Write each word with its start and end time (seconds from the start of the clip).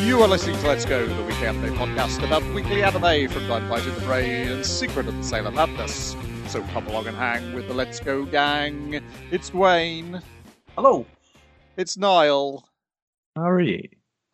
You 0.00 0.22
are 0.22 0.28
listening 0.28 0.58
to 0.58 0.66
Let's 0.66 0.86
Go, 0.86 1.06
the 1.06 1.22
weekly 1.24 1.46
anime 1.46 1.74
podcast 1.76 2.24
about 2.24 2.42
weekly 2.54 2.82
anime 2.82 3.30
from 3.30 3.46
Dynamite 3.46 3.86
in 3.86 3.94
the 3.94 4.00
Brain 4.00 4.48
and 4.48 4.64
Secret 4.64 5.06
of 5.06 5.14
the 5.14 5.22
Sailor 5.22 5.50
Madness. 5.50 6.16
So 6.48 6.62
come 6.72 6.86
along 6.86 7.06
and 7.06 7.16
hang 7.16 7.54
with 7.54 7.68
the 7.68 7.74
Let's 7.74 8.00
Go 8.00 8.24
gang. 8.24 9.02
It's 9.30 9.50
Dwayne. 9.50 10.22
Hello. 10.74 11.04
It's 11.76 11.98
Niall. 11.98 12.66
How 13.36 13.50
are 13.50 13.60
you? 13.60 13.82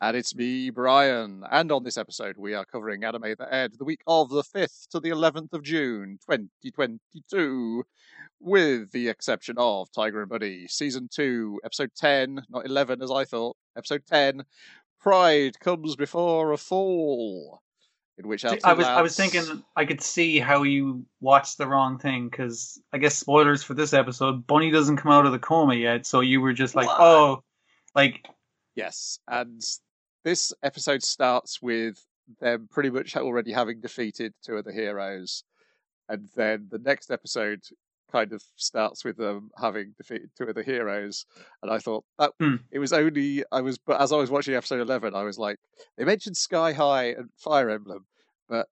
And 0.00 0.16
it's 0.16 0.36
me, 0.36 0.70
Brian. 0.70 1.42
And 1.50 1.72
on 1.72 1.82
this 1.82 1.98
episode, 1.98 2.36
we 2.38 2.54
are 2.54 2.64
covering 2.64 3.02
anime 3.02 3.34
that 3.36 3.48
aired 3.50 3.76
the 3.76 3.84
week 3.84 4.02
of 4.06 4.30
the 4.30 4.44
5th 4.44 4.86
to 4.90 5.00
the 5.00 5.10
11th 5.10 5.52
of 5.52 5.64
June, 5.64 6.18
2022, 6.30 7.82
with 8.38 8.92
the 8.92 9.08
exception 9.08 9.56
of 9.58 9.90
Tiger 9.90 10.20
and 10.20 10.30
Bunny, 10.30 10.68
Season 10.68 11.08
2, 11.12 11.60
Episode 11.64 11.90
10, 11.96 12.42
not 12.50 12.66
11 12.66 13.02
as 13.02 13.10
I 13.10 13.24
thought, 13.24 13.56
Episode 13.76 14.04
10, 14.06 14.44
Pride 15.06 15.60
Comes 15.60 15.94
Before 15.94 16.50
a 16.50 16.56
Fall. 16.56 17.62
In 18.18 18.26
which 18.26 18.44
I 18.44 18.54
was. 18.72 18.86
I 18.86 19.02
was 19.02 19.16
thinking 19.16 19.62
I 19.76 19.84
could 19.84 20.02
see 20.02 20.40
how 20.40 20.64
you 20.64 21.06
watched 21.20 21.58
the 21.58 21.66
wrong 21.68 22.00
thing 22.00 22.28
because 22.28 22.82
I 22.92 22.98
guess 22.98 23.14
spoilers 23.14 23.62
for 23.62 23.74
this 23.74 23.92
episode. 23.92 24.48
Bunny 24.48 24.72
doesn't 24.72 24.96
come 24.96 25.12
out 25.12 25.24
of 25.24 25.30
the 25.30 25.38
coma 25.38 25.76
yet, 25.76 26.06
so 26.06 26.22
you 26.22 26.40
were 26.40 26.52
just 26.52 26.74
like, 26.74 26.88
what? 26.88 26.96
oh, 26.98 27.44
like 27.94 28.26
yes. 28.74 29.20
And 29.28 29.62
this 30.24 30.52
episode 30.64 31.04
starts 31.04 31.62
with 31.62 32.04
them 32.40 32.68
pretty 32.68 32.90
much 32.90 33.16
already 33.16 33.52
having 33.52 33.80
defeated 33.80 34.34
two 34.44 34.56
of 34.56 34.64
the 34.64 34.72
heroes, 34.72 35.44
and 36.08 36.28
then 36.34 36.66
the 36.68 36.78
next 36.78 37.12
episode 37.12 37.60
kind 38.10 38.32
of 38.32 38.42
starts 38.56 39.04
with 39.04 39.16
them 39.16 39.50
having 39.60 39.94
defeated 39.96 40.30
two 40.36 40.44
of 40.44 40.54
the 40.54 40.62
heroes, 40.62 41.26
and 41.62 41.70
I 41.70 41.78
thought 41.78 42.04
that 42.18 42.32
mm. 42.40 42.60
it 42.70 42.78
was 42.78 42.92
only 42.92 43.44
I 43.52 43.60
was, 43.60 43.78
but 43.78 44.00
as 44.00 44.12
I 44.12 44.16
was 44.16 44.30
watching 44.30 44.54
episode 44.54 44.80
eleven, 44.80 45.14
I 45.14 45.22
was 45.22 45.38
like, 45.38 45.58
they 45.96 46.04
mentioned 46.04 46.36
Sky 46.36 46.72
High 46.72 47.10
and 47.10 47.28
Fire 47.36 47.70
Emblem, 47.70 48.04
but 48.48 48.68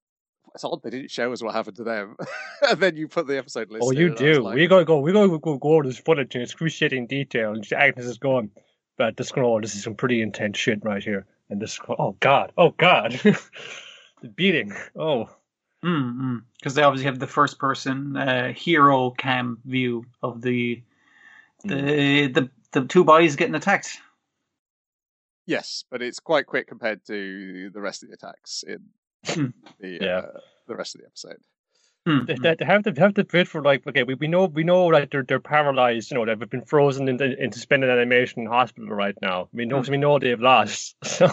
it's 0.54 0.64
odd 0.64 0.82
they 0.82 0.90
didn't 0.90 1.10
show 1.10 1.32
us 1.32 1.42
what 1.42 1.54
happened 1.54 1.76
to 1.76 1.84
them. 1.84 2.16
and 2.68 2.78
then 2.78 2.96
you 2.96 3.08
put 3.08 3.26
the 3.26 3.38
episode 3.38 3.70
list. 3.70 3.84
Oh, 3.86 3.92
you 3.92 4.14
do. 4.14 4.42
Like, 4.42 4.54
we 4.54 4.66
gotta 4.66 4.84
go. 4.84 5.00
We 5.00 5.12
gotta 5.12 5.38
go, 5.38 5.58
go 5.58 5.74
over 5.74 5.84
this 5.84 5.98
footage 5.98 6.36
in 6.36 6.42
excruciating 6.42 7.06
detail. 7.06 7.54
And 7.54 7.72
Agnes 7.72 8.06
is 8.06 8.18
going, 8.18 8.50
but 8.96 9.16
this 9.16 9.28
scroll. 9.28 9.60
This 9.60 9.74
is 9.74 9.82
some 9.82 9.94
pretty 9.94 10.22
intense 10.22 10.58
shit 10.58 10.84
right 10.84 11.02
here. 11.02 11.26
And 11.50 11.60
this, 11.60 11.78
oh 11.88 12.16
god, 12.20 12.52
oh 12.56 12.70
god, 12.70 13.12
the 14.22 14.28
beating. 14.34 14.72
Oh, 14.96 15.28
because 15.84 15.92
mm, 15.92 16.40
mm. 16.64 16.74
they 16.74 16.82
obviously 16.82 17.04
have 17.04 17.18
the 17.18 17.26
first 17.26 17.58
person 17.58 18.16
uh, 18.16 18.52
hero 18.54 19.10
cam 19.10 19.58
view 19.66 20.06
of 20.22 20.40
the 20.40 20.82
the, 21.62 21.74
mm. 21.74 22.34
the 22.34 22.50
the 22.72 22.86
two 22.86 23.04
boys 23.04 23.36
getting 23.36 23.54
attacked. 23.54 23.98
Yes, 25.46 25.84
but 25.90 26.00
it's 26.00 26.20
quite 26.20 26.46
quick 26.46 26.66
compared 26.68 27.04
to 27.06 27.68
the 27.70 27.80
rest 27.80 28.02
of 28.02 28.08
the 28.08 28.14
attacks 28.14 28.64
in 28.66 28.78
hmm. 29.26 29.46
the 29.78 29.98
yeah. 30.00 30.18
uh, 30.18 30.40
the 30.66 30.74
rest 30.74 30.94
of 30.94 31.02
the 31.02 31.06
episode. 31.06 31.40
Mm-hmm. 32.06 32.26
They, 32.26 32.54
they, 32.54 32.64
have 32.66 32.82
to 32.82 32.92
have 33.00 33.14
to 33.14 33.24
bid 33.24 33.48
for 33.48 33.62
like 33.62 33.86
okay, 33.86 34.02
we, 34.02 34.12
we 34.14 34.28
know 34.28 34.44
we 34.44 34.62
know 34.62 34.84
like 34.86 35.10
they're 35.10 35.22
they're 35.22 35.40
paralyzed. 35.40 36.10
You 36.10 36.18
know 36.18 36.26
they've 36.26 36.50
been 36.50 36.64
frozen 36.66 37.08
into, 37.08 37.24
into 37.42 37.56
suspended 37.56 37.88
animation 37.88 38.42
in 38.42 38.46
hospital 38.46 38.90
right 38.90 39.16
now. 39.22 39.48
We 39.54 39.64
know 39.64 39.80
mm-hmm. 39.80 39.90
we 39.90 39.96
know 39.96 40.18
they've 40.18 40.40
lost. 40.40 40.96
So 41.04 41.30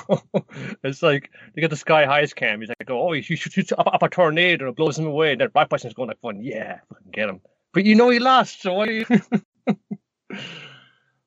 it's 0.83 1.03
like 1.03 1.31
they 1.53 1.61
get 1.61 1.71
the 1.71 1.75
sky 1.75 2.05
highest 2.05 2.37
cam. 2.37 2.61
He's 2.61 2.69
like, 2.69 2.89
oh, 2.89 3.11
you 3.11 3.21
should 3.21 3.51
shoot 3.51 3.71
up, 3.73 3.87
up 3.87 4.03
a 4.03 4.09
tornado 4.09 4.65
and 4.65 4.71
it 4.71 4.77
blows 4.77 4.97
him 4.97 5.07
away. 5.07 5.33
And 5.33 5.41
that 5.41 5.53
black 5.53 5.69
person's 5.69 5.93
going 5.93 6.07
like, 6.07 6.21
fun, 6.21 6.41
yeah, 6.41 6.79
fucking 6.87 7.11
get 7.11 7.27
him. 7.27 7.41
But 7.73 7.85
you 7.85 7.95
know 7.95 8.09
he 8.09 8.19
lost, 8.19 8.61
so 8.61 8.73
why? 8.73 8.85
You... 8.85 9.05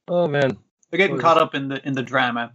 oh 0.08 0.28
man, 0.28 0.56
they're 0.90 0.98
getting 0.98 1.18
caught 1.18 1.36
up 1.36 1.54
in 1.54 1.68
the 1.68 1.86
in 1.86 1.92
the 1.92 2.02
drama. 2.02 2.52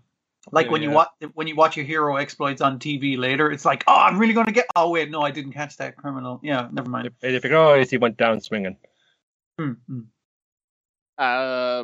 Like 0.52 0.68
yeah, 0.68 0.72
when 0.72 0.82
you 0.82 0.92
watch 0.92 1.10
when 1.34 1.48
you 1.48 1.56
watch 1.56 1.78
your 1.78 1.86
hero 1.86 2.18
exploits 2.18 2.62
on 2.62 2.80
TV 2.80 3.18
later, 3.18 3.52
it's 3.52 3.66
like, 3.66 3.84
oh, 3.88 3.96
I'm 3.96 4.18
really 4.18 4.34
going 4.34 4.48
to 4.48 4.52
get. 4.52 4.66
Oh 4.76 4.90
wait, 4.90 5.10
no, 5.10 5.22
I 5.22 5.32
didn't 5.32 5.54
catch 5.54 5.78
that 5.78 5.96
criminal. 5.96 6.40
Yeah, 6.44 6.68
never 6.72 6.90
mind. 6.90 7.10
They, 7.22 7.32
they 7.32 7.40
figure, 7.40 7.58
oh, 7.58 7.84
he 7.84 7.98
went 7.98 8.18
down 8.18 8.42
swinging. 8.42 8.78
Mm-hmm. 9.60 10.00
Uh, 11.18 11.84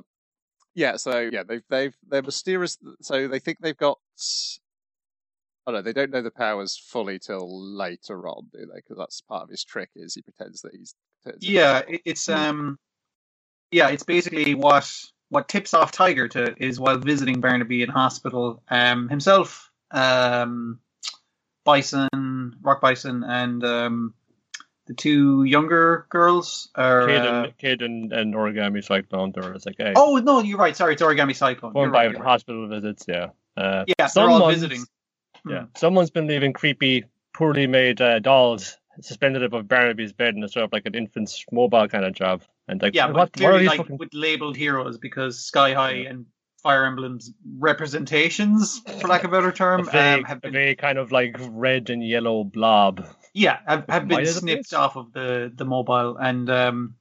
yeah. 0.74 0.96
So 0.98 1.30
yeah, 1.32 1.44
they've 1.44 1.64
they've 1.70 1.96
they're 2.08 2.24
mysterious. 2.24 2.78
So 3.02 3.28
they 3.28 3.40
think 3.40 3.60
they've 3.60 3.78
got. 3.78 4.00
Oh 5.68 5.72
no, 5.72 5.82
they 5.82 5.94
don't 5.94 6.12
know 6.12 6.22
the 6.22 6.32
powers 6.32 6.78
fully 6.78 7.20
till 7.20 7.48
later 7.76 8.28
on, 8.28 8.50
do 8.52 8.60
they? 8.60 8.76
Because 8.76 8.98
that's 8.98 9.22
part 9.22 9.44
of 9.44 9.50
his 9.50 9.64
trick. 9.64 9.90
Is 9.96 10.16
he 10.16 10.22
pretends 10.22 10.62
that 10.62 10.74
he's. 10.76 10.96
Yeah, 11.40 11.82
it's 11.88 12.30
um, 12.30 12.78
yeah, 13.72 13.90
it's 13.90 14.04
basically 14.04 14.54
what 14.54 14.90
what 15.36 15.50
tips 15.50 15.74
off 15.74 15.92
Tiger 15.92 16.30
to 16.30 16.56
is 16.64 16.80
while 16.80 16.98
visiting 16.98 17.42
Barnaby 17.42 17.84
in 17.84 17.90
hospital 17.90 18.64
um, 18.70 19.10
himself, 19.10 19.70
um, 19.92 20.80
Bison, 21.66 22.56
Rock 22.62 22.80
Bison, 22.80 23.22
and 23.26 23.62
um, 23.66 24.14
the 24.86 24.94
two 24.94 25.44
younger 25.44 26.08
girls 26.10 26.70
are 26.76 27.08
Kid 27.08 27.16
and, 27.18 27.28
uh, 27.28 27.48
Kid 27.58 27.82
and, 27.82 28.14
and 28.14 28.34
Origami 28.34 28.82
Cyclone. 28.82 29.34
They're 29.36 29.54
like, 29.66 29.76
hey. 29.78 29.92
oh 29.98 30.16
no, 30.16 30.40
you're 30.40 30.58
right. 30.58 30.74
Sorry, 30.74 30.94
it's 30.94 31.02
Origami 31.02 31.36
Cyclone. 31.36 31.74
Going 31.74 31.92
by 31.92 32.08
right, 32.08 32.18
hospital 32.18 32.70
right. 32.70 32.82
visits, 32.82 33.04
yeah. 33.06 33.32
Uh, 33.58 33.84
yeah, 34.00 34.08
they're 34.08 34.30
all 34.30 34.50
visiting. 34.50 34.86
Yeah, 35.46 35.64
hmm. 35.64 35.66
someone's 35.76 36.12
been 36.12 36.28
leaving 36.28 36.54
creepy, 36.54 37.04
poorly 37.34 37.68
made 37.68 38.00
uh, 38.00 38.20
dolls 38.20 38.78
suspended 39.02 39.44
above 39.44 39.68
Barnaby's 39.68 40.14
bed 40.14 40.36
in 40.36 40.44
a 40.46 40.48
sort 40.48 40.64
of 40.64 40.72
like 40.72 40.86
an 40.86 40.96
infant's 40.96 41.44
mobile 41.52 41.90
kind 41.90 42.06
of 42.06 42.14
job. 42.14 42.42
And 42.68 42.82
like, 42.82 42.96
yeah, 42.96 43.12
what, 43.12 43.34
clearly 43.34 43.66
like 43.66 43.78
fucking... 43.78 43.98
with 43.98 44.14
labeled 44.14 44.58
heroes 44.58 44.98
because 44.98 45.40
Sky 45.40 45.74
High 45.74 45.92
yeah. 45.92 46.10
and 46.10 46.26
Fire 46.64 46.86
Emblem's 46.86 47.32
representations, 47.60 48.80
for 48.80 49.08
lack 49.08 49.24
of 49.24 49.32
a 49.32 49.38
better 49.38 49.52
term, 49.52 49.82
a 49.82 49.84
vague, 49.84 50.20
um, 50.20 50.24
have 50.24 50.42
been 50.42 50.56
a 50.56 50.76
kind 50.76 50.98
of 50.98 51.12
like 51.12 51.36
red 51.40 51.92
and 51.92 52.04
yellow 52.04 52.44
blob. 52.44 53.08
Yeah, 53.36 53.60
have, 53.68 53.86
have 53.88 54.08
been 54.08 54.26
snipped 54.26 54.74
off 54.74 54.96
of 54.96 55.14
the 55.14 55.52
the 55.54 55.66
mobile, 55.66 56.18
and 56.18 56.50
um, 56.50 56.96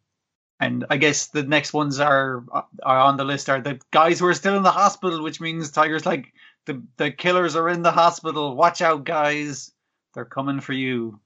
and 0.60 0.84
I 0.90 0.98
guess 0.98 1.28
the 1.28 1.44
next 1.44 1.72
ones 1.72 1.98
are 1.98 2.44
are 2.82 2.98
on 2.98 3.16
the 3.16 3.24
list 3.24 3.48
are 3.48 3.62
the 3.62 3.80
guys 3.90 4.18
who 4.18 4.26
are 4.26 4.34
still 4.34 4.56
in 4.56 4.64
the 4.64 4.70
hospital, 4.70 5.22
which 5.22 5.40
means 5.40 5.70
Tiger's 5.70 6.04
like 6.04 6.26
the 6.66 6.82
the 6.98 7.10
killers 7.10 7.56
are 7.56 7.70
in 7.70 7.80
the 7.80 7.90
hospital. 7.90 8.54
Watch 8.54 8.82
out, 8.82 9.04
guys! 9.04 9.72
They're 10.12 10.26
coming 10.26 10.60
for 10.60 10.74
you. 10.74 11.20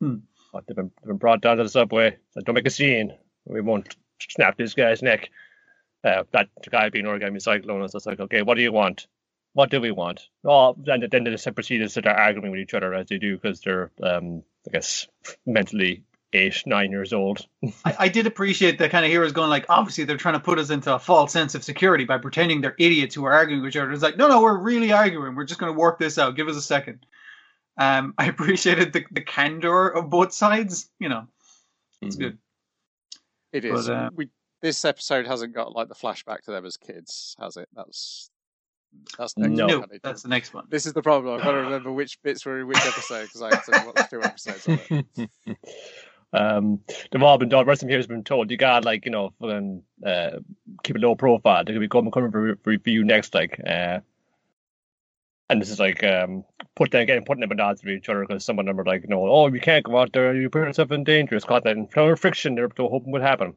Hmm. 0.00 0.16
What, 0.50 0.66
they've 0.66 0.74
been, 0.74 0.90
they've 1.00 1.08
been 1.08 1.18
brought 1.18 1.40
down 1.40 1.58
to 1.58 1.62
the 1.62 1.68
subway. 1.68 2.16
So 2.32 2.40
don't 2.40 2.56
make 2.56 2.66
a 2.66 2.70
scene. 2.70 3.16
We 3.46 3.60
won't 3.60 3.96
snap 4.20 4.56
this 4.56 4.74
guy's 4.74 5.02
neck. 5.02 5.30
Uh, 6.02 6.24
that 6.32 6.48
guy 6.70 6.88
being 6.88 7.04
origami 7.04 7.42
cyclone 7.42 7.82
is 7.82 7.92
just 7.92 8.06
like, 8.06 8.20
okay, 8.20 8.42
what 8.42 8.56
do 8.56 8.62
you 8.62 8.72
want? 8.72 9.06
What 9.52 9.70
do 9.70 9.80
we 9.80 9.90
want? 9.90 10.28
Oh, 10.44 10.76
and 10.86 11.08
then 11.10 11.24
they 11.24 11.30
just 11.30 11.52
proceed 11.54 11.78
to 11.78 11.88
start 11.88 12.06
arguing 12.06 12.50
with 12.50 12.60
each 12.60 12.74
other 12.74 12.94
as 12.94 13.08
they 13.08 13.18
do 13.18 13.36
because 13.36 13.60
they're, 13.60 13.90
um, 14.02 14.42
I 14.68 14.72
guess, 14.72 15.08
mentally 15.44 16.04
eight, 16.32 16.62
nine 16.66 16.90
years 16.90 17.12
old. 17.12 17.46
I, 17.84 17.96
I, 17.98 18.08
did 18.08 18.26
appreciate 18.26 18.78
the 18.78 18.88
kind 18.88 19.04
of 19.04 19.10
heroes 19.10 19.32
going 19.32 19.50
like, 19.50 19.66
obviously 19.68 20.04
they're 20.04 20.16
trying 20.16 20.34
to 20.34 20.40
put 20.40 20.58
us 20.58 20.70
into 20.70 20.94
a 20.94 20.98
false 20.98 21.32
sense 21.32 21.54
of 21.54 21.64
security 21.64 22.04
by 22.04 22.18
pretending 22.18 22.60
they're 22.60 22.76
idiots 22.78 23.14
who 23.14 23.24
are 23.24 23.32
arguing 23.32 23.62
with 23.62 23.70
each 23.70 23.76
other. 23.76 23.90
It's 23.90 24.02
like, 24.02 24.16
no, 24.16 24.28
no, 24.28 24.42
we're 24.42 24.56
really 24.56 24.92
arguing. 24.92 25.34
We're 25.34 25.44
just 25.44 25.60
going 25.60 25.72
to 25.72 25.78
work 25.78 25.98
this 25.98 26.18
out. 26.18 26.36
Give 26.36 26.48
us 26.48 26.56
a 26.56 26.62
second. 26.62 27.04
Um, 27.76 28.14
I 28.18 28.26
appreciated 28.26 28.92
the, 28.92 29.04
the 29.10 29.22
candor 29.22 29.88
of 29.88 30.10
both 30.10 30.32
sides. 30.32 30.88
You 30.98 31.08
know, 31.08 31.26
it's 32.00 32.16
mm-hmm. 32.16 32.24
good. 32.24 32.38
It 33.52 33.64
is. 33.64 33.86
But, 33.86 33.94
uh, 33.94 34.10
we, 34.14 34.28
this 34.62 34.84
episode 34.84 35.26
hasn't 35.26 35.54
got 35.54 35.72
like 35.72 35.88
the 35.88 35.94
flashback 35.94 36.42
to 36.42 36.50
them 36.50 36.66
as 36.66 36.76
kids, 36.76 37.34
has 37.40 37.56
it? 37.56 37.68
That's 37.74 38.30
that's 39.18 39.36
next 39.36 39.52
no, 39.52 39.80
one. 39.80 39.88
that's 40.02 40.22
the 40.22 40.28
next 40.28 40.52
one. 40.52 40.66
This 40.68 40.86
is 40.86 40.92
the 40.92 41.02
problem. 41.02 41.34
I've 41.38 41.44
got 41.44 41.52
to 41.52 41.58
remember 41.58 41.92
which 41.92 42.20
bits 42.22 42.44
were 42.44 42.60
in 42.60 42.66
which 42.66 42.78
episode 42.78 43.24
because 43.24 43.42
I 43.42 43.54
have 43.54 43.64
to 43.66 43.92
watch 43.94 44.10
two 44.10 44.22
episodes 44.22 44.66
of 44.66 44.80
it. 44.90 45.30
um, 46.32 46.80
they've 47.10 47.22
all 47.22 47.38
been 47.38 47.48
done. 47.48 47.66
Rest 47.66 47.82
of 47.82 47.88
here 47.88 47.98
has 47.98 48.06
been 48.06 48.24
told 48.24 48.50
you 48.50 48.56
gotta 48.56 48.84
like 48.84 49.04
you 49.04 49.10
know, 49.10 49.32
um, 49.42 49.82
uh, 50.04 50.38
keep 50.82 50.96
a 50.96 50.98
low 50.98 51.14
profile. 51.14 51.64
They're 51.64 51.74
gonna 51.74 51.80
be 51.80 51.88
coming 51.88 52.10
coming 52.10 52.30
for, 52.30 52.56
for, 52.62 52.76
for 52.78 52.90
you 52.90 53.04
next. 53.04 53.34
Like, 53.34 53.60
uh, 53.66 54.00
and 55.50 55.60
this 55.60 55.68
is 55.68 55.80
like 55.80 56.02
um, 56.04 56.44
put 56.76 56.92
them 56.92 57.04
getting 57.06 57.24
putting 57.24 57.40
them 57.40 57.50
at 57.52 57.60
odds 57.60 57.82
with 57.82 57.94
each 57.94 58.08
other 58.08 58.24
because 58.26 58.44
some 58.44 58.58
of 58.58 58.66
them 58.66 58.78
are 58.78 58.84
like, 58.84 59.08
no, 59.08 59.28
oh, 59.28 59.48
you 59.48 59.60
can't 59.60 59.84
go 59.84 59.98
out 59.98 60.12
there, 60.12 60.34
you 60.34 60.48
put 60.48 60.60
yourself 60.60 60.92
in 60.92 61.04
danger. 61.04 61.34
It's 61.34 61.44
caught 61.44 61.64
that 61.64 61.76
in 61.76 61.88
friction. 62.16 62.54
They're 62.54 62.68
hoping 62.78 63.12
would 63.12 63.20
happen. 63.20 63.54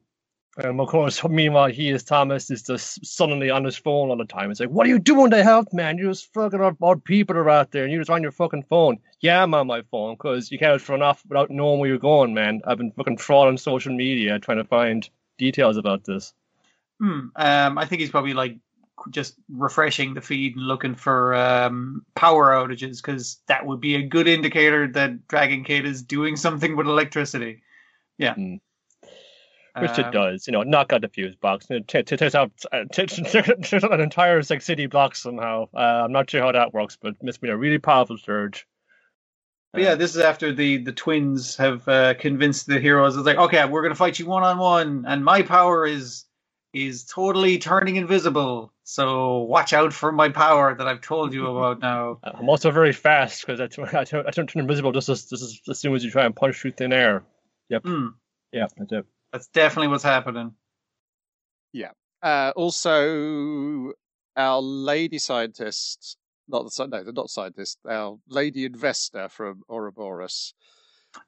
And 0.58 0.80
of 0.80 0.88
course, 0.88 1.24
meanwhile, 1.24 1.70
he 1.70 1.90
is 1.90 2.04
Thomas 2.04 2.50
is 2.50 2.64
just 2.64 3.06
suddenly 3.06 3.50
on 3.50 3.64
his 3.64 3.78
phone 3.78 4.10
all 4.10 4.18
the 4.18 4.26
time. 4.26 4.50
It's 4.50 4.60
like, 4.60 4.70
what 4.70 4.88
are 4.88 4.90
you 4.90 5.00
doing 5.00 5.32
to 5.32 5.44
help, 5.44 5.72
man? 5.72 5.98
You're 5.98 6.12
just 6.12 6.34
fucking 6.34 6.60
odd 6.82 7.04
people 7.04 7.38
are 7.38 7.50
out 7.50 7.72
there, 7.72 7.84
and 7.84 7.92
you're 7.92 8.02
just 8.02 8.12
on 8.12 8.24
your 8.24 8.32
fucking 8.32 8.64
phone. 8.64 8.98
Yeah, 9.20 9.42
I'm 9.44 9.54
on 9.54 9.68
my 9.68 9.84
phone 9.84 10.16
because 10.16 10.52
you 10.52 10.60
can't 10.60 10.90
run 10.90 11.02
off 11.02 11.24
without 11.28 11.52
knowing 11.52 11.80
where 11.80 11.90
you're 11.90 11.98
going, 12.00 12.34
man. 12.34 12.62
I've 12.66 12.78
been 12.78 12.92
fucking 12.92 13.18
trawling 13.18 13.58
social 13.58 13.96
media 13.96 14.40
trying 14.40 14.58
to 14.58 14.64
find 14.64 15.08
details 15.38 15.78
about 15.78 16.06
this. 16.06 16.34
Hmm. 17.00 17.28
Um, 17.36 17.78
I 17.78 17.86
think 17.86 18.02
he's 18.02 18.12
probably 18.12 18.34
like 18.34 18.58
just 19.10 19.36
refreshing 19.50 20.14
the 20.14 20.22
feed 20.22 20.56
and 20.56 20.66
looking 20.66 20.96
for 20.96 21.34
um, 21.36 22.06
power 22.16 22.52
outages 22.52 22.98
because 22.98 23.40
that 23.48 23.66
would 23.66 23.82
be 23.82 23.96
a 23.96 24.04
good 24.04 24.28
indicator 24.28 24.88
that 24.88 25.28
Dragon 25.28 25.64
Kid 25.64 25.86
is 25.86 26.04
doing 26.04 26.36
something 26.36 26.76
with 26.76 26.88
electricity. 26.88 27.64
Yeah. 28.18 28.36
Mm. 28.36 28.60
Which 29.80 29.98
it 29.98 30.06
Um, 30.06 30.12
does, 30.12 30.46
you 30.46 30.54
know, 30.54 30.62
knock 30.62 30.94
out 30.94 31.02
the 31.02 31.10
fuse 31.10 31.36
box, 31.36 31.66
it 31.72 31.88
t- 31.88 32.04
takes 32.04 32.36
out 32.36 32.52
uh, 32.72 32.84
t- 32.92 33.08
takes 33.08 33.74
out 33.74 33.94
an 33.94 34.02
entire 34.02 34.42
like 34.48 34.62
city 34.62 34.86
block 34.86 35.16
somehow. 35.16 35.68
Uh, 35.74 36.04
I'm 36.06 36.12
not 36.12 36.30
sure 36.30 36.44
how 36.44 36.52
that 36.52 36.74
works, 36.74 36.96
but 37.02 37.16
it 37.16 37.24
must 37.24 37.42
be 37.42 37.50
a 37.50 37.58
really 37.58 37.80
powerful 37.80 38.18
surge. 38.18 38.68
But 39.72 39.82
yeah, 39.82 39.96
this 39.96 40.16
is 40.16 40.22
after 40.22 40.54
the 40.54 40.78
the 40.78 40.92
twins 40.92 41.58
have 41.58 41.88
uh, 41.88 42.14
convinced 42.14 42.68
the 42.68 42.80
heroes. 42.80 43.18
It's 43.18 43.26
like, 43.26 43.38
okay, 43.38 43.66
we're 43.66 43.82
gonna 43.82 43.96
fight 43.96 44.20
you 44.20 44.28
one 44.28 44.44
on 44.44 44.60
one, 44.60 45.06
and 45.08 45.26
my 45.26 45.42
power 45.42 45.88
is 45.88 46.26
is 46.74 47.06
totally 47.06 47.58
turning 47.58 47.96
invisible. 47.96 48.73
So 48.86 49.40
watch 49.40 49.72
out 49.74 49.94
for 49.94 50.12
my 50.12 50.30
power 50.30 50.76
that 50.76 50.88
I've 50.88 51.02
told 51.02 51.34
you 51.34 51.48
about 51.58 51.80
now. 51.80 52.20
I'm 52.24 52.50
also 52.50 52.70
very 52.72 52.92
fast 52.94 53.46
because 53.46 53.62
I, 53.62 53.68
t- 53.68 53.82
I, 53.98 54.04
t- 54.04 54.18
I 54.18 54.32
don't 54.32 54.48
turn 54.48 54.62
invisible 54.62 54.92
just 54.92 55.10
as, 55.10 55.26
just 55.26 55.44
as, 55.44 55.60
as 55.70 55.80
soon 55.80 55.96
as 55.96 56.04
you 56.04 56.12
try 56.12 56.26
and 56.26 56.36
punch 56.36 56.58
through 56.60 56.72
thin 56.72 56.92
air. 56.94 57.24
Hmm, 57.84 58.08
Yeah, 58.52 58.68
that's 58.78 58.92
it. 58.92 59.06
that's 59.32 59.48
definitely 59.48 59.88
what's 59.88 60.04
happening. 60.04 60.54
Yeah. 61.72 61.92
Uh, 62.22 62.52
also, 62.56 63.94
our 64.36 64.62
lady 64.62 65.18
scientist, 65.18 66.18
not 66.48 66.64
the 66.64 66.70
sci- 66.72 66.86
no, 66.86 67.04
they're 67.04 67.14
not 67.14 67.30
scientist. 67.30 67.80
Our 67.90 68.20
lady 68.28 68.66
investor 68.66 69.28
from 69.30 69.64
Ouroboros 69.70 70.54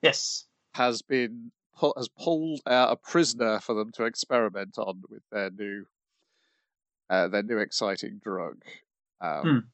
Yes. 0.02 0.44
has 0.74 1.02
been 1.02 1.50
pu- 1.76 1.94
has 1.96 2.08
pulled 2.08 2.60
out 2.66 2.92
a 2.92 2.96
prisoner 2.96 3.58
for 3.60 3.74
them 3.74 3.90
to 3.92 4.04
experiment 4.04 4.78
on 4.78 5.02
with 5.08 5.22
their 5.32 5.50
new 5.50 5.84
uh, 7.10 7.28
their 7.28 7.42
new 7.42 7.58
exciting 7.58 8.20
drug. 8.22 8.62
Um, 9.20 9.68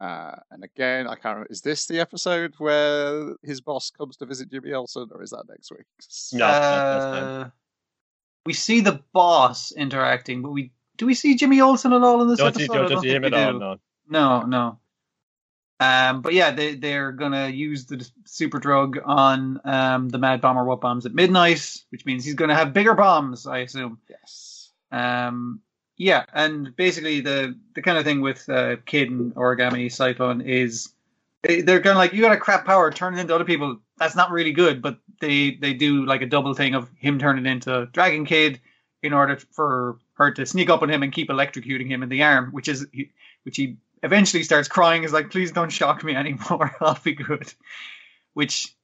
uh, 0.00 0.34
and 0.50 0.64
again, 0.64 1.06
I 1.06 1.14
can't 1.14 1.24
remember. 1.36 1.46
Is 1.50 1.60
this 1.60 1.86
the 1.86 2.00
episode 2.00 2.54
where 2.58 3.34
his 3.42 3.60
boss 3.60 3.90
comes 3.90 4.16
to 4.18 4.26
visit 4.26 4.50
Jimmy 4.50 4.72
Olsen, 4.72 5.08
or 5.12 5.22
is 5.22 5.30
that 5.30 5.44
next 5.48 5.70
week? 5.70 5.86
No, 6.32 6.46
that's- 6.46 7.02
that's. 7.04 7.46
Uh, 7.46 7.50
we 8.44 8.52
see 8.52 8.80
the 8.80 9.00
boss 9.12 9.70
interacting, 9.70 10.42
but 10.42 10.50
we 10.50 10.72
do 10.96 11.06
we 11.06 11.14
see 11.14 11.36
Jimmy 11.36 11.60
Olsen 11.60 11.92
at 11.92 12.02
all 12.02 12.20
in 12.22 12.28
this 12.28 12.38
Don't 12.38 12.48
episode? 12.48 12.66
see, 12.66 12.72
I 12.72 12.76
don't, 12.80 12.90
don't 12.90 13.02
see 13.02 13.10
him 13.10 13.22
think 13.22 13.34
at 13.34 13.46
all. 13.46 13.52
do. 13.52 13.58
No. 13.60 13.76
No, 14.08 14.42
no. 14.42 14.78
Um, 15.78 16.22
but 16.22 16.32
yeah, 16.34 16.50
they 16.50 16.74
they're 16.74 17.12
gonna 17.12 17.48
use 17.48 17.86
the 17.86 18.08
super 18.24 18.58
drug 18.58 18.98
on 19.04 19.60
um 19.64 20.08
the 20.08 20.18
Mad 20.18 20.40
Bomber 20.40 20.64
what 20.64 20.80
bombs 20.80 21.06
at 21.06 21.14
midnight, 21.14 21.76
which 21.90 22.04
means 22.04 22.24
he's 22.24 22.34
gonna 22.34 22.54
have 22.56 22.72
bigger 22.72 22.94
bombs, 22.94 23.46
I 23.46 23.58
assume. 23.58 23.98
Yes. 24.10 24.51
Um, 24.92 25.60
yeah, 25.96 26.24
and 26.32 26.74
basically 26.76 27.20
the 27.20 27.58
the 27.74 27.82
kind 27.82 27.98
of 27.98 28.04
thing 28.04 28.20
with 28.20 28.48
uh, 28.48 28.76
Kid 28.86 29.10
and 29.10 29.34
Origami 29.34 29.90
Cyclone 29.90 30.40
is 30.40 30.92
they, 31.42 31.60
they're 31.60 31.80
kind 31.80 31.92
of 31.92 31.96
like 31.96 32.12
you 32.12 32.22
got 32.22 32.32
a 32.32 32.36
crap 32.36 32.64
power, 32.64 32.90
turn 32.90 33.14
it 33.14 33.20
into 33.20 33.34
other 33.34 33.44
people. 33.44 33.78
That's 33.98 34.16
not 34.16 34.30
really 34.30 34.52
good, 34.52 34.82
but 34.82 34.98
they 35.20 35.52
they 35.52 35.74
do 35.74 36.04
like 36.06 36.22
a 36.22 36.26
double 36.26 36.54
thing 36.54 36.74
of 36.74 36.90
him 36.98 37.18
turning 37.18 37.46
into 37.46 37.88
Dragon 37.92 38.24
Kid 38.24 38.60
in 39.02 39.12
order 39.12 39.36
for 39.50 39.98
her 40.14 40.30
to 40.30 40.46
sneak 40.46 40.70
up 40.70 40.82
on 40.82 40.90
him 40.90 41.02
and 41.02 41.12
keep 41.12 41.28
electrocuting 41.28 41.88
him 41.88 42.02
in 42.02 42.08
the 42.08 42.22
arm, 42.22 42.50
which 42.52 42.68
is 42.68 42.86
which 43.44 43.56
he 43.56 43.76
eventually 44.02 44.42
starts 44.42 44.68
crying 44.68 45.04
is 45.04 45.12
like 45.12 45.30
please 45.30 45.52
don't 45.52 45.70
shock 45.70 46.02
me 46.02 46.14
anymore 46.14 46.74
i'll 46.80 46.98
be 47.04 47.12
good 47.12 47.52
which 48.34 48.74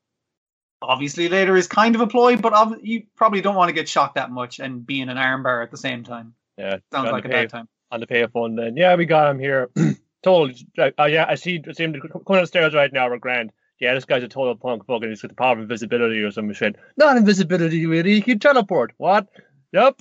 obviously 0.80 1.28
later 1.28 1.56
is 1.56 1.66
kind 1.66 1.94
of 1.94 2.00
a 2.00 2.06
ploy 2.06 2.36
but 2.36 2.52
ob- 2.52 2.78
you 2.82 3.02
probably 3.16 3.40
don't 3.40 3.56
want 3.56 3.68
to 3.68 3.72
get 3.72 3.88
shocked 3.88 4.14
that 4.14 4.30
much 4.30 4.60
and 4.60 4.86
be 4.86 5.00
in 5.00 5.08
an 5.08 5.16
armbar 5.16 5.62
at 5.62 5.70
the 5.70 5.76
same 5.76 6.04
time 6.04 6.34
Yeah, 6.56 6.78
sounds 6.92 7.10
like 7.10 7.24
a 7.24 7.28
bad 7.28 7.50
time 7.50 7.68
on 7.90 8.00
the 8.00 8.06
payphone. 8.06 8.56
Then 8.56 8.76
yeah, 8.76 8.94
we 8.94 9.06
got 9.06 9.30
him 9.30 9.38
here. 9.38 9.70
total. 10.22 10.54
Oh 10.98 11.04
yeah, 11.06 11.26
I 11.28 11.34
see. 11.34 11.62
I 11.66 11.72
see 11.72 11.84
him 11.84 12.00
coming 12.26 12.42
upstairs 12.42 12.74
right 12.74 12.92
now. 12.92 13.08
We're 13.08 13.18
grand. 13.18 13.52
Yeah, 13.80 13.94
this 13.94 14.04
guy's 14.04 14.24
a 14.24 14.28
total 14.28 14.56
punk. 14.56 14.86
Fucking, 14.86 15.08
he's 15.08 15.22
got 15.22 15.28
the 15.28 15.34
power 15.34 15.52
of 15.52 15.60
invisibility 15.60 16.20
or 16.20 16.32
some 16.32 16.52
shit. 16.52 16.76
Not 16.96 17.16
invisibility, 17.16 17.86
really. 17.86 18.14
He 18.14 18.22
can 18.22 18.38
teleport. 18.40 18.92
What? 18.96 19.28
Yep. 19.72 20.00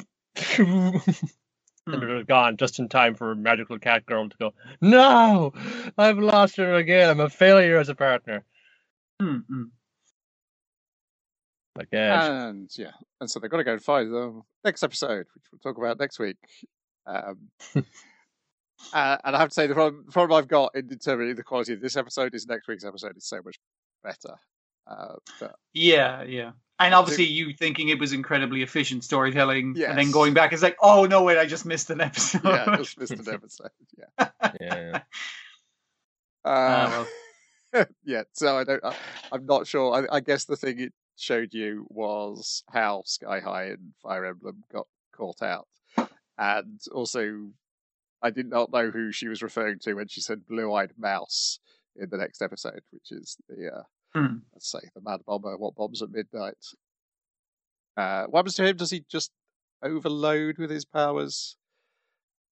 and 0.58 1.02
they're 1.86 2.24
gone 2.24 2.58
just 2.58 2.80
in 2.80 2.90
time 2.90 3.14
for 3.14 3.36
magical 3.36 3.78
cat 3.78 4.06
girl 4.06 4.30
to 4.30 4.38
go. 4.38 4.54
No, 4.82 5.54
I've 5.98 6.18
lost 6.18 6.58
her 6.58 6.74
again. 6.74 7.10
I'm 7.10 7.20
a 7.20 7.30
failure 7.30 7.78
as 7.78 7.90
a 7.90 7.96
partner. 7.96 8.44
Hmm, 9.22 9.38
hmm. 9.48 9.64
Like 11.78 11.90
yeah, 11.92 12.48
And 12.48 12.70
yeah, 12.78 12.92
and 13.22 13.30
so 13.30 13.40
they've 13.40 13.52
got 13.52 13.58
to 13.58 13.64
go 13.64 13.74
and 13.74 13.84
find 13.84 14.14
them 14.14 14.44
next 14.64 14.84
episode, 14.84 15.28
which 15.34 15.46
we'll 15.52 15.60
talk 15.60 15.78
about 15.78 16.00
next 16.00 16.20
week. 16.20 16.38
Um, 17.06 17.50
uh, 17.76 19.18
and 19.24 19.36
I 19.36 19.40
have 19.40 19.50
to 19.50 19.54
say, 19.54 19.68
the 19.68 19.74
problem, 19.74 20.04
the 20.06 20.12
problem 20.12 20.38
I've 20.38 20.48
got 20.48 20.76
in 20.76 20.88
determining 20.88 21.36
the 21.36 21.44
quality 21.44 21.74
of 21.74 21.82
this 21.82 21.96
episode 21.96 22.34
is 22.34 22.48
next 22.48 22.68
week's 22.68 22.84
episode 22.84 23.16
is 23.16 23.26
so 23.26 23.42
much 23.44 23.60
better. 24.04 24.36
Uh, 24.90 25.16
but 25.42 25.56
yeah 25.74 26.24
yeah 26.24 26.52
and 26.80 26.94
obviously 26.94 27.26
you 27.26 27.52
thinking 27.54 27.90
it 27.90 28.00
was 28.00 28.14
incredibly 28.14 28.62
efficient 28.62 29.04
storytelling 29.04 29.76
and 29.86 29.98
then 29.98 30.12
going 30.12 30.34
back 30.34 30.54
it's 30.54 30.64
like 30.64 30.78
oh 30.82 31.06
no 31.06 31.24
wait 31.24 31.38
i 31.38 31.46
just 31.46 31.66
missed 31.66 31.90
an 31.90 32.00
episode 32.00 32.42
yeah, 32.46 32.78
just 32.78 32.98
missed 32.98 33.12
an 33.12 33.28
episode. 33.34 33.70
Yeah. 33.98 34.30
yeah. 34.62 35.02
Uh, 36.46 37.06
well. 37.74 37.86
yeah, 38.06 38.24
so 38.32 38.58
I 38.58 38.64
don't. 38.64 38.82
I, 38.82 38.96
I'm 39.34 39.46
not 39.46 39.68
sure. 39.68 39.94
I, 39.94 40.16
I 40.16 40.20
guess 40.22 40.46
the 40.46 40.56
thing 40.56 40.80
it 40.80 40.94
showed 41.18 41.54
you 41.54 41.86
was 41.90 42.64
how 42.72 43.04
Sky 43.06 43.40
High 43.40 43.66
and 43.66 43.94
Fire 44.02 44.26
Emblem 44.26 44.64
got 44.72 44.88
caught 45.16 45.42
out, 45.42 45.68
and 46.38 46.80
also 46.94 47.50
I 48.22 48.30
did 48.32 48.48
not 48.50 48.72
know 48.72 48.90
who 48.92 49.12
she 49.12 49.28
was 49.28 49.42
referring 49.44 49.80
to 49.80 49.94
when 49.96 50.08
she 50.08 50.22
said 50.22 50.46
"blue-eyed 50.48 50.94
mouse" 50.98 51.60
in 51.96 52.10
the 52.10 52.18
next 52.18 52.42
episode, 52.42 52.82
which 52.92 53.12
is 53.12 53.38
the 53.50 53.68
uh, 53.78 53.84
Hmm. 54.16 54.38
let's 54.54 54.72
say 54.72 54.80
the 54.96 55.02
Mad 55.02 55.20
Bomber. 55.28 55.58
What 55.58 55.76
bombs 55.76 56.02
at 56.02 56.10
midnight? 56.12 56.56
Uh, 57.96 58.26
what 58.28 58.40
happens 58.40 58.56
to 58.56 58.66
him? 58.66 58.78
Does 58.78 58.92
he 58.92 59.04
just 59.10 59.32
overload 59.84 60.58
with 60.58 60.70
his 60.72 60.86
powers? 60.86 61.56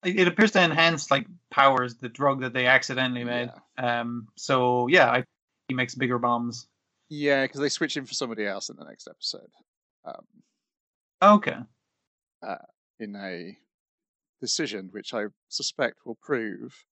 it 0.03 0.19
it 0.19 0.27
appears 0.27 0.51
to 0.51 0.61
enhance 0.61 1.09
like 1.09 1.25
powers 1.49 1.95
the 1.95 2.09
drug 2.09 2.41
that 2.41 2.53
they 2.53 2.67
accidentally 2.67 3.23
made 3.23 3.49
Yeah. 3.79 3.99
um 4.01 4.27
so 4.35 4.87
yeah 4.87 5.09
I, 5.09 5.23
he 5.67 5.73
makes 5.73 5.95
bigger 5.95 6.19
bombs 6.19 6.67
Yeah, 7.09 7.43
because 7.43 7.61
they 7.61 7.69
switch 7.69 7.95
him 7.95 8.05
for 8.05 8.13
somebody 8.13 8.45
else 8.45 8.69
in 8.69 8.77
the 8.77 8.85
next 8.85 9.07
episode. 9.07 9.49
Um, 10.05 10.25
okay 11.21 11.57
in 12.99 13.15
a 13.15 13.57
decision 14.41 14.89
which 14.91 15.13
I 15.13 15.25
suspect 15.49 16.05
will 16.05 16.17
prove 16.21 16.85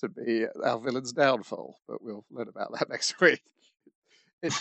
to 0.00 0.08
be 0.08 0.46
our 0.64 0.78
villain's 0.78 1.12
downfall, 1.12 1.78
but 1.86 2.02
we'll 2.02 2.24
learn 2.30 2.48
about 2.48 2.72
that 2.78 2.88
next 2.90 3.20
week. 3.20 3.42
It, 4.42 4.52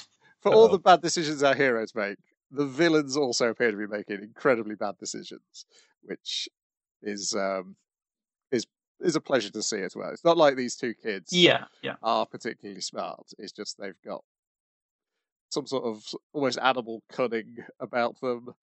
for 0.42 0.54
all 0.54 0.68
the 0.68 0.80
bad 0.80 1.02
decisions 1.02 1.44
our 1.44 1.56
heroes 1.56 1.96
make, 1.96 2.18
the 2.52 2.66
villains 2.66 3.16
also 3.16 3.50
appear 3.50 3.72
to 3.72 3.78
be 3.78 3.88
making 3.88 4.24
incredibly 4.24 4.76
bad 4.76 4.98
decisions, 4.98 5.66
which 6.02 6.50
is 7.02 7.34
um, 7.36 7.76
is 8.52 8.66
is 9.02 9.16
a 9.16 9.22
pleasure 9.22 9.52
to 9.52 9.62
see 9.62 9.82
as 9.82 9.96
well. 9.96 10.10
It's 10.10 10.26
not 10.26 10.38
like 10.38 10.56
these 10.56 10.76
two 10.76 10.94
kids 10.94 11.32
yeah 11.32 11.66
yeah 11.82 11.96
are 12.04 12.26
particularly 12.26 12.82
smart. 12.82 13.32
It's 13.38 13.52
just 13.52 13.78
they've 13.78 14.02
got 14.04 14.24
some 15.50 15.68
sort 15.68 15.84
of 15.84 16.04
almost 16.34 16.60
animal 16.62 17.02
cunning 17.12 17.58
about 17.80 18.20
them. 18.22 18.54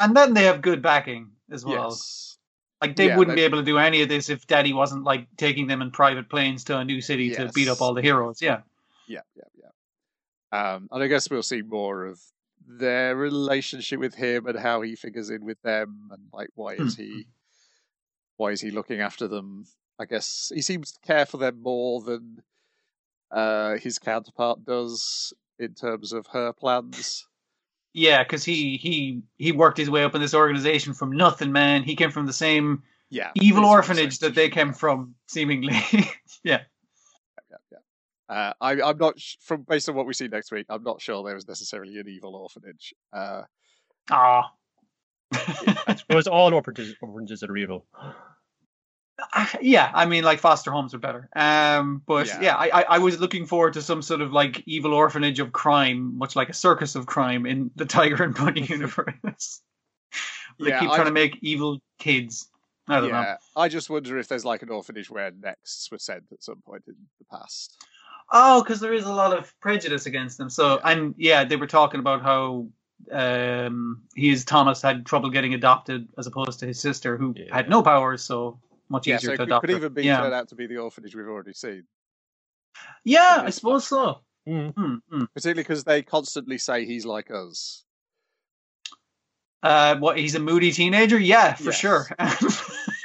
and 0.00 0.16
then 0.16 0.34
they 0.34 0.44
have 0.44 0.60
good 0.62 0.82
backing 0.82 1.30
as 1.50 1.64
well 1.64 1.90
Yes. 1.90 2.38
like 2.80 2.96
they 2.96 3.06
Yeah, 3.06 3.16
wouldn't 3.16 3.36
they- 3.36 3.42
be 3.42 3.44
able 3.44 3.58
to 3.58 3.64
do 3.64 3.78
any 3.78 4.02
of 4.02 4.08
this 4.08 4.28
if 4.30 4.46
daddy 4.46 4.72
wasn't 4.72 5.04
like 5.04 5.28
taking 5.36 5.66
them 5.66 5.82
in 5.82 5.90
private 5.90 6.28
planes 6.28 6.64
to 6.64 6.78
a 6.78 6.84
new 6.84 7.00
city 7.00 7.30
to 7.30 7.50
beat 7.54 7.68
up 7.68 7.80
all 7.80 7.94
the 7.94 8.02
heroes 8.02 8.40
yeah 8.42 8.62
Yeah, 9.06 9.20
yeah, 9.36 9.44
yeah. 9.54 10.74
Um, 10.74 10.88
and 10.90 11.02
I 11.02 11.06
guess 11.06 11.30
we'll 11.30 11.42
see 11.42 11.62
more 11.62 12.06
of 12.06 12.20
their 12.66 13.16
relationship 13.16 13.98
with 14.00 14.14
him 14.14 14.46
and 14.46 14.58
how 14.58 14.80
he 14.82 14.96
figures 14.96 15.30
in 15.30 15.44
with 15.44 15.60
them, 15.62 16.08
and 16.12 16.22
like 16.32 16.50
why 16.54 16.74
is 16.74 16.94
he, 16.96 17.26
why 18.36 18.50
is 18.52 18.60
he 18.60 18.70
looking 18.70 19.00
after 19.00 19.26
them? 19.28 19.66
I 19.98 20.04
guess 20.04 20.52
he 20.54 20.62
seems 20.62 20.92
to 20.92 21.00
care 21.00 21.26
for 21.26 21.38
them 21.38 21.60
more 21.62 22.00
than 22.02 22.42
uh, 23.30 23.76
his 23.78 23.98
counterpart 23.98 24.64
does 24.64 25.32
in 25.62 25.74
terms 25.74 26.12
of 26.12 26.26
her 26.28 26.52
plans. 26.52 27.26
yeah 27.94 28.22
because 28.22 28.44
he 28.44 28.76
he 28.78 29.22
he 29.38 29.52
worked 29.52 29.78
his 29.78 29.90
way 29.90 30.04
up 30.04 30.14
in 30.14 30.20
this 30.22 30.34
organization 30.34 30.94
from 30.94 31.12
nothing 31.12 31.52
man 31.52 31.82
he 31.84 31.96
came 31.96 32.10
from 32.12 32.26
the 32.26 32.32
same 32.34 32.82
Yeah, 33.10 33.32
evil 33.34 33.64
orphanage 33.66 34.20
that 34.20 34.34
they 34.34 34.48
came 34.50 34.72
from 34.74 35.14
seemingly 35.28 35.74
yeah 36.44 36.62
Yeah, 37.50 37.58
yeah. 37.72 37.78
Uh, 38.28 38.52
I, 38.60 38.82
I'm 38.82 38.98
not 38.98 39.18
sh- 39.20 39.36
from 39.42 39.62
based 39.68 39.88
on 39.88 39.94
what 39.94 40.06
we 40.06 40.14
see 40.14 40.28
next 40.28 40.52
week. 40.52 40.66
I'm 40.70 40.82
not 40.84 41.00
sure 41.02 41.24
there 41.24 41.34
was 41.36 41.48
necessarily 41.48 41.98
an 41.98 42.08
evil 42.08 42.36
orphanage. 42.36 42.94
Uh, 43.12 43.42
ah 44.10 44.52
It 46.08 46.14
was 46.14 46.26
all 46.28 46.54
orphanages, 46.54 46.94
orphanages 47.02 47.40
that 47.40 47.50
are 47.50 47.56
evil. 47.56 47.86
Yeah, 49.60 49.90
I 49.94 50.06
mean, 50.06 50.24
like 50.24 50.38
foster 50.40 50.70
homes 50.70 50.94
are 50.94 50.98
better. 50.98 51.28
Um, 51.34 52.02
but 52.06 52.26
Yeah. 52.26 52.40
yeah, 52.40 52.56
I, 52.56 52.80
I, 52.80 52.82
I 52.82 52.98
was 52.98 53.20
looking 53.20 53.46
forward 53.46 53.74
to 53.74 53.82
some 53.82 54.02
sort 54.02 54.20
of 54.20 54.32
like 54.32 54.62
evil 54.66 54.94
orphanage 54.94 55.38
of 55.40 55.52
crime, 55.52 56.16
much 56.18 56.34
like 56.36 56.48
a 56.48 56.54
circus 56.54 56.94
of 56.94 57.06
crime 57.06 57.46
in 57.46 57.70
the 57.76 57.86
Tiger 57.86 58.22
and 58.24 58.34
Bunny 58.34 58.62
universe. 58.68 59.60
they 60.60 60.68
Yeah, 60.70 60.80
keep 60.80 60.90
I- 60.90 60.94
trying 60.96 61.06
to 61.08 61.12
make 61.12 61.38
evil 61.42 61.80
kids. 61.98 62.48
I 62.88 63.00
don't 63.00 63.12
know. 63.12 63.36
I 63.56 63.68
just 63.68 63.88
wonder 63.88 64.18
if 64.18 64.26
there's 64.26 64.44
like 64.44 64.62
an 64.62 64.68
orphanage 64.70 65.08
where 65.08 65.30
nexts 65.30 65.90
were 65.92 65.98
sent 65.98 66.24
at 66.32 66.42
some 66.42 66.60
point 66.66 66.82
in 66.88 66.94
the 67.20 67.24
past. 67.36 67.80
Oh, 68.32 68.62
because 68.62 68.80
there 68.80 68.92
is 68.92 69.04
a 69.04 69.12
lot 69.12 69.36
of 69.36 69.54
prejudice 69.60 70.06
against 70.06 70.36
them. 70.36 70.50
So, 70.50 70.74
Yeah. 70.84 70.90
and 70.90 71.14
yeah, 71.16 71.44
they 71.44 71.56
were 71.56 71.68
talking 71.68 72.00
about 72.00 72.22
how 72.22 72.66
um, 73.12 74.02
he 74.16 74.30
is 74.30 74.44
Thomas 74.44 74.82
had 74.82 75.06
trouble 75.06 75.30
getting 75.30 75.54
adopted 75.54 76.08
as 76.18 76.26
opposed 76.26 76.58
to 76.60 76.66
his 76.66 76.80
sister 76.80 77.16
who 77.16 77.34
Yeah. 77.36 77.54
had 77.54 77.68
no 77.68 77.82
powers, 77.82 78.22
so 78.22 78.58
much 78.92 79.06
Yeah, 79.08 79.16
easier 79.16 79.30
so 79.30 79.32
it 79.32 79.36
to 79.38 79.42
could, 79.42 79.48
adopt. 79.48 79.66
could 79.66 79.76
even 79.76 79.92
be 79.94 80.04
yeah, 80.04 80.20
turned 80.20 80.34
out 80.34 80.48
to 80.50 80.54
be 80.54 80.66
the 80.68 80.76
orphanage 80.78 81.16
we've 81.16 81.26
already 81.26 81.52
seen. 81.54 81.82
yeah, 83.04 83.42
I 83.44 83.50
suppose 83.50 83.86
so. 83.86 84.20
Mm. 84.48 84.72
Hmm, 84.74 84.94
hmm. 85.10 85.24
Particularly 85.34 85.62
because 85.62 85.84
they 85.84 86.02
constantly 86.02 86.58
say 86.58 86.84
he's 86.84 87.04
like 87.06 87.30
us. 87.30 87.84
Uh, 89.62 89.96
what? 89.96 90.18
He's 90.18 90.34
a 90.34 90.40
moody 90.40 90.72
teenager. 90.72 91.18
Yeah, 91.18 91.54
for 91.54 91.64
Yes. 91.70 91.78
sure. 91.78 92.08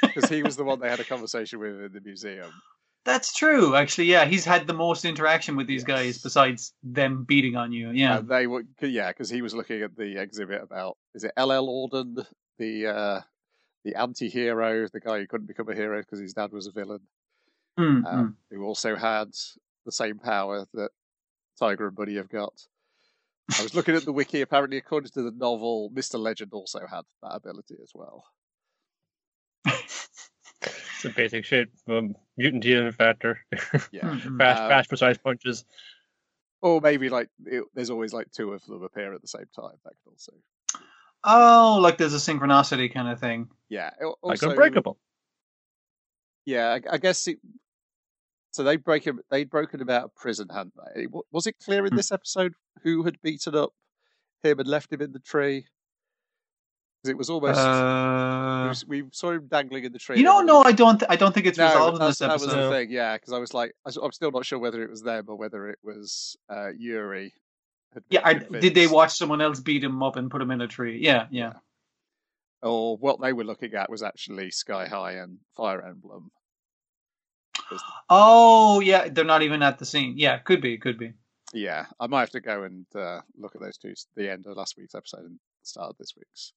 Because 0.02 0.28
he 0.30 0.42
was 0.42 0.56
the 0.56 0.64
one 0.64 0.80
they 0.80 0.88
had 0.88 1.00
a 1.00 1.04
conversation 1.04 1.58
with 1.60 1.80
in 1.80 1.92
the 1.92 2.00
museum. 2.00 2.50
That's 3.04 3.32
true. 3.32 3.74
Actually, 3.76 4.06
yeah, 4.06 4.24
he's 4.26 4.44
had 4.44 4.66
the 4.66 4.72
most 4.74 5.04
interaction 5.04 5.54
with 5.56 5.66
these 5.66 5.84
guys 5.84 6.18
besides 6.22 6.72
them 6.82 7.24
beating 7.24 7.56
on 7.56 7.72
you. 7.72 7.90
Yeah. 7.92 8.18
And 8.18 8.28
they 8.28 8.46
were, 8.48 8.64
yeah, 8.80 9.08
because 9.08 9.28
he 9.30 9.42
was 9.42 9.54
looking 9.54 9.82
at 9.82 9.96
the 9.96 10.20
exhibit 10.20 10.62
about 10.62 10.96
is 11.14 11.24
it 11.24 11.32
L.L. 11.36 11.66
Auden, 11.68 12.24
the 12.58 12.86
uh, 12.86 13.20
the 13.88 13.98
anti-hero, 13.98 14.86
the 14.92 15.00
guy 15.00 15.18
who 15.18 15.26
couldn't 15.26 15.46
become 15.46 15.68
a 15.70 15.74
hero 15.74 16.00
because 16.00 16.18
his 16.18 16.34
dad 16.34 16.52
was 16.52 16.66
a 16.66 16.72
villain, 16.72 17.00
Hmm, 17.78 18.04
um, 18.04 18.36
who 18.50 18.64
also 18.64 18.96
had 18.96 19.28
the 19.86 19.92
same 19.92 20.18
power 20.18 20.66
that 20.74 20.90
Tiger 21.58 21.86
and 21.86 21.96
Bunny 21.96 22.16
have 22.16 22.28
got. 22.28 22.52
I 23.58 23.62
was 23.62 23.74
looking 23.74 23.94
at 23.94 24.04
the 24.04 24.12
wiki. 24.12 24.42
Apparently, 24.42 24.76
according 24.76 25.10
to 25.12 25.22
the 25.22 25.30
novel, 25.30 25.90
Mister 25.94 26.18
Legend 26.18 26.52
also 26.52 26.80
had 26.80 27.04
that 27.22 27.34
ability 27.34 27.76
as 27.82 27.92
well. 27.94 28.24
Some 30.98 31.12
basic 31.16 31.44
shit. 31.44 31.70
Um, 31.88 32.14
mutant 32.36 32.64
healing 32.64 32.92
factor. 32.92 33.38
Yeah, 33.90 34.10
hmm, 34.10 34.18
hmm. 34.18 34.38
fast, 34.38 34.60
Um, 34.60 34.68
fast, 34.68 34.88
precise 34.88 35.16
punches. 35.16 35.64
or 36.60 36.80
maybe 36.80 37.08
like 37.08 37.30
it, 37.46 37.64
there's 37.74 37.90
always 37.90 38.12
like 38.12 38.30
two 38.32 38.52
of 38.52 38.62
them 38.66 38.82
appear 38.82 39.14
at 39.14 39.22
the 39.22 39.28
same 39.28 39.46
time. 39.54 39.76
That 39.84 39.94
could 40.04 40.10
also, 40.10 40.32
Oh, 41.24 41.78
like 41.82 41.98
there's 41.98 42.14
a 42.14 42.18
synchronicity 42.18 42.92
kind 42.92 43.08
of 43.08 43.18
thing. 43.20 43.48
yeah. 43.68 43.90
Al- 44.00 44.18
Like 44.22 44.42
unbreakable. 44.42 44.98
Yeah, 46.46 46.78
I, 46.90 46.94
I 46.94 46.98
guess 46.98 47.26
it. 47.26 47.38
So 48.52 48.62
they 48.62 48.76
break 48.76 49.04
him. 49.04 49.20
They'd 49.30 49.50
broken 49.50 49.80
him 49.80 49.90
out 49.90 50.04
of 50.04 50.14
prison, 50.14 50.48
hadn't 50.48 50.74
they? 50.94 51.06
Was 51.30 51.46
it 51.46 51.56
clear 51.62 51.84
in 51.84 51.92
Hmm. 51.92 51.96
this 51.96 52.10
episode 52.12 52.54
who 52.82 53.02
had 53.02 53.20
beaten 53.22 53.54
up 53.54 53.72
him 54.42 54.58
and 54.58 54.68
left 54.68 54.92
him 54.92 55.02
in 55.02 55.12
the 55.12 55.18
tree? 55.18 55.66
Because 57.02 57.10
it 57.10 57.18
was 57.18 57.30
almost. 57.30 57.58
it 57.60 57.64
Uh, 57.66 58.68
was- 58.68 58.86
we 58.86 59.04
saw 59.12 59.32
him 59.32 59.46
dangling 59.48 59.84
in 59.84 59.92
the 59.92 59.98
tree. 59.98 60.16
you 60.18 60.24
know, 60.24 60.38
and 60.38 60.46
no, 60.46 60.62
I 60.62 60.72
don't. 60.72 61.02
I 61.08 61.16
don't 61.16 61.32
think 61.34 61.46
it's 61.46 61.58
no, 61.58 61.66
resolved 61.66 61.94
in 61.96 61.98
that's- 62.00 62.18
this 62.18 62.26
that 62.26 62.32
was 62.32 62.42
episode. 62.44 62.62
the 62.64 62.70
thing. 62.70 62.90
Yeah, 62.90 63.16
because 63.16 63.32
I 63.32 63.38
was 63.38 63.52
like, 63.52 63.70
I 63.84 63.88
was- 63.88 63.96
I'm 63.98 64.12
still 64.12 64.30
not 64.30 64.46
sure 64.46 64.58
whether 64.58 64.82
it 64.82 64.90
was 64.90 65.02
them 65.02 65.26
or 65.28 65.36
whether 65.36 65.68
it 65.68 65.78
was 65.82 66.36
uh, 66.48 66.70
Yuri. 66.76 67.34
Yeah, 68.10 68.20
I, 68.24 68.34
did 68.34 68.74
they 68.74 68.86
watch 68.86 69.16
someone 69.16 69.40
else 69.40 69.60
beat 69.60 69.82
him 69.82 70.02
up 70.02 70.16
and 70.16 70.30
put 70.30 70.42
him 70.42 70.50
in 70.50 70.60
a 70.60 70.68
tree? 70.68 71.00
Yeah, 71.02 71.26
yeah. 71.30 71.54
Or 72.62 72.96
what 72.96 73.20
they 73.20 73.32
were 73.32 73.44
looking 73.44 73.74
at 73.74 73.90
was 73.90 74.02
actually 74.02 74.50
Sky 74.50 74.86
High 74.86 75.12
and 75.12 75.38
Fire 75.56 75.82
Emblem. 75.82 76.30
Oh, 78.08 78.80
yeah, 78.80 79.08
they're 79.08 79.24
not 79.24 79.42
even 79.42 79.62
at 79.62 79.78
the 79.78 79.84
scene. 79.86 80.14
Yeah, 80.16 80.38
could 80.38 80.60
be, 80.60 80.78
could 80.78 80.98
be. 80.98 81.12
Yeah, 81.52 81.86
I 81.98 82.06
might 82.06 82.20
have 82.20 82.30
to 82.30 82.40
go 82.40 82.64
and 82.64 82.86
uh, 82.94 83.20
look 83.36 83.54
at 83.54 83.60
those 83.60 83.78
two, 83.78 83.94
the 84.16 84.30
end 84.30 84.46
of 84.46 84.56
last 84.56 84.76
week's 84.76 84.94
episode 84.94 85.24
and 85.24 85.38
start 85.62 85.90
of 85.90 85.96
this 85.98 86.14
week's. 86.16 86.52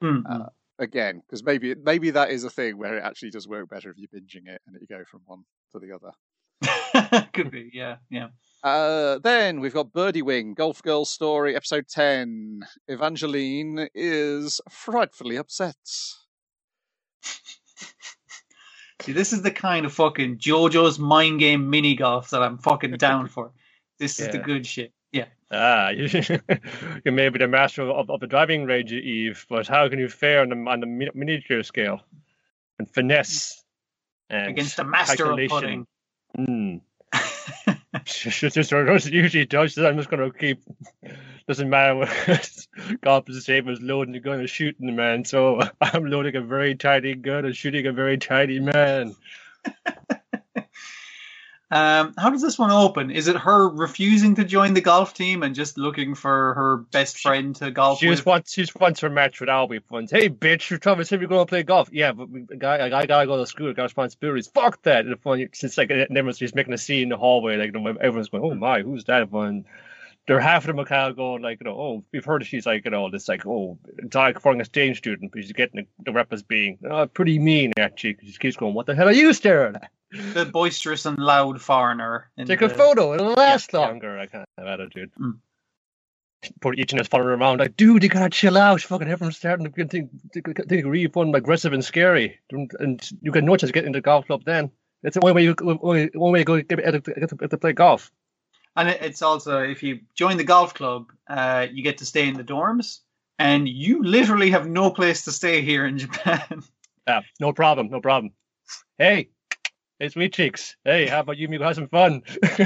Hmm, 0.00 0.26
Uh, 0.28 0.46
again, 0.78 1.22
because 1.26 1.42
maybe 1.42 1.74
maybe 1.74 2.10
that 2.10 2.30
is 2.30 2.44
a 2.44 2.50
thing 2.50 2.76
where 2.76 2.98
it 2.98 3.02
actually 3.04 3.30
does 3.30 3.48
work 3.48 3.68
better 3.70 3.90
if 3.90 3.96
you're 3.96 4.08
binging 4.08 4.46
it 4.46 4.60
and 4.66 4.76
you 4.78 4.86
go 4.86 5.04
from 5.10 5.20
one 5.24 5.44
to 5.72 5.78
the 5.78 5.92
other. 5.92 6.10
could 7.32 7.50
be. 7.50 7.70
Yeah, 7.72 7.96
yeah. 8.10 8.28
Uh, 8.62 9.18
then 9.18 9.60
we've 9.60 9.74
got 9.74 9.92
Birdie 9.92 10.22
Wing, 10.22 10.54
Golf 10.54 10.82
Girl 10.82 11.04
Story, 11.04 11.54
episode 11.54 11.86
10. 11.88 12.62
Evangeline 12.88 13.88
is 13.94 14.60
frightfully 14.68 15.36
upset. 15.36 15.76
See, 19.02 19.12
this 19.12 19.32
is 19.32 19.42
the 19.42 19.50
kind 19.52 19.86
of 19.86 19.92
fucking 19.92 20.38
JoJo's 20.38 20.98
mind 20.98 21.38
game 21.38 21.70
mini 21.70 21.94
golf 21.94 22.30
that 22.30 22.42
I'm 22.42 22.58
fucking 22.58 22.92
down 22.92 23.28
for. 23.34 23.52
This 23.98 24.18
is 24.18 24.28
the 24.28 24.38
good 24.38 24.66
shit. 24.66 24.92
Yeah. 25.12 25.26
Ah, 25.50 25.90
you, 25.90 26.08
you 27.04 27.12
may 27.12 27.28
be 27.28 27.38
the 27.38 27.46
master 27.46 27.82
of, 27.82 28.10
of 28.10 28.20
the 28.20 28.26
driving 28.26 28.64
range, 28.64 28.92
Eve, 28.92 29.46
but 29.48 29.68
how 29.68 29.88
can 29.88 30.00
you 30.00 30.08
fare 30.08 30.40
on 30.40 30.48
the, 30.48 30.56
on 30.56 30.80
the 30.80 30.86
miniature 31.14 31.62
scale? 31.62 32.00
And 32.78 32.90
finesse. 32.90 33.62
And 34.28 34.48
Against 34.50 34.76
the 34.76 34.84
master 34.84 35.12
of 35.30 35.38
calculation. 35.38 35.86
pudding. 36.36 36.80
Just, 38.06 38.40
usually 39.12 39.44
does 39.46 39.76
I'm 39.78 39.96
just 39.96 40.08
gonna 40.08 40.30
keep. 40.32 40.62
Doesn't 41.48 41.68
matter 41.68 41.96
what 41.96 42.08
is 43.28 43.36
the 43.36 43.40
same 43.40 43.68
as 43.68 43.80
loading 43.80 44.14
a 44.16 44.20
gun 44.20 44.40
and 44.40 44.48
shooting 44.48 44.86
the 44.86 44.92
man. 44.92 45.24
So 45.24 45.60
I'm 45.80 46.06
loading 46.06 46.36
a 46.36 46.40
very 46.40 46.74
tiny 46.74 47.14
gun 47.14 47.44
and 47.44 47.54
shooting 47.54 47.86
a 47.86 47.92
very 47.92 48.16
tiny 48.16 48.60
man. 48.60 49.14
Um, 51.68 52.14
how 52.16 52.30
does 52.30 52.42
this 52.42 52.58
one 52.58 52.70
open? 52.70 53.10
Is 53.10 53.26
it 53.26 53.36
her 53.36 53.68
refusing 53.68 54.36
to 54.36 54.44
join 54.44 54.74
the 54.74 54.80
golf 54.80 55.14
team 55.14 55.42
and 55.42 55.52
just 55.52 55.76
looking 55.76 56.14
for 56.14 56.54
her 56.54 56.76
best 56.76 57.18
friend 57.18 57.56
to 57.56 57.72
golf 57.72 57.98
She 57.98 58.08
with? 58.08 58.18
just 58.18 58.26
wants, 58.26 58.52
she 58.52 58.62
just 58.62 58.78
wants 58.78 59.00
her 59.00 59.10
match 59.10 59.40
with 59.40 59.48
Albie 59.48 59.82
funds. 59.82 60.12
Hey, 60.12 60.28
bitch, 60.28 60.70
you're 60.70 60.78
trying 60.78 60.98
to 60.98 61.04
say 61.04 61.16
we're 61.16 61.26
going 61.26 61.44
to 61.44 61.48
play 61.48 61.64
golf. 61.64 61.88
Yeah, 61.90 62.12
but 62.12 62.30
we, 62.30 62.42
guy, 62.42 62.76
a 62.76 62.90
guy 62.90 63.06
gotta 63.06 63.26
go 63.26 63.38
to 63.38 63.46
school, 63.46 63.72
got 63.72 63.82
responsibilities. 63.82 64.46
Fuck 64.46 64.82
that. 64.82 65.06
And 65.06 65.12
the 65.12 65.16
fun, 65.16 65.40
it's 65.40 65.76
like, 65.76 65.90
everyone's 65.90 66.38
just 66.38 66.54
making 66.54 66.72
a 66.72 66.78
scene 66.78 67.02
in 67.02 67.08
the 67.08 67.16
hallway. 67.16 67.56
Like, 67.56 67.74
everyone's 67.74 68.28
going, 68.28 68.44
oh 68.44 68.54
my, 68.54 68.82
who's 68.82 69.04
that 69.06 69.32
one? 69.32 69.64
They're 70.26 70.40
half 70.40 70.64
of 70.64 70.68
them 70.68 70.80
are 70.80 70.84
kind 70.84 71.08
of 71.08 71.16
going, 71.16 71.42
like, 71.42 71.60
you 71.60 71.64
know, 71.64 71.78
oh, 71.78 72.04
we've 72.12 72.24
heard 72.24 72.44
she's 72.44 72.66
like, 72.66 72.84
you 72.84 72.90
know, 72.90 73.08
this, 73.10 73.28
like, 73.28 73.46
oh, 73.46 73.78
like 74.12 74.40
foreign 74.40 74.60
exchange 74.60 74.98
student, 74.98 75.30
but 75.32 75.42
she's 75.42 75.52
getting 75.52 75.82
the, 75.82 76.04
the 76.04 76.12
rep 76.12 76.32
as 76.32 76.42
being 76.42 76.78
oh, 76.90 77.06
pretty 77.06 77.38
mean, 77.38 77.72
actually. 77.78 78.16
she 78.22 78.32
keeps 78.32 78.56
going, 78.56 78.74
what 78.74 78.86
the 78.86 78.94
hell 78.94 79.08
are 79.08 79.12
you 79.12 79.32
staring 79.32 79.76
at? 79.76 79.90
the 80.10 80.44
boisterous 80.46 81.06
and 81.06 81.18
loud 81.18 81.60
foreigner. 81.60 82.30
in 82.36 82.46
Take 82.46 82.62
a 82.62 82.68
photo, 82.68 83.14
it'll 83.14 83.34
last 83.34 83.72
yeah. 83.72 83.80
longer. 83.80 84.18
I 84.18 84.26
kind 84.26 84.44
of 84.44 84.64
have 84.64 84.80
attitude. 84.80 85.10
Mm. 85.20 85.38
Poor 86.60 86.74
each 86.74 86.92
and 86.92 87.00
us 87.00 87.08
following 87.08 87.40
around 87.40 87.58
like, 87.58 87.76
dude, 87.76 88.02
you 88.02 88.08
gotta 88.08 88.30
chill 88.30 88.56
out. 88.56 88.80
Fucking 88.80 89.08
everyone's 89.08 89.36
starting 89.36 89.66
to 89.66 89.86
think, 89.86 90.10
think, 90.32 90.68
think 90.68 90.86
really 90.86 91.08
fun, 91.08 91.34
aggressive, 91.34 91.72
and 91.72 91.84
scary. 91.84 92.38
And, 92.50 93.10
you 93.20 93.32
got 93.32 93.42
no 93.42 93.56
chance 93.56 93.70
of 93.70 93.72
getting 93.72 93.88
into 93.88 93.98
the 93.98 94.02
golf 94.02 94.26
club 94.26 94.42
then. 94.44 94.70
It's 95.02 95.14
the 95.14 95.22
only 95.22 95.32
way 95.32 95.44
you 95.44 95.54
only, 95.60 96.10
only 96.14 96.32
way 96.32 96.38
to 96.40 96.44
go 96.44 96.56
get, 96.56 96.68
get, 96.68 97.04
get, 97.04 97.04
to, 97.30 97.36
get 97.36 97.50
to 97.50 97.58
play 97.58 97.72
golf. 97.72 98.12
And 98.76 98.88
it's 98.88 99.22
also 99.22 99.62
if 99.62 99.82
you 99.82 100.00
join 100.14 100.36
the 100.36 100.44
golf 100.44 100.74
club, 100.74 101.10
uh, 101.28 101.66
you 101.72 101.82
get 101.82 101.98
to 101.98 102.06
stay 102.06 102.28
in 102.28 102.34
the 102.34 102.44
dorms, 102.44 103.00
and 103.38 103.68
you 103.68 104.02
literally 104.02 104.50
have 104.50 104.68
no 104.68 104.90
place 104.90 105.24
to 105.24 105.32
stay 105.32 105.62
here 105.62 105.86
in 105.86 105.98
Japan. 105.98 106.62
Yeah, 107.06 107.22
no 107.40 107.52
problem, 107.52 107.88
no 107.88 108.00
problem. 108.00 108.32
Hey, 108.98 109.30
it's 109.98 110.14
me, 110.14 110.28
cheeks. 110.28 110.76
Hey, 110.84 111.06
how 111.06 111.20
about 111.20 111.38
you? 111.38 111.48
Me, 111.48 111.58
have 111.58 111.74
some 111.74 111.88
fun. 111.88 112.22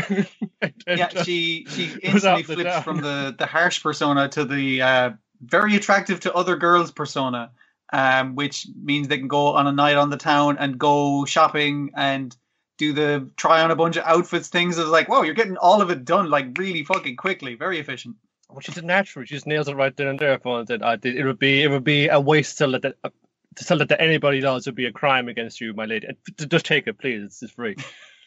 yeah, 0.86 1.22
she 1.22 1.66
she 1.68 1.94
instantly 2.02 2.42
flips 2.42 2.64
down. 2.64 2.82
from 2.82 3.00
the 3.00 3.34
the 3.38 3.46
harsh 3.46 3.80
persona 3.80 4.28
to 4.30 4.44
the 4.44 4.82
uh, 4.82 5.10
very 5.40 5.76
attractive 5.76 6.20
to 6.20 6.34
other 6.34 6.56
girls 6.56 6.90
persona, 6.90 7.52
um, 7.92 8.34
which 8.34 8.66
means 8.82 9.06
they 9.06 9.18
can 9.18 9.28
go 9.28 9.54
on 9.54 9.68
a 9.68 9.72
night 9.72 9.96
on 9.96 10.10
the 10.10 10.16
town 10.16 10.58
and 10.58 10.76
go 10.76 11.24
shopping 11.24 11.92
and 11.94 12.36
do 12.80 12.94
the 12.94 13.30
try 13.36 13.62
on 13.62 13.70
a 13.70 13.76
bunch 13.76 13.96
of 13.96 14.04
outfits 14.04 14.48
things. 14.48 14.78
It's 14.78 14.88
like, 14.88 15.08
wow, 15.08 15.20
you're 15.22 15.34
getting 15.34 15.58
all 15.58 15.82
of 15.82 15.90
it 15.90 16.04
done 16.04 16.30
like 16.30 16.56
really 16.58 16.82
fucking 16.82 17.16
quickly, 17.16 17.54
very 17.54 17.78
efficient. 17.78 18.16
Well, 18.48 18.60
she's 18.60 18.78
a 18.78 18.82
natural. 18.82 19.26
She 19.26 19.34
just 19.34 19.46
nails 19.46 19.68
it 19.68 19.76
right 19.76 19.94
there 19.96 20.08
and 20.08 20.18
there. 20.18 20.38
For 20.38 20.64
that, 20.64 20.82
I 20.82 20.96
did. 20.96 21.16
It 21.16 21.24
would 21.24 21.38
be. 21.38 21.62
It 21.62 21.68
would 21.68 21.84
be 21.84 22.08
a 22.08 22.18
waste 22.18 22.58
to 22.58 22.66
let 22.66 22.82
that. 22.82 22.96
Uh, 23.04 23.10
to 23.56 23.64
tell 23.64 23.80
it 23.82 23.88
to 23.88 24.00
anybody 24.00 24.42
else 24.42 24.66
would 24.66 24.76
be 24.76 24.86
a 24.86 24.92
crime 24.92 25.28
against 25.28 25.60
you, 25.60 25.74
my 25.74 25.84
lady. 25.84 26.06
Just 26.48 26.64
take 26.64 26.86
it, 26.86 26.98
please. 26.98 27.24
It's 27.24 27.40
just 27.40 27.54
free. 27.54 27.76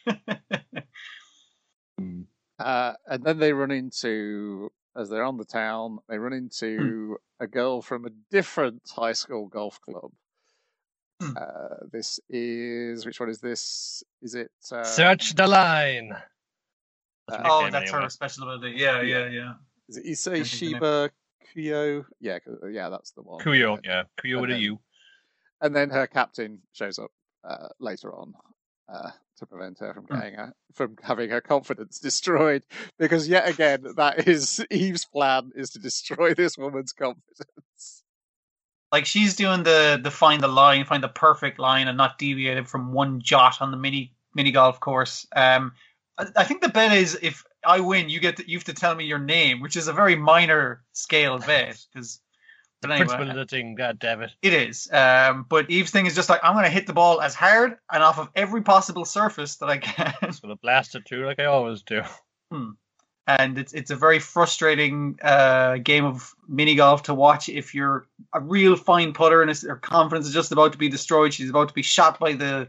Uh, 2.56 2.92
and 3.06 3.24
then 3.24 3.38
they 3.38 3.52
run 3.52 3.72
into, 3.72 4.70
as 4.96 5.10
they're 5.10 5.24
on 5.24 5.36
the 5.36 5.44
town, 5.44 5.98
they 6.08 6.18
run 6.18 6.32
into 6.32 7.16
a 7.40 7.48
girl 7.48 7.82
from 7.82 8.06
a 8.06 8.10
different 8.30 8.80
high 8.94 9.12
school 9.12 9.48
golf 9.48 9.80
club. 9.80 10.12
Hmm. 11.24 11.36
Uh, 11.36 11.86
this 11.92 12.20
is 12.28 13.06
which 13.06 13.20
one 13.20 13.28
is 13.30 13.40
this? 13.40 14.02
Is 14.22 14.34
it? 14.34 14.50
Uh, 14.70 14.82
Search 14.84 15.34
the 15.34 15.46
line. 15.46 16.10
That's 17.28 17.42
her 17.42 17.48
oh, 17.50 17.70
that's 17.70 17.90
anyway. 17.90 18.04
her 18.04 18.10
special 18.10 18.44
ability. 18.50 18.76
Yeah, 18.78 19.00
yeah, 19.02 19.28
yeah. 19.28 19.52
Is 19.88 19.96
it 19.96 20.06
Issei 20.06 20.32
think 20.34 20.46
Shiba 20.46 21.10
Kuyo? 21.56 22.04
Yeah, 22.20 22.38
yeah, 22.70 22.88
that's 22.90 23.12
the 23.12 23.22
one. 23.22 23.40
Kuyo, 23.40 23.76
And- 23.76 23.84
yeah, 23.84 24.02
Kuyo 24.22 24.40
with 24.40 24.50
a 24.50 24.54
Okay. 24.54 24.78
And 25.60 25.74
then 25.74 25.88
her 25.90 26.06
captain 26.06 26.60
shows 26.72 26.98
up 26.98 27.10
uh, 27.48 27.68
later 27.80 28.14
on 28.14 28.34
uh, 28.92 29.10
to 29.38 29.46
prevent 29.46 29.78
her 29.78 29.94
from 29.94 30.04
Hmm. 30.04 30.16
getting 30.16 30.34
her, 30.34 30.54
from 30.74 30.96
having 31.02 31.30
her 31.30 31.40
confidence 31.40 31.98
destroyed. 32.02 32.64
Because 32.98 33.28
yet 33.28 33.48
again, 33.48 33.84
that 33.96 34.28
is 34.28 34.64
Eve's 34.70 35.06
plan 35.06 35.52
is 35.54 35.70
to 35.70 35.78
destroy 35.78 36.34
this 36.34 36.58
woman's 36.58 36.92
confidence. 36.92 38.03
Like 38.94 39.06
she's 39.06 39.34
doing 39.34 39.64
the 39.64 39.98
the 40.00 40.12
find 40.12 40.40
the 40.40 40.46
line, 40.46 40.84
find 40.84 41.02
the 41.02 41.08
perfect 41.08 41.58
line, 41.58 41.88
and 41.88 41.98
not 41.98 42.16
deviated 42.16 42.68
from 42.68 42.92
one 42.92 43.20
jot 43.20 43.60
on 43.60 43.72
the 43.72 43.76
mini 43.76 44.12
mini 44.36 44.52
golf 44.52 44.78
course. 44.78 45.26
Um, 45.34 45.72
I, 46.16 46.26
I 46.36 46.44
think 46.44 46.62
the 46.62 46.68
bet 46.68 46.92
is 46.96 47.18
if 47.20 47.44
I 47.66 47.80
win. 47.80 48.08
You 48.08 48.20
get 48.20 48.36
to, 48.36 48.48
you 48.48 48.56
have 48.56 48.62
to 48.66 48.72
tell 48.72 48.94
me 48.94 49.04
your 49.04 49.18
name, 49.18 49.60
which 49.60 49.74
is 49.74 49.88
a 49.88 49.92
very 49.92 50.14
minor 50.14 50.84
scale 50.92 51.40
bet 51.40 51.84
because. 51.92 52.20
But 52.82 52.92
anyway, 52.92 53.06
Principle 53.06 53.30
of 53.30 53.36
the 53.36 53.46
thing, 53.46 53.74
god 53.74 53.98
damn 53.98 54.22
it. 54.22 54.30
it 54.42 54.52
is. 54.52 54.88
Um, 54.92 55.44
but 55.48 55.68
Eve's 55.70 55.90
thing 55.90 56.06
is 56.06 56.14
just 56.14 56.28
like 56.28 56.38
I'm 56.44 56.52
going 56.52 56.64
to 56.64 56.70
hit 56.70 56.86
the 56.86 56.92
ball 56.92 57.20
as 57.20 57.34
hard 57.34 57.76
and 57.90 58.00
off 58.00 58.20
of 58.20 58.28
every 58.36 58.62
possible 58.62 59.04
surface 59.04 59.56
that 59.56 59.68
I 59.68 59.78
can. 59.78 60.14
Just 60.22 60.40
gonna 60.40 60.54
blast 60.54 60.94
it 60.94 61.02
through 61.04 61.26
like 61.26 61.40
I 61.40 61.46
always 61.46 61.82
do. 61.82 62.02
And 63.26 63.58
it's 63.58 63.72
it's 63.72 63.90
a 63.90 63.96
very 63.96 64.18
frustrating 64.18 65.18
uh, 65.22 65.78
game 65.78 66.04
of 66.04 66.34
mini 66.48 66.74
golf 66.74 67.04
to 67.04 67.14
watch 67.14 67.48
if 67.48 67.74
you're 67.74 68.06
a 68.34 68.40
real 68.40 68.76
fine 68.76 69.12
putter 69.12 69.42
and 69.42 69.56
her 69.62 69.76
confidence 69.76 70.26
is 70.26 70.34
just 70.34 70.52
about 70.52 70.72
to 70.72 70.78
be 70.78 70.88
destroyed. 70.88 71.32
She's 71.32 71.50
about 71.50 71.68
to 71.68 71.74
be 71.74 71.82
shot 71.82 72.18
by 72.18 72.34
the 72.34 72.68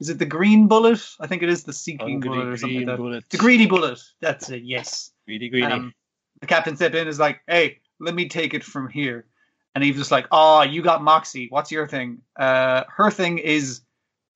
is 0.00 0.08
it 0.08 0.18
the 0.18 0.26
green 0.26 0.68
bullet? 0.68 1.00
I 1.20 1.26
think 1.26 1.42
it 1.42 1.48
is 1.48 1.64
the 1.64 1.72
seeking 1.72 2.20
Hungry 2.20 2.28
bullet 2.28 2.48
or 2.48 2.56
something 2.56 2.78
like 2.78 2.86
that. 2.86 2.96
bullet. 2.96 3.24
The 3.30 3.36
greedy 3.38 3.66
bullet. 3.66 4.00
That's 4.20 4.50
it. 4.50 4.62
Yes. 4.64 5.12
Greedy, 5.26 5.48
greedy. 5.48 5.66
Um, 5.66 5.94
the 6.40 6.46
captain 6.46 6.76
stepped 6.76 6.94
in 6.94 7.08
is 7.08 7.18
like, 7.18 7.40
"Hey, 7.46 7.78
let 8.00 8.14
me 8.14 8.28
take 8.28 8.54
it 8.54 8.64
from 8.64 8.88
here." 8.88 9.26
And 9.74 9.82
he's 9.82 9.96
just 9.96 10.10
like, 10.10 10.26
"Oh, 10.30 10.62
you 10.62 10.82
got 10.82 11.02
Moxie. 11.02 11.46
What's 11.48 11.70
your 11.70 11.86
thing?" 11.86 12.20
Uh, 12.36 12.84
her 12.88 13.10
thing 13.10 13.38
is, 13.38 13.80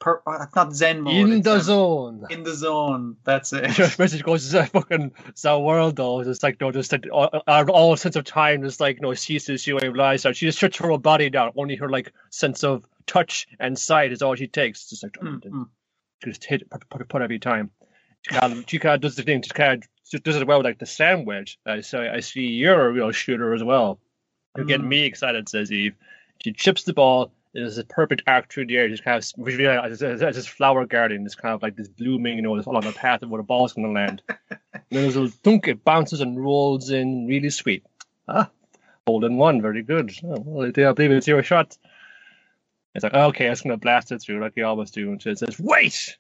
per- 0.01 0.23
uh, 0.27 0.47
not 0.57 0.75
Zen 0.75 1.03
mode. 1.03 1.17
in 1.17 1.43
the 1.43 1.55
um, 1.55 1.61
zone. 1.61 2.27
In 2.31 2.45
the 2.45 2.55
zone. 2.55 3.17
That's 3.25 3.53
it. 3.53 3.71
Just 3.73 3.99
message 3.99 4.25
goes 4.25 4.51
to 4.51 4.67
fucking 4.73 5.13
the 5.43 5.59
world 5.61 5.97
though. 5.97 6.21
It's 6.21 6.43
like 6.43 6.61
no, 6.61 6.73
just 6.73 6.93
like 6.93 7.07
all, 7.13 7.31
all 7.71 7.97
sense 7.97 8.17
of 8.17 8.25
time 8.25 8.63
just 8.63 8.81
like 8.81 9.01
no 9.03 9.15
ceases. 9.15 9.63
She 9.63 9.73
lies. 9.75 10.23
She 10.35 10.47
just 10.47 10.59
shuts 10.59 10.79
her 10.79 10.89
whole 10.89 10.99
body 10.99 11.31
down. 11.31 11.53
Only 11.57 11.77
her 11.77 11.89
like 11.89 12.13
sense 12.31 12.65
of 12.65 12.85
touch 13.07 13.49
and 13.61 13.79
sight 13.79 14.13
is 14.13 14.23
all 14.23 14.35
she 14.37 14.49
takes. 14.49 14.83
It's 14.83 14.91
just 14.91 15.03
like 15.05 15.15
Mm, 15.15 15.41
mm. 15.45 15.69
she 16.25 16.31
just 16.31 16.45
hit 16.45 16.71
put, 16.71 16.89
put, 16.91 17.09
put 17.09 17.23
every 17.23 17.39
time. 17.41 17.71
She 18.23 18.35
kind 18.35 18.53
of, 18.55 18.65
she 18.69 18.79
kind 18.81 18.97
of 18.97 19.01
does 19.03 19.17
the 19.17 19.25
thing. 19.25 19.43
She 19.43 19.51
kind 19.51 19.85
of 20.15 20.23
does 20.25 20.37
it 20.37 20.47
well 20.47 20.59
with, 20.59 20.67
like 20.67 20.79
the 20.81 20.87
sandwich. 20.87 21.59
I 21.67 21.81
say 21.83 22.09
I 22.09 22.21
see 22.21 22.43
you're 22.49 22.89
a 22.89 22.93
real 22.93 23.13
shooter 23.13 23.55
as 23.55 23.65
well. 23.65 24.01
You're 24.57 24.67
getting 24.67 24.87
Mm. 24.87 24.91
me 24.91 25.05
excited, 25.05 25.49
says 25.49 25.73
Eve. 25.73 25.95
She 26.43 26.53
chips 26.53 26.85
the 26.85 26.95
ball. 26.95 27.33
Is 27.59 27.79
a 27.79 27.85
perfect 27.85 28.23
arc 28.27 28.53
through 28.53 28.67
the 28.67 28.77
air. 28.77 28.89
Just 28.89 29.05
kind 29.05 29.17
of 29.23 29.45
visually 29.45 29.67
as 29.67 29.99
this 30.01 30.47
flower 30.47 30.87
garden, 30.87 31.25
this 31.25 31.35
kind 31.35 31.55
of 31.55 31.63
like 31.63 31.77
this 31.77 31.89
blooming, 31.89 32.37
you 32.37 32.43
know, 32.43 32.57
this 32.57 32.67
along 32.67 32.83
the 32.83 32.93
path 32.93 33.23
of 33.23 33.31
where 33.31 33.41
the 33.41 33.47
ball's 33.47 33.73
going 33.73 33.89
to 33.89 33.93
land. 33.93 34.23
and 34.29 34.39
then 34.73 34.83
there's 34.91 35.17
a 35.17 35.23
little 35.23 35.37
thunk. 35.43 35.69
It 35.69 35.85
bounces 35.85 36.21
and 36.21 36.43
rolls 36.43 36.91
in, 36.91 37.27
really 37.27 37.51
sweet. 37.51 37.85
Ah, 38.29 38.51
hole 39.07 39.25
in 39.25 39.37
one, 39.37 39.61
very 39.61 39.83
good. 39.83 40.13
Oh, 40.25 40.37
well, 40.45 40.69
I 40.69 40.93
believe 40.93 41.11
it's 41.11 41.27
zero 41.27 41.43
shot. 41.43 41.77
It's 42.95 43.03
like 43.03 43.15
okay, 43.15 43.47
it's 43.47 43.61
going 43.61 43.73
to 43.73 43.81
blast 43.81 44.13
it 44.13 44.21
through 44.23 44.41
like 44.41 44.55
you 44.57 44.67
always 44.67 44.91
do. 44.91 45.13
And 45.13 45.23
she 45.23 45.35
says, 45.35 45.59
"Wait, 45.59 46.17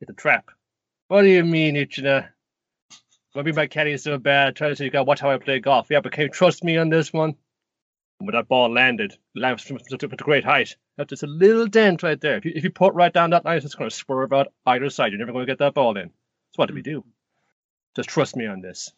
It's 0.00 0.10
a 0.10 0.12
trap." 0.12 0.50
What 1.08 1.22
do 1.22 1.28
you 1.28 1.44
mean, 1.44 1.74
Ichina? 1.74 2.28
Maybe 3.34 3.52
my 3.52 3.66
caddy 3.66 3.92
is 3.92 4.02
so 4.02 4.18
bad. 4.18 4.56
Try 4.56 4.68
to 4.68 4.76
say 4.76 4.84
you 4.84 4.90
got 4.90 5.00
to 5.00 5.04
watch 5.04 5.20
how 5.20 5.30
I 5.30 5.38
play 5.38 5.60
golf. 5.60 5.88
Yeah, 5.90 6.00
but 6.00 6.12
can 6.12 6.24
you 6.24 6.28
trust 6.28 6.64
me 6.64 6.76
on 6.76 6.88
this 6.88 7.12
one? 7.12 7.34
And 8.22 8.28
when 8.28 8.36
that 8.36 8.46
ball 8.46 8.72
landed, 8.72 9.18
landed 9.34 9.60
from, 9.60 9.80
from 9.80 10.12
a 10.12 10.16
great 10.16 10.44
height. 10.44 10.76
That's 10.96 11.08
just 11.08 11.24
a 11.24 11.26
little 11.26 11.66
dent 11.66 12.04
right 12.04 12.20
there. 12.20 12.36
If 12.36 12.44
you, 12.44 12.52
if 12.54 12.62
you 12.62 12.70
put 12.70 12.94
right 12.94 13.12
down 13.12 13.30
that 13.30 13.44
line, 13.44 13.56
it's 13.56 13.74
going 13.74 13.90
to 13.90 13.96
swerve 13.96 14.32
out 14.32 14.52
either 14.64 14.90
side. 14.90 15.10
You're 15.10 15.18
never 15.18 15.32
going 15.32 15.44
to 15.44 15.50
get 15.50 15.58
that 15.58 15.74
ball 15.74 15.96
in. 15.96 16.06
So 16.06 16.12
what 16.54 16.68
do 16.68 16.74
we 16.74 16.82
do? 16.82 17.04
Just 17.96 18.08
trust 18.08 18.36
me 18.36 18.46
on 18.46 18.60
this. 18.60 18.92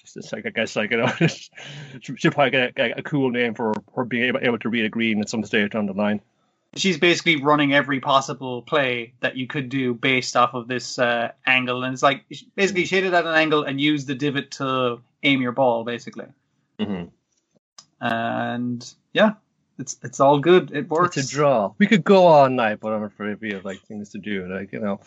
Just, 0.00 0.14
just 0.14 0.32
like 0.32 0.46
I 0.46 0.50
guess, 0.50 0.76
like 0.76 0.92
you 0.92 0.98
know, 0.98 1.12
she'll 2.00 2.30
probably 2.30 2.50
get 2.52 2.78
a, 2.78 2.98
a 3.00 3.02
cool 3.02 3.32
name 3.32 3.54
for 3.54 3.72
her 3.96 4.04
being 4.04 4.22
able, 4.22 4.38
able 4.40 4.58
to 4.60 4.68
read 4.68 4.84
a 4.84 4.88
green 4.88 5.20
at 5.20 5.28
some 5.28 5.42
stage 5.42 5.72
down 5.72 5.86
the 5.86 5.92
line. 5.92 6.20
she's 6.76 6.96
basically 6.96 7.42
running 7.42 7.74
every 7.74 7.98
possible 7.98 8.62
play 8.62 9.14
that 9.18 9.36
you 9.36 9.48
could 9.48 9.68
do 9.68 9.94
based 9.94 10.36
off 10.36 10.54
of 10.54 10.68
this 10.68 11.00
uh, 11.00 11.32
angle, 11.44 11.82
and 11.82 11.92
it's 11.92 12.04
like 12.04 12.24
basically 12.54 12.84
she 12.84 12.94
hit 12.94 13.04
it 13.04 13.14
at 13.14 13.26
an 13.26 13.34
angle 13.34 13.64
and 13.64 13.80
use 13.80 14.06
the 14.06 14.14
divot 14.14 14.52
to 14.52 15.00
aim 15.24 15.42
your 15.42 15.50
ball, 15.50 15.82
basically. 15.82 16.26
Mm-hmm. 16.78 17.08
And 18.00 18.94
yeah, 19.12 19.32
it's 19.78 19.96
it's 20.02 20.20
all 20.20 20.38
good. 20.38 20.70
It 20.72 20.88
works. 20.88 21.16
It's 21.16 21.32
a 21.32 21.34
draw. 21.36 21.72
We 21.78 21.86
could 21.86 22.04
go 22.04 22.26
all 22.26 22.48
night, 22.48 22.80
but 22.80 22.92
I'm 22.92 23.04
afraid 23.04 23.40
we 23.40 23.52
have 23.52 23.64
like 23.64 23.80
things 23.82 24.10
to 24.10 24.18
do. 24.18 24.46
Like 24.52 24.72
you 24.72 24.80
know, 24.80 25.00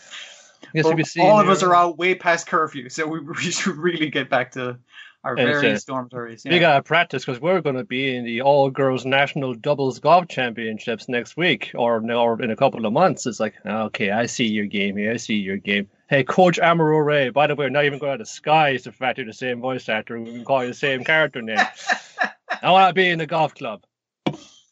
I 0.64 0.68
guess 0.74 0.86
Well, 0.86 0.94
we 0.96 1.04
could 1.04 1.08
see 1.12 1.22
all 1.22 1.40
of 1.40 1.50
us 1.50 1.64
are 1.64 1.76
out 1.76 1.98
way 1.98 2.16
past 2.16 2.48
curfew, 2.48 2.90
so 2.90 3.08
we, 3.08 3.20
we 3.22 3.36
should 3.36 3.78
really 3.78 4.10
get 4.10 4.30
back 4.30 4.52
to 4.54 4.78
our 5.24 5.38
Yeah, 5.38 5.46
various 5.46 5.84
dormitories. 5.84 6.44
We 6.46 6.52
Yeah. 6.52 6.60
gotta 6.60 6.84
practice 6.84 7.26
because 7.26 7.42
we're 7.42 7.62
going 7.62 7.76
to 7.76 7.84
be 7.84 8.16
in 8.16 8.26
the 8.26 8.42
All 8.42 8.70
Girls 8.72 9.06
National 9.06 9.54
Doubles 9.54 10.00
Golf 10.00 10.28
Championships 10.28 11.08
next 11.08 11.38
week 11.38 11.72
or, 11.76 12.04
or 12.12 12.42
in 12.42 12.52
a 12.52 12.56
couple 12.56 12.86
of 12.86 12.94
months. 12.94 13.26
It's 13.28 13.40
like, 13.40 13.54
okay, 13.66 14.12
I 14.12 14.26
see 14.26 14.48
your 14.48 14.66
game 14.66 14.98
here. 14.98 15.12
I 15.14 15.18
see 15.18 15.36
your 15.36 15.58
game. 15.58 15.88
Hey, 16.12 16.26
Coach 16.26 16.60
Amaro 16.60 17.06
Ray, 17.06 17.30
by 17.30 17.48
the 17.48 17.56
way, 17.56 17.68
we're 17.68 17.70
not 17.70 17.86
even 17.86 17.98
going 17.98 18.12
to 18.12 18.18
disguise 18.18 18.84
the 18.84 18.92
fact 18.92 19.18
you're 19.18 19.26
the 19.26 19.32
same 19.32 19.62
voice 19.62 19.88
actor. 19.88 20.20
We 20.20 20.30
can 20.30 20.44
call 20.44 20.62
you 20.62 20.68
the 20.68 20.74
same 20.74 21.06
character 21.06 21.42
name. 21.42 21.56
I 22.62 22.70
want 22.70 22.90
to 22.90 22.94
be 22.94 23.08
in 23.08 23.18
the 23.18 23.26
golf 23.26 23.56
club. 23.56 23.86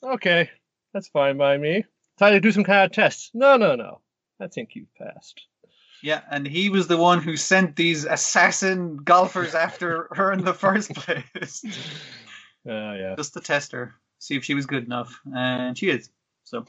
Okay, 0.04 0.50
that's 0.94 1.08
fine 1.08 1.38
by 1.38 1.58
me. 1.58 1.86
Try 2.18 2.32
to 2.32 2.42
do 2.42 2.52
some 2.52 2.66
kind 2.66 2.84
of 2.84 2.92
test. 2.92 3.32
No, 3.34 3.56
no, 3.56 3.76
no. 3.76 4.02
I 4.42 4.48
think 4.48 4.72
you've 4.76 4.94
passed. 4.96 5.42
yeah, 6.04 6.24
and 6.30 6.46
he 6.46 6.68
was 6.68 6.88
the 6.88 6.98
one 6.98 7.22
who 7.22 7.38
sent 7.38 7.78
these 7.78 8.04
assassin 8.04 8.98
golfers 8.98 9.56
after 9.56 10.10
her 10.12 10.34
in 10.34 10.44
the 10.44 10.54
first 10.54 10.94
place, 10.94 11.64
Uh, 11.64 11.70
yeah. 12.66 13.16
just 13.16 13.34
to 13.36 13.40
test 13.40 13.72
her, 13.72 13.96
see 14.18 14.36
if 14.36 14.44
she 14.44 14.56
was 14.56 14.66
good 14.66 14.84
enough, 14.84 15.18
and 15.34 15.78
she 15.78 15.90
is. 15.90 16.10
So, 16.44 16.66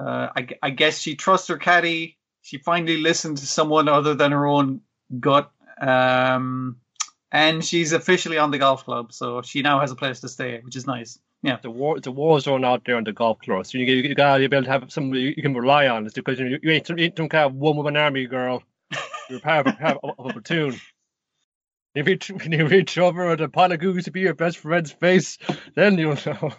uh, 0.00 0.28
I, 0.34 0.48
I 0.62 0.70
guess 0.70 0.98
she 0.98 1.14
trusts 1.14 1.48
her 1.48 1.58
caddy. 1.58 2.16
She 2.46 2.58
finally 2.58 2.98
listened 2.98 3.38
to 3.38 3.46
someone 3.46 3.88
other 3.88 4.14
than 4.14 4.30
her 4.30 4.46
own 4.46 4.80
gut, 5.18 5.50
um, 5.80 6.76
and 7.32 7.64
she's 7.64 7.92
officially 7.92 8.38
on 8.38 8.52
the 8.52 8.58
golf 8.58 8.84
club. 8.84 9.12
So 9.12 9.42
she 9.42 9.62
now 9.62 9.80
has 9.80 9.90
a 9.90 9.96
place 9.96 10.20
to 10.20 10.28
stay, 10.28 10.60
which 10.62 10.76
is 10.76 10.86
nice. 10.86 11.18
Yeah. 11.42 11.58
the 11.60 11.70
war 11.70 11.98
the 11.98 12.12
war 12.12 12.38
zone 12.38 12.64
out 12.64 12.82
there 12.86 12.96
on 12.96 13.02
the 13.02 13.12
golf 13.12 13.38
course. 13.44 13.74
You, 13.74 13.84
you, 13.84 13.96
you 13.96 14.14
gotta 14.14 14.48
be 14.48 14.56
able 14.56 14.64
to 14.64 14.70
have 14.70 14.92
somebody 14.92 15.34
you 15.36 15.42
can 15.42 15.54
rely 15.54 15.88
on. 15.88 16.06
It's 16.06 16.14
because 16.14 16.38
you, 16.38 16.58
you 16.62 16.70
ain't, 16.70 16.86
some- 16.86 17.00
ain't 17.00 17.16
some 17.16 17.28
kind 17.28 17.46
of 17.46 17.54
one 17.54 17.76
woman 17.76 17.96
army 17.96 18.26
girl. 18.26 18.62
You're 19.28 19.40
part 19.40 19.66
of, 19.66 19.74
a- 19.74 19.76
part 19.76 19.98
of, 20.04 20.10
of 20.16 20.26
a 20.26 20.32
platoon. 20.34 20.80
If 21.96 22.06
you 22.08 22.16
when 22.36 22.52
you 22.52 22.68
reach 22.68 22.96
over 22.96 23.28
at 23.32 23.40
a 23.40 23.48
pot 23.48 23.72
of 23.72 23.80
goose 23.80 24.04
to 24.04 24.12
be 24.12 24.20
your 24.20 24.34
best 24.34 24.58
friend's 24.58 24.92
face, 24.92 25.36
then 25.74 25.98
you'll 25.98 26.16
know. 26.24 26.52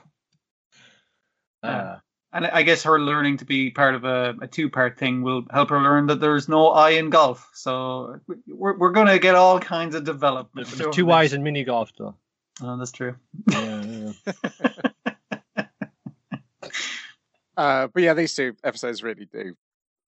Uh, 1.64 1.96
And 2.34 2.46
I 2.46 2.62
guess 2.64 2.84
her 2.84 3.00
learning 3.00 3.38
to 3.38 3.46
be 3.46 3.72
part 3.72 3.96
of 3.96 4.04
a, 4.04 4.36
a 4.42 4.48
two 4.48 4.70
part 4.70 4.98
thing 5.00 5.22
will 5.22 5.44
help 5.50 5.70
her 5.70 5.82
learn 5.82 6.08
that 6.08 6.20
there's 6.20 6.50
no 6.50 6.70
I 6.70 6.92
in 6.92 7.10
golf. 7.10 7.50
So 7.54 8.20
we're, 8.48 8.78
we're 8.78 8.92
going 8.92 9.08
to 9.08 9.18
get 9.18 9.36
all 9.36 9.60
kinds 9.60 9.96
of 9.96 10.04
development. 10.04 10.68
there's 10.68 10.94
two 10.96 11.12
eyes 11.12 11.34
in 11.34 11.42
mini 11.42 11.64
golf, 11.64 11.92
though. 11.98 12.16
Oh, 12.62 12.78
that's 12.78 12.92
true. 12.92 13.16
Yeah, 13.52 13.84
yeah. 13.84 14.12
Uh, 17.58 17.88
but 17.92 18.04
yeah, 18.04 18.14
these 18.14 18.36
two 18.36 18.56
episodes 18.64 19.02
really 19.02 19.28
do 19.34 19.56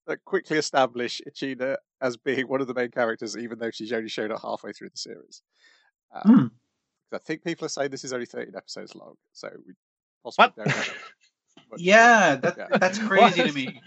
uh, 0.07 0.15
quickly 0.23 0.57
establish 0.57 1.19
Ichina 1.27 1.77
as 1.99 2.15
being 2.15 2.47
one 2.47 2.61
of 2.61 2.67
the 2.67 2.75
main 2.75 2.91
characters, 2.91 3.35
even 3.35 3.57
though 3.57 3.71
she's 3.71 3.91
only 3.91 4.07
shown 4.07 4.31
up 4.31 4.43
halfway 4.43 4.71
through 4.71 4.89
the 4.89 4.97
series. 4.97 5.41
Hmm. 6.11 6.29
Um, 6.31 6.51
I 7.11 7.17
think 7.17 7.43
people 7.43 7.65
are 7.65 7.69
saying 7.69 7.89
this 7.89 8.03
is 8.03 8.13
only 8.13 8.27
13 8.27 8.53
episodes 8.55 8.93
long, 8.93 9.15
so 9.33 9.49
we 9.65 9.73
possibly 10.23 10.43
What? 10.45 10.55
don't 10.57 10.67
know. 10.67 10.83
But- 11.69 11.79
Yeah, 11.79 12.35
that, 12.35 12.55
Yeah. 12.57 12.77
that's 12.77 12.97
crazy 13.07 13.43
to 13.43 13.51
me. 13.51 13.81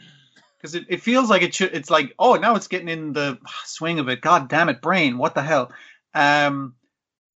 Because 0.59 0.75
it, 0.77 0.85
it 0.88 1.03
feels 1.03 1.29
like 1.29 1.42
it 1.42 1.53
should. 1.55 1.75
It's 1.75 1.90
like, 1.90 2.14
oh, 2.21 2.35
now 2.35 2.55
it's 2.55 2.68
getting 2.68 2.88
in 2.88 3.12
the 3.12 3.38
swing 3.64 3.99
of 3.99 4.09
it. 4.09 4.21
God 4.21 4.49
damn 4.49 4.68
it, 4.68 4.81
brain! 4.81 5.18
What 5.18 5.35
the 5.35 5.42
hell? 5.42 5.73
Um, 6.14 6.75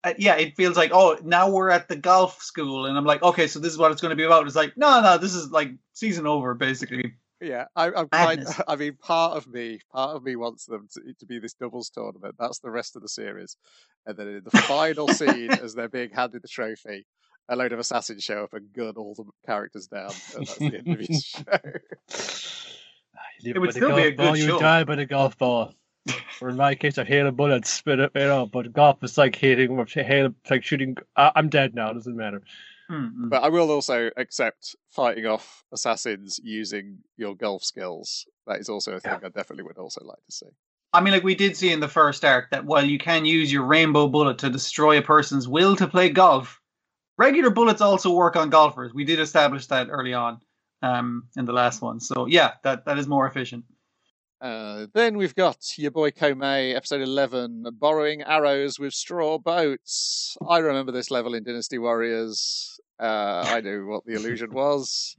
uh, 0.04 0.14
yeah, 0.16 0.36
it 0.36 0.54
feels 0.54 0.76
like, 0.76 0.92
oh, 0.94 1.18
now 1.24 1.50
we're 1.50 1.70
at 1.70 1.88
the 1.88 1.96
golf 1.96 2.40
school, 2.40 2.86
and 2.86 2.96
I'm 2.96 3.04
like, 3.04 3.24
okay, 3.24 3.48
so 3.48 3.58
this 3.58 3.72
is 3.72 3.78
what 3.78 3.90
it's 3.90 4.00
going 4.00 4.10
to 4.10 4.16
be 4.16 4.22
about. 4.22 4.46
It's 4.46 4.54
like, 4.54 4.76
no, 4.76 5.00
no, 5.00 5.18
this 5.18 5.34
is 5.34 5.50
like 5.50 5.72
season 5.92 6.28
over, 6.28 6.54
basically. 6.54 7.14
Yeah, 7.40 7.64
I, 7.74 7.86
I'm 7.86 8.08
kind. 8.08 8.38
Madness. 8.44 8.60
I 8.68 8.76
mean, 8.76 8.94
part 9.02 9.36
of 9.36 9.48
me, 9.48 9.80
part 9.92 10.14
of 10.14 10.22
me 10.22 10.36
wants 10.36 10.66
them 10.66 10.86
to, 10.94 11.00
to 11.18 11.26
be 11.26 11.40
this 11.40 11.54
doubles 11.54 11.90
tournament. 11.90 12.36
That's 12.38 12.60
the 12.60 12.70
rest 12.70 12.94
of 12.94 13.02
the 13.02 13.08
series, 13.08 13.56
and 14.06 14.16
then 14.16 14.28
in 14.28 14.42
the 14.44 14.56
final 14.62 15.08
scene, 15.08 15.50
as 15.62 15.74
they're 15.74 15.88
being 15.88 16.10
handed 16.10 16.42
the 16.42 16.48
trophy, 16.48 17.04
a 17.48 17.56
load 17.56 17.72
of 17.72 17.78
assassins 17.78 18.24
show 18.24 18.44
up 18.44 18.54
and 18.54 18.72
gun 18.72 18.94
all 18.96 19.14
the 19.14 19.24
characters 19.44 19.86
down, 19.86 20.10
and 20.36 20.46
that's 20.46 20.56
the 20.56 20.76
end 20.76 20.88
of 20.88 20.98
his 20.98 21.24
show. 21.24 21.42
You 23.40 23.54
It 23.54 23.58
would 23.58 23.72
still 23.72 23.94
be 23.94 24.02
a 24.02 24.10
good 24.10 24.16
ball, 24.16 24.36
you 24.36 24.58
die 24.58 24.84
by 24.84 24.96
the 24.96 25.06
golf 25.06 25.36
ball. 25.38 25.74
or 26.40 26.50
in 26.50 26.56
my 26.56 26.74
case, 26.74 26.98
I 26.98 27.04
hail 27.04 27.26
a 27.26 27.32
bullet, 27.32 27.66
spit 27.66 27.98
it, 27.98 28.12
you 28.14 28.22
know. 28.22 28.46
But 28.46 28.72
golf 28.72 29.02
is 29.02 29.18
like 29.18 29.36
hitting, 29.36 29.78
or 29.78 29.86
hail, 29.86 30.26
it's 30.26 30.50
like 30.50 30.64
shooting. 30.64 30.96
I, 31.16 31.32
I'm 31.34 31.48
dead 31.48 31.74
now. 31.74 31.90
It 31.90 31.94
doesn't 31.94 32.16
matter. 32.16 32.42
Hmm. 32.88 33.28
But 33.28 33.42
I 33.42 33.48
will 33.48 33.70
also 33.70 34.10
accept 34.16 34.76
fighting 34.90 35.26
off 35.26 35.64
assassins 35.72 36.38
using 36.42 36.98
your 37.16 37.34
golf 37.34 37.64
skills. 37.64 38.26
That 38.46 38.60
is 38.60 38.68
also 38.68 38.92
a 38.92 39.00
thing 39.00 39.12
I 39.12 39.28
definitely 39.28 39.64
would 39.64 39.78
also 39.78 40.04
like 40.04 40.24
to 40.24 40.32
see. 40.32 40.46
I 40.92 41.00
mean, 41.00 41.12
like 41.12 41.24
we 41.24 41.34
did 41.34 41.56
see 41.56 41.72
in 41.72 41.80
the 41.80 41.88
first 41.88 42.24
arc 42.24 42.50
that 42.50 42.64
while 42.64 42.84
you 42.84 42.98
can 42.98 43.24
use 43.24 43.52
your 43.52 43.64
rainbow 43.64 44.06
bullet 44.06 44.38
to 44.38 44.50
destroy 44.50 44.98
a 44.98 45.02
person's 45.02 45.48
will 45.48 45.74
to 45.76 45.88
play 45.88 46.10
golf, 46.10 46.60
regular 47.18 47.50
bullets 47.50 47.80
also 47.80 48.12
work 48.12 48.36
on 48.36 48.50
golfers. 48.50 48.92
We 48.94 49.04
did 49.04 49.20
establish 49.20 49.66
that 49.66 49.88
early 49.90 50.14
on 50.14 50.40
um, 50.82 51.24
in 51.36 51.44
the 51.44 51.52
last 51.52 51.82
one. 51.82 52.00
So 52.00 52.26
yeah, 52.26 52.52
that 52.64 52.84
that 52.84 52.98
is 52.98 53.06
more 53.06 53.26
efficient. 53.26 53.64
Uh, 54.40 54.86
then 54.92 55.16
we've 55.16 55.34
got 55.34 55.78
your 55.78 55.90
boy 55.90 56.10
Komei, 56.10 56.74
episode 56.76 57.00
11, 57.00 57.64
borrowing 57.78 58.22
arrows 58.22 58.78
with 58.78 58.92
straw 58.92 59.38
boats. 59.38 60.36
I 60.46 60.58
remember 60.58 60.92
this 60.92 61.10
level 61.10 61.34
in 61.34 61.42
Dynasty 61.42 61.78
Warriors. 61.78 62.78
Uh, 63.00 63.44
I 63.46 63.60
knew 63.62 63.86
what 63.86 64.04
the 64.04 64.12
illusion 64.12 64.52
was. 64.52 65.16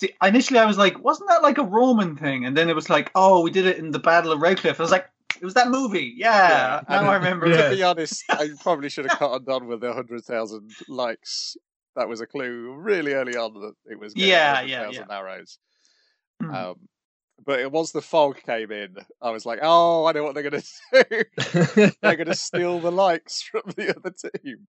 See, 0.00 0.14
initially 0.22 0.60
I 0.60 0.66
was 0.66 0.78
like, 0.78 1.02
wasn't 1.02 1.30
that 1.30 1.42
like 1.42 1.58
a 1.58 1.64
Roman 1.64 2.16
thing? 2.16 2.44
And 2.44 2.56
then 2.56 2.68
it 2.68 2.76
was 2.76 2.88
like, 2.88 3.10
oh, 3.14 3.42
we 3.42 3.50
did 3.50 3.66
it 3.66 3.78
in 3.78 3.90
the 3.90 3.98
Battle 3.98 4.32
of 4.32 4.40
Redcliffe. 4.40 4.78
I 4.78 4.82
was 4.82 4.92
like, 4.92 5.08
it 5.42 5.44
was 5.44 5.54
that 5.54 5.68
movie. 5.68 6.14
Yeah, 6.16 6.82
now 6.88 7.00
and 7.00 7.08
I 7.08 7.14
remember. 7.16 7.48
Yeah. 7.48 7.68
To 7.70 7.76
be 7.76 7.82
honest, 7.82 8.24
I 8.30 8.50
probably 8.62 8.88
should 8.88 9.06
have 9.10 9.18
cottoned 9.18 9.48
on 9.50 9.66
with 9.66 9.80
the 9.82 9.88
100,000 9.88 10.70
likes. 10.88 11.56
That 11.96 12.08
was 12.08 12.22
a 12.22 12.26
clue 12.26 12.74
really 12.74 13.12
early 13.12 13.36
on 13.36 13.52
that 13.54 13.74
it 13.86 13.98
was 14.00 14.14
Yeah, 14.16 14.54
100,000 14.62 15.06
yeah, 15.10 15.16
arrows. 15.16 15.58
Hmm. 16.40 16.54
Um, 16.54 16.74
but 17.44 17.60
it, 17.60 17.72
once 17.72 17.92
the 17.92 18.00
fog 18.00 18.40
came 18.46 18.70
in, 18.72 18.94
I 19.20 19.30
was 19.30 19.44
like, 19.44 19.58
oh, 19.62 20.06
I 20.06 20.12
know 20.12 20.22
what 20.24 20.34
they're 20.34 20.48
going 20.48 20.62
to 20.94 21.06
do. 21.10 21.90
they're 22.00 22.16
going 22.16 22.26
to 22.28 22.34
steal 22.34 22.80
the 22.80 22.92
likes 22.92 23.42
from 23.42 23.62
the 23.76 23.94
other 23.96 24.14
team. 24.42 24.68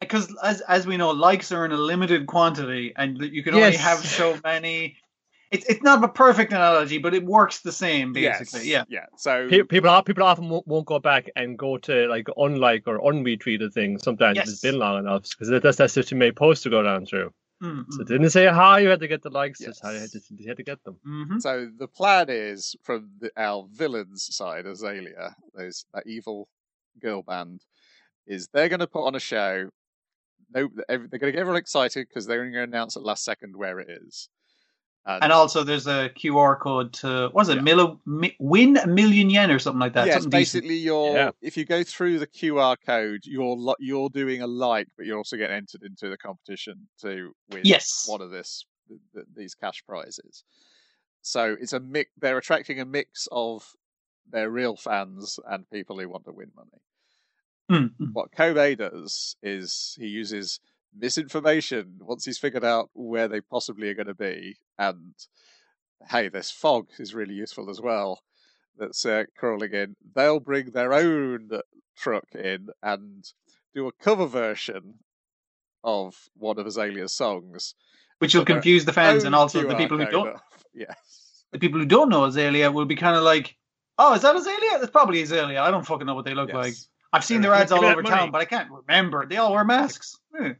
because 0.00 0.34
as 0.42 0.62
as 0.62 0.86
we 0.86 0.96
know, 0.96 1.10
likes 1.10 1.52
are 1.52 1.64
in 1.66 1.72
a 1.72 1.76
limited 1.76 2.26
quantity, 2.26 2.92
and 2.96 3.20
you 3.20 3.42
can 3.44 3.54
only 3.54 3.72
Yes. 3.72 3.80
have 3.80 3.98
so 3.98 4.38
many. 4.42 4.96
It's 5.52 5.66
it's 5.66 5.82
not 5.82 6.02
a 6.02 6.08
perfect 6.08 6.52
analogy, 6.52 6.98
but 6.98 7.12
it 7.14 7.24
works 7.24 7.60
the 7.60 7.72
same 7.72 8.12
basically. 8.12 8.66
Yes, 8.68 8.86
Yeah. 8.88 9.00
Yeah. 9.00 9.06
So 9.16 9.48
Pe- 9.48 9.62
people 9.64 9.90
are- 9.90 10.02
people 10.02 10.24
often 10.24 10.48
won't, 10.48 10.66
won't 10.66 10.86
go 10.86 10.98
back 10.98 11.30
and 11.36 11.58
go 11.58 11.76
to 11.78 12.06
like 12.08 12.26
unlike 12.36 12.84
or 12.86 12.98
unretweeted 13.00 13.72
things. 13.72 14.02
Sometimes 14.02 14.36
Yes. 14.36 14.48
it's 14.48 14.60
been 14.62 14.78
long 14.78 14.98
enough 14.98 15.28
because 15.30 15.48
that's 15.48 15.76
that's 15.76 15.94
just 15.94 16.08
too 16.08 16.16
many 16.16 16.32
posts 16.32 16.62
to 16.64 16.70
go 16.70 16.82
down 16.82 17.04
through. 17.06 17.30
Mm, 17.62 17.84
So 17.90 18.00
it 18.02 18.08
didn't 18.08 18.30
say 18.30 18.46
how 18.46 18.76
you 18.76 18.88
had 18.88 18.98
to 19.00 19.06
get 19.08 19.22
the 19.22 19.30
likes, 19.30 19.60
Yes. 19.60 19.68
just 19.70 19.82
how 19.84 19.90
you 19.90 20.00
had 20.00 20.10
to, 20.10 20.20
you 20.36 20.48
had 20.48 20.56
to 20.56 20.64
get 20.64 20.82
them. 20.84 20.96
hmm 21.04 21.38
So 21.38 21.70
the 21.78 21.86
plan 21.86 22.26
is 22.28 22.74
from 22.82 23.10
the, 23.20 23.30
our 23.36 23.68
villains' 23.72 24.34
side, 24.34 24.66
Azalea, 24.66 25.36
those 25.54 25.84
that 25.94 26.04
evil 26.06 26.48
girl 27.00 27.22
band, 27.22 27.60
is 28.26 28.48
they're 28.52 28.68
going 28.68 28.80
to 28.80 28.86
put 28.88 29.06
on 29.06 29.14
a 29.14 29.20
show. 29.20 29.68
No, 30.54 30.68
they're 30.88 30.98
going 30.98 31.10
to 31.10 31.18
get 31.18 31.36
everyone 31.36 31.60
excited 31.60 32.08
because 32.08 32.26
they're 32.26 32.38
going 32.42 32.52
to 32.52 32.62
announce 32.62 32.96
at 32.96 33.02
last 33.04 33.22
second 33.24 33.54
where 33.56 33.78
it 33.80 33.88
is. 33.90 34.28
And 35.04 35.32
also, 35.32 35.64
there's 35.64 35.86
a 35.88 36.10
QR 36.10 36.58
code 36.60 36.92
to 36.94 37.28
what 37.32 37.42
is 37.42 37.48
it? 37.48 37.56
Yeah. 37.56 37.62
Mil- 37.62 38.00
mi- 38.06 38.36
win 38.38 38.76
a 38.76 38.86
million 38.86 39.30
yen 39.30 39.50
or 39.50 39.58
something 39.58 39.80
like 39.80 39.94
that. 39.94 40.06
yeah, 40.06 40.14
it's 40.14 40.22
something 40.24 40.38
decent. 40.40 40.62
basically 40.62 40.76
your. 40.78 41.14
Yeah. 41.14 41.30
If 41.40 41.56
you 41.56 41.64
go 41.64 41.82
through 41.82 42.20
the 42.20 42.26
QR 42.26 42.76
code, 42.86 43.22
you're 43.24 43.56
lo- 43.56 43.74
you're 43.80 44.08
doing 44.10 44.42
a 44.42 44.46
like, 44.46 44.86
but 44.96 45.06
you're 45.06 45.18
also 45.18 45.36
getting 45.36 45.56
entered 45.56 45.82
into 45.82 46.08
the 46.08 46.16
competition 46.16 46.86
to 47.00 47.32
win 47.50 47.62
Yes. 47.64 48.04
one 48.06 48.20
of 48.20 48.30
this 48.30 48.64
th- 48.88 49.00
th- 49.14 49.26
these 49.34 49.54
cash 49.56 49.82
prizes. 49.88 50.44
So 51.22 51.56
it's 51.60 51.72
a 51.72 51.80
mix. 51.80 52.10
They're 52.18 52.38
attracting 52.38 52.78
a 52.80 52.84
mix 52.84 53.26
of 53.32 53.68
their 54.30 54.50
real 54.50 54.76
fans 54.76 55.38
and 55.48 55.68
people 55.70 55.98
who 55.98 56.08
want 56.08 56.24
to 56.26 56.32
win 56.32 56.52
money. 56.54 56.80
Mm, 57.70 57.90
mm. 58.00 58.12
What 58.12 58.30
Kobe 58.32 58.74
does 58.76 59.36
is 59.42 59.96
he 59.98 60.06
uses 60.06 60.60
misinformation 60.96 61.98
once 62.00 62.24
he's 62.24 62.38
figured 62.38 62.64
out 62.64 62.90
where 62.92 63.28
they 63.28 63.40
possibly 63.40 63.88
are 63.88 63.94
going 63.94 64.06
to 64.06 64.14
be, 64.14 64.56
and 64.78 65.14
hey, 66.08 66.28
this 66.28 66.50
fog 66.50 66.88
is 66.98 67.14
really 67.14 67.34
useful 67.34 67.70
as 67.70 67.80
well. 67.80 68.22
That's 68.78 69.04
uh, 69.04 69.24
crawling 69.36 69.72
in. 69.72 69.96
They'll 70.14 70.40
bring 70.40 70.70
their 70.70 70.92
own 70.92 71.50
truck 71.96 72.34
in 72.34 72.68
and 72.82 73.30
do 73.74 73.86
a 73.86 73.92
cover 73.92 74.26
version 74.26 74.94
of 75.84 76.16
one 76.36 76.58
of 76.58 76.66
Azalea's 76.66 77.12
songs. 77.12 77.74
Which 78.18 78.34
will 78.34 78.44
confuse 78.44 78.84
the 78.84 78.92
fans 78.92 79.24
and 79.24 79.34
also 79.34 79.66
the 79.66 79.74
people 79.74 79.98
who 79.98 80.06
don't. 80.06 80.36
Yes. 80.74 81.44
The 81.50 81.58
people 81.58 81.80
who 81.80 81.84
don't 81.84 82.08
know 82.08 82.24
Azalea 82.24 82.72
will 82.72 82.86
be 82.86 82.96
kind 82.96 83.14
of 83.14 83.22
like, 83.22 83.58
"Oh, 83.98 84.14
is 84.14 84.22
that 84.22 84.34
Azalea? 84.34 84.78
That's 84.78 84.90
probably 84.90 85.20
Azalea. 85.20 85.60
I 85.60 85.70
don't 85.70 85.84
fucking 85.84 86.06
know 86.06 86.14
what 86.14 86.24
they 86.24 86.32
look 86.32 86.48
yes. 86.48 86.56
like. 86.56 86.74
I've 87.12 87.24
seen 87.26 87.42
their 87.42 87.52
ads 87.52 87.70
all 87.70 87.84
over 87.84 88.02
money." 88.02 88.08
town, 88.08 88.30
but 88.30 88.40
I 88.40 88.46
can't 88.46 88.70
remember. 88.70 89.26
They 89.26 89.36
all 89.36 89.52
wear 89.52 89.66
masks." 89.66 90.18
Hmm. 90.34 90.52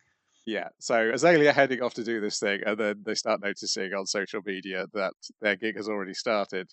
Yeah, 0.44 0.68
so 0.80 1.10
Azalea 1.12 1.52
heading 1.52 1.82
off 1.82 1.94
to 1.94 2.04
do 2.04 2.20
this 2.20 2.40
thing, 2.40 2.60
and 2.66 2.76
then 2.78 3.02
they 3.04 3.14
start 3.14 3.40
noticing 3.42 3.94
on 3.94 4.06
social 4.06 4.40
media 4.44 4.86
that 4.92 5.14
their 5.40 5.54
gig 5.56 5.76
has 5.76 5.88
already 5.88 6.14
started, 6.14 6.68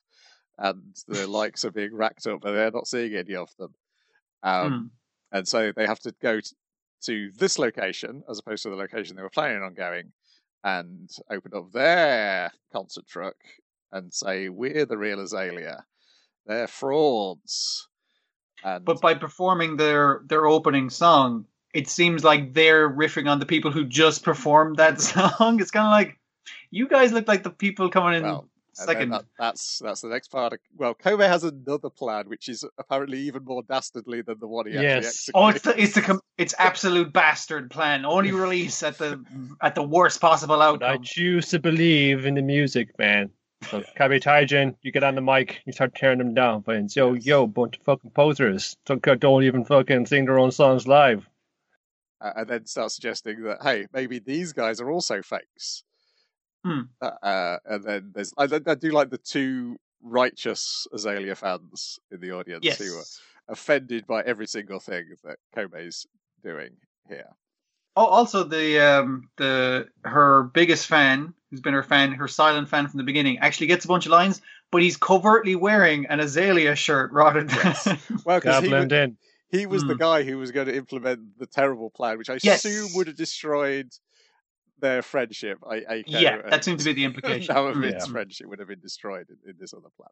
and 0.58 0.96
the 1.08 1.28
likes 1.40 1.66
are 1.66 1.72
being 1.72 1.94
racked 1.96 2.26
up, 2.28 2.42
but 2.42 2.52
they're 2.54 2.72
not 2.72 2.88
seeing 2.88 3.14
any 3.16 3.36
of 3.36 3.50
them. 3.60 3.74
Um, 4.44 4.72
Hmm. 4.72 4.88
And 5.32 5.48
so 5.48 5.72
they 5.76 5.86
have 5.86 6.00
to 6.00 6.14
go 6.24 6.40
t- 6.40 6.56
to 7.04 7.32
this 7.38 7.60
location 7.60 8.24
as 8.28 8.40
opposed 8.40 8.64
to 8.64 8.70
the 8.72 8.76
location 8.76 9.16
they 9.16 9.22
were 9.22 9.30
planning 9.30 9.62
on 9.62 9.76
going, 9.76 10.12
and 10.64 11.10
open 11.30 11.52
up 11.56 11.72
their 11.72 12.52
concert 12.74 13.06
truck 13.08 13.36
and 13.92 14.12
say, 14.12 14.50
"We're 14.50 14.86
the 14.88 14.98
real 14.98 15.20
Azalea. 15.20 15.86
They're 16.48 16.68
frauds." 16.68 17.88
And 18.64 18.84
But 18.84 19.02
by 19.02 19.14
performing 19.14 19.78
their 19.78 20.22
their 20.26 20.48
opening 20.48 20.90
song, 20.90 21.46
it 21.74 21.88
seems 21.88 22.24
like 22.24 22.54
they're 22.54 22.90
riffing 22.90 23.30
on 23.30 23.40
the 23.40 23.46
people 23.46 23.72
who 23.72 23.86
just 23.86 24.24
performed 24.24 24.78
that 24.78 25.00
song. 25.02 25.60
It's 25.60 25.72
kind 25.72 25.86
of 25.86 25.92
like 25.92 26.20
you 26.72 26.88
guys 26.88 27.12
look 27.12 27.28
like 27.28 27.44
the 27.44 27.50
people 27.50 27.90
coming 27.90 28.16
in 28.16 28.24
well, 28.24 28.50
second. 28.74 29.12
that, 29.12 29.26
that's 29.38 29.80
that's 29.84 30.02
the 30.02 30.10
next 30.10 30.30
part. 30.30 30.54
Of, 30.54 30.60
well, 30.78 30.94
Kobe 30.94 31.28
has 31.28 31.44
another 31.44 31.90
plan, 31.90 32.28
which 32.28 32.50
is 32.50 32.64
apparently 32.78 33.20
even 33.20 33.44
more 33.44 33.64
dastardly 33.64 34.22
than 34.22 34.40
the 34.40 34.48
one 34.48 34.68
he 34.68 34.74
Yes. 34.74 35.30
actually 35.30 35.32
Oh, 35.36 35.48
it's 35.50 35.62
the, 35.62 35.82
it's 35.82 35.96
the 35.96 36.20
it's 36.38 36.56
absolute 36.58 37.14
bastard 37.14 37.70
plan. 37.70 38.06
Only 38.06 38.32
release 38.48 38.82
at 38.84 38.98
the 38.98 39.24
at 39.62 39.76
the 39.76 39.84
worst 39.84 40.22
possible 40.22 40.58
But 40.58 40.84
I 40.84 40.98
choose 40.98 41.50
to 41.50 41.60
believe 41.60 42.26
in 42.26 42.36
the 42.36 42.42
music, 42.42 42.98
man. 42.98 43.30
So, 43.70 43.84
Kabe 43.98 44.22
Taijin, 44.22 44.76
you 44.84 44.92
get 44.94 45.04
on 45.04 45.16
the 45.16 45.22
mic, 45.22 45.62
you 45.66 45.74
start 45.74 45.94
tearing 45.94 46.20
them 46.20 46.34
down. 46.34 46.62
But 46.62 46.96
yo, 46.96 47.14
Yes. 47.14 47.26
yo, 47.26 47.46
bunch 47.46 47.78
of 47.78 47.84
fucking 47.84 48.12
posers. 48.12 48.78
Don't, 48.86 49.02
don't 49.20 49.44
even 49.44 49.66
fucking 49.66 50.06
sing 50.06 50.26
their 50.26 50.40
own 50.40 50.52
songs 50.52 50.88
live. 50.88 51.29
Uh, 52.22 52.32
and 52.36 52.48
then 52.50 52.66
start 52.66 52.92
suggesting 52.92 53.44
that 53.44 53.60
hey, 53.64 53.88
maybe 53.94 54.20
these 54.20 54.54
guys 54.54 54.82
are 54.82 54.90
also 54.92 55.22
fakes. 55.22 55.84
Hmm. 56.66 56.82
Uh, 57.02 57.12
uh, 57.24 57.58
and 57.66 57.84
then 57.84 58.12
there's 58.14 58.34
I, 58.38 58.44
I 58.44 58.76
do 58.76 58.92
like 58.92 59.10
the 59.10 59.18
two 59.18 59.78
righteous 60.02 60.88
Azalea 60.94 61.36
fans 61.36 62.00
in 62.12 62.20
the 62.20 62.32
audience 62.32 62.64
Yes. 62.66 62.78
who 62.80 62.98
are 62.98 63.04
offended 63.54 64.06
by 64.08 64.22
every 64.24 64.48
single 64.48 64.80
thing 64.80 65.06
that 65.24 65.38
Kobe's 65.56 66.06
doing 66.44 66.72
here. 67.08 67.30
Oh, 67.96 68.06
also 68.06 68.44
the 68.44 68.80
um 68.80 69.30
the 69.38 69.88
her 70.04 70.44
biggest 70.44 70.88
fan, 70.88 71.34
who's 71.50 71.62
been 71.62 71.74
her 71.74 71.84
fan, 71.84 72.12
her 72.14 72.28
silent 72.28 72.70
fan 72.70 72.88
from 72.88 72.98
the 72.98 73.04
beginning, 73.04 73.40
actually 73.40 73.68
gets 73.68 73.86
a 73.86 73.88
bunch 73.88 74.06
of 74.06 74.12
lines, 74.12 74.42
but 74.72 74.82
he's 74.82 74.96
covertly 74.98 75.56
wearing 75.56 76.06
an 76.08 76.20
Azalea 76.20 76.76
shirt 76.76 77.12
rather 77.12 77.44
than. 77.44 77.56
Yes. 77.58 77.88
Well, 78.26 78.40
because 78.40 78.64
he, 78.64 78.72
wa- 78.72 78.80
in. 78.80 79.18
He 79.50 79.66
was 79.66 79.84
the 79.84 79.94
Hmm. 79.94 80.00
guy 80.00 80.24
who 80.24 80.38
was 80.38 80.52
going 80.52 80.68
to 80.68 80.76
implement 80.76 81.38
the 81.40 81.48
terrible 81.48 81.90
plan, 81.90 82.18
which 82.18 82.30
I 82.30 82.38
Yes. 82.44 82.66
assume 82.66 82.90
would 82.96 83.08
have 83.08 83.16
destroyed 83.16 83.90
their 84.80 85.02
friendship. 85.02 85.58
I, 85.70 85.80
Aiko 85.82 86.04
yeah, 86.08 86.38
that 86.38 86.54
and 86.54 86.64
seemed 86.64 86.80
to 86.80 86.86
be 86.86 86.94
the 86.94 87.04
implication. 87.06 87.54
Nanami's 87.56 88.06
Yeah. 88.08 88.12
friendship 88.12 88.48
would 88.48 88.60
have 88.60 88.68
been 88.68 88.80
destroyed 88.80 89.28
in, 89.30 89.50
in 89.52 89.56
this 89.60 89.74
other 89.74 89.90
plan. 89.98 90.10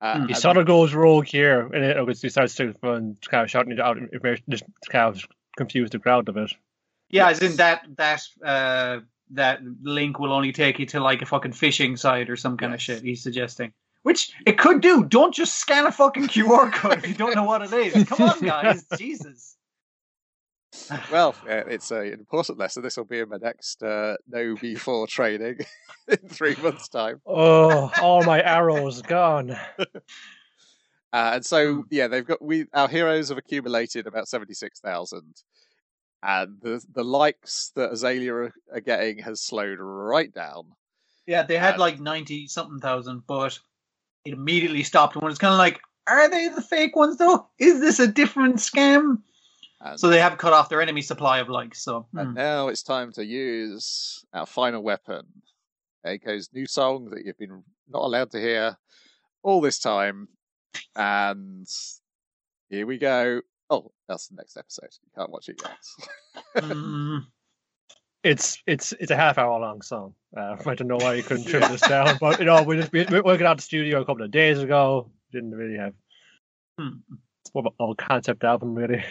Uh. 0.00 0.26
He 0.26 0.34
sort 0.34 0.56
of 0.56 0.66
goes 0.66 0.92
rogue 0.92 1.26
here, 1.26 1.60
and 1.72 1.84
it, 1.84 1.96
obviously 1.96 2.28
starts 2.28 2.54
to 2.56 2.74
um, 2.82 3.16
kind 3.30 3.44
of 3.44 3.50
shouting 3.50 3.72
it 3.72 3.80
out, 3.80 3.96
information, 3.96 4.44
just 4.50 4.64
kind 4.90 5.14
of 5.14 5.24
confuse 5.56 5.90
the 5.90 5.98
crowd 6.00 6.28
a 6.28 6.32
bit. 6.32 6.52
Yeah, 7.10 7.28
Yes. 7.28 7.40
as 7.42 7.50
in 7.50 7.56
that 7.58 7.86
that 7.96 8.22
uh 8.44 9.00
that 9.30 9.60
link 9.82 10.18
will 10.18 10.32
only 10.32 10.52
take 10.52 10.78
you 10.78 10.86
to 10.86 11.00
like 11.00 11.22
a 11.22 11.26
fucking 11.26 11.52
fishing 11.52 11.96
site 11.96 12.28
or 12.28 12.36
some 12.36 12.56
kind 12.56 12.74
of 12.74 12.82
shit. 12.82 13.02
He's 13.02 13.22
suggesting, 13.22 13.72
which 14.04 14.32
it 14.46 14.58
could 14.58 14.80
do. 14.80 15.02
Don't 15.04 15.34
just 15.34 15.58
scan 15.58 15.86
a 15.86 15.90
fucking 15.92 16.28
QR 16.28 16.72
code 16.72 16.98
if 16.98 17.08
you 17.08 17.14
don't 17.14 17.34
know 17.34 17.44
what 17.44 17.62
it 17.62 17.72
is. 17.72 18.06
Come 18.06 18.28
on, 18.28 18.38
guys, 18.40 18.84
Jesus. 18.98 19.56
well, 21.10 21.34
uh, 21.48 21.64
it's 21.66 21.90
a, 21.90 22.00
an 22.00 22.12
important 22.12 22.58
lesson. 22.58 22.82
This 22.82 22.96
will 22.96 23.04
be 23.04 23.20
in 23.20 23.28
my 23.28 23.38
next 23.38 23.82
uh, 23.82 24.16
KnowBe4 24.30 25.08
training 25.08 25.58
in 26.08 26.18
three 26.28 26.54
months' 26.62 26.88
time. 26.88 27.20
Oh, 27.26 27.90
all 28.02 28.22
my 28.24 28.42
arrows 28.42 29.00
gone. 29.02 29.50
Uh, 29.50 29.86
and 31.12 31.44
so, 31.46 31.84
yeah, 31.90 32.06
they've 32.08 32.26
got 32.26 32.42
we 32.42 32.66
our 32.74 32.88
heroes 32.88 33.28
have 33.30 33.38
accumulated 33.38 34.06
about 34.06 34.28
seventy 34.28 34.52
six 34.52 34.80
thousand, 34.80 35.42
and 36.22 36.56
the 36.60 36.84
the 36.92 37.04
likes 37.04 37.70
that 37.76 37.92
Azalea 37.92 38.34
are, 38.34 38.52
are 38.72 38.80
getting 38.80 39.18
has 39.18 39.40
slowed 39.40 39.78
right 39.80 40.34
down. 40.34 40.72
Yeah, 41.26 41.44
they 41.44 41.56
had 41.56 41.76
Uh, 41.76 41.78
like 41.78 42.00
ninety 42.00 42.48
something 42.48 42.80
thousand, 42.80 43.22
but 43.28 43.58
it 44.24 44.32
immediately 44.32 44.82
stopped. 44.82 45.16
And 45.16 45.24
it's 45.24 45.38
kind 45.38 45.52
of 45.52 45.58
like, 45.58 45.80
are 46.06 46.28
they 46.28 46.48
the 46.48 46.62
fake 46.62 46.96
ones 46.96 47.16
though? 47.18 47.46
Is 47.58 47.80
this 47.80 47.98
a 47.98 48.06
different 48.06 48.56
scam? 48.56 49.18
And, 49.80 49.98
So 49.98 50.08
they 50.08 50.20
have 50.20 50.38
cut 50.38 50.52
off 50.52 50.68
their 50.68 50.82
enemy 50.82 51.02
supply 51.02 51.38
of 51.38 51.48
likes. 51.48 51.82
So 51.82 52.06
and 52.14 52.28
hmm. 52.28 52.34
now 52.34 52.68
it's 52.68 52.82
time 52.82 53.12
to 53.12 53.24
use 53.24 54.24
our 54.32 54.46
final 54.46 54.82
weapon, 54.82 55.26
Aiko's 56.06 56.50
new 56.52 56.66
song 56.66 57.10
that 57.10 57.24
you've 57.24 57.38
been 57.38 57.62
not 57.88 58.02
allowed 58.02 58.30
to 58.32 58.40
hear 58.40 58.76
all 59.42 59.60
this 59.60 59.78
time, 59.78 60.28
and 60.96 61.66
here 62.70 62.86
we 62.86 62.98
go. 62.98 63.42
Oh, 63.70 63.92
that's 64.08 64.28
the 64.28 64.36
next 64.36 64.56
episode. 64.56 64.88
You 65.02 65.10
can't 65.16 65.30
watch 65.30 65.48
it 65.48 65.60
yet. 65.62 65.76
Hmm. 66.56 67.18
It's 68.24 68.62
it's 68.66 68.92
it's 68.98 69.10
a 69.10 69.16
half 69.16 69.38
hour 69.38 69.60
long 69.60 69.82
song. 69.82 70.14
Uh, 70.36 70.56
I 70.66 70.74
don't 70.74 70.88
know 70.88 70.96
why 70.96 71.14
you 71.14 71.22
couldn't 71.22 71.44
trim 71.44 71.60
this 71.70 71.82
down, 71.82 72.16
but 72.20 72.38
you 72.38 72.46
know 72.46 72.62
we 72.62 72.76
just 72.76 72.90
we, 72.92 73.04
we 73.04 73.20
got 73.20 73.42
out 73.42 73.56
the 73.58 73.62
studio 73.62 74.00
a 74.00 74.04
couple 74.04 74.24
of 74.24 74.30
days 74.30 74.58
ago. 74.60 75.10
Didn't 75.30 75.54
really 75.54 75.76
have. 75.76 75.92
Hmm. 76.78 76.98
It's 77.42 77.54
more 77.54 77.70
of 77.78 77.90
a 77.90 77.94
concept 77.94 78.42
album, 78.42 78.74
really. 78.74 79.04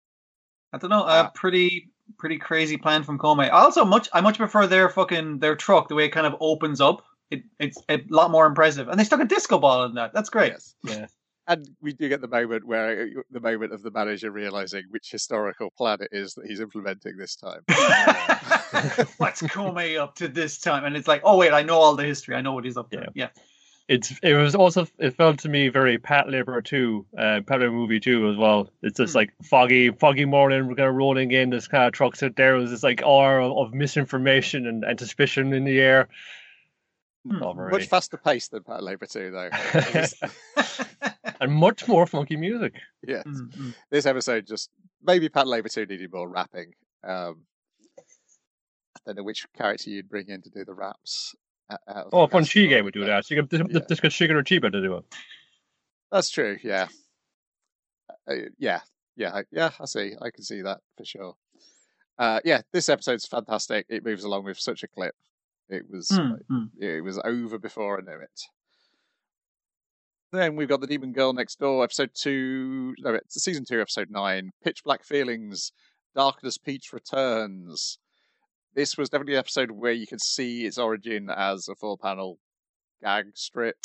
I 0.72 0.78
don't 0.78 0.90
know. 0.90 1.04
A 1.04 1.30
pretty 1.34 1.90
pretty 2.18 2.38
crazy 2.38 2.76
plan 2.76 3.02
from 3.02 3.18
Comey. 3.18 3.52
Also, 3.52 3.84
much 3.84 4.08
I 4.12 4.20
much 4.20 4.38
prefer 4.38 4.66
their 4.66 4.88
fucking 4.88 5.40
their 5.40 5.56
truck 5.56 5.88
the 5.88 5.94
way 5.96 6.04
it 6.04 6.10
kind 6.10 6.26
of 6.26 6.36
opens 6.40 6.80
up. 6.80 7.04
It, 7.30 7.42
it's 7.58 7.82
a 7.88 8.00
lot 8.08 8.30
more 8.30 8.46
impressive, 8.46 8.88
and 8.88 8.98
they 8.98 9.04
stuck 9.04 9.20
a 9.20 9.24
disco 9.24 9.58
ball 9.58 9.84
in 9.84 9.94
that. 9.94 10.12
That's 10.14 10.30
great. 10.30 10.52
Yes. 10.52 10.74
Yeah. 10.84 11.06
And 11.48 11.68
we 11.80 11.92
do 11.92 12.08
get 12.08 12.20
the 12.20 12.28
moment 12.28 12.64
where 12.66 13.02
uh, 13.02 13.22
the 13.30 13.40
moment 13.40 13.72
of 13.72 13.82
the 13.82 13.90
manager 13.90 14.30
realizing 14.30 14.84
which 14.90 15.10
historical 15.10 15.70
plan 15.70 15.98
it 16.00 16.08
is 16.10 16.34
that 16.34 16.46
he's 16.46 16.60
implementing 16.60 17.16
this 17.16 17.36
time. 17.36 17.60
What's 19.18 19.42
Comey 19.42 19.98
up 19.98 20.16
to 20.16 20.28
this 20.28 20.58
time? 20.58 20.84
And 20.84 20.96
it's 20.96 21.06
like, 21.08 21.22
oh 21.24 21.36
wait, 21.36 21.52
I 21.52 21.62
know 21.62 21.76
all 21.78 21.94
the 21.94 22.04
history. 22.04 22.34
I 22.34 22.40
know 22.40 22.52
what 22.52 22.64
he's 22.64 22.76
up 22.76 22.90
to. 22.90 22.98
Yeah. 22.98 23.06
Yeah. 23.14 23.28
It's 23.88 24.12
it 24.20 24.34
was 24.34 24.56
also 24.56 24.88
it 24.98 25.16
felt 25.16 25.38
to 25.40 25.48
me 25.48 25.68
very 25.68 25.96
Patlabor 25.96 26.64
too, 26.64 27.06
uh, 27.16 27.40
Patlabor 27.44 27.72
movie 27.72 28.00
too 28.00 28.28
as 28.28 28.36
well. 28.36 28.68
It's 28.82 28.96
just 28.96 29.12
Hmm. 29.12 29.18
like 29.18 29.32
foggy, 29.44 29.90
foggy 29.92 30.24
morning. 30.24 30.66
We're 30.66 30.74
kind 30.74 30.88
of 30.88 30.96
rolling 30.96 31.30
in. 31.30 31.50
This 31.50 31.68
kind 31.68 31.84
of 31.86 31.92
trucks 31.92 32.20
out 32.24 32.34
there. 32.34 32.56
It 32.56 32.60
was 32.60 32.72
this 32.72 32.82
like 32.82 33.02
aura 33.06 33.48
of 33.48 33.72
misinformation 33.72 34.66
and, 34.66 34.82
and 34.82 34.98
suspicion 34.98 35.52
in 35.52 35.62
the 35.62 35.78
air. 35.78 36.08
Hmm. 37.28 37.38
Not 37.38 37.56
very- 37.56 37.70
Much 37.72 37.86
faster 37.86 38.16
pace 38.16 38.48
than 38.48 38.62
Patlabor 38.62 39.10
2, 39.10 39.30
though. 39.30 39.50
and 41.40 41.52
much 41.52 41.86
more 41.88 42.06
funky 42.06 42.36
music. 42.36 42.74
yes. 43.06 43.24
Mm, 43.26 43.50
mm. 43.56 43.74
This 43.90 44.06
episode 44.06 44.46
just 44.46 44.70
maybe 45.02 45.28
Patlabor 45.28 45.72
2 45.72 45.86
needed 45.86 46.12
more 46.12 46.28
rapping. 46.28 46.72
Um, 47.04 47.42
I 47.98 49.00
don't 49.06 49.16
know 49.18 49.22
which 49.24 49.46
character 49.56 49.90
you'd 49.90 50.08
bring 50.08 50.28
in 50.28 50.42
to 50.42 50.50
do 50.50 50.64
the 50.64 50.74
raps. 50.74 51.34
out- 51.70 51.80
out 51.88 51.96
of 52.06 52.10
the 52.12 52.16
Oh, 52.16 52.26
Fun 52.28 52.42
rest 52.42 52.54
Chi 52.54 52.60
of 52.60 52.68
Game 52.68 52.78
them, 52.78 52.84
would 52.86 52.94
do 52.94 53.00
but- 53.00 53.06
that. 53.06 53.26
So 53.26 53.34
you 53.34 53.42
could 53.46 53.70
Yeah. 53.72 53.80
just 53.88 54.02
get 54.02 54.12
Shigeru 54.12 54.42
Chiba 54.44 54.70
to 54.72 54.80
do 54.82 54.96
it. 54.98 55.04
That's 56.12 56.30
true. 56.30 56.56
Yeah. 56.62 56.86
Uh, 58.30 58.34
yeah. 58.58 58.80
Yeah. 59.16 59.42
Yeah. 59.50 59.70
I 59.80 59.84
see. 59.86 60.14
I 60.20 60.30
can 60.30 60.44
see 60.44 60.62
that 60.62 60.78
for 60.96 61.04
sure. 61.04 61.34
Uh, 62.18 62.40
yeah. 62.44 62.62
This 62.72 62.88
episode's 62.88 63.26
fantastic. 63.26 63.86
It 63.88 64.04
moves 64.04 64.22
along 64.24 64.44
with 64.44 64.58
such 64.60 64.82
a 64.84 64.88
clip. 64.88 65.14
It 65.68 65.84
was. 65.90 66.08
Mm, 66.08 66.38
mm. 66.50 66.68
It 66.78 67.02
was 67.02 67.20
over 67.24 67.58
before 67.58 67.98
I 67.98 68.02
knew 68.02 68.20
it. 68.20 68.40
Then 70.32 70.56
we've 70.56 70.68
got 70.68 70.80
the 70.80 70.86
Demon 70.86 71.12
Girl 71.12 71.32
Next 71.32 71.58
Door, 71.58 71.84
episode 71.84 72.10
two. 72.14 72.94
No, 72.98 73.14
it's 73.14 73.42
season 73.42 73.64
two, 73.64 73.80
episode 73.80 74.10
nine. 74.10 74.50
Pitch 74.62 74.82
Black 74.84 75.04
Feelings. 75.04 75.72
Darkness 76.14 76.58
Peach 76.58 76.92
returns. 76.92 77.98
This 78.74 78.96
was 78.96 79.08
definitely 79.08 79.34
an 79.34 79.40
episode 79.40 79.70
where 79.70 79.92
you 79.92 80.06
could 80.06 80.20
see 80.20 80.66
its 80.66 80.78
origin 80.78 81.30
as 81.34 81.68
a 81.68 81.74
four-panel 81.74 82.38
gag 83.02 83.26
strip. 83.34 83.76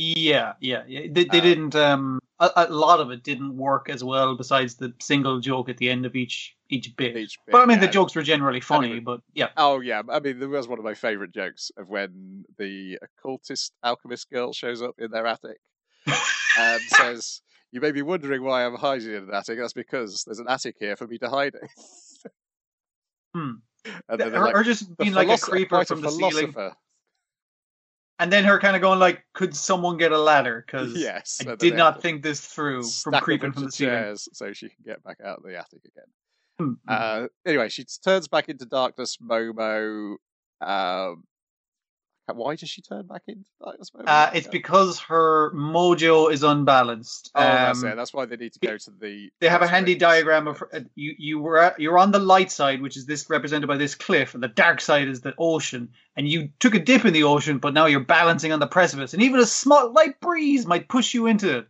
Yeah, 0.00 0.54
yeah, 0.60 0.82
yeah. 0.88 1.00
They, 1.10 1.24
they 1.24 1.38
Uh, 1.38 1.42
didn't. 1.42 1.76
Um, 1.76 2.20
a, 2.38 2.50
a 2.56 2.66
lot 2.72 3.00
of 3.00 3.10
it 3.10 3.22
didn't 3.22 3.54
work 3.56 3.90
as 3.90 4.02
well. 4.02 4.34
Besides 4.34 4.76
the 4.76 4.94
single 4.98 5.40
joke 5.40 5.68
at 5.68 5.76
the 5.76 5.90
end 5.90 6.06
of 6.06 6.16
each 6.16 6.56
each 6.70 6.96
bit. 6.96 7.16
Each 7.16 7.38
bit, 7.44 7.52
but 7.52 7.60
I 7.60 7.66
mean, 7.66 7.78
yeah. 7.78 7.86
the 7.86 7.92
jokes 7.92 8.14
were 8.14 8.22
generally 8.22 8.60
funny. 8.60 8.86
Anyway. 8.88 9.04
But 9.04 9.20
yeah, 9.34 9.48
Oh 9.58 9.80
yeah, 9.80 10.00
I 10.08 10.20
mean 10.20 10.38
there 10.38 10.48
was 10.48 10.66
one 10.68 10.78
of 10.78 10.84
my 10.84 10.94
favourite 10.94 11.32
jokes 11.32 11.70
of 11.76 11.88
when 11.88 12.44
the 12.58 12.98
occultist 13.02 13.72
alchemist 13.84 14.30
girl 14.30 14.54
shows 14.54 14.80
up 14.80 14.94
in 14.98 15.10
their 15.10 15.26
attic 15.26 15.58
and 16.58 16.80
says, 16.88 17.42
"You 17.70 17.82
may 17.82 17.92
be 17.92 18.02
wondering 18.02 18.42
why 18.42 18.64
I'm 18.64 18.76
hiding 18.76 19.08
in 19.08 19.24
an 19.24 19.34
attic. 19.34 19.58
That's 19.58 19.74
because 19.74 20.24
there's 20.24 20.40
an 20.40 20.48
attic 20.48 20.76
here 20.80 20.96
for 20.96 21.06
me 21.06 21.18
to 21.18 21.28
hide 21.28 21.54
in." 21.60 21.68
Hmm. 23.34 23.50
And 24.08 24.20
then 24.20 24.34
or, 24.34 24.46
like, 24.46 24.54
or 24.54 24.64
just 24.64 24.96
being 24.96 25.12
like 25.12 25.28
a 25.28 25.38
creeper 25.38 25.84
from 25.84 26.00
the 26.00 26.10
ceiling, 26.10 26.52
philosopher." 26.52 26.74
And 28.20 28.30
then 28.30 28.44
her 28.44 28.60
kind 28.60 28.76
of 28.76 28.82
going 28.82 28.98
like, 28.98 29.24
"Could 29.32 29.56
someone 29.56 29.96
get 29.96 30.12
a 30.12 30.18
ladder?" 30.18 30.62
Because 30.64 30.94
Yes, 30.94 31.40
I 31.46 31.56
did 31.56 31.74
not 31.74 32.02
think 32.02 32.22
this 32.22 32.40
through 32.40 32.84
from 32.84 33.14
creeping 33.14 33.52
from 33.52 33.64
the 33.64 33.72
ceiling. 33.72 33.94
chairs 33.94 34.28
so 34.32 34.52
she 34.52 34.68
can 34.68 34.84
get 34.84 35.02
back 35.02 35.16
out 35.24 35.38
of 35.38 35.42
the 35.42 35.56
attic 35.56 35.80
again. 35.84 36.04
Hmm, 36.58 36.64
hmm. 36.64 36.74
Uh, 36.86 37.26
anyway, 37.46 37.70
she 37.70 37.84
turns 38.04 38.28
back 38.28 38.48
into 38.50 38.66
darkness, 38.66 39.16
Momo. 39.16 40.16
Um, 40.60 41.24
why 42.36 42.56
does 42.56 42.68
she 42.68 42.82
turn 42.82 43.06
back 43.06 43.22
into 43.28 43.44
Momo? 43.62 44.02
Uh, 44.06 44.30
it's 44.34 44.46
because 44.48 44.98
her 45.00 45.52
mojo 45.54 46.30
is 46.32 46.42
unbalanced. 46.42 47.30
Oh, 47.34 47.40
that's 47.40 47.82
Um, 47.82 47.88
it. 47.90 47.96
That's 47.96 48.12
why 48.12 48.26
they 48.26 48.36
need 48.36 48.52
to 48.54 48.58
go 48.60 48.76
to 48.76 48.90
the. 49.00 49.30
they 49.40 49.48
have 49.48 49.62
a 49.62 49.66
handy 49.66 49.94
diagram 49.94 50.48
of 50.48 50.62
uh, 50.72 50.80
you. 50.94 51.14
You 51.18 51.38
were 51.40 51.58
at, 51.58 51.80
you're 51.80 51.98
on 51.98 52.10
the 52.12 52.18
light 52.18 52.50
side, 52.50 52.82
which 52.82 52.96
is 52.96 53.06
this 53.06 53.28
represented 53.30 53.68
by 53.68 53.76
this 53.76 53.94
cliff, 53.94 54.34
and 54.34 54.42
the 54.42 54.48
dark 54.48 54.80
side 54.80 55.08
is 55.08 55.20
the 55.20 55.34
ocean. 55.38 55.88
And 56.16 56.28
you 56.28 56.50
took 56.58 56.74
a 56.74 56.78
dip 56.80 57.04
in 57.04 57.12
the 57.12 57.22
ocean, 57.24 57.58
but 57.58 57.74
now 57.74 57.86
you're 57.86 58.00
balancing 58.00 58.52
on 58.52 58.60
the 58.60 58.66
precipice, 58.66 59.14
and 59.14 59.22
even 59.22 59.40
a 59.40 59.46
small 59.46 59.92
light 59.92 60.20
breeze 60.20 60.66
might 60.66 60.88
push 60.88 61.14
you 61.14 61.26
into 61.26 61.58
it. 61.58 61.68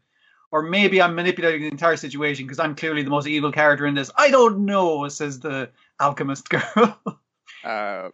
Or 0.52 0.62
maybe 0.62 1.00
I'm 1.00 1.14
manipulating 1.14 1.62
the 1.62 1.68
entire 1.68 1.96
situation 1.96 2.44
because 2.44 2.58
I'm 2.58 2.74
clearly 2.74 3.04
the 3.04 3.10
most 3.10 3.28
evil 3.28 3.52
character 3.52 3.86
in 3.86 3.94
this. 3.94 4.10
I 4.16 4.30
don't 4.30 4.64
know, 4.64 5.06
says 5.08 5.38
the 5.38 5.70
alchemist 6.00 6.48
girl. 6.50 6.98
Uh, 7.62 8.08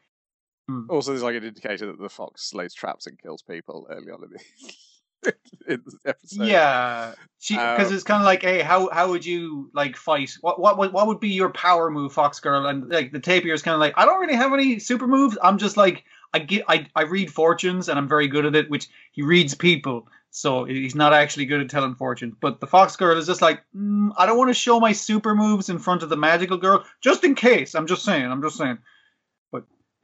Hmm. 0.68 0.82
Also, 0.88 1.12
there's 1.12 1.22
like 1.22 1.36
an 1.36 1.44
indicator 1.44 1.86
that 1.86 1.98
the 1.98 2.08
fox 2.08 2.52
lays 2.54 2.74
traps 2.74 3.06
and 3.06 3.20
kills 3.20 3.42
people 3.42 3.86
early 3.90 4.10
on 4.10 4.24
in 4.24 4.30
the, 4.30 5.34
in 5.74 5.82
the 5.86 5.98
episode. 6.10 6.46
yeah, 6.46 7.14
because 7.48 7.88
Um, 7.88 7.94
it's 7.94 8.04
kind 8.04 8.20
of 8.22 8.26
like, 8.26 8.42
hey, 8.42 8.62
how 8.62 8.88
how 8.90 9.08
would 9.10 9.24
you 9.24 9.70
like 9.74 9.96
fight? 9.96 10.32
What 10.40 10.60
what 10.60 10.78
would- 10.78 10.92
what 10.92 11.06
would 11.06 11.20
be 11.20 11.28
your 11.30 11.50
power 11.50 11.90
move, 11.90 12.12
Fox 12.12 12.40
Girl? 12.40 12.66
And 12.66 12.88
like 12.90 13.12
the 13.12 13.20
tapir 13.20 13.54
is 13.54 13.62
kind 13.62 13.74
of 13.74 13.80
like, 13.80 13.94
I 13.96 14.04
don't 14.04 14.20
really 14.20 14.34
have 14.34 14.52
any 14.52 14.78
super 14.78 15.06
moves. 15.06 15.38
I'm 15.42 15.58
just 15.58 15.76
like, 15.76 16.04
I 16.34 16.40
get, 16.40 16.64
I 16.68 16.86
I 16.96 17.02
read 17.02 17.32
fortunes 17.32 17.88
and 17.88 17.98
I'm 17.98 18.08
very 18.08 18.28
good 18.28 18.44
at 18.46 18.54
it. 18.56 18.68
Which 18.70 18.88
he 19.12 19.22
reads 19.22 19.54
people, 19.54 20.08
so 20.30 20.64
he's 20.64 20.94
not 20.96 21.12
actually 21.12 21.46
good 21.46 21.60
at 21.60 21.70
telling 21.70 21.94
fortunes. 21.94 22.34
But 22.40 22.58
the 22.60 22.66
Fox 22.66 22.96
Girl 22.96 23.16
is 23.16 23.26
just 23.26 23.40
like, 23.42 23.62
mm, 23.76 24.10
I 24.16 24.26
don't 24.26 24.36
want 24.38 24.50
to 24.50 24.54
show 24.54 24.80
my 24.80 24.92
super 24.92 25.34
moves 25.34 25.68
in 25.68 25.78
front 25.78 26.02
of 26.02 26.08
the 26.08 26.16
magical 26.16 26.56
girl, 26.58 26.84
just 27.00 27.22
in 27.24 27.34
case. 27.36 27.74
I'm 27.76 27.86
just 27.86 28.04
saying. 28.04 28.26
I'm 28.26 28.42
just 28.42 28.56
saying. 28.56 28.78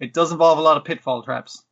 It 0.03 0.13
does 0.13 0.33
involve 0.33 0.59
a 0.59 0.63
lot 0.63 0.77
of 0.77 0.85
pitfall 0.85 1.23
traps. 1.23 1.65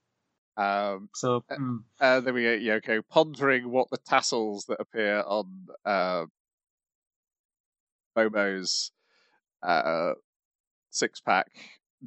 Um, 0.56 1.08
So 1.14 1.44
Uh, 1.50 1.56
mm. 1.56 1.78
and 2.00 2.24
then 2.24 2.32
we 2.34 2.42
get 2.42 2.60
Yoko 2.60 3.02
pondering 3.08 3.70
what 3.70 3.90
the 3.90 3.98
tassels 3.98 4.64
that 4.66 4.80
appear 4.80 5.22
on 5.26 5.66
uh, 5.84 6.26
Momo's 8.16 8.92
uh, 9.62 10.12
six 10.90 11.20
pack 11.20 11.48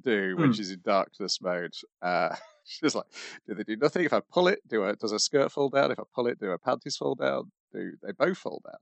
do 0.01 0.35
when 0.37 0.47
Hmm. 0.47 0.51
she's 0.53 0.71
in 0.71 0.81
darkness 0.83 1.41
mode. 1.41 1.73
Uh, 2.01 2.35
she's 2.65 2.95
like, 2.95 3.05
do 3.47 3.53
they 3.55 3.63
do 3.63 3.75
nothing? 3.75 4.05
If 4.05 4.13
I 4.13 4.21
pull 4.31 4.47
it, 4.47 4.59
do 4.67 4.83
a, 4.85 4.95
does 4.95 5.11
her 5.11 5.19
skirt 5.19 5.51
fall 5.51 5.69
down? 5.69 5.91
If 5.91 5.99
I 5.99 6.03
pull 6.15 6.27
it, 6.27 6.39
do 6.39 6.47
her 6.47 6.57
panties 6.57 6.95
fall 6.97 7.15
down? 7.15 7.51
Do 7.73 7.91
they 8.01 8.11
both 8.13 8.37
fall 8.37 8.61
down? 8.65 8.79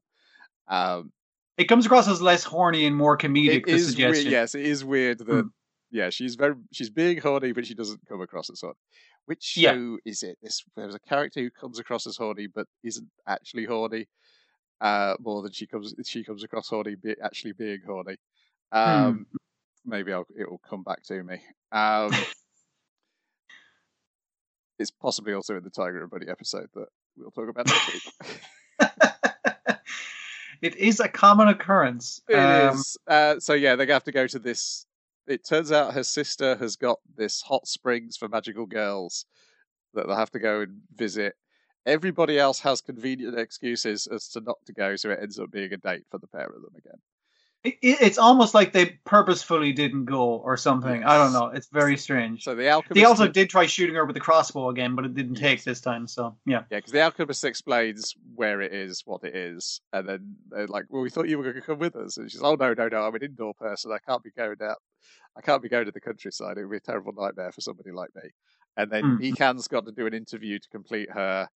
Um, 0.99 1.11
it 1.57 1.65
comes 1.65 1.85
across 1.85 2.07
as 2.07 2.21
less 2.21 2.43
horny 2.43 2.85
and 2.85 2.95
more 2.95 3.17
comedic. 3.17 3.63
it 3.63 3.65
the 3.65 3.71
is 3.73 3.87
weird. 3.87 3.91
suggestion. 4.15 4.31
Yes, 4.31 4.55
it 4.55 4.65
is 4.65 4.85
weird 4.85 5.19
that 5.19 5.27
Hmm. 5.43 5.47
Yeah, 5.91 6.09
she's 6.09 6.35
very 6.35 6.55
she's 6.71 6.89
being 6.89 7.17
horny, 7.19 7.51
but 7.51 7.65
she 7.65 7.75
doesn't 7.75 7.99
come 8.07 8.21
across 8.21 8.49
as 8.49 8.61
horny. 8.61 8.75
Which 9.25 9.43
show 9.43 9.61
Yeah. 9.61 9.95
is 10.05 10.23
it? 10.23 10.37
This 10.41 10.63
there's 10.75 10.95
a 10.95 10.99
character 10.99 11.41
who 11.41 11.51
comes 11.51 11.79
across 11.79 12.07
as 12.07 12.17
horny, 12.17 12.47
but 12.47 12.67
isn't 12.83 13.09
actually 13.27 13.65
horny. 13.65 14.07
Uh, 14.79 15.15
more 15.19 15.43
than 15.43 15.51
she 15.51 15.67
comes 15.67 15.93
she 16.07 16.23
comes 16.23 16.43
across 16.43 16.69
horny, 16.69 16.95
be, 16.95 17.15
actually 17.23 17.51
being 17.53 17.79
horny. 17.85 18.17
Hmm. 18.73 18.79
Um, 18.79 19.25
Maybe 19.85 20.13
I'll, 20.13 20.25
it 20.37 20.49
will 20.49 20.61
come 20.69 20.83
back 20.83 21.01
to 21.05 21.23
me. 21.23 21.41
Um, 21.71 22.11
it's 24.79 24.91
possibly 24.91 25.33
also 25.33 25.57
in 25.57 25.63
the 25.63 25.69
Tiger 25.69 26.01
and 26.01 26.09
Bunny 26.09 26.27
episode 26.29 26.67
that 26.75 26.87
we'll 27.17 27.31
talk 27.31 27.49
about 27.49 27.67
next 27.67 27.93
week. 27.93 28.13
it 30.61 30.75
is 30.77 30.99
a 30.99 31.07
common 31.07 31.47
occurrence. 31.47 32.21
It 32.29 32.35
Um, 32.35 32.75
is. 32.75 32.97
Uh, 33.07 33.39
so 33.39 33.53
yeah, 33.53 33.75
they 33.75 33.85
have 33.87 34.03
to 34.05 34.11
go 34.11 34.27
to 34.27 34.39
this. 34.39 34.85
It 35.27 35.45
turns 35.45 35.71
out 35.71 35.93
her 35.93 36.03
sister 36.03 36.55
has 36.57 36.75
got 36.75 36.99
this 37.15 37.41
hot 37.41 37.67
springs 37.67 38.17
for 38.17 38.27
magical 38.27 38.65
girls 38.65 39.25
that 39.93 40.07
they'll 40.07 40.15
have 40.15 40.31
to 40.31 40.39
go 40.39 40.61
and 40.61 40.81
visit. 40.95 41.35
Everybody 41.85 42.37
else 42.39 42.59
has 42.61 42.81
convenient 42.81 43.37
excuses 43.37 44.07
as 44.07 44.27
to 44.29 44.41
not 44.41 44.57
to 44.67 44.73
go, 44.73 44.95
so 44.95 45.09
it 45.09 45.19
ends 45.21 45.39
up 45.39 45.51
being 45.51 45.73
a 45.73 45.77
date 45.77 46.05
for 46.11 46.17
the 46.19 46.27
pair 46.27 46.45
of 46.47 46.53
them 46.61 46.73
again. 46.77 46.99
it, 47.63 47.75
it- 47.83 48.01
it's 48.01 48.17
almost 48.17 48.55
like 48.55 48.73
they 48.73 48.97
purposefully 49.05 49.71
didn't 49.71 50.05
go 50.05 50.37
or 50.37 50.57
something. 50.57 51.03
I 51.03 51.17
don't 51.17 51.31
know. 51.33 51.47
It's 51.55 51.67
very 51.67 51.95
strange. 51.97 52.43
So 52.43 52.55
the 52.55 52.69
alchemist. 52.69 52.95
They 52.95 53.03
also 53.03 53.27
did 53.27 53.49
try 53.51 53.67
shooting 53.67 53.93
her 53.95 54.05
with 54.05 54.15
the 54.15 54.19
crossbow 54.19 54.69
again, 54.69 54.95
but 54.95 55.05
it 55.05 55.13
didn't 55.13 55.35
take 55.35 55.63
this 55.63 55.79
time. 55.81 56.07
So 56.07 56.35
yeah, 56.47 56.63
Yeah, 56.71 56.77
because 56.77 56.91
the 56.91 57.01
alchemist 57.01 57.43
explains 57.43 58.15
where 58.33 58.61
it 58.61 58.73
is, 58.73 59.03
what 59.05 59.23
it 59.23 59.35
is, 59.35 59.79
and 59.93 60.09
then 60.09 60.35
they're 60.49 60.65
like, 60.67 60.85
"Well, 60.89 61.03
we 61.03 61.11
thought 61.11 61.29
you 61.29 61.37
were 61.37 61.43
going 61.43 61.55
to 61.55 61.61
come 61.61 61.77
with 61.77 61.95
us," 61.95 62.17
and 62.17 62.31
she's, 62.31 62.41
"Oh 62.41 62.55
no, 62.55 62.73
no, 62.73 62.87
no! 62.87 63.03
I'm 63.03 63.13
an 63.13 63.23
indoor 63.23 63.53
person. 63.53 63.91
I 63.91 63.99
can't 63.99 64.23
be 64.23 64.31
going 64.31 64.57
out. 64.63 64.77
I 65.35 65.41
can't 65.41 65.61
be 65.61 65.69
going 65.69 65.85
to 65.85 65.91
the 65.91 66.01
countryside. 66.01 66.57
It 66.57 66.61
would 66.61 66.71
be 66.71 66.77
a 66.77 66.79
terrible 66.79 67.13
nightmare 67.13 67.51
for 67.51 67.61
somebody 67.61 67.91
like 67.91 68.13
me." 68.15 68.31
And 68.77 68.91
then 68.91 69.03
Mm. 69.03 69.23
Ecan's 69.23 69.67
got 69.67 69.85
to 69.85 69.91
do 69.91 70.07
an 70.07 70.13
interview 70.13 70.59
to 70.59 70.69
complete 70.69 71.11
her 71.11 71.49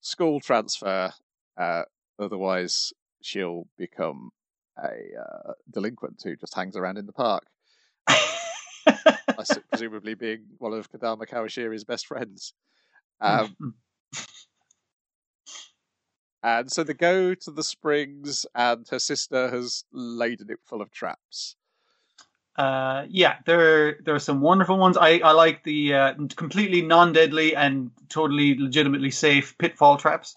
school 0.00 0.40
transfer. 0.40 1.12
Uh, 1.56 1.82
otherwise, 2.18 2.92
she'll 3.22 3.66
become 3.76 4.30
a 4.78 5.20
uh, 5.20 5.52
delinquent 5.70 6.20
who 6.22 6.36
just 6.36 6.54
hangs 6.54 6.76
around 6.76 6.98
in 6.98 7.06
the 7.06 7.12
park. 7.12 7.44
presumably 9.70 10.14
being 10.14 10.44
one 10.58 10.72
of 10.72 10.90
Kodama 10.90 11.28
Kawashiri's 11.28 11.84
best 11.84 12.06
friends. 12.06 12.54
Um, 13.20 13.74
and 16.42 16.70
so 16.70 16.84
they 16.84 16.94
go 16.94 17.34
to 17.34 17.50
the 17.50 17.62
springs, 17.62 18.46
and 18.54 18.86
her 18.88 18.98
sister 18.98 19.50
has 19.50 19.84
laden 19.92 20.50
it 20.50 20.60
full 20.64 20.82
of 20.82 20.90
traps. 20.90 21.56
Uh, 22.56 23.04
yeah, 23.08 23.36
there 23.46 23.98
there 24.04 24.14
are 24.14 24.20
some 24.20 24.40
wonderful 24.40 24.78
ones. 24.78 24.96
I, 24.96 25.18
I 25.18 25.32
like 25.32 25.64
the 25.64 25.94
uh, 25.94 26.14
completely 26.36 26.82
non-deadly 26.82 27.56
and 27.56 27.90
totally 28.08 28.56
legitimately 28.56 29.10
safe 29.10 29.58
pitfall 29.58 29.96
traps. 29.96 30.36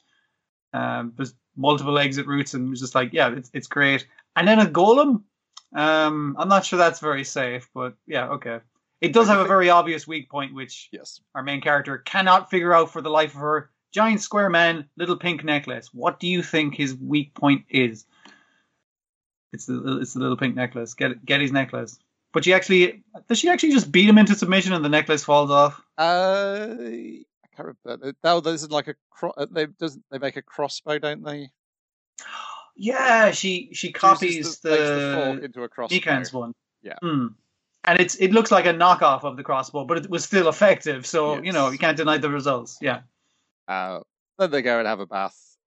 Um, 0.74 1.14
there's 1.16 1.36
multiple 1.56 1.98
exit 2.00 2.26
routes, 2.26 2.54
and 2.56 2.72
it's 2.72 2.82
just 2.82 2.96
like, 2.96 3.14
yeah, 3.14 3.30
it's 3.30 3.52
it's 3.54 3.68
great. 3.68 4.08
And 4.36 4.48
then 4.48 4.60
a 4.60 4.66
golem. 4.66 5.24
Um, 5.76 6.36
I'm 6.40 6.48
not 6.48 6.66
sure 6.66 6.80
that's 6.80 7.00
very 7.00 7.24
safe, 7.24 7.70
but 7.74 7.94
yeah, 8.08 8.30
okay. 8.30 8.62
It 9.02 9.14
does 9.14 9.28
have 9.28 9.40
a 9.40 9.46
very 9.48 9.70
obvious 9.70 10.08
weak 10.08 10.30
point, 10.30 10.56
which 10.56 10.90
Yes. 10.92 11.22
our 11.36 11.44
main 11.44 11.62
character 11.62 12.00
cannot 12.00 12.50
figure 12.50 12.74
out 12.74 12.92
for 12.92 13.02
the 13.02 13.10
life 13.12 13.36
of 13.36 13.42
her. 13.42 13.70
Giant 13.94 14.22
square 14.22 14.50
man, 14.50 14.90
little 14.98 15.18
pink 15.18 15.44
necklace. 15.44 15.94
What 15.94 16.20
do 16.20 16.28
you 16.28 16.42
think 16.42 16.74
his 16.76 16.96
weak 16.96 17.34
point 17.36 17.66
is? 17.70 18.06
It's 19.54 19.66
the 19.66 20.00
it's 20.02 20.14
the 20.14 20.20
little 20.20 20.38
pink 20.38 20.56
necklace. 20.56 20.94
Get 20.94 21.24
get 21.26 21.42
his 21.42 21.52
necklace. 21.52 22.00
But 22.34 22.44
she 22.44 22.54
actually 22.54 23.04
does 23.28 23.40
she 23.40 23.50
actually 23.50 23.72
just 23.72 23.92
beat 23.92 24.08
him 24.08 24.18
into 24.18 24.36
submission 24.36 24.74
and 24.74 24.84
the 24.84 24.90
necklace 24.90 25.24
falls 25.24 25.50
off? 25.50 25.82
Uh, 25.98 26.76
I 26.78 27.56
can't 27.56 27.76
remember. 27.86 28.14
No, 28.24 28.40
this 28.42 28.64
is 28.64 28.72
like 28.72 28.88
a 28.88 28.96
cro- 29.10 29.34
uh, 29.38 29.48
they 29.50 29.66
doesn't 29.66 30.04
they 30.12 30.20
make 30.20 30.36
a 30.36 30.42
crossbow, 30.42 31.00
don't 31.00 31.24
they? 31.24 31.50
Yeah, 32.80 33.32
she 33.32 33.72
she 33.74 33.92
copies 33.92 34.60
the, 34.60 34.70
the 34.70 34.76
the 34.76 35.46
into 35.46 35.64
a 35.64 35.68
crossbow. 35.68 35.96
Nikan's 35.96 36.32
one. 36.32 36.54
Yeah. 36.84 36.98
Hmm. 37.02 37.30
And 37.84 38.00
it's 38.00 38.14
it 38.16 38.32
looks 38.34 38.52
like 38.52 38.68
a 38.68 38.74
knockoff 38.74 39.24
of 39.24 39.36
the 39.36 39.42
crossbow, 39.42 39.86
but 39.86 39.98
it 39.98 40.10
was 40.10 40.24
still 40.24 40.48
effective. 40.48 41.08
So 41.08 41.42
you 41.42 41.54
know 41.54 41.72
you 41.72 41.80
can't 41.80 41.98
deny 41.98 42.20
the 42.20 42.30
results. 42.30 42.78
Yeah. 42.80 43.00
Uh, 43.68 44.02
then 44.38 44.52
they 44.52 44.62
go 44.62 44.78
and 44.78 44.88
have 44.88 45.00
a 45.00 45.08
bath, 45.08 45.58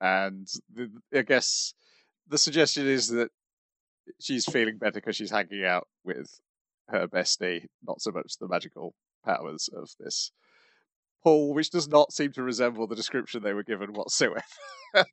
and 0.00 0.48
the, 0.74 0.90
I 1.14 1.20
guess 1.20 1.74
the 2.28 2.38
suggestion 2.38 2.86
is 2.86 3.08
that 3.08 3.30
she's 4.20 4.46
feeling 4.46 4.78
better 4.78 4.92
because 4.94 5.16
she's 5.16 5.30
hanging 5.30 5.64
out 5.64 5.86
with 6.04 6.40
her 6.88 7.08
bestie, 7.08 7.66
not 7.86 8.00
so 8.00 8.12
much 8.12 8.38
the 8.38 8.48
magical 8.48 8.94
powers 9.24 9.68
of 9.74 9.90
this 9.98 10.32
pool, 11.24 11.54
which 11.54 11.70
does 11.70 11.88
not 11.88 12.12
seem 12.12 12.32
to 12.32 12.42
resemble 12.42 12.86
the 12.86 12.96
description 12.96 13.42
they 13.42 13.52
were 13.54 13.64
given 13.64 13.92
whatsoever. 13.92 14.42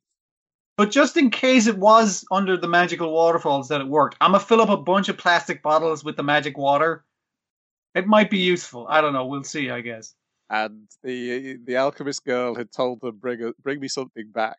But 0.76 0.90
just 0.90 1.16
in 1.16 1.30
case 1.30 1.66
it 1.68 1.78
was 1.78 2.24
under 2.32 2.56
the 2.56 2.66
magical 2.68 3.12
waterfalls 3.12 3.68
that 3.68 3.80
it 3.80 3.86
worked, 3.86 4.16
I'm 4.20 4.32
gonna 4.32 4.40
fill 4.44 4.60
up 4.60 4.70
a 4.70 4.76
bunch 4.76 5.08
of 5.08 5.16
plastic 5.16 5.62
bottles 5.62 6.04
with 6.04 6.16
the 6.16 6.24
magic 6.24 6.58
water. 6.58 7.04
It 7.94 8.06
might 8.08 8.28
be 8.30 8.38
useful. 8.38 8.86
I 8.88 9.00
don't 9.00 9.12
know. 9.12 9.26
We'll 9.26 9.44
see. 9.44 9.70
I 9.70 9.80
guess. 9.82 10.14
and 10.50 10.88
the 11.02 11.58
the 11.64 11.76
alchemist 11.76 12.24
girl 12.24 12.54
had 12.54 12.72
told 12.72 13.00
them 13.00 13.18
bring 13.18 13.42
a, 13.42 13.52
bring 13.62 13.80
me 13.80 13.88
something 13.88 14.30
back. 14.32 14.58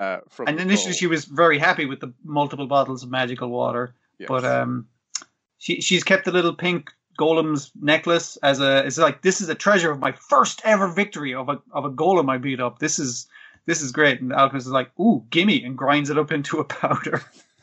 Uh, 0.00 0.20
from 0.30 0.48
And 0.48 0.58
initially, 0.58 0.94
she 0.94 1.06
was 1.06 1.26
very 1.26 1.58
happy 1.58 1.84
with 1.84 2.00
the 2.00 2.12
multiple 2.24 2.66
bottles 2.66 3.02
of 3.02 3.10
magical 3.10 3.50
water. 3.50 3.94
Yes. 4.18 4.28
But 4.28 4.46
um, 4.46 4.88
she 5.58 5.82
she's 5.82 6.02
kept 6.02 6.24
the 6.24 6.32
little 6.32 6.54
pink 6.54 6.90
golem's 7.18 7.70
necklace 7.78 8.38
as 8.42 8.60
a. 8.60 8.78
It's 8.86 8.96
like 8.96 9.20
this 9.20 9.42
is 9.42 9.50
a 9.50 9.54
treasure 9.54 9.90
of 9.90 9.98
my 9.98 10.12
first 10.12 10.62
ever 10.64 10.88
victory 10.88 11.34
of 11.34 11.50
a 11.50 11.60
of 11.72 11.84
a 11.84 11.90
golem 11.90 12.30
I 12.30 12.38
beat 12.38 12.60
up. 12.60 12.78
This 12.78 12.98
is 12.98 13.28
this 13.66 13.82
is 13.82 13.92
great. 13.92 14.22
And 14.22 14.30
the 14.30 14.36
alchemist 14.36 14.66
is 14.66 14.72
like, 14.72 14.90
ooh, 14.98 15.22
gimme, 15.28 15.62
and 15.62 15.76
grinds 15.76 16.08
it 16.08 16.16
up 16.16 16.32
into 16.32 16.60
a 16.60 16.64
powder. 16.80 17.22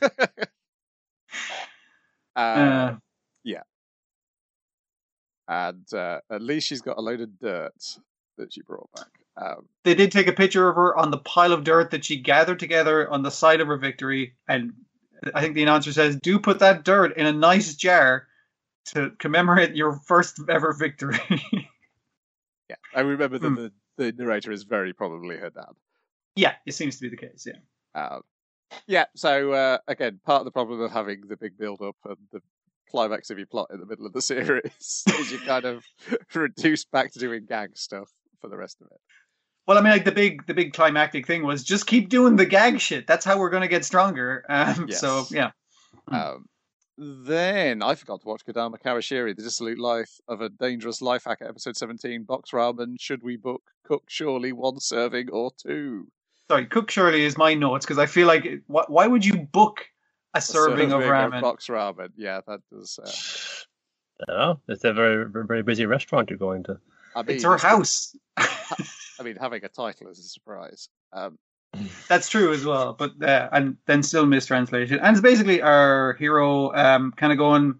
uh, 2.36 2.94
Uh, 2.94 2.96
and 5.48 5.92
uh, 5.92 6.20
at 6.30 6.42
least 6.42 6.68
she's 6.68 6.82
got 6.82 6.98
a 6.98 7.00
load 7.00 7.20
of 7.20 7.38
dirt 7.40 7.98
that 8.36 8.52
she 8.52 8.62
brought 8.62 8.88
back. 8.94 9.08
Um, 9.40 9.66
they 9.84 9.94
did 9.94 10.10
take 10.10 10.26
a 10.26 10.32
picture 10.32 10.68
of 10.68 10.74
her 10.76 10.96
on 10.96 11.10
the 11.12 11.18
pile 11.18 11.52
of 11.52 11.62
dirt 11.64 11.90
that 11.92 12.04
she 12.04 12.16
gathered 12.16 12.58
together 12.58 13.08
on 13.08 13.22
the 13.22 13.30
side 13.30 13.60
of 13.60 13.68
her 13.68 13.76
victory, 13.76 14.34
and 14.48 14.72
I 15.32 15.40
think 15.40 15.54
the 15.54 15.62
announcer 15.62 15.92
says, 15.92 16.16
"Do 16.16 16.38
put 16.40 16.58
that 16.58 16.84
dirt 16.84 17.16
in 17.16 17.24
a 17.26 17.32
nice 17.32 17.74
jar 17.76 18.26
to 18.86 19.10
commemorate 19.18 19.76
your 19.76 19.92
first 20.06 20.40
ever 20.48 20.72
victory." 20.72 21.18
yeah, 22.68 22.76
I 22.94 23.00
remember 23.00 23.38
that 23.38 23.48
Hmm. 23.48 23.54
the, 23.54 23.72
the 23.96 24.12
narrator 24.12 24.50
is 24.52 24.64
very 24.64 24.92
probably 24.92 25.36
her 25.36 25.50
dad. 25.50 25.72
yeah, 26.36 26.54
it 26.66 26.72
seems 26.72 26.96
to 26.96 27.02
be 27.02 27.08
the 27.08 27.16
case. 27.16 27.46
Yeah. 27.46 27.60
Um, 27.94 28.22
yeah, 28.86 29.04
so 29.14 29.52
uh, 29.52 29.78
again, 29.88 30.20
part 30.26 30.40
of 30.40 30.44
the 30.44 30.50
problem 30.50 30.80
of 30.80 30.90
having 30.90 31.22
the 31.28 31.36
big 31.36 31.56
build 31.56 31.80
up 31.80 31.96
and 32.04 32.16
the 32.32 32.42
climax 32.90 33.30
of 33.30 33.38
your 33.38 33.46
plot 33.46 33.68
in 33.72 33.80
the 33.80 33.86
middle 33.86 34.06
of 34.06 34.12
the 34.12 34.22
series 34.32 35.04
is 35.20 35.32
you 35.32 35.38
kind 35.40 35.64
of 35.64 35.84
reduce 36.34 36.84
back 36.84 37.12
to 37.12 37.18
doing 37.18 37.46
gag 37.46 37.76
stuff 37.78 38.10
for 38.40 38.48
the 38.48 38.56
rest 38.56 38.80
of 38.80 38.88
it. 38.88 39.00
Well, 39.68 39.76
I 39.78 39.82
mean, 39.82 39.92
like 39.92 40.04
the 40.06 40.12
big, 40.12 40.46
the 40.46 40.54
big 40.54 40.72
climactic 40.72 41.26
thing 41.26 41.44
was 41.44 41.62
just 41.62 41.86
keep 41.86 42.08
doing 42.08 42.36
the 42.36 42.46
gag 42.46 42.80
shit. 42.80 43.06
That's 43.06 43.24
how 43.24 43.38
we're 43.38 43.50
going 43.50 43.60
to 43.62 43.68
get 43.68 43.84
stronger. 43.84 44.44
Um, 44.48 44.90
So 44.90 45.26
yeah, 45.30 45.50
Hmm. 46.08 46.14
Um, 46.14 46.46
then 47.26 47.80
I 47.82 47.94
forgot 47.94 48.22
to 48.22 48.26
watch 48.26 48.44
Kodama 48.44 48.76
Kawashiri, 48.82 49.36
The 49.36 49.42
Dissolute 49.42 49.78
Life 49.78 50.10
of 50.26 50.40
a 50.40 50.48
Dangerous 50.48 51.00
Life 51.00 51.24
Hacker, 51.26 51.46
episode 51.46 51.76
17, 51.76 52.24
Box 52.24 52.50
Ramen. 52.50 52.96
Should 52.98 53.22
we 53.22 53.36
book 53.36 53.62
cook 53.84 54.02
surely 54.08 54.52
one 54.52 54.80
serving 54.80 55.28
or 55.30 55.52
two? 55.62 56.08
sorry. 56.50 56.64
Cook 56.66 56.90
surely 56.90 57.24
is 57.24 57.36
my 57.36 57.52
notes 57.54 57.84
because 57.84 57.98
I 57.98 58.06
feel 58.06 58.26
like 58.26 58.46
it- 58.46 58.62
why, 58.66 58.84
why 58.88 59.06
would 59.06 59.24
you 59.24 59.36
book 59.52 59.86
a 60.34 60.38
A 60.38 60.40
serving, 60.40 60.92
of 60.92 61.02
ramen? 61.02 61.42
box 61.42 61.66
ramen. 61.68 62.08
Yeah, 62.16 62.40
that 62.48 62.60
does. 62.72 62.98
Uh, 62.98 63.10
I 64.22 64.24
don't 64.32 64.38
know. 64.38 64.60
It's 64.68 64.82
a 64.84 64.92
very, 64.94 65.26
very 65.30 65.46
very 65.46 65.62
busy 65.62 65.84
restaurant 65.86 66.30
you're 66.30 66.38
going 66.38 66.62
to. 66.64 66.78
I 67.14 67.22
mean, 67.22 67.36
It's 67.36 67.44
her 67.44 67.58
house. 67.58 68.16
I 69.18 69.22
mean, 69.22 69.36
having 69.36 69.64
a 69.64 69.68
title 69.68 70.08
is 70.08 70.18
a 70.18 70.22
surprise. 70.22 70.88
Um, 71.12 71.38
That's 72.08 72.28
true 72.28 72.52
as 72.52 72.64
well, 72.64 72.94
but 72.94 73.22
uh, 73.22 73.48
and 73.52 73.76
then 73.86 74.02
still 74.02 74.26
mistranslation. 74.26 75.00
And 75.00 75.16
it's 75.16 75.22
basically 75.22 75.60
our 75.60 76.14
hero 76.14 76.74
um, 76.74 77.12
kind 77.12 77.32
of 77.32 77.38
going. 77.38 77.76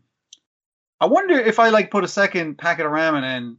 I 1.01 1.07
wonder 1.07 1.39
if 1.39 1.59
I 1.59 1.69
like 1.69 1.91
put 1.91 2.05
a 2.05 2.09
second 2.09 2.59
packet 2.59 2.85
of 2.85 2.93
ramen 2.93 3.25
in, 3.37 3.57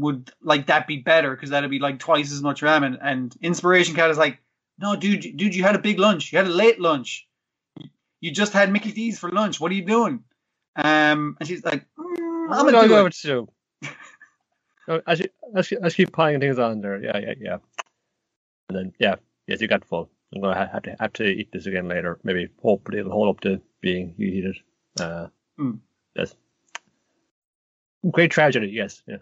would 0.00 0.30
like 0.42 0.66
that 0.66 0.86
be 0.86 0.98
better? 0.98 1.34
Because 1.34 1.50
that'd 1.50 1.70
be 1.70 1.78
like 1.78 1.98
twice 1.98 2.32
as 2.32 2.42
much 2.42 2.60
ramen. 2.60 2.98
And 3.00 3.34
Inspiration 3.40 3.94
Cat 3.94 4.10
is 4.10 4.18
like, 4.18 4.38
no, 4.78 4.96
dude, 4.96 5.36
dude, 5.36 5.54
you 5.54 5.62
had 5.62 5.76
a 5.76 5.80
big 5.80 5.98
lunch. 5.98 6.32
You 6.32 6.38
had 6.38 6.46
a 6.46 6.50
late 6.50 6.80
lunch. 6.80 7.26
You 8.20 8.30
just 8.30 8.52
had 8.52 8.72
Mickey 8.72 8.92
D's 8.92 9.18
for 9.18 9.30
lunch. 9.30 9.60
What 9.60 9.70
are 9.70 9.74
you 9.74 9.84
doing? 9.84 10.24
Um, 10.74 11.36
and 11.38 11.48
she's 11.48 11.64
like, 11.64 11.86
mm, 11.98 12.50
I'm 12.50 12.66
gonna 12.66 12.72
don't 12.72 12.90
it. 12.90 13.02
what 13.02 13.12
to 13.12 13.26
do. 13.26 13.48
No, 14.88 15.00
I 15.06 15.14
should, 15.14 15.30
I 15.56 15.62
should, 15.62 15.84
I 15.84 15.88
should 15.88 15.96
keep 15.96 16.12
piling 16.12 16.40
things 16.40 16.58
on 16.58 16.80
there. 16.80 17.02
Yeah, 17.02 17.18
yeah, 17.18 17.34
yeah. 17.40 17.56
And 18.68 18.78
then, 18.78 18.92
yeah, 18.98 19.16
yes, 19.46 19.60
you 19.60 19.68
got 19.68 19.84
full. 19.84 20.10
I'm 20.34 20.42
gonna 20.42 20.68
have 20.72 20.82
to 20.82 20.96
have 20.98 21.12
to 21.14 21.24
eat 21.24 21.50
this 21.52 21.66
again 21.66 21.88
later. 21.88 22.18
Maybe 22.24 22.48
hopefully 22.62 22.98
it'll 22.98 23.12
hold 23.12 23.36
up 23.36 23.40
to 23.42 23.60
being 23.80 24.14
heated. 24.16 24.56
Uh, 25.00 25.28
Mm. 25.58 25.78
Yes. 26.14 26.34
Great 28.10 28.30
tragedy. 28.30 28.68
Yes. 28.68 29.02
Yeah. 29.06 29.16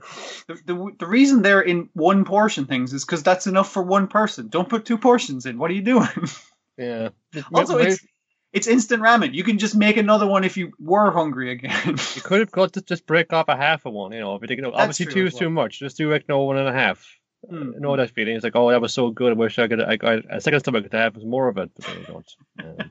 The, 0.49 0.55
the 0.67 0.91
the 0.99 1.07
reason 1.07 1.43
they're 1.43 1.61
in 1.63 1.89
one 1.95 2.25
portion 2.25 2.67
things 2.67 2.93
is 2.93 3.05
because 3.05 3.23
that's 3.23 3.47
enough 3.47 3.73
for 3.73 3.83
one 3.83 4.09
person. 4.09 4.49
Don't 4.49 4.69
put 4.69 4.85
two 4.85 4.99
portions 4.99 5.47
in. 5.47 5.59
What 5.59 5.71
are 5.71 5.75
you 5.75 5.83
doing? 5.83 6.09
Yeah. 6.77 7.11
Also, 7.53 7.79
Maybe- 7.79 7.93
it's 7.93 8.05
it's 8.55 8.69
instant 8.69 9.03
ramen. 9.03 9.35
You 9.35 9.43
can 9.43 9.59
just 9.59 9.75
make 9.75 9.97
another 9.97 10.29
one 10.29 10.45
if 10.45 10.57
you 10.57 10.73
were 10.79 11.11
hungry 11.11 11.51
again. 11.51 11.97
you 12.15 12.23
could 12.23 12.39
have 12.39 12.53
got 12.53 12.73
to 12.75 12.81
just 12.81 13.05
break 13.05 13.33
off 13.33 13.49
a 13.49 13.57
half 13.57 13.85
of 13.85 13.93
one. 13.93 14.13
You 14.13 14.21
know, 14.21 14.37
if 14.37 14.43
you 14.43 14.49
think, 14.49 14.59
you 14.59 14.63
know, 14.63 14.73
obviously 14.73 15.07
two 15.07 15.27
as 15.27 15.33
is 15.35 15.39
too 15.41 15.51
much. 15.51 15.81
Just 15.81 15.97
do 15.97 16.11
like 16.11 16.29
no 16.29 16.45
one 16.45 16.57
and 16.57 16.69
a 16.69 16.73
half. 16.73 17.05
I 17.51 17.57
know 17.79 17.97
that 17.97 18.11
feeling. 18.11 18.37
It's 18.37 18.45
like, 18.45 18.55
oh, 18.55 18.71
that 18.71 18.81
was 18.81 18.95
so 18.95 19.11
good. 19.11 19.33
I 19.33 19.35
wish 19.35 19.59
I 19.59 19.67
could. 19.67 19.83
I 19.83 19.97
got 19.97 20.23
a 20.31 20.41
second 20.41 20.61
stomach 20.61 20.89
to 20.89 20.97
have 20.97 21.17
more 21.17 21.49
of 21.49 21.59
it, 21.59 21.71
but 21.77 21.89
I 21.89 22.03
don't. 22.03 22.91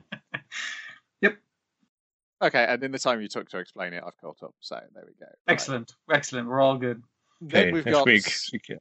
Um, 1.22 2.48
okay, 2.48 2.66
and 2.68 2.84
in 2.84 2.92
the 2.92 2.98
time 2.98 3.22
you 3.22 3.28
took 3.28 3.48
to 3.48 3.58
explain 3.58 3.94
it, 3.94 4.02
I've 4.06 4.18
caught 4.18 4.42
up. 4.42 4.54
So 4.60 4.78
there 4.94 5.04
we 5.06 5.14
go. 5.18 5.24
Right. 5.24 5.34
excellent, 5.48 5.94
excellent. 6.12 6.46
We're 6.46 6.60
all 6.60 6.76
good. 6.76 7.02
Then 7.40 7.62
okay, 7.62 7.72
we've 7.72 7.86
next 7.86 7.96
got 7.96 8.06
week. 8.06 8.32
Okay. 8.56 8.78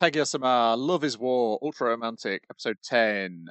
Kaguya-sama, 0.00 0.76
Love 0.76 1.02
is 1.02 1.18
War, 1.18 1.58
Ultra 1.60 1.88
Romantic, 1.88 2.44
Episode 2.50 2.76
10. 2.84 3.48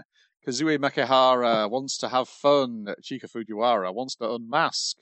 Kozue 0.47 0.77
Makihara 0.77 1.69
wants 1.69 1.97
to 1.97 2.07
have 2.09 2.27
fun. 2.29 2.87
Chika 3.01 3.25
Fujiwara 3.29 3.93
wants 3.93 4.15
to 4.15 4.31
unmask. 4.31 4.95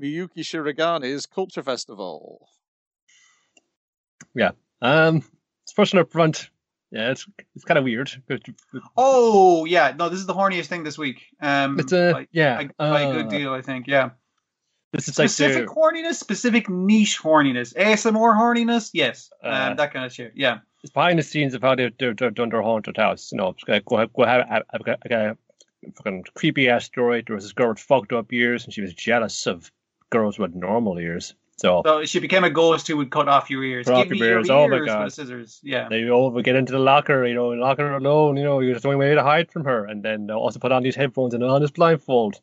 Miyuki 0.00 0.38
Shirogane's 0.40 1.26
Culture 1.26 1.62
Festival. 1.62 2.48
Yeah. 4.34 4.50
Um, 4.82 5.22
it's 5.62 5.72
first 5.72 5.94
one 5.94 6.02
up 6.02 6.12
front. 6.12 6.50
Yeah, 6.90 7.12
it's 7.12 7.26
it's 7.54 7.64
kind 7.64 7.78
of 7.78 7.84
weird. 7.84 8.10
but- 8.26 8.42
but 8.72 8.82
Oh 8.96 9.64
yeah, 9.64 9.94
no, 9.96 10.08
this 10.08 10.18
is 10.18 10.26
the 10.26 10.34
horniest 10.34 10.66
thing 10.66 10.82
this 10.82 10.98
week. 10.98 11.22
Um, 11.40 11.78
It's 11.78 11.92
a 11.92 12.12
by, 12.12 12.26
yeah. 12.32 12.56
by, 12.56 12.70
by 12.90 13.00
a 13.02 13.12
good 13.12 13.26
uh, 13.26 13.30
deal, 13.30 13.52
I 13.54 13.62
think. 13.62 13.86
Yeah, 13.86 14.10
This 14.92 15.06
is 15.08 15.18
like 15.18 15.28
specific 15.30 15.68
the, 15.68 15.72
horniness, 15.74 16.14
specific 16.16 16.68
niche 16.68 17.20
horniness, 17.22 17.74
ASMR 17.74 18.34
horniness. 18.36 18.90
Yes, 18.92 19.30
Uh, 19.42 19.68
um, 19.70 19.76
that 19.76 19.92
kind 19.92 20.04
of 20.04 20.12
shit. 20.12 20.32
Yeah, 20.34 20.58
it's 20.82 20.92
behind 20.92 21.18
the 21.18 21.22
scenes 21.22 21.54
of 21.54 21.62
how 21.62 21.74
they, 21.74 21.90
they're, 21.98 22.14
they're 22.14 22.30
done 22.30 22.50
their 22.50 22.62
haunted 22.62 22.96
house. 22.96 23.32
You 23.32 23.38
know, 23.38 23.54
go 23.66 24.06
go 24.06 24.24
have, 24.24 24.64
a 25.10 25.36
fucking 25.96 26.24
creepy 26.34 26.68
ass 26.68 26.84
story. 26.84 27.22
There 27.26 27.34
was 27.34 27.44
this 27.44 27.52
girl 27.52 27.70
with 27.70 27.78
fucked 27.78 28.12
up 28.12 28.32
ears, 28.32 28.64
and 28.64 28.72
she 28.72 28.80
was 28.80 28.94
jealous 28.94 29.46
of 29.46 29.70
girls 30.10 30.38
with 30.38 30.54
normal 30.54 30.98
ears. 30.98 31.34
So, 31.60 31.82
So 31.84 32.04
she 32.06 32.20
became 32.20 32.42
a 32.44 32.50
ghost 32.50 32.88
who 32.88 32.96
would 32.96 33.10
cut 33.10 33.28
off 33.28 33.50
your 33.50 33.62
ears. 33.62 33.86
Cut 33.86 33.94
off 33.94 34.06
your 34.06 34.26
ears, 34.26 34.48
your 34.48 34.56
oh 34.56 34.68
my 34.68 34.78
God. 34.78 35.04
with 35.04 35.14
the 35.14 35.22
scissors. 35.22 35.60
Yeah. 35.62 35.88
they 35.90 36.08
over 36.08 36.40
get 36.40 36.56
into 36.56 36.72
the 36.72 36.78
locker, 36.78 37.26
you 37.26 37.34
know, 37.34 37.48
lock 37.48 37.76
her 37.78 37.96
alone, 37.96 38.38
you 38.38 38.44
know, 38.44 38.60
you're 38.60 38.72
just 38.72 38.82
the 38.82 38.88
only 38.88 38.98
way 38.98 39.14
to 39.14 39.22
hide 39.22 39.50
from 39.50 39.64
her, 39.64 39.84
and 39.84 40.02
then 40.02 40.30
also 40.30 40.58
put 40.58 40.72
on 40.72 40.82
these 40.82 40.96
headphones 40.96 41.34
and 41.34 41.44
on 41.44 41.60
this 41.60 41.70
blindfold, 41.70 42.40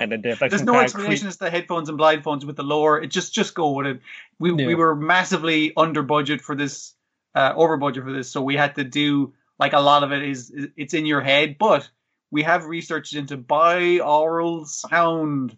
and 0.00 0.12
then 0.12 0.22
like 0.40 0.50
There's 0.50 0.62
no 0.62 0.80
explanation 0.80 1.28
as 1.28 1.36
to 1.36 1.44
the 1.44 1.50
headphones 1.50 1.90
and 1.90 1.98
blindfolds 1.98 2.44
with 2.44 2.56
the 2.56 2.62
lower. 2.62 3.02
It 3.02 3.08
just 3.08 3.34
just 3.34 3.54
go 3.54 3.70
with 3.72 3.86
it. 3.86 4.00
We 4.38 4.52
we 4.52 4.74
were 4.74 4.94
massively 4.94 5.72
under 5.76 6.02
budget 6.02 6.40
for 6.40 6.54
this, 6.56 6.94
uh, 7.34 7.52
over 7.56 7.76
budget 7.76 8.04
for 8.04 8.12
this, 8.12 8.30
so 8.30 8.42
we 8.42 8.56
had 8.56 8.74
to 8.76 8.84
do 8.84 9.32
like 9.58 9.72
a 9.72 9.80
lot 9.80 10.02
of 10.02 10.12
it 10.12 10.22
is 10.22 10.52
it's 10.76 10.94
in 10.94 11.06
your 11.06 11.20
head, 11.20 11.56
but 11.58 11.88
we 12.30 12.42
have 12.42 12.64
researched 12.66 13.14
into 13.14 13.36
binaural 13.38 14.66
sound. 14.66 15.56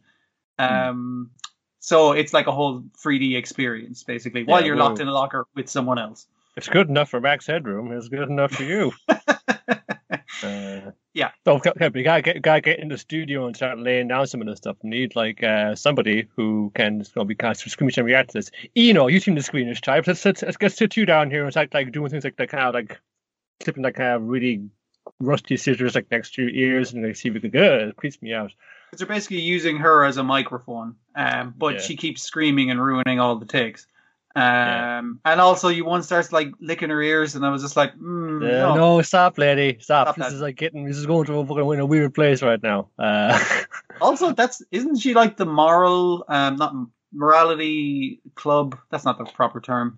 Um, 0.59 1.31
so 1.81 2.13
it's 2.13 2.33
like 2.33 2.47
a 2.47 2.53
whole 2.53 2.83
3D 3.03 3.37
experience 3.37 4.03
basically 4.03 4.45
while 4.45 4.61
Yeah, 4.61 4.67
you're 4.69 4.77
well- 4.77 4.89
locked 4.89 5.01
in 5.01 5.09
a 5.09 5.13
locker 5.13 5.47
with 5.55 5.69
someone 5.69 5.99
else. 5.99 6.27
It's 6.57 6.69
good 6.69 6.89
enough 6.89 7.11
for 7.11 7.21
Max 7.21 7.47
Headroom. 7.47 7.93
It's 7.93 8.09
good 8.09 8.29
enough 8.31 8.53
for 8.53 8.63
you. 8.65 8.93
uh, 10.43 10.91
Yeah. 11.15 11.31
So 11.45 11.55
okay, 11.55 11.71
okay, 11.71 11.89
we 11.89 12.03
gotta 12.03 12.23
get, 12.23 12.43
gotta 12.43 12.61
get 12.61 12.79
in 12.79 12.89
the 12.89 12.99
studio 12.99 13.47
and 13.47 13.57
start 13.57 13.79
laying 13.79 14.09
down 14.09 14.27
some 14.27 14.41
of 14.41 14.47
this 14.47 14.59
stuff. 14.59 14.77
We 14.83 14.91
need 14.91 15.17
like 15.17 15.43
uh, 15.43 15.75
somebody 15.75 16.29
who 16.37 16.73
can 16.75 17.01
you 17.01 17.07
know, 17.17 17.25
be 17.25 17.35
kind 17.35 17.53
of 17.53 17.59
squeamish 17.59 17.97
and 17.99 18.07
react 18.07 18.31
to 18.31 18.39
this. 18.39 18.51
Iino, 18.77 19.07
you 19.07 19.21
seem 19.21 19.35
the 19.35 19.43
squeamish 19.43 19.81
type. 19.81 20.07
Let's 20.07 20.25
let's, 20.25 20.43
let's 20.43 20.57
get 20.57 20.73
sit 20.73 20.97
you 20.97 21.07
down 21.07 21.31
here 21.31 21.45
and 21.45 21.53
start 21.53 21.73
like 21.73 21.93
doing 21.93 22.11
things 22.11 22.25
like 22.25 22.39
like 22.39 22.51
kind 22.51 22.65
of 22.65 22.75
like 22.75 23.01
clipping 23.63 23.83
like 23.83 23.95
kind 23.95 24.15
of 24.15 24.23
really 24.23 24.69
rusty 25.21 25.57
scissors 25.57 25.95
like 25.95 26.11
next 26.11 26.35
to 26.35 26.43
your 26.43 26.51
ears 26.51 26.93
and 26.93 27.05
like 27.05 27.17
see 27.17 27.29
if 27.29 27.35
we 27.35 27.41
could 27.41 27.53
good. 27.53 27.89
It 27.89 27.97
creeps 27.97 28.21
me 28.21 28.35
out. 28.35 28.53
Because 28.91 29.01
they're 29.01 29.15
basically 29.15 29.41
using 29.41 29.79
her 29.79 30.05
as 30.05 30.17
a 30.17 30.23
microphone, 30.23 30.97
um, 31.15 31.55
but 31.57 31.75
Yeah. 31.75 31.81
she 31.81 31.97
keeps 31.97 32.23
screaming 32.23 32.71
and 32.71 32.81
ruining 32.85 33.19
all 33.19 33.37
the 33.37 33.47
takes. 33.47 33.87
Um, 34.37 34.43
Yeah. 34.43 35.01
And 35.33 35.41
also, 35.41 35.69
you 35.69 35.85
one 35.85 36.03
starts 36.03 36.31
like 36.33 36.49
licking 36.61 36.91
her 36.91 37.01
ears, 37.03 37.35
and 37.37 37.45
I 37.45 37.51
was 37.51 37.63
just 37.63 37.77
like, 37.77 37.95
mm, 37.97 38.43
Uh, 38.43 38.75
no. 38.75 38.75
no, 38.75 39.03
stop, 39.03 39.39
lady, 39.39 39.79
stop. 39.81 40.09
Stop 40.09 40.17
this 40.17 40.27
that. 40.29 40.35
is 40.35 40.41
like 40.43 40.57
getting 40.57 40.85
this 40.85 40.97
is 40.99 41.07
going 41.07 41.25
to 41.27 41.39
a 41.39 41.47
fucking 41.47 41.73
in 41.73 41.81
a 41.81 41.87
weird 41.87 42.13
place 42.15 42.43
right 42.43 42.63
now. 42.63 42.89
Uh, 42.99 43.39
Also, 44.01 44.33
that's 44.33 44.61
isn't 44.71 44.97
she 44.99 45.15
like 45.15 45.39
the 45.39 45.47
moral, 45.47 46.25
um, 46.29 46.57
not 46.57 46.75
morality 47.15 48.21
club? 48.35 48.77
That's 48.91 49.05
not 49.07 49.17
the 49.19 49.25
proper 49.25 49.61
term. 49.61 49.97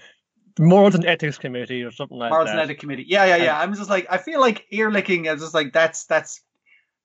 morals 0.59 0.95
and 0.95 1.05
ethics 1.05 1.39
committee 1.39 1.83
or 1.83 1.91
something 1.91 2.17
like 2.19 2.31
Morals 2.31 2.47
that. 2.47 2.53
and 2.55 2.61
ethics 2.61 2.81
committee. 2.81 3.05
Yeah, 3.09 3.25
yeah, 3.27 3.37
yeah. 3.37 3.61
I'm 3.61 3.75
just 3.75 3.91
like, 3.91 4.07
I 4.11 4.19
feel 4.19 4.41
like 4.41 4.67
ear 4.71 4.91
licking 4.91 5.27
is 5.27 5.41
just 5.41 5.55
like 5.55 5.73
that's 5.73 6.05
that's. 6.07 6.41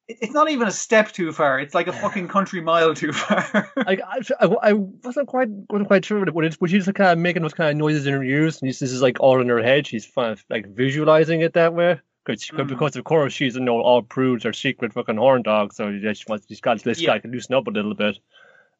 It- 0.07 0.17
It's 0.21 0.33
not 0.33 0.49
even 0.49 0.67
a 0.67 0.71
step 0.71 1.11
too 1.11 1.31
far. 1.31 1.59
It's 1.59 1.73
like 1.73 1.87
a 1.87 1.93
fucking 1.93 2.27
country 2.27 2.61
mile 2.61 2.93
too 2.93 3.11
far. 3.13 3.69
I, 3.77 3.97
I, 4.39 4.47
I 4.61 4.73
wasn't 4.73 5.27
quite 5.27 5.49
wasn't 5.69 5.87
quite 5.87 6.05
sure 6.05 6.19
what 6.31 6.45
it 6.45 6.61
was. 6.61 6.71
She's 6.71 6.87
like 6.87 6.95
kind 6.95 7.11
of 7.11 7.17
making 7.19 7.41
those 7.41 7.53
kind 7.53 7.69
of 7.71 7.77
noises 7.77 8.05
in 8.07 8.13
her 8.13 8.23
ears, 8.23 8.61
and 8.61 8.69
this 8.69 8.81
is 8.81 9.01
like 9.01 9.19
all 9.19 9.39
in 9.41 9.49
her 9.49 9.61
head. 9.63 9.87
She's 9.87 10.05
kind 10.07 10.31
of 10.31 10.43
like 10.49 10.67
visualizing 10.67 11.41
it 11.41 11.53
that 11.53 11.73
way. 11.73 11.99
Because, 12.25 12.43
Mhm. 12.45 12.67
because 12.67 12.95
of 12.95 13.03
course 13.03 13.33
she's 13.33 13.55
you 13.55 13.61
know 13.61 13.81
all 13.81 14.01
prudes 14.01 14.45
are 14.45 14.53
secret 14.53 14.93
fucking 14.93 15.17
horn 15.17 15.41
dog, 15.41 15.73
so 15.73 15.89
yeah, 15.89 16.13
she 16.13 16.23
wants 16.29 16.45
she's 16.47 16.61
got 16.61 16.81
this 16.81 17.01
Yeah. 17.01 17.07
guy 17.07 17.19
can 17.19 17.31
loosen 17.31 17.53
up 17.55 17.67
a 17.67 17.71
little 17.71 17.93
bit. 17.95 18.17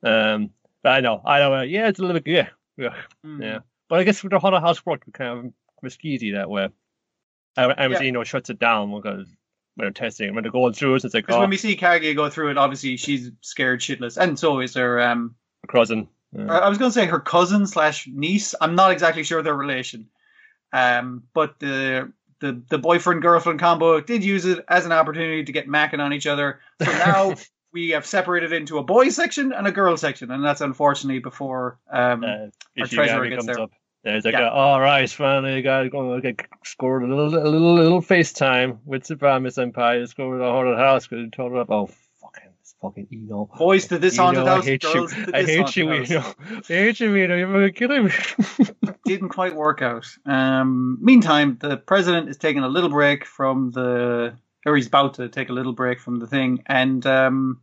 Um, 0.02 0.50
but 0.82 0.94
I 0.94 1.00
know, 1.02 1.22
I 1.26 1.40
know, 1.40 1.54
uh, 1.56 1.62
yeah, 1.64 1.88
it's 1.90 2.00
a 2.00 2.04
little 2.04 2.20
bit, 2.22 2.32
yeah, 2.32 2.48
yeah, 2.78 2.96
Mm. 3.26 3.42
yeah. 3.42 3.60
But 3.90 4.00
I 4.00 4.04
guess 4.06 4.24
with 4.24 4.32
the 4.32 4.40
Haunted 4.40 4.62
House 4.62 4.86
work, 4.86 5.04
we 5.06 5.12
kind 5.12 5.48
of 5.48 5.54
risky 5.82 6.32
that 6.32 6.50
way. 6.50 6.70
And, 7.58 7.74
I 7.78 7.88
was, 7.88 8.00
Yeah. 8.00 8.06
you 8.06 8.12
know, 8.14 8.24
shuts 8.24 8.50
it 8.50 8.60
down 8.60 8.92
because 8.96 9.28
when 9.76 9.86
they're 9.86 9.92
testing, 9.92 10.34
when 10.36 10.44
they're 10.44 10.52
going 10.52 10.74
through 10.74 10.96
it, 10.96 11.06
it's 11.06 11.14
like, 11.14 11.26
oh, 11.30 11.40
when 11.40 11.50
we 11.50 11.58
see 11.58 11.76
Kaguya 11.76 12.16
go 12.16 12.30
through 12.30 12.52
it, 12.52 12.58
obviously 12.58 12.98
she's 12.98 13.32
scared 13.42 13.80
shitless, 13.80 14.18
and 14.18 14.38
so 14.38 14.60
is 14.60 14.76
her. 14.76 15.02
Um, 15.02 15.36
cousin. 15.68 16.08
Yeah. 16.32 16.60
I 16.60 16.70
was 16.70 16.78
going 16.78 16.90
to 16.90 16.94
say 16.94 17.06
her 17.06 17.20
cousin 17.20 17.68
slash 17.68 18.08
niece. 18.08 18.56
I'm 18.60 18.76
not 18.76 18.92
exactly 18.92 19.24
sure 19.24 19.42
their 19.42 19.56
relation, 19.56 20.08
um, 20.72 21.24
but 21.34 21.60
the 21.60 22.12
the 22.40 22.62
the 22.70 22.78
boyfriend 22.78 23.22
girlfriend 23.22 23.60
combo 23.60 24.02
did 24.02 24.24
use 24.24 24.46
it 24.46 24.64
as 24.68 24.86
an 24.86 24.92
opportunity 24.92 25.44
to 25.44 25.52
get 25.52 25.68
macking 25.68 26.00
on 26.00 26.14
each 26.14 26.28
other. 26.28 26.60
So 26.84 26.92
now 26.92 27.36
we 27.74 27.90
have 27.90 28.06
separated 28.06 28.52
into 28.52 28.78
a 28.78 28.84
boy 28.84 29.10
section 29.10 29.54
and 29.54 29.68
a 29.68 29.72
girl 29.72 29.98
section, 29.98 30.32
and 30.32 30.44
that's 30.44 30.62
unfortunately 30.62 31.20
before. 31.20 31.80
Um, 31.92 32.24
uh, 32.24 32.48
Our 32.80 32.88
treasurer 32.88 33.30
gets 33.30 33.46
comes 33.46 33.58
there. 33.58 33.64
up. 33.64 33.72
It's 34.06 34.26
like, 34.26 34.34
Yeah. 34.34 34.50
all 34.50 34.82
right, 34.82 35.10
finally, 35.10 35.62
got 35.62 35.90
going 35.92 36.22
to 36.22 36.34
get 36.34 36.46
scored 36.66 37.04
a 37.04 37.08
little, 37.08 37.36
a 37.36 37.48
little, 37.48 37.76
little 37.76 38.02
FaceTime 38.02 38.80
with 38.86 39.04
Tsubame 39.04 39.48
Senpai. 39.48 40.00
Let's 40.00 40.14
go 40.14 40.32
to 40.32 40.38
the 40.38 40.44
haunted 40.44 40.78
house 40.78 41.08
because 41.08 41.24
he 41.26 41.30
told 41.30 41.54
her 41.54 41.60
up. 41.60 41.72
Oh, 41.72 41.86
fucking, 42.20 42.50
this 42.60 42.76
fucking 42.82 43.08
Iino. 43.14 43.50
boys 43.58 43.88
to 43.88 44.00
this 44.00 44.18
haunted 44.18 44.46
house, 44.46 44.64
I 44.64 44.72
hate 44.72 44.82
girls 44.82 45.16
you. 45.16 45.26
I 45.34 45.44
hate 45.44 45.76
you. 45.78 45.92
Iino. 45.92 46.20
I 46.20 46.62
hate 46.68 47.00
you, 47.00 47.16
Iino. 47.16 47.38
You're 47.38 47.70
killing 47.70 48.06
me. 48.06 48.12
didn't 49.06 49.30
quite 49.30 49.56
work 49.56 49.82
out. 49.82 50.06
Um, 50.26 50.98
meantime, 51.02 51.58
the 51.62 51.78
president 51.78 52.28
is 52.30 52.38
taking 52.38 52.64
a 52.64 52.68
little 52.68 52.90
break 52.90 53.26
from 53.26 53.72
the, 53.72 54.34
or 54.66 54.76
he's 54.76 54.88
about 54.88 55.14
to 55.16 55.30
take 55.30 55.48
a 55.48 55.54
little 55.54 55.74
break 55.74 56.02
from 56.02 56.20
the 56.20 56.28
thing, 56.28 56.62
and 56.66 57.06
um, 57.06 57.62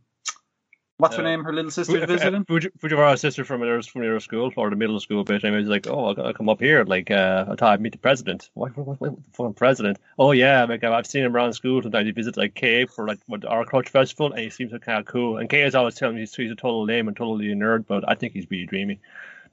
what's 1.01 1.15
her 1.17 1.23
Uh, 1.23 1.25
name? 1.29 1.43
Her 1.43 1.51
little 1.53 1.71
sister's 1.71 2.05
visiting. 2.05 2.45
Fuji- 2.45 2.69
Fujiwara's 2.79 3.19
sister 3.21 3.43
from 3.43 3.61
their 3.61 3.81
from 3.81 4.01
their 4.01 4.19
school 4.19 4.51
or 4.55 4.69
the 4.69 4.75
middle 4.75 4.99
school 4.99 5.23
bit. 5.23 5.43
And 5.43 5.55
he's 5.57 5.67
like, 5.67 5.87
"Oh, 5.87 6.05
I'll, 6.05 6.21
I'll 6.27 6.33
come 6.33 6.47
up 6.49 6.59
here. 6.59 6.83
Like, 6.85 7.11
uh, 7.11 7.45
I 7.49 7.55
thought 7.55 7.73
I'd 7.73 7.81
meet 7.81 7.91
the 7.91 7.97
president. 7.97 8.49
What, 8.53 8.77
what, 8.77 8.99
what, 9.01 9.11
the 9.15 9.21
fucking 9.33 9.55
president? 9.55 9.97
Oh 10.17 10.31
yeah, 10.31 10.63
like 10.65 10.83
I've 10.83 11.07
seen 11.07 11.23
him 11.25 11.35
around 11.35 11.53
school. 11.53 11.81
Sometimes 11.81 12.05
he 12.05 12.11
visits 12.11 12.37
like 12.37 12.53
Kei 12.55 12.85
for 12.85 13.07
like 13.07 13.19
what, 13.27 13.43
our 13.45 13.65
culture 13.65 13.91
festival, 13.91 14.31
and 14.31 14.39
he 14.39 14.49
seems 14.49 14.71
like 14.71 14.81
kind 14.83 14.99
of 14.99 15.05
cool. 15.05 15.37
And 15.37 15.49
Kei 15.49 15.63
is 15.63 15.75
always 15.75 15.95
telling 15.95 16.15
me 16.15 16.21
he's, 16.21 16.33
he's 16.35 16.51
a 16.51 16.55
total 16.55 16.85
lame 16.85 17.07
and 17.07 17.17
totally 17.17 17.51
a 17.51 17.55
nerd, 17.55 17.85
but 17.87 18.07
I 18.07 18.15
think 18.15 18.33
he's 18.33 18.45
really 18.49 18.65
dreamy. 18.67 18.99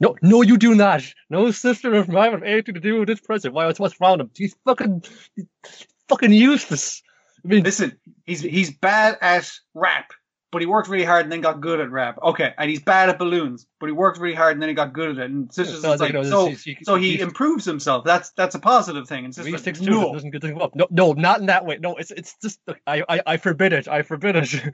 No, 0.00 0.16
no, 0.22 0.42
you 0.42 0.56
do 0.56 0.76
not. 0.76 1.02
No 1.28 1.50
sister 1.50 1.92
of 1.94 2.08
mine 2.08 2.30
have 2.30 2.44
anything 2.44 2.74
to 2.74 2.80
do 2.80 3.00
with 3.00 3.08
this 3.08 3.20
president. 3.20 3.54
Why? 3.54 3.66
What's, 3.66 3.80
what's 3.80 4.00
wrong 4.00 4.18
with 4.18 4.26
him? 4.26 4.30
He's 4.36 4.54
fucking, 4.64 5.02
he's 5.34 5.46
fucking 6.08 6.32
useless. 6.32 7.02
I 7.44 7.48
mean, 7.48 7.64
Listen, 7.64 7.98
he's 8.24 8.40
he's 8.40 8.70
bad 8.70 9.16
at 9.20 9.50
rap, 9.74 10.10
but 10.50 10.62
he 10.62 10.66
worked 10.66 10.88
really 10.88 11.04
hard 11.04 11.24
and 11.24 11.32
then 11.32 11.40
got 11.40 11.60
good 11.60 11.80
at 11.80 11.90
rap. 11.90 12.18
Okay, 12.22 12.54
and 12.56 12.70
he's 12.70 12.80
bad 12.80 13.08
at 13.08 13.18
balloons, 13.18 13.66
but 13.80 13.86
he 13.86 13.92
worked 13.92 14.18
really 14.18 14.34
hard 14.34 14.54
and 14.54 14.62
then 14.62 14.68
he 14.68 14.74
got 14.74 14.92
good 14.92 15.10
at 15.10 15.18
it. 15.18 15.30
And 15.30 15.52
sister's 15.52 15.82
just 15.82 16.00
like, 16.00 16.12
so 16.24 16.54
so 16.82 16.94
he 16.94 17.20
improves 17.20 17.64
himself. 17.64 18.04
That's 18.04 18.30
that's 18.30 18.54
a 18.54 18.58
positive 18.58 19.06
thing. 19.06 19.24
And 19.24 19.34
sister's 19.34 19.62
six 19.62 19.80
like, 19.80 19.90
no. 19.90 20.12
doesn't 20.12 20.30
get 20.30 20.44
up. 20.60 20.74
No, 20.74 20.86
no, 20.90 21.12
not 21.12 21.40
in 21.40 21.46
that 21.46 21.64
way. 21.64 21.78
No, 21.78 21.96
it's 21.96 22.10
it's 22.10 22.36
just 22.40 22.60
I 22.86 23.02
I, 23.08 23.20
I 23.26 23.36
forbid 23.36 23.72
it. 23.72 23.88
I 23.88 24.02
forbid 24.02 24.36
it. 24.36 24.48
so 24.48 24.70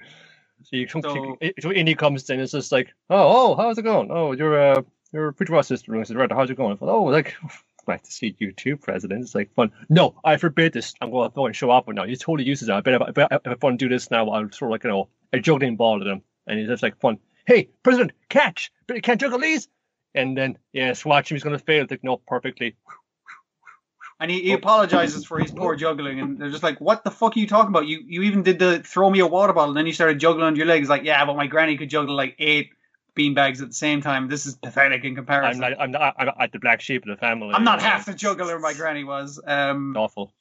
you 0.71 0.87
come, 0.87 1.03
So- 1.03 1.37
so, 1.43 1.51
so 1.61 1.73
Indy 1.73 1.95
comes 1.95 2.29
in. 2.31 2.41
It's 2.41 2.53
just 2.53 2.73
like, 2.73 2.89
oh, 3.11 3.53
oh, 3.53 3.57
how's 3.57 3.79
it 3.79 3.83
going? 3.83 4.11
Oh, 4.11 4.33
you're 4.33 4.59
uh, 4.59 4.83
you're 5.13 5.29
a 5.29 5.33
pretty 5.33 5.53
raw 5.53 5.63
sister. 5.63 5.97
I 5.97 6.05
said, 6.05 6.17
right, 6.17 6.31
how's 6.31 6.51
it 6.51 6.57
going? 6.57 6.77
Thought, 6.77 6.89
oh, 6.89 7.05
like. 7.05 7.35
Nice 7.87 8.01
to 8.01 8.13
see 8.13 8.35
you 8.39 8.51
too, 8.51 8.79
President. 8.79 9.21
It's 9.21 9.35
like 9.35 9.53
fun. 9.53 9.71
No, 9.91 10.15
I 10.25 10.39
forbid 10.39 10.73
this. 10.73 10.95
I'm 11.03 11.11
going 11.11 11.29
to 11.29 11.35
go 11.35 11.45
and 11.45 11.55
show 11.55 11.71
up 11.71 11.87
now. 11.87 12.07
He's 12.07 12.19
totally 12.19 12.49
uses 12.49 12.71
it. 12.71 12.73
I 12.73 12.81
bet 12.81 12.95
if 12.95 13.03
I, 13.03 13.11
bet 13.11 13.33
if 13.33 13.63
I 13.63 13.67
want 13.67 13.79
to 13.79 13.85
do 13.85 13.95
this 13.95 14.11
now, 14.11 14.27
I'll 14.31 14.51
sort 14.53 14.71
of 14.71 14.71
like 14.71 14.85
you 14.85 14.89
know 14.91 15.09
a 15.35 15.41
juggling 15.41 15.77
ball 15.77 16.01
at 16.01 16.07
him, 16.07 16.23
and 16.47 16.59
he's 16.59 16.69
just 16.69 16.83
like 16.83 16.99
fun. 17.01 17.19
Hey, 17.47 17.69
President, 17.83 18.13
catch! 18.29 18.73
But 18.87 18.97
you 18.97 19.03
can't 19.03 19.21
juggle 19.21 19.39
these. 19.39 19.69
And 20.15 20.37
then 20.37 20.59
yes, 20.73 21.05
watch 21.05 21.31
him. 21.31 21.35
He's 21.35 21.45
going 21.45 21.59
to 21.59 21.65
fail. 21.65 21.83
It's 21.83 21.91
like 21.91 22.05
no, 22.05 22.17
perfectly. 22.17 22.77
And 24.21 24.31
he, 24.31 24.43
he 24.43 24.53
apologizes 24.53 25.25
for 25.25 25.41
his 25.41 25.51
poor 25.51 25.75
juggling, 25.75 26.21
and 26.21 26.39
they're 26.39 26.51
just 26.51 26.63
like, 26.63 26.81
"What 26.81 27.03
the 27.03 27.11
fuck 27.11 27.37
are 27.37 27.41
you 27.41 27.49
talking 27.49 27.71
about? 27.71 27.87
You 27.87 28.01
you 28.07 28.23
even 28.23 28.43
did 28.45 28.61
the 28.61 28.81
throw 28.81 29.11
me 29.11 29.19
a 29.19 29.27
water 29.27 29.53
bottle, 29.53 29.71
and 29.71 29.77
then 29.77 29.87
you 29.87 29.93
started 29.93 30.21
juggling 30.21 30.45
on 30.45 30.57
your 30.57 30.67
legs." 30.67 30.89
Like, 30.89 31.03
yeah, 31.03 31.25
but 31.25 31.37
my 31.37 31.49
granny 31.49 31.77
could 31.77 31.91
juggle 31.91 32.15
like 32.15 32.37
eight 32.39 32.71
beanbags 33.17 33.61
at 33.61 33.69
the 33.69 33.75
same 33.75 34.01
time. 34.01 34.29
This 34.29 34.47
is 34.47 34.55
pathetic 34.55 35.03
in 35.03 35.11
I'm 35.11 35.17
comparison. 35.17 35.61
not. 35.61 35.73
I'm 35.81 35.91
not. 35.91 36.15
I'm 36.17 36.27
not 36.27 36.53
the 36.53 36.61
black 36.61 36.81
sheep 36.81 37.03
of 37.03 37.09
the 37.09 37.17
family. 37.17 37.51
I'm 37.55 37.65
not 37.65 37.83
half 37.83 38.07
the 38.07 38.15
juggler 38.15 38.59
my 38.61 38.73
granny 38.73 39.03
was. 39.03 39.41
Um, 39.45 39.97
awful. 39.97 40.33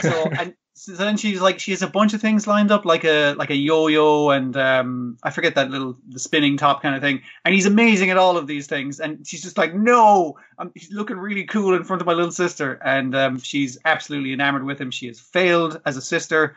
so 0.00 0.30
and 0.38 0.54
so 0.74 0.92
then 0.92 1.18
she's 1.18 1.40
like 1.40 1.60
she 1.60 1.70
has 1.72 1.82
a 1.82 1.86
bunch 1.86 2.14
of 2.14 2.20
things 2.20 2.46
lined 2.46 2.70
up 2.72 2.86
like 2.86 3.04
a 3.04 3.34
like 3.34 3.50
a 3.50 3.54
yo-yo 3.54 4.30
and 4.30 4.56
um 4.56 5.18
I 5.22 5.30
forget 5.30 5.54
that 5.56 5.70
little 5.70 5.98
the 6.08 6.18
spinning 6.18 6.56
top 6.56 6.82
kind 6.82 6.94
of 6.94 7.02
thing. 7.02 7.20
And 7.44 7.54
he's 7.54 7.66
amazing 7.66 8.10
at 8.10 8.16
all 8.16 8.38
of 8.38 8.46
these 8.46 8.66
things. 8.66 8.98
And 8.98 9.26
she's 9.26 9.42
just 9.42 9.58
like 9.58 9.74
no 9.74 10.38
I'm, 10.58 10.72
he's 10.74 10.90
looking 10.90 11.18
really 11.18 11.44
cool 11.44 11.74
in 11.74 11.84
front 11.84 12.00
of 12.00 12.06
my 12.06 12.14
little 12.14 12.32
sister. 12.32 12.80
And 12.84 13.14
um 13.14 13.38
she's 13.38 13.76
absolutely 13.84 14.32
enamored 14.32 14.64
with 14.64 14.80
him. 14.80 14.90
She 14.90 15.08
has 15.08 15.20
failed 15.20 15.80
as 15.84 15.98
a 15.98 16.02
sister. 16.02 16.56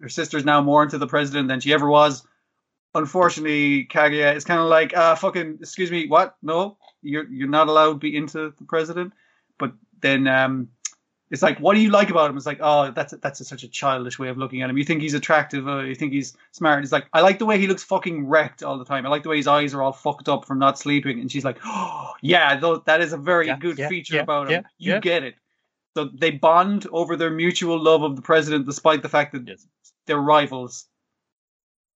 Her 0.00 0.10
sister's 0.10 0.44
now 0.44 0.60
more 0.60 0.82
into 0.82 0.98
the 0.98 1.06
president 1.06 1.48
than 1.48 1.60
she 1.60 1.72
ever 1.72 1.88
was. 1.88 2.26
Unfortunately 2.94 3.86
Kaguya 3.86 4.36
is 4.36 4.44
kind 4.44 4.60
of 4.60 4.66
like 4.66 4.94
uh 4.94 5.14
fucking 5.14 5.58
excuse 5.60 5.90
me 5.90 6.06
what? 6.06 6.36
No 6.42 6.76
you're 7.00 7.26
you're 7.30 7.48
not 7.48 7.68
allowed 7.68 7.94
to 7.94 7.98
be 7.98 8.14
into 8.14 8.52
the 8.58 8.64
president. 8.66 9.14
But 9.58 9.72
then 10.02 10.26
um 10.26 10.68
it's 11.30 11.42
like, 11.42 11.58
what 11.58 11.74
do 11.74 11.80
you 11.80 11.90
like 11.90 12.10
about 12.10 12.30
him? 12.30 12.36
It's 12.36 12.46
like, 12.46 12.58
oh, 12.60 12.90
that's 12.90 13.14
that's 13.22 13.40
a, 13.40 13.44
such 13.44 13.62
a 13.62 13.68
childish 13.68 14.18
way 14.18 14.28
of 14.28 14.36
looking 14.38 14.62
at 14.62 14.70
him. 14.70 14.76
You 14.78 14.84
think 14.84 15.00
he's 15.02 15.14
attractive, 15.14 15.66
uh, 15.66 15.78
you 15.80 15.94
think 15.94 16.12
he's 16.12 16.36
smart. 16.52 16.82
It's 16.84 16.92
like, 16.92 17.06
I 17.12 17.20
like 17.22 17.38
the 17.38 17.46
way 17.46 17.58
he 17.58 17.66
looks 17.66 17.82
fucking 17.82 18.26
wrecked 18.26 18.62
all 18.62 18.78
the 18.78 18.84
time. 18.84 19.06
I 19.06 19.08
like 19.08 19.22
the 19.22 19.30
way 19.30 19.38
his 19.38 19.46
eyes 19.46 19.74
are 19.74 19.82
all 19.82 19.92
fucked 19.92 20.28
up 20.28 20.44
from 20.44 20.58
not 20.58 20.78
sleeping. 20.78 21.20
And 21.20 21.32
she's 21.32 21.44
like, 21.44 21.58
oh, 21.64 22.12
yeah, 22.20 22.56
though, 22.58 22.78
that 22.86 23.00
is 23.00 23.12
a 23.12 23.16
very 23.16 23.46
Yeah, 23.46 23.56
good 23.58 23.78
yeah, 23.78 23.88
feature 23.88 24.16
yeah, 24.16 24.22
about 24.22 24.50
him. 24.50 24.64
you 24.78 25.00
get 25.00 25.22
it. 25.22 25.34
So 25.96 26.10
they 26.12 26.30
bond 26.32 26.86
over 26.92 27.16
their 27.16 27.30
mutual 27.30 27.80
love 27.82 28.02
of 28.02 28.16
the 28.16 28.22
president, 28.22 28.66
despite 28.66 29.02
the 29.02 29.08
fact 29.08 29.32
that 29.32 29.46
Yes. 29.46 29.66
they're 30.06 30.18
rivals. 30.18 30.86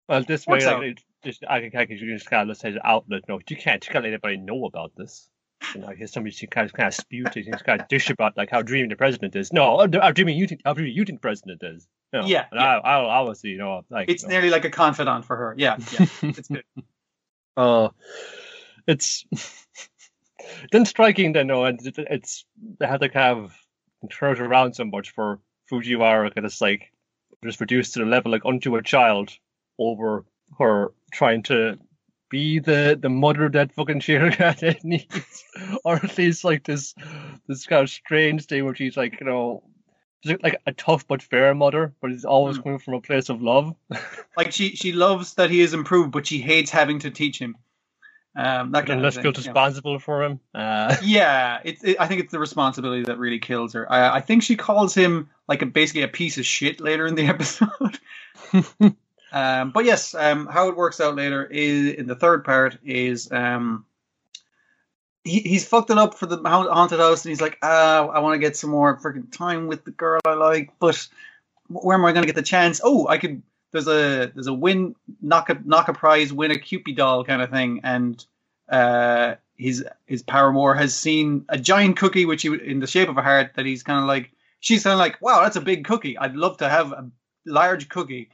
Well, 0.07 0.23
this 0.23 0.47
way, 0.47 0.53
Works 0.55 0.65
like, 0.65 0.75
out. 0.75 0.83
it- 0.83 1.01
just 1.25 1.43
I 1.49 1.61
can, 1.67 1.79
I 1.79 1.85
can 1.85 1.97
just 1.97 2.29
kind 2.29 2.43
of 2.43 2.47
let's 2.47 2.59
say 2.61 2.71
the 2.71 2.87
outlet. 2.87 3.23
No, 3.27 3.39
you 3.49 3.57
can't. 3.57 3.85
You 3.85 3.91
can't 3.91 4.03
let 4.03 4.09
anybody 4.13 4.37
know 4.37 4.65
about 4.65 4.91
this. 4.95 5.27
You 5.75 5.81
know, 5.81 5.87
here's 5.89 6.11
somebody 6.13 6.35
kind 6.47 6.65
of 6.65 6.73
kind 6.73 6.87
of 6.87 6.93
spew 6.93 7.23
to, 7.25 7.43
kind 7.65 7.81
of 7.81 7.87
dish 7.87 8.09
about 8.09 8.37
like 8.37 8.49
how 8.49 8.61
dreaming 8.61 8.89
the 8.89 8.95
president 8.95 9.35
is. 9.35 9.51
No, 9.51 9.77
how 10.01 10.11
dreaming 10.11 10.37
you 10.37 10.47
think 10.47 10.61
how 10.65 10.73
dreaming 10.73 10.93
you 10.95 11.03
think 11.05 11.19
the 11.19 11.21
president 11.21 11.61
is. 11.63 11.87
You 12.13 12.21
know, 12.21 12.27
Yeah, 12.27 12.45
and 12.51 12.59
yeah. 12.59 12.77
I, 12.79 12.99
I 12.99 13.19
obviously 13.19 13.49
you 13.51 13.57
know 13.57 13.81
like 13.89 14.09
It's 14.09 14.23
you 14.23 14.29
know, 14.29 14.33
nearly 14.33 14.49
like 14.49 14.65
a 14.65 14.69
confidant 14.69 15.25
for 15.25 15.35
her. 15.35 15.55
Yeah, 15.57 15.77
yeah. 15.91 16.05
It's 16.23 16.47
good. 16.47 16.63
Oh, 17.57 17.91
it's 18.87 19.25
then 20.71 20.85
striking. 20.85 21.33
Then 21.33 21.47
no, 21.47 21.65
and 21.65 21.79
it- 21.85 21.97
it's 21.97 22.45
they 22.79 22.87
had 22.87 23.01
to 23.01 23.09
kind 23.09 23.39
of 23.39 23.53
throw 24.11 24.31
it 24.31 24.39
around 24.39 24.73
so 24.75 24.85
much 24.85 25.11
for 25.11 25.39
Fujiwara, 25.71 26.33
because 26.33 26.53
it's 26.53 26.61
like 26.61 26.91
just 27.43 27.59
reduced 27.59 27.93
to 27.93 27.99
the 27.99 28.05
level 28.05 28.31
like 28.31 28.45
unto 28.45 28.75
a 28.75 28.83
child 28.83 29.31
over 29.79 30.25
her 30.57 30.91
trying 31.11 31.43
to 31.43 31.77
be 32.29 32.59
the 32.59 32.97
the 33.01 33.09
mother 33.09 33.49
that 33.49 33.73
fucking 33.73 34.01
Shirogane 34.01 34.83
needs, 34.83 35.43
or 35.83 35.95
at 35.95 36.17
least 36.17 36.43
like 36.43 36.63
this 36.63 36.93
this 37.47 37.65
kind 37.65 37.83
of 37.83 37.89
strange 37.89 38.45
thing 38.45 38.65
where 38.65 38.75
she's 38.75 38.97
like 38.97 39.19
you 39.19 39.27
know. 39.27 39.63
Like 40.43 40.59
a 40.65 40.73
tough 40.73 41.07
but 41.07 41.21
fair 41.21 41.53
mother, 41.55 41.93
but 42.01 42.11
it's 42.11 42.25
always 42.25 42.57
Mm. 42.57 42.63
coming 42.63 42.79
from 42.79 42.95
a 42.95 43.01
place 43.01 43.29
of 43.29 43.41
love. 43.41 43.75
Like 44.35 44.51
she 44.51 44.75
she 44.75 44.91
loves 44.91 45.35
that 45.35 45.49
he 45.51 45.61
is 45.61 45.73
improved, 45.73 46.11
but 46.11 46.25
she 46.27 46.39
hates 46.39 46.71
having 46.71 46.99
to 46.99 47.11
teach 47.11 47.39
him. 47.39 47.55
Um, 48.35 48.71
that 48.71 48.87
kind 48.87 48.91
and 48.91 48.99
of 48.99 49.03
less 49.03 49.15
thing, 49.15 49.23
feel 49.23 49.31
yeah. 49.33 49.37
responsible 49.37 49.99
for 49.99 50.23
him. 50.23 50.39
Uh, 50.53 50.97
Yeah, 51.03 51.59
it's. 51.63 51.83
It, 51.83 51.97
I 51.99 52.07
think 52.07 52.21
it's 52.21 52.31
the 52.31 52.39
responsibility 52.39 53.03
that 53.03 53.19
really 53.19 53.39
kills 53.39 53.73
her. 53.73 53.89
I, 53.91 54.17
I 54.17 54.21
think 54.21 54.43
she 54.43 54.55
calls 54.55 54.93
him 54.93 55.29
like 55.47 55.61
a 55.61 55.65
basically 55.67 56.01
a 56.03 56.07
piece 56.07 56.37
of 56.37 56.45
shit 56.45 56.81
later 56.81 57.05
in 57.07 57.15
the 57.15 57.27
episode. 57.27 57.99
Um, 59.31 59.71
but 59.71 59.85
yes, 59.85 60.15
um, 60.15 60.47
how 60.47 60.69
it 60.69 60.75
works 60.75 61.01
out 61.01 61.15
later 61.15 61.45
is 61.45 61.93
in 61.93 62.07
the 62.07 62.15
third 62.15 62.43
part 62.43 62.77
is 62.83 63.31
um, 63.31 63.85
he, 65.23 65.41
he's 65.41 65.67
fucked 65.67 65.89
it 65.89 65.97
up 65.97 66.15
for 66.15 66.25
the 66.25 66.37
haunted 66.37 66.99
house, 66.99 67.25
and 67.25 67.31
he's 67.31 67.41
like, 67.41 67.57
ah, 67.61 68.07
I 68.07 68.19
want 68.19 68.35
to 68.35 68.39
get 68.39 68.55
some 68.55 68.69
more 68.69 68.97
freaking 68.97 69.31
time 69.31 69.67
with 69.67 69.83
the 69.83 69.91
girl 69.91 70.21
I 70.25 70.33
like, 70.33 70.71
but 70.79 71.07
where 71.67 71.97
am 71.97 72.05
I 72.05 72.13
going 72.13 72.23
to 72.23 72.27
get 72.27 72.35
the 72.35 72.41
chance? 72.41 72.79
Oh, 72.83 73.07
I 73.07 73.17
could. 73.17 73.41
There's 73.71 73.87
a 73.87 74.31
there's 74.33 74.47
a 74.47 74.53
win 74.53 74.95
knock 75.21 75.49
a 75.49 75.61
knock 75.65 75.89
a 75.89 75.93
prize 75.93 76.31
win 76.31 76.51
a 76.51 76.57
Cupid 76.57 76.95
doll 76.95 77.25
kind 77.25 77.41
of 77.41 77.49
thing, 77.49 77.81
and 77.83 78.25
uh, 78.69 79.35
his 79.57 79.85
his 80.05 80.23
paramour 80.23 80.73
has 80.73 80.95
seen 80.95 81.45
a 81.49 81.57
giant 81.57 81.97
cookie, 81.97 82.25
which 82.25 82.43
he 82.43 82.53
in 82.53 82.79
the 82.79 82.87
shape 82.87 83.09
of 83.09 83.17
a 83.17 83.21
heart. 83.21 83.51
That 83.55 83.65
he's 83.65 83.83
kind 83.83 83.99
of 83.99 84.05
like 84.05 84.31
she's 84.61 84.83
kind 84.83 84.93
of 84.93 84.99
like, 84.99 85.21
wow, 85.21 85.41
that's 85.41 85.57
a 85.57 85.61
big 85.61 85.83
cookie. 85.83 86.17
I'd 86.17 86.35
love 86.37 86.57
to 86.57 86.69
have 86.69 86.93
a 86.93 87.11
large 87.45 87.89
cookie. 87.89 88.29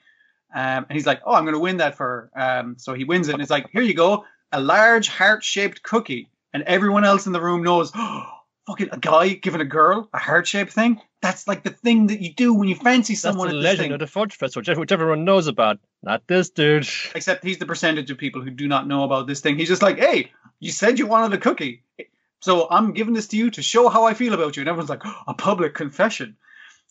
Um, 0.53 0.85
and 0.87 0.91
he's 0.91 1.05
like, 1.05 1.21
oh, 1.25 1.33
I'm 1.33 1.45
going 1.45 1.55
to 1.55 1.59
win 1.59 1.77
that 1.77 1.95
for 1.95 2.29
her. 2.35 2.59
Um, 2.59 2.75
so 2.77 2.93
he 2.93 3.03
wins 3.03 3.27
it, 3.27 3.33
and 3.33 3.41
it's 3.41 3.51
like, 3.51 3.69
here 3.71 3.81
you 3.81 3.93
go, 3.93 4.25
a 4.51 4.61
large 4.61 5.07
heart 5.07 5.43
shaped 5.43 5.83
cookie. 5.83 6.29
And 6.53 6.63
everyone 6.63 7.03
else 7.03 7.25
in 7.25 7.33
the 7.33 7.41
room 7.41 7.63
knows, 7.63 7.91
oh, 7.95 8.25
fucking 8.67 8.89
a 8.91 8.97
guy 8.97 9.29
giving 9.29 9.61
a 9.61 9.65
girl 9.65 10.07
a 10.13 10.19
heart 10.19 10.47
shaped 10.47 10.71
thing. 10.71 11.01
That's 11.21 11.47
like 11.47 11.63
the 11.63 11.71
thing 11.71 12.07
that 12.07 12.21
you 12.21 12.33
do 12.33 12.53
when 12.53 12.69
you 12.69 12.75
fancy 12.75 13.15
someone." 13.15 13.47
That's 13.47 13.57
the 13.57 13.61
legend 13.61 13.79
thing. 13.85 13.91
of 13.93 13.99
the 13.99 14.07
Fudge 14.07 14.35
Fest, 14.35 14.55
which, 14.55 14.67
which 14.69 14.91
everyone 14.91 15.25
knows 15.25 15.47
about. 15.47 15.79
Not 16.03 16.27
this 16.27 16.49
dude. 16.49 16.87
except 17.15 17.43
he's 17.43 17.57
the 17.57 17.65
percentage 17.65 18.11
of 18.11 18.17
people 18.17 18.41
who 18.41 18.51
do 18.51 18.67
not 18.67 18.87
know 18.87 19.03
about 19.03 19.27
this 19.27 19.41
thing. 19.41 19.57
He's 19.57 19.69
just 19.69 19.81
like, 19.81 19.97
hey, 19.97 20.31
you 20.59 20.71
said 20.71 20.99
you 20.99 21.07
wanted 21.07 21.35
a 21.35 21.41
cookie. 21.41 21.83
So 22.41 22.67
I'm 22.69 22.93
giving 22.93 23.13
this 23.13 23.27
to 23.29 23.37
you 23.37 23.49
to 23.51 23.61
show 23.61 23.87
how 23.87 24.03
I 24.03 24.13
feel 24.13 24.33
about 24.33 24.57
you. 24.57 24.61
And 24.61 24.69
everyone's 24.69 24.89
like, 24.89 25.05
oh, 25.05 25.21
a 25.27 25.33
public 25.33 25.73
confession. 25.73 26.35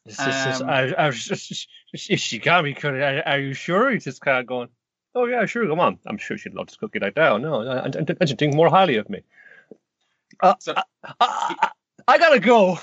It's 0.07 0.19
Um, 0.21 0.69
I, 0.69 0.93
I 0.95 1.07
was 1.07 1.25
just, 1.25 1.69
if 1.93 2.21
she 2.21 2.39
got 2.39 2.65
me, 2.65 2.75
could 2.75 2.95
are, 2.95 3.23
are 3.27 3.39
you 3.39 3.55
sure? 3.55 3.91
He's 3.91 4.05
just 4.05 4.21
kind 4.21 4.39
of 4.39 4.47
going, 4.47 4.69
oh 5.15 5.27
yeah, 5.27 5.45
sure, 5.47 5.67
come 5.67 5.81
on. 5.81 5.99
I'm 6.07 6.19
sure 6.19 6.37
she'd 6.37 6.55
love 6.55 6.67
this 6.67 6.77
cookie 6.77 6.99
like 6.99 7.15
that. 7.15 7.33
Oh, 7.33 7.39
no, 7.39 7.63
I, 7.63 7.87
I, 7.87 7.91
I 8.21 8.25
should 8.25 8.39
think 8.39 8.55
more 8.55 8.69
highly 8.69 8.97
of 8.97 9.09
me. 9.09 9.23
Uh, 10.41 10.55
So- 10.59 10.75
I, 10.77 10.83
I, 11.05 11.15
I, 11.61 11.69
I 12.09 12.19
gotta 12.19 12.41
go. 12.41 12.81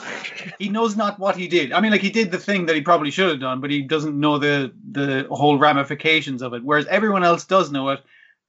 He 0.60 0.70
knows 0.70 0.96
not 0.96 1.20
what 1.20 1.36
he 1.36 1.50
did. 1.50 1.74
I 1.74 1.82
mean, 1.82 1.92
like 1.92 2.00
he 2.02 2.10
did 2.10 2.32
the 2.32 2.38
thing 2.38 2.68
that 2.68 2.76
he 2.76 2.82
probably 2.82 3.12
should 3.12 3.30
have 3.30 3.42
done, 3.42 3.60
but 3.60 3.70
he 3.70 3.82
doesn't 3.82 4.18
know 4.18 4.38
the 4.38 4.72
the 4.92 5.28
whole 5.30 5.58
ramifications 5.58 6.42
of 6.42 6.54
it. 6.54 6.64
Whereas 6.64 6.86
everyone 6.88 7.26
else 7.26 7.44
does 7.44 7.70
know 7.70 7.90
it, 7.90 8.02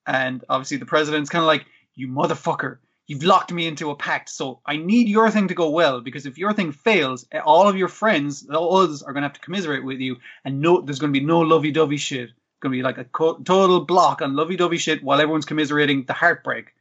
and 0.07 0.45
obviously 0.49 0.77
the 0.77 0.87
president's 0.87 1.29
kind 1.29 1.43
of 1.43 1.49
like, 1.49 1.67
"You 1.97 2.07
motherfucker, 2.07 2.79
you've 3.11 3.25
locked 3.25 3.53
me 3.53 3.67
into 3.67 3.91
a 3.91 3.97
pact, 3.97 4.29
so 4.29 4.61
I 4.65 4.77
need 4.77 5.09
your 5.09 5.33
thing 5.33 5.49
to 5.49 5.55
go 5.55 5.69
well 5.69 6.01
because 6.01 6.27
if 6.27 6.39
your 6.39 6.53
thing 6.53 6.71
fails, 6.71 7.27
all 7.45 7.69
of 7.69 7.77
your 7.77 7.89
friends, 7.89 8.49
all 8.49 8.77
others, 8.77 9.03
are 9.03 9.13
going 9.13 9.23
to 9.23 9.29
have 9.29 9.33
to 9.33 9.41
commiserate 9.41 9.85
with 9.85 9.99
you, 9.99 10.17
and 10.45 10.61
no, 10.61 10.81
there's 10.81 11.01
going 11.01 11.13
to 11.13 11.19
be 11.19 11.27
no 11.27 11.41
lovey-dovey 11.41 11.97
shit. 11.97 12.29
It's 12.31 12.61
going 12.61 12.71
to 12.71 12.79
be 12.79 12.85
like 12.85 12.99
a 12.99 13.05
co- 13.05 13.39
total 13.39 13.85
block 13.85 14.23
on 14.23 14.37
lovey-dovey 14.37 14.79
shit 14.79 15.03
while 15.03 15.21
everyone's 15.21 15.45
commiserating 15.45 16.05
the 16.05 16.13
heartbreak. 16.13 16.73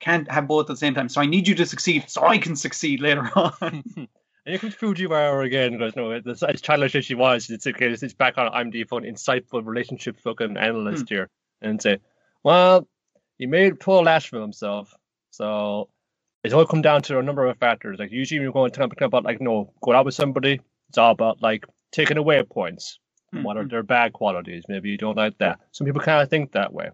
Can't 0.00 0.30
have 0.30 0.48
both 0.48 0.70
at 0.70 0.74
the 0.74 0.76
same 0.78 0.94
time. 0.94 1.10
So 1.10 1.20
I 1.20 1.26
need 1.26 1.46
you 1.46 1.54
to 1.56 1.66
succeed, 1.66 2.08
so 2.08 2.24
I 2.24 2.38
can 2.38 2.56
succeed 2.56 3.00
later 3.00 3.30
on." 3.36 3.84
And 4.46 4.52
here 4.52 4.58
comes 4.58 4.74
Fujiwara 4.74 5.46
again. 5.46 5.78
Goes, 5.78 5.96
no, 5.96 6.10
as 6.10 6.60
childish 6.60 6.94
as 6.94 7.06
she 7.06 7.14
was, 7.14 7.48
it's 7.48 7.66
okay. 7.66 7.86
It's, 7.88 8.12
back 8.12 8.36
on. 8.36 8.48
I'm 8.52 8.70
the 8.70 8.84
fun, 8.84 9.04
insightful 9.04 9.64
relationship 9.64 10.20
fucking 10.20 10.58
analyst 10.58 11.08
hmm. 11.08 11.14
here, 11.14 11.30
and 11.62 11.80
say, 11.80 11.96
well, 12.42 12.86
he 13.38 13.46
made 13.46 13.82
a 13.86 13.90
lash 13.90 14.28
for 14.28 14.42
himself. 14.42 14.94
So 15.36 15.88
it's 16.44 16.54
all 16.54 16.66
come 16.66 16.82
down 16.82 17.02
to 17.02 17.18
a 17.18 17.22
number 17.22 17.46
of 17.46 17.58
factors. 17.58 17.98
Like 17.98 18.12
usually, 18.12 18.38
when 18.38 18.44
you're 18.44 18.52
going 18.52 18.70
to 18.70 18.78
talk 18.78 19.00
about 19.00 19.24
like 19.24 19.40
you 19.40 19.44
no 19.44 19.72
going 19.82 19.96
out 19.96 20.04
with 20.04 20.14
somebody, 20.14 20.60
it's 20.88 20.98
all 20.98 21.10
about 21.10 21.42
like 21.42 21.64
taking 21.90 22.18
away 22.18 22.42
points. 22.44 22.98
What 23.42 23.56
are 23.56 23.66
their 23.66 23.82
bad 23.82 24.12
qualities? 24.12 24.62
Maybe 24.68 24.90
you 24.90 24.96
don't 24.96 25.16
like 25.16 25.38
that. 25.38 25.58
Some 25.72 25.86
people 25.86 26.00
kind 26.00 26.22
of 26.22 26.30
think 26.30 26.52
that 26.52 26.72
way. 26.72 26.90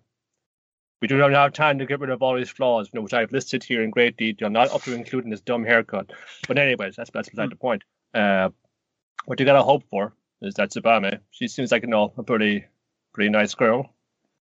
We 1.02 1.08
do 1.08 1.18
not 1.18 1.32
have 1.32 1.52
time 1.52 1.78
to 1.78 1.84
get 1.86 2.00
rid 2.00 2.08
of 2.08 2.22
all 2.22 2.34
these 2.34 2.48
flaws, 2.48 2.88
you 2.90 2.96
know, 2.96 3.02
which 3.02 3.12
I've 3.12 3.30
listed 3.30 3.62
here 3.62 3.82
in 3.82 3.90
great 3.90 4.16
detail, 4.16 4.48
not 4.48 4.70
up 4.70 4.82
to 4.84 4.94
including 4.94 5.30
this 5.30 5.42
dumb 5.42 5.64
haircut. 5.64 6.10
But 6.48 6.56
anyways, 6.56 6.96
that's 6.96 7.10
that's 7.10 7.28
beside 7.28 7.50
the 7.50 7.56
point. 7.56 7.84
Uh, 8.14 8.48
what 9.26 9.38
you 9.38 9.44
gotta 9.44 9.62
hope 9.62 9.84
for 9.90 10.14
is 10.40 10.54
that 10.54 10.70
Tsubame, 10.70 11.20
she 11.30 11.46
seems 11.46 11.70
like 11.70 11.82
you 11.82 11.88
know 11.88 12.14
a 12.16 12.22
pretty 12.22 12.64
pretty 13.12 13.28
nice 13.28 13.54
girl. 13.54 13.94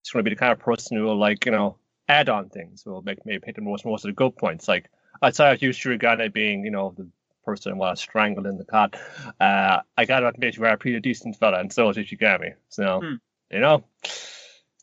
She's 0.03 0.12
gonna 0.12 0.22
be 0.22 0.30
the 0.30 0.36
kind 0.36 0.53
of 0.53 0.59
person 0.59 0.99
who 0.99 1.05
will 1.05 1.18
like 1.18 1.47
you 1.47 1.53
know 1.53 1.78
add 2.09 2.28
on 2.28 2.48
things, 2.48 2.84
will 2.84 3.02
make 3.02 3.24
maybe 3.26 3.40
pick 3.40 3.57
the 3.57 3.62
most 3.62 3.84
most 3.84 4.04
of 4.04 4.09
the 4.09 4.14
good 4.14 4.36
points. 4.36 4.68
Like 4.68 4.88
I 5.22 5.28
outside 5.28 5.52
of 5.54 5.62
you 5.62 5.70
Shirogane 5.70 6.32
being 6.32 6.64
you 6.64 6.70
know 6.70 6.94
the 6.96 7.09
person 7.44 7.80
I 7.80 7.94
strangled 7.94 8.46
in 8.46 8.59
the 8.59 8.64
cot, 8.64 8.96
uh, 9.40 9.80
I 9.96 10.04
gotta 10.04 10.28
admit 10.28 10.57
you 10.57 10.64
are 10.64 10.70
a 10.70 10.76
pretty 10.76 11.00
decent 11.00 11.36
fella, 11.36 11.61
and 11.61 11.72
so 11.72 11.88
is 11.90 11.96
Ishigami. 11.96 12.54
So 12.68 13.00
Hmm. 13.00 13.14
you 13.50 13.61
know. 13.61 13.84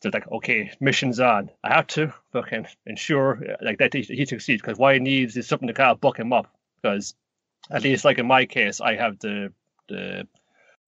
So 0.02 0.10
like, 0.12 0.30
okay, 0.30 0.70
mission's 0.80 1.18
on. 1.18 1.50
I 1.62 1.72
have 1.72 1.86
to 1.88 2.12
fucking 2.32 2.66
ensure 2.84 3.56
like 3.62 3.78
that 3.78 3.94
he, 3.94 4.02
he 4.02 4.26
succeeds 4.26 4.60
because 4.60 4.78
what 4.78 4.92
he 4.92 5.00
needs 5.00 5.34
is 5.34 5.46
something 5.46 5.68
to 5.68 5.72
kind 5.72 5.92
of 5.92 6.00
buck 6.02 6.18
him 6.18 6.30
up. 6.30 6.46
Because 6.76 7.14
at 7.70 7.82
least 7.84 8.04
like 8.04 8.18
in 8.18 8.26
my 8.26 8.44
case, 8.44 8.82
I 8.82 8.96
have 8.96 9.18
the 9.18 9.50
the 9.88 10.28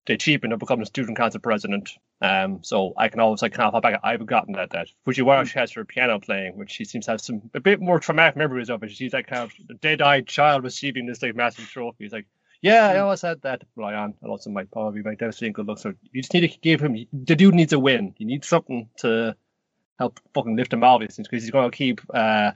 the 0.06 0.12
achievement 0.12 0.52
of 0.52 0.60
becoming 0.60 0.82
a 0.82 0.86
student 0.86 1.16
council 1.16 1.40
president. 1.40 1.90
Um, 2.22 2.60
so 2.62 2.94
I 2.96 3.08
can 3.08 3.20
always 3.20 3.42
like 3.42 3.52
kind 3.52 3.66
of 3.66 3.74
hop 3.74 3.82
back. 3.82 4.00
I've 4.02 4.24
gotten 4.24 4.56
at 4.56 4.70
that. 4.70 4.88
Fujiwara 5.06 5.46
she 5.46 5.58
has 5.58 5.72
her 5.72 5.84
piano 5.84 6.18
playing, 6.20 6.56
which 6.56 6.70
she 6.70 6.84
seems 6.84 7.06
to 7.06 7.12
have 7.12 7.20
some 7.20 7.42
a 7.54 7.60
bit 7.60 7.80
more 7.80 7.98
traumatic 7.98 8.36
memories 8.36 8.70
of 8.70 8.82
it. 8.82 8.90
She's 8.92 9.12
like 9.12 9.26
kind 9.26 9.50
of 9.68 9.80
dead-eyed 9.80 10.26
child 10.26 10.64
receiving 10.64 11.06
this 11.06 11.22
like 11.22 11.34
massive 11.34 11.68
trophy. 11.68 12.04
It's 12.04 12.12
like, 12.14 12.26
yeah, 12.62 12.86
I 12.86 12.98
always 12.98 13.20
had 13.20 13.42
that 13.42 13.62
on, 13.76 14.14
and 14.20 14.30
also 14.30 14.50
might 14.50 14.70
probably 14.70 15.02
my 15.02 15.14
devastating 15.14 15.52
good 15.52 15.66
luck. 15.66 15.78
So 15.78 15.92
you 16.12 16.22
just 16.22 16.32
need 16.32 16.50
to 16.50 16.58
give 16.60 16.80
him. 16.80 16.96
The 17.12 17.36
dude 17.36 17.54
needs 17.54 17.72
a 17.72 17.78
win. 17.78 18.14
You 18.18 18.26
need 18.26 18.44
something 18.44 18.88
to 18.98 19.36
help 19.98 20.20
fucking 20.34 20.56
lift 20.56 20.72
him 20.72 20.84
out 20.84 21.02
of 21.02 21.08
these 21.08 21.16
things 21.16 21.28
because 21.28 21.42
he's 21.42 21.50
going 21.50 21.70
to 21.70 21.76
keep 21.76 22.00
uh 22.14 22.52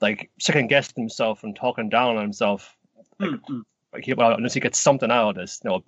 like 0.00 0.30
second 0.38 0.68
guessing 0.68 1.02
himself 1.02 1.42
and 1.42 1.56
talking 1.56 1.88
down 1.88 2.16
on 2.16 2.22
himself. 2.22 2.76
Mm, 3.20 3.40
mm. 3.48 3.62
Like 3.92 4.04
he, 4.04 4.14
well, 4.14 4.34
unless 4.34 4.54
he 4.54 4.60
gets 4.60 4.78
something 4.78 5.10
out 5.10 5.30
of 5.30 5.34
this, 5.36 5.60
no. 5.64 5.82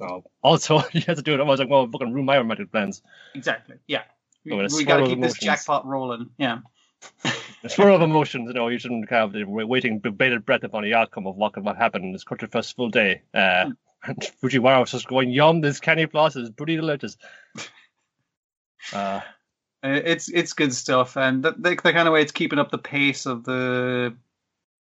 No. 0.00 0.24
Also, 0.42 0.82
you 0.92 1.00
has 1.06 1.16
to 1.18 1.22
do 1.22 1.34
it. 1.34 1.40
I 1.40 1.42
was 1.44 1.60
like, 1.60 1.68
well, 1.68 1.88
fucking 1.90 2.12
ruin 2.12 2.24
my 2.26 2.36
romantic 2.36 2.70
plans. 2.70 3.02
Exactly. 3.34 3.76
Yeah. 3.86 4.02
We, 4.44 4.52
Oh, 4.52 4.66
we 4.76 4.84
got 4.84 4.98
to 4.98 5.06
keep 5.06 5.20
this 5.20 5.38
jackpot 5.38 5.86
rolling. 5.86 6.30
Yeah. 6.38 6.58
The 7.62 7.68
swirl 7.68 7.96
of 7.96 8.02
emotions, 8.02 8.46
you 8.48 8.54
know, 8.54 8.68
you 8.68 8.78
shouldn't 8.78 9.10
have 9.10 9.32
the 9.32 9.44
waiting 9.44 9.98
bated 9.98 10.46
breath 10.46 10.62
upon 10.62 10.84
the 10.84 10.94
outcome 10.94 11.26
of 11.26 11.36
what 11.36 11.52
could 11.52 11.64
what 11.64 11.76
happened 11.76 12.04
in 12.04 12.12
this 12.12 12.24
country 12.24 12.48
festival 12.48 12.88
day. 12.90 13.22
Uh, 13.34 13.70
and 14.04 14.16
Fujiwara 14.42 14.80
was 14.80 14.92
just 14.92 15.08
going, 15.08 15.30
"Yum, 15.30 15.60
this 15.60 15.80
candy 15.80 16.06
floss 16.06 16.36
is 16.36 16.50
pretty 16.50 16.76
delicious." 16.76 17.16
Uh, 18.92 19.20
Uh, 19.82 20.00
It's 20.04 20.28
it's 20.28 20.52
good 20.52 20.72
stuff, 20.72 21.16
and 21.16 21.42
the, 21.42 21.52
the, 21.52 21.70
the 21.70 21.92
kind 21.92 22.06
of 22.08 22.14
way 22.14 22.22
it's 22.22 22.32
keeping 22.32 22.58
up 22.58 22.70
the 22.70 22.78
pace 22.78 23.26
of 23.26 23.44
the 23.44 24.14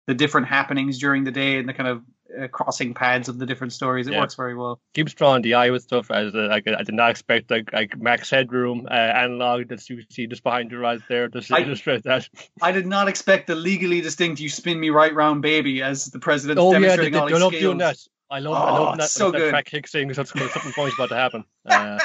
the 0.08 0.14
different 0.16 0.48
happenings 0.48 0.98
during 0.98 1.24
the 1.24 1.32
day 1.32 1.58
and 1.58 1.70
the 1.70 1.74
kind 1.74 1.88
of 1.88 2.02
uh, 2.40 2.48
crossing 2.48 2.94
pads 2.94 3.28
of 3.30 3.40
the 3.40 3.46
different 3.46 3.74
stories. 3.74 4.08
It 4.08 4.14
Yeah. 4.14 4.20
works 4.22 4.36
very 4.36 4.56
well. 4.56 4.80
keeps 4.94 5.14
drawing 5.14 5.42
the 5.42 5.54
eye 5.56 5.70
with 5.70 5.84
stuff. 5.84 6.12
As 6.12 6.34
uh, 6.36 6.48
like, 6.50 6.68
I 6.68 6.84
did 6.84 6.96
not 6.96 7.10
expect 7.12 7.50
like, 7.52 7.72
like 7.74 7.98
Max 7.98 8.30
Headroom 8.30 8.88
uh, 8.90 8.94
analog 8.94 9.68
that 9.70 9.90
you 9.90 10.04
see 10.10 10.28
just 10.28 10.44
behind 10.44 10.72
your 10.72 10.86
eyes 10.86 11.02
there 11.10 11.28
to 11.30 11.46
I- 11.52 11.62
illustrate 11.62 12.04
that. 12.04 12.28
I 12.62 12.72
did 12.72 12.86
not 12.88 13.08
expect 13.08 13.48
the 13.48 13.56
legally 13.56 14.02
distinct 14.02 14.40
"You 14.40 14.50
spin 14.50 14.80
me 14.80 14.90
right 14.90 15.14
round, 15.14 15.42
baby" 15.42 15.82
as 15.82 16.06
the 16.08 16.20
president's 16.20 16.62
Oh 16.62 16.72
yeah, 16.74 16.80
they, 16.80 16.86
demonstrating 16.86 17.14
they, 17.14 17.20
all 17.20 17.26
they 17.28 17.34
his 17.34 17.42
love 17.42 17.50
skills. 17.52 17.62
doing 17.64 17.78
that. 17.80 17.98
I 18.30 18.40
love, 18.40 18.56
I 18.56 18.70
Oh, 18.70 18.84
love 18.84 18.98
that, 18.98 19.10
so 19.10 19.30
that 19.32 19.38
good. 19.40 19.50
track 19.50 19.66
kick 19.66 19.88
saying 19.88 20.14
something, 20.14 20.48
something 20.48 20.72
funny's 20.72 20.94
about 20.94 21.10
to 21.10 21.16
happen. 21.16 21.44
Uh, 21.66 22.00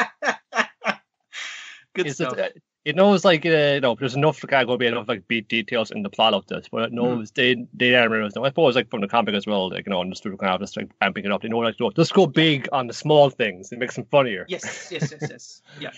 Good 1.97 2.07
It's 2.09 2.17
stuff. 2.17 2.37
just, 2.37 2.51
uh, 2.57 2.61
it 2.85 2.95
knows 2.95 3.25
like 3.25 3.45
uh, 3.45 3.49
you 3.49 3.81
know 3.81 3.97
there's 3.99 4.15
enough 4.15 4.39
to 4.41 4.47
kind 4.47 4.69
of 4.69 4.79
be 4.79 4.87
enough 4.87 5.09
like 5.09 5.27
beat 5.27 5.49
details 5.49 5.91
in 5.91 6.03
the 6.03 6.11
plot 6.11 6.35
of 6.35 6.47
this, 6.47 6.69
but 6.71 6.83
it 6.83 6.93
knows 6.93 7.31
they 7.33 7.55
they 7.75 7.91
animators 7.91 8.37
know. 8.37 8.45
I 8.45 8.51
suppose 8.51 8.77
like 8.77 8.91
from 8.91 9.01
the 9.01 9.09
comic 9.09 9.35
as 9.35 9.47
well, 9.47 9.71
like 9.71 9.87
you 9.87 9.91
know, 9.91 10.03
and 10.03 10.13
just 10.13 10.23
kind 10.23 10.37
of 10.43 10.61
just 10.61 10.77
like 10.77 10.91
amping 11.03 11.25
it 11.25 11.33
up. 11.33 11.43
They 11.43 11.49
know 11.49 11.59
like 11.59 11.81
no, 11.81 11.91
just 11.91 12.13
go 12.15 12.27
big 12.27 12.69
on 12.73 12.87
the 12.87 12.93
small 12.93 13.31
things. 13.31 13.73
It 13.73 13.79
makes 13.79 13.97
them 13.97 14.05
funnier. 14.05 14.45
yes, 14.49 14.89
yes, 14.93 15.13
yes, 15.13 15.31
yes. 15.31 15.63
Yeah. 15.81 15.91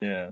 Yeah. 0.00 0.30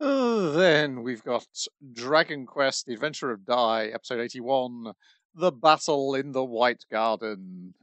Uh, 0.00 0.52
then 0.52 1.02
we've 1.02 1.24
got 1.24 1.46
Dragon 1.92 2.46
Quest: 2.46 2.86
The 2.86 2.94
Adventure 2.94 3.32
of 3.32 3.44
Dai, 3.44 3.88
episode 3.88 4.20
eighty-one, 4.20 4.92
The 5.34 5.50
Battle 5.50 6.14
in 6.14 6.32
the 6.32 6.44
White 6.44 6.84
Garden. 6.90 7.74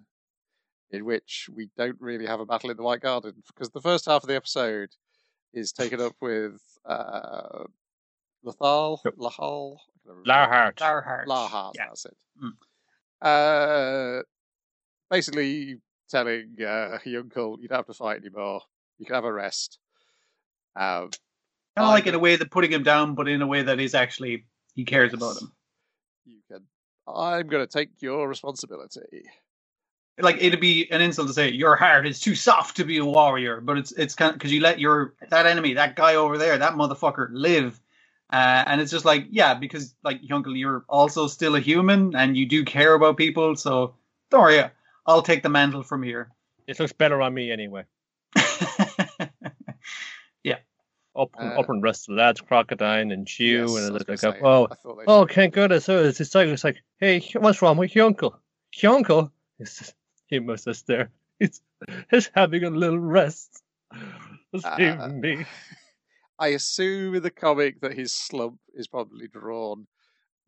In 0.91 1.03
which 1.03 1.49
we 1.53 1.69
don't 1.77 1.99
really 1.99 2.25
have 2.25 2.39
a 2.39 2.45
battle 2.45 2.69
in 2.69 2.77
the 2.77 2.83
White 2.83 3.01
Garden 3.01 3.33
because 3.47 3.69
the 3.71 3.81
first 3.81 4.05
half 4.05 4.23
of 4.23 4.29
the 4.29 4.35
episode 4.35 4.89
is 5.55 5.71
taken 5.71 5.99
up 6.01 6.13
with 6.21 6.61
uh, 6.85 7.63
Lothal, 8.45 8.99
Yep. 9.05 9.15
Lahal, 9.15 9.77
Larhart. 10.27 10.75
Larhart. 10.75 11.25
Lahart, 11.25 11.71
Yeah. 11.75 11.85
that's 11.87 12.05
it. 12.05 12.15
Mm. 12.43 12.51
Uh, 13.21 14.23
basically 15.09 15.79
telling 16.09 16.55
uh, 16.59 16.99
Hyunkel, 17.03 17.57
you 17.59 17.67
don't 17.67 17.77
have 17.77 17.87
to 17.87 17.93
fight 17.93 18.17
anymore. 18.21 18.61
You 18.99 19.05
can 19.05 19.15
have 19.15 19.23
a 19.25 19.33
rest. 19.33 19.79
Um, 20.75 21.09
Kind 21.77 21.87
of 21.87 21.93
like 21.93 22.07
in 22.07 22.15
a 22.15 22.19
way 22.19 22.35
that 22.37 22.51
putting 22.51 22.71
him 22.71 22.83
down, 22.83 23.15
but 23.15 23.27
in 23.27 23.41
a 23.41 23.47
way 23.47 23.63
that 23.63 23.79
is 23.81 23.95
actually 23.95 24.45
he 24.75 24.85
cares 24.85 25.13
about 25.13 25.41
him. 25.41 25.51
You 26.25 26.39
can. 26.49 26.61
I'm 27.07 27.47
going 27.47 27.65
to 27.65 27.71
take 27.71 27.89
your 28.01 28.27
responsibility. 28.29 29.23
Like 30.17 30.37
it'd 30.39 30.61
be 30.61 30.89
an 30.91 31.01
insult 31.01 31.27
to 31.27 31.33
say 31.33 31.51
your 31.51 31.75
heart 31.75 32.07
is 32.07 32.19
too 32.19 32.35
soft 32.35 32.77
to 32.77 32.85
be 32.85 32.97
a 32.99 33.05
warrior, 33.05 33.59
but 33.59 33.77
it's 33.77 33.91
it's 33.91 34.15
kind 34.15 34.29
of 34.31 34.37
because 34.37 34.51
you 34.51 34.61
let 34.61 34.79
your 34.79 35.13
that 35.29 35.45
enemy, 35.45 35.73
that 35.73 35.95
guy 35.95 36.15
over 36.15 36.37
there, 36.37 36.57
that 36.57 36.73
motherfucker 36.73 37.27
live, 37.31 37.79
uh, 38.31 38.63
and 38.65 38.79
it's 38.79 38.91
just 38.91 39.03
like 39.03 39.27
yeah, 39.29 39.53
because 39.53 39.93
like 40.03 40.21
Uncle, 40.31 40.55
you're 40.55 40.85
also 40.87 41.27
still 41.27 41.55
a 41.55 41.59
human 41.59 42.15
and 42.15 42.37
you 42.37 42.45
do 42.45 42.63
care 42.63 42.93
about 42.93 43.17
people, 43.17 43.55
so 43.57 43.95
don't 44.31 44.41
worry, 44.41 44.63
I'll 45.05 45.21
take 45.21 45.43
the 45.43 45.49
mantle 45.49 45.83
from 45.83 46.01
here. 46.01 46.29
It 46.65 46.79
looks 46.79 46.93
better 46.93 47.21
on 47.21 47.33
me 47.33 47.51
anyway. 47.51 47.83
Yeah. 50.43 50.57
Up 51.15 51.31
and 51.39 51.53
Uh, 51.53 51.59
up 51.59 51.69
and 51.69 51.81
rest 51.81 52.07
of 52.07 52.15
the 52.15 52.21
lads, 52.21 52.41
Crocodine 52.41 53.11
and 53.11 53.27
Chiu, 53.27 53.61
Yes, 53.61 53.75
and 53.77 53.93
was 53.93 54.01
it's 54.07 54.23
like, 54.23 54.35
say, 54.35 54.39
oh, 54.41 54.67
I 54.69 54.75
thought 54.75 54.97
they 54.97 55.03
oh, 55.07 55.25
thank 55.25 55.53
goodness. 55.53 55.85
So 55.85 56.03
it's 56.03 56.17
just 56.17 56.35
like, 56.35 56.47
it's 56.47 56.63
like, 56.63 56.83
hey, 56.99 57.19
what's 57.35 57.61
wrong 57.61 57.77
with 57.77 57.95
your 57.95 58.05
uncle? 58.05 58.39
Your 58.81 58.95
uncle? 58.95 59.31
It's 59.59 59.79
just, 59.79 59.95
he 60.27 60.39
must 60.39 60.65
just 60.65 60.87
there. 60.87 61.09
He's, 61.39 61.61
he's 62.09 62.29
having 62.33 62.63
a 62.63 62.69
little 62.69 62.99
rest. 62.99 63.61
Save 64.57 64.99
Uh, 64.99 65.07
me. 65.09 65.45
I 66.39 66.47
assume 66.49 67.15
in 67.15 67.23
the 67.23 67.31
comic 67.31 67.79
that 67.81 67.93
his 67.93 68.11
slump 68.13 68.59
is 68.73 68.87
probably 68.87 69.27
drawn 69.27 69.87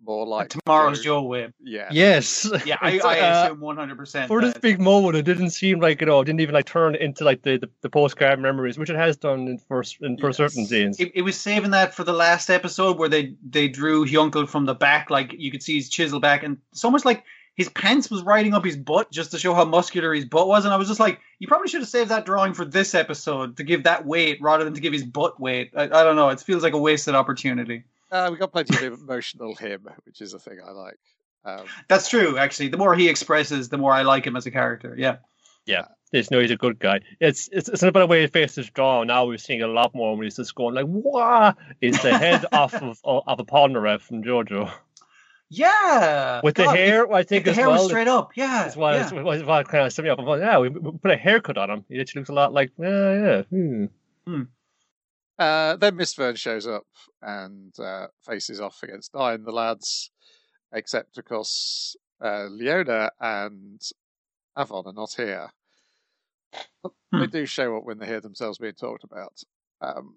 more 0.05 0.28
like 0.28 0.49
Tomorrow's 0.49 0.99
Joe. 0.99 1.21
Joe 1.21 1.23
way. 1.23 1.53
Yeah. 1.59 1.88
Yes. 1.91 2.47
Yeah, 2.65 2.78
I, 2.82 2.99
I 2.99 3.19
uh, 3.19 3.45
assume 3.45 3.61
one 3.61 3.78
hundred 3.78 3.97
percent. 3.97 4.28
for 4.28 4.41
this 4.41 4.53
big 4.55 4.80
moment, 4.80 5.15
it 5.15 5.23
didn't 5.23 5.49
seem 5.51 5.80
like 5.80 6.01
you 6.01 6.07
know, 6.07 6.21
it 6.21 6.25
didn't 6.25 6.41
even 6.41 6.53
like 6.53 6.65
turn 6.65 6.95
into 6.95 7.23
like 7.23 7.41
the, 7.41 7.57
the, 7.57 7.69
the 7.82 7.89
postcard 7.89 8.39
memories, 8.39 8.78
which 8.78 8.89
it 8.89 8.95
has 8.95 9.17
done 9.17 9.47
in 9.47 9.57
for 9.57 9.84
in 10.01 10.17
for 10.17 10.28
Yes. 10.30 10.38
certain 10.38 10.65
scenes. 10.65 10.99
It, 10.99 11.13
it 11.15 11.21
was 11.23 11.39
saving 11.39 11.71
that 11.71 11.95
for 11.95 12.03
the 12.03 12.13
last 12.13 12.49
episode 12.49 12.99
where 12.99 13.09
they 13.09 13.34
they 13.49 13.67
drew 13.69 14.05
Hyunkel 14.05 14.47
from 14.47 14.65
the 14.65 14.75
back, 14.75 15.09
like 15.09 15.34
you 15.34 15.49
could 15.51 15.63
see 15.63 15.75
his 15.75 15.89
chisel 15.89 16.19
back, 16.19 16.43
and 16.43 16.57
so 16.73 16.91
much 16.91 17.03
like 17.05 17.23
his 17.58 17.70
pants 17.70 18.12
was 18.12 18.22
riding 18.22 18.53
up 18.53 18.64
his 18.64 18.78
butt 18.78 19.12
just 19.12 19.32
to 19.32 19.39
show 19.39 19.55
how 19.55 19.66
muscular 19.66 20.14
his 20.14 20.26
butt 20.26 20.47
was. 20.47 20.64
And 20.64 20.74
I 20.74 20.78
was 20.78 20.88
just 20.88 20.99
like, 20.99 21.20
you 21.39 21.47
probably 21.47 21.68
should 21.68 21.82
have 21.82 21.89
saved 21.89 22.12
that 22.12 22.24
drawing 22.24 22.53
for 22.53 22.64
this 22.64 22.93
episode 22.93 23.58
to 23.58 23.64
give 23.64 23.84
that 23.84 24.05
weight 24.05 24.39
rather 24.39 24.64
than 24.64 24.76
to 24.76 24.80
give 24.80 24.93
his 24.93 25.03
butt 25.03 25.39
weight. 25.39 25.72
I, 25.76 25.86
I 25.86 26.03
don't 26.03 26.16
know. 26.16 26.30
It 26.30 26.39
feels 26.39 26.62
like 26.62 26.74
a 26.74 26.78
wasted 26.78 27.16
opportunity. 27.16 27.84
Uh, 28.12 28.30
we 28.32 28.38
got 28.38 28.51
plenty 28.51 28.86
of 28.86 28.93
emotional 28.93 29.55
him, 29.55 29.89
which 30.05 30.22
is 30.22 30.34
a 30.34 30.39
thing 30.39 30.60
I 30.66 30.72
like. 30.72 30.99
Um, 31.43 31.66
That's 31.88 32.10
true, 32.10 32.38
actually. 32.38 32.70
The 32.70 32.78
more 32.78 32.93
he 32.93 33.10
expresses, 33.10 33.70
the 33.70 33.78
more 33.78 33.91
I 33.91 34.03
like 34.03 34.28
him 34.28 34.36
as 34.36 34.45
a 34.45 34.51
character. 34.51 34.95
Yeah. 34.95 35.18
Yeah. 35.66 35.86
There's 36.12 36.30
no, 36.30 36.39
he's 36.39 36.51
a 36.51 36.58
good 36.58 36.80
guy. 36.80 37.01
It's 37.20 37.49
it's 37.51 37.68
it's 37.68 37.82
not 37.82 37.89
about 37.89 37.99
the 38.01 38.08
way 38.08 38.22
his 38.22 38.30
face 38.32 38.58
is 38.58 38.70
drawn. 38.70 39.08
Now 39.08 39.26
we're 39.26 39.38
seeing 39.38 39.62
a 39.62 39.68
lot 39.68 39.93
more 39.93 40.16
when 40.16 40.24
he's 40.24 40.38
just 40.38 40.55
going 40.55 40.74
like, 40.74 40.86
"What 40.86 41.58
is 41.82 42.01
the 42.01 42.18
head 42.18 42.45
off 42.53 42.74
of 42.76 42.97
of 43.03 43.39
a 43.41 43.43
Polnareff 43.43 43.99
from 43.99 44.24
JoJo 44.24 44.72
Yeah. 45.49 46.41
with 46.43 46.55
the 46.55 46.63
God, 46.65 46.75
hair?" 46.77 47.11
I 47.13 47.23
think 47.23 47.45
the 47.45 47.51
as 47.51 47.57
hair 47.57 47.67
well. 47.69 47.77
was 47.83 47.87
straight 47.87 48.07
up. 48.07 48.31
Yeah. 48.35 48.63
That's 48.63 48.75
why, 48.75 48.93
yeah. 48.93 48.97
that's 48.99 49.11
why, 49.13 49.37
that's 49.37 49.47
why 49.47 49.59
it 49.61 49.67
kind 49.67 49.85
of 49.85 49.93
set 49.93 50.03
me 50.03 50.09
up. 50.09 50.19
Like, 50.19 50.41
yeah, 50.41 50.59
we, 50.59 50.69
we 50.69 50.91
put 50.97 51.11
a 51.11 51.17
haircut 51.17 51.57
on 51.57 51.69
him. 51.69 51.85
He 51.89 51.99
actually 52.01 52.21
looks 52.21 52.29
a 52.29 52.33
lot 52.33 52.53
like, 52.53 52.71
yeah, 52.77 53.43
yeah. 53.51 53.87
Hmm. 54.25 54.43
Uh, 55.39 55.75
then 55.77 55.95
Miss 55.95 56.13
Vern 56.15 56.35
shows 56.35 56.65
up 56.67 56.85
and 57.21 57.73
uh, 57.79 58.07
faces 58.25 58.59
off 58.59 58.79
against 58.83 59.13
Nine, 59.13 59.43
the 59.43 59.51
lads, 59.51 60.11
except, 60.73 61.17
of 61.17 61.25
course, 61.25 61.95
uh, 62.21 62.45
Leona 62.49 63.11
and 63.21 63.79
Avan 64.57 64.87
are 64.87 64.93
not 64.93 65.13
here. 65.15 65.49
But 66.81 66.91
They 67.11 67.17
Hmm. 67.19 67.25
do 67.25 67.45
show 67.45 67.77
up 67.77 67.83
when 67.83 67.99
they 67.99 68.07
hear 68.07 68.19
themselves 68.21 68.57
being 68.57 68.73
talked 68.73 69.03
about. 69.03 69.33
Um, 69.79 70.15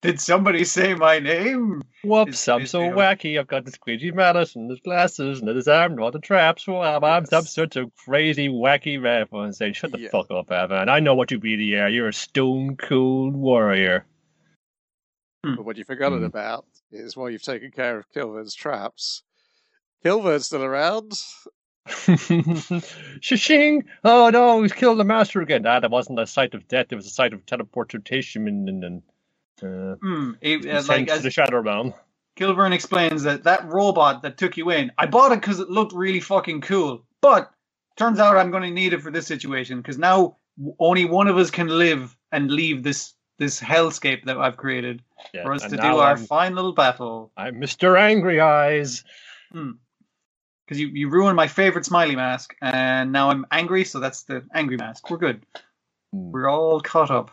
Did 0.00 0.20
somebody 0.20 0.62
say 0.64 0.94
my 0.94 1.18
name? 1.18 1.82
Whoops, 2.04 2.28
It's- 2.28 2.48
I'm 2.48 2.62
it's 2.62 2.70
so 2.70 2.82
real. 2.82 2.92
wacky. 2.96 3.38
I've 3.38 3.48
got 3.48 3.64
the 3.64 3.72
squeegee 3.72 4.12
mallet 4.12 4.54
and 4.54 4.70
the 4.70 4.76
glasses 4.84 5.40
and 5.40 5.48
the 5.48 5.54
disarm 5.54 5.92
and 5.92 6.00
all 6.00 6.12
the 6.12 6.20
traps. 6.20 6.68
Well, 6.68 6.82
I'm, 6.82 7.02
I'm 7.02 7.26
some 7.26 7.42
Yes. 7.42 7.52
such 7.52 7.74
a 7.76 7.90
crazy, 8.04 8.48
wacky 8.48 9.02
rap. 9.02 9.32
And 9.32 9.52
say, 9.54 9.72
shut 9.72 9.90
the 9.90 9.98
Yeah. 9.98 10.10
fuck 10.10 10.30
up, 10.30 10.52
Evan. 10.52 10.88
I 10.88 11.00
know 11.00 11.16
what 11.16 11.32
you 11.32 11.40
really 11.40 11.74
are. 11.74 11.88
You're 11.88 12.08
a 12.08 12.12
stone 12.12 12.76
cold 12.76 13.34
warrior. 13.34 14.06
but 15.42 15.64
what 15.64 15.76
you've 15.76 15.86
forgotten 15.88 16.18
Hmm. 16.18 16.24
about 16.26 16.64
is 16.92 17.16
while 17.16 17.30
you've 17.30 17.42
taken 17.42 17.70
care 17.72 17.98
of 17.98 18.08
Kilvern's 18.12 18.54
traps, 18.54 19.22
Kilvern's 20.04 20.46
still 20.46 20.62
around. 20.64 21.12
Shishing! 21.86 23.82
Oh 24.04 24.30
no, 24.30 24.62
he's 24.62 24.72
killed 24.72 24.98
the 24.98 25.04
master 25.04 25.40
again. 25.40 25.66
Ah, 25.66 25.80
that 25.80 25.90
wasn't 25.90 26.18
a 26.20 26.26
sight 26.26 26.54
of 26.54 26.68
death. 26.68 26.86
It 26.90 26.96
was 26.96 27.06
a 27.06 27.10
sight 27.10 27.32
of 27.32 27.46
teleportation 27.46 28.46
and, 28.46 28.68
and, 28.68 28.84
and 28.84 29.02
uh, 29.62 29.96
Hmm. 30.00 30.32
It- 30.40 30.66
uh, 30.66 30.82
like 30.88 31.06
to 31.06 31.12
as 31.12 31.22
the 31.22 31.30
shadow 31.30 31.60
realm. 31.60 31.94
Kilvern 32.36 32.72
explains 32.72 33.24
that 33.24 33.42
that 33.44 33.64
robot 33.66 34.22
that 34.22 34.38
took 34.38 34.56
you 34.56 34.70
in, 34.70 34.92
I 34.96 35.06
bought 35.06 35.32
it 35.32 35.40
because 35.40 35.58
it 35.58 35.68
looked 35.70 35.92
really 35.92 36.20
fucking 36.20 36.60
cool. 36.60 37.04
But 37.20 37.50
turns 37.96 38.20
out 38.20 38.36
I'm 38.36 38.52
going 38.52 38.62
to 38.62 38.70
need 38.70 38.92
it 38.92 39.02
for 39.02 39.10
this 39.10 39.26
situation 39.26 39.78
because 39.78 39.98
now 39.98 40.36
only 40.78 41.04
one 41.04 41.26
of 41.26 41.36
us 41.36 41.50
can 41.50 41.66
live 41.66 42.16
and 42.30 42.50
leave 42.50 42.82
this 42.84 43.14
this 43.38 43.60
hellscape 43.60 44.24
that 44.24 44.36
I've 44.36 44.56
created 44.56 45.02
Yeah, 45.32 45.44
for 45.44 45.52
us 45.52 45.62
to 45.62 45.76
do 45.76 45.82
our 45.98 46.12
I'm, 46.12 46.26
final 46.26 46.72
battle. 46.72 47.30
I'm 47.36 47.54
Mr. 47.60 47.98
Angry 47.98 48.40
Eyes. 48.40 49.04
Because 49.52 50.78
you, 50.80 50.88
you 50.88 51.08
ruined 51.08 51.36
my 51.36 51.46
favorite 51.46 51.84
smiley 51.86 52.16
mask, 52.16 52.54
and 52.60 53.12
now 53.12 53.30
I'm 53.30 53.46
angry, 53.52 53.84
so 53.84 54.00
that's 54.00 54.24
the 54.24 54.44
angry 54.54 54.76
mask. 54.76 55.08
We're 55.08 55.18
good. 55.18 55.46
Hmm. 56.12 56.32
We're 56.32 56.48
all 56.50 56.80
caught 56.80 57.10
up. 57.12 57.30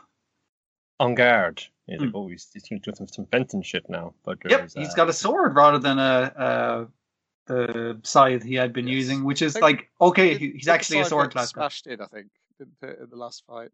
On 0.99 1.15
guard. 1.15 1.63
He's 1.87 1.99
Hmm. 1.99 2.05
like, 2.05 2.15
oh, 2.15 2.27
he's, 2.27 2.47
he's 2.53 2.63
doing 2.63 2.81
some, 2.95 3.07
some 3.07 3.25
Benton 3.25 3.61
shit 3.61 3.87
now. 3.89 4.13
But 4.23 4.39
Yep, 4.49 4.59
there's, 4.59 4.73
he's 4.73 4.93
got 4.95 5.07
a 5.09 5.13
sword 5.13 5.55
rather 5.55 5.77
than 5.79 5.99
a, 5.99 6.33
a 6.35 6.87
the 7.47 7.99
scythe 8.03 8.41
he 8.43 8.55
had 8.55 8.73
been 8.73 8.87
Yes. 8.87 8.95
using, 8.95 9.23
which 9.23 9.41
is 9.43 9.55
like 9.59 9.89
okay, 10.01 10.31
Did- 10.37 10.41
he's 10.53 10.63
did 10.65 10.71
actually 10.71 10.99
a 11.01 11.05
sword 11.05 11.27
get 11.27 11.31
class. 11.33 11.49
Smashed 11.51 11.85
in, 11.87 12.01
I 12.01 12.07
think, 12.07 12.27
in 12.59 12.67
the 12.81 13.15
last 13.15 13.43
fight? 13.45 13.69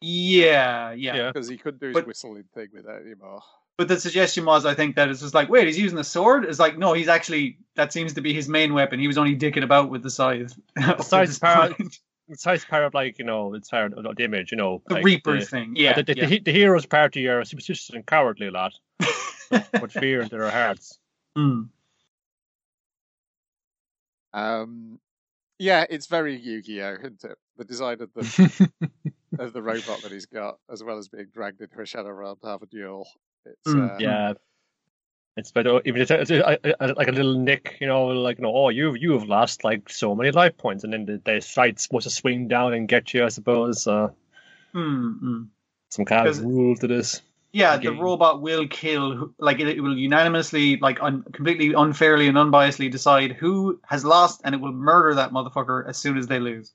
Yeah, 0.00 0.92
yeah, 0.92 1.14
Yeah. 1.16 1.26
Because 1.32 1.48
he 1.48 1.56
couldn't 1.56 1.80
do 1.80 1.86
his 1.88 1.94
But- 1.94 2.06
whistling 2.06 2.44
thing 2.54 2.68
with 2.72 2.86
it 2.86 3.06
anymore. 3.06 3.40
But 3.78 3.88
the 3.88 3.98
suggestion 3.98 4.44
was, 4.44 4.66
I 4.66 4.74
think, 4.74 4.96
that 4.96 5.08
it's 5.08 5.20
just 5.22 5.32
like, 5.34 5.48
wait, 5.48 5.66
he's 5.66 5.78
using 5.78 5.98
a 5.98 6.04
sword. 6.04 6.44
It's 6.44 6.58
like, 6.58 6.76
no, 6.76 6.92
he's 6.92 7.08
actually 7.08 7.58
that 7.74 7.92
seems 7.92 8.12
to 8.12 8.20
be 8.20 8.32
his 8.34 8.48
main 8.48 8.74
weapon. 8.74 9.00
He 9.00 9.06
was 9.06 9.16
only 9.16 9.34
dicking 9.34 9.64
about 9.64 9.90
with 9.90 10.02
the 10.02 10.10
scythe. 10.10 10.52
up 10.84 10.98
to 10.98 11.02
scythe's 11.02 11.38
power- 11.38 11.74
point. 12.26 12.34
It's 12.34 12.46
it's 12.46 12.64
part 12.64 12.84
of 12.84 12.94
like 12.94 13.18
you 13.18 13.24
know, 13.24 13.54
it's 13.54 13.68
part 13.68 13.92
of 13.92 14.16
the 14.16 14.24
image, 14.24 14.52
you 14.52 14.58
know, 14.58 14.82
the 14.86 14.94
like 14.94 15.04
Reaper 15.04 15.38
the, 15.38 15.44
thing. 15.44 15.74
Yeah, 15.76 15.94
the, 15.94 16.02
the, 16.02 16.16
yeah. 16.16 16.26
the, 16.26 16.38
the 16.40 16.52
hero's 16.52 16.86
part 16.86 17.16
of 17.16 17.22
your 17.22 17.44
superstitious 17.44 17.90
and 17.90 18.06
cowardly 18.06 18.48
a 18.48 18.50
lot, 18.50 18.72
put 19.74 19.92
fear 19.92 20.22
into 20.22 20.36
their 20.36 20.50
hearts. 20.50 20.98
Hmm. 21.36 21.62
Um, 24.34 24.98
yeah, 25.58 25.84
it's 25.88 26.06
very 26.06 26.36
Yu-Gi-Oh, 26.36 26.96
isn't 27.00 27.24
it? 27.24 27.38
The 27.56 27.64
design 27.64 28.00
of 28.00 28.10
the 28.14 28.70
of 29.38 29.52
the 29.52 29.62
robot 29.62 30.02
that 30.02 30.12
he's 30.12 30.26
got, 30.26 30.58
as 30.70 30.82
well 30.82 30.98
as 30.98 31.08
being 31.08 31.28
dragged 31.32 31.60
into 31.60 31.80
a 31.80 31.86
shadow 31.86 32.10
realm 32.10 32.38
to 32.42 32.48
have 32.48 32.62
a 32.62 32.66
duel. 32.66 33.06
It's 33.44 33.74
Mm, 33.74 33.90
uh, 33.90 33.96
yeah, 33.98 34.32
it's 35.36 35.50
better 35.50 35.80
even 35.84 36.02
it's, 36.02 36.10
it's, 36.10 36.30
like 36.30 37.08
a 37.08 37.12
little 37.12 37.38
nick, 37.38 37.76
you 37.80 37.86
know, 37.86 38.06
like 38.06 38.38
you 38.38 38.42
know, 38.42 38.54
oh, 38.54 38.68
you 38.68 38.94
you 38.94 39.12
have 39.12 39.24
lost 39.24 39.64
like 39.64 39.88
so 39.88 40.14
many 40.14 40.30
life 40.30 40.56
points, 40.56 40.84
and 40.84 40.92
then 40.92 41.06
the, 41.06 41.20
the 41.24 41.40
sight's 41.40 41.84
supposed 41.84 42.04
to 42.04 42.10
swing 42.10 42.48
down 42.48 42.74
and 42.74 42.88
get 42.88 43.14
you, 43.14 43.24
I 43.24 43.28
suppose. 43.28 43.86
Uh, 43.86 44.08
Hmm, 44.72 45.12
hmm. 45.12 45.42
some 45.90 46.04
kind 46.04 46.26
of 46.26 46.42
rule 46.42 46.74
to 46.76 46.86
this. 46.86 47.22
Yeah, 47.52 47.76
the 47.76 47.90
robot 47.90 48.40
will 48.40 48.66
kill, 48.66 49.34
like 49.38 49.60
it, 49.60 49.68
it 49.68 49.80
will 49.82 49.96
unanimously, 49.96 50.78
like 50.78 51.02
un, 51.02 51.22
completely 51.34 51.74
unfairly 51.74 52.26
and 52.26 52.38
unbiasedly 52.38 52.90
decide 52.90 53.32
who 53.32 53.78
has 53.86 54.02
lost, 54.02 54.40
and 54.44 54.54
it 54.54 54.60
will 54.62 54.72
murder 54.72 55.14
that 55.16 55.32
motherfucker 55.32 55.86
as 55.86 55.98
soon 55.98 56.16
as 56.16 56.26
they 56.26 56.40
lose. 56.40 56.72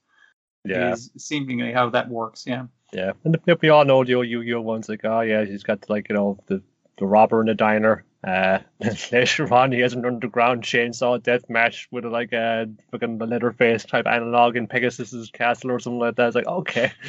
Yeah, 0.63 0.93
Is 0.93 1.09
seemingly 1.17 1.71
how 1.71 1.89
that 1.89 2.09
works. 2.09 2.45
Yeah. 2.45 2.67
Yeah, 2.93 3.13
and 3.23 3.33
the, 3.33 3.57
we 3.59 3.69
all 3.69 3.85
know 3.85 4.03
the 4.03 4.15
old 4.15 4.27
Yu-Gi-Oh 4.27 4.61
ones. 4.61 4.87
Like, 4.87 5.03
oh 5.03 5.21
yeah, 5.21 5.45
he's 5.45 5.63
got 5.63 5.89
like 5.89 6.09
you 6.09 6.15
know 6.15 6.37
the 6.45 6.61
the 6.99 7.05
robber 7.07 7.41
in 7.41 7.47
the 7.47 7.55
diner. 7.55 8.05
Uh, 8.27 8.59
later 9.11 9.53
on, 9.53 9.71
he 9.71 9.79
has 9.79 9.93
an 9.93 10.05
underground 10.05 10.61
chainsaw 10.61 11.21
death 11.21 11.49
match 11.49 11.87
with 11.91 12.03
like 12.03 12.33
a 12.33 12.67
fucking 12.91 13.19
Leatherface 13.19 13.85
type 13.85 14.05
analog 14.05 14.57
in 14.57 14.67
Pegasus's 14.67 15.31
castle 15.31 15.71
or 15.71 15.79
something 15.79 15.99
like 15.99 16.15
that. 16.17 16.27
It's 16.27 16.35
like 16.35 16.47
okay. 16.47 16.91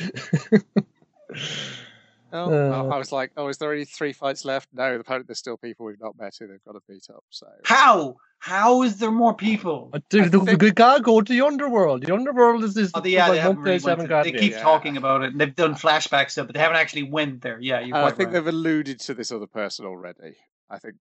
Oh, 2.30 2.52
Uh. 2.52 2.94
I 2.94 2.98
was 2.98 3.10
like, 3.10 3.32
oh, 3.38 3.48
is 3.48 3.56
there 3.56 3.70
only 3.70 3.86
three 3.86 4.12
fights 4.12 4.44
left? 4.44 4.68
No, 4.74 4.94
apparently 4.96 5.24
there's 5.26 5.38
still 5.38 5.56
people 5.56 5.86
we've 5.86 5.98
not 5.98 6.18
met 6.18 6.34
who 6.38 6.46
they've 6.46 6.62
got 6.62 6.72
to 6.72 6.80
beat 6.86 7.06
up. 7.08 7.24
So 7.30 7.46
How? 7.64 8.16
How 8.38 8.82
is 8.82 8.98
there 8.98 9.10
more 9.10 9.32
people? 9.34 9.88
But 9.90 10.08
the, 10.10 10.20
I 10.20 10.28
the, 10.28 10.40
think- 10.40 10.74
go 10.74 11.22
to 11.22 11.32
the 11.32 11.40
underworld. 11.40 12.04
The 12.04 12.12
underworld 12.12 12.64
is 12.64 12.74
this. 12.74 12.90
Oh, 12.94 13.00
they, 13.00 13.10
yeah, 13.10 13.28
like 13.28 13.32
they, 13.32 13.38
haven't 13.40 13.58
really 13.60 13.78
place 13.78 13.84
haven't 13.86 14.08
to- 14.08 14.30
they 14.30 14.38
keep 14.38 14.52
yeah. 14.52 14.60
talking 14.62 14.98
about 14.98 15.22
it. 15.22 15.32
and 15.32 15.40
They've 15.40 15.56
done 15.56 15.74
flashback 15.74 16.30
stuff, 16.30 16.48
but 16.48 16.54
they 16.54 16.60
haven't 16.60 16.76
actually 16.76 17.04
went 17.04 17.40
there. 17.40 17.58
Yeah, 17.60 17.80
you're 17.80 17.96
Uh, 17.96 18.04
I 18.04 18.10
think 18.10 18.26
right. 18.26 18.34
they've 18.34 18.46
alluded 18.46 19.00
to 19.00 19.14
this 19.14 19.32
other 19.32 19.46
person 19.46 19.86
already. 19.86 20.36
I 20.70 20.78
think 20.78 20.96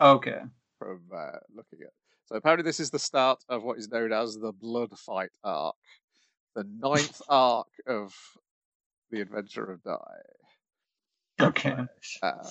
Okay. 0.00 0.40
from 0.78 1.02
uh, 1.14 1.38
looking 1.54 1.80
at. 1.82 1.92
So 2.26 2.36
apparently 2.36 2.64
this 2.64 2.80
is 2.80 2.90
the 2.90 2.98
start 2.98 3.44
of 3.48 3.62
what 3.62 3.78
is 3.78 3.88
known 3.90 4.12
as 4.12 4.38
the 4.38 4.52
Blood 4.52 4.98
Fight 4.98 5.30
arc, 5.42 5.76
the 6.54 6.64
ninth 6.80 7.20
arc 7.28 7.68
of 7.86 8.14
the 9.10 9.20
Adventure 9.20 9.70
of 9.70 9.82
Dai. 9.82 10.20
Okay. 11.40 11.76
uh, 12.22 12.50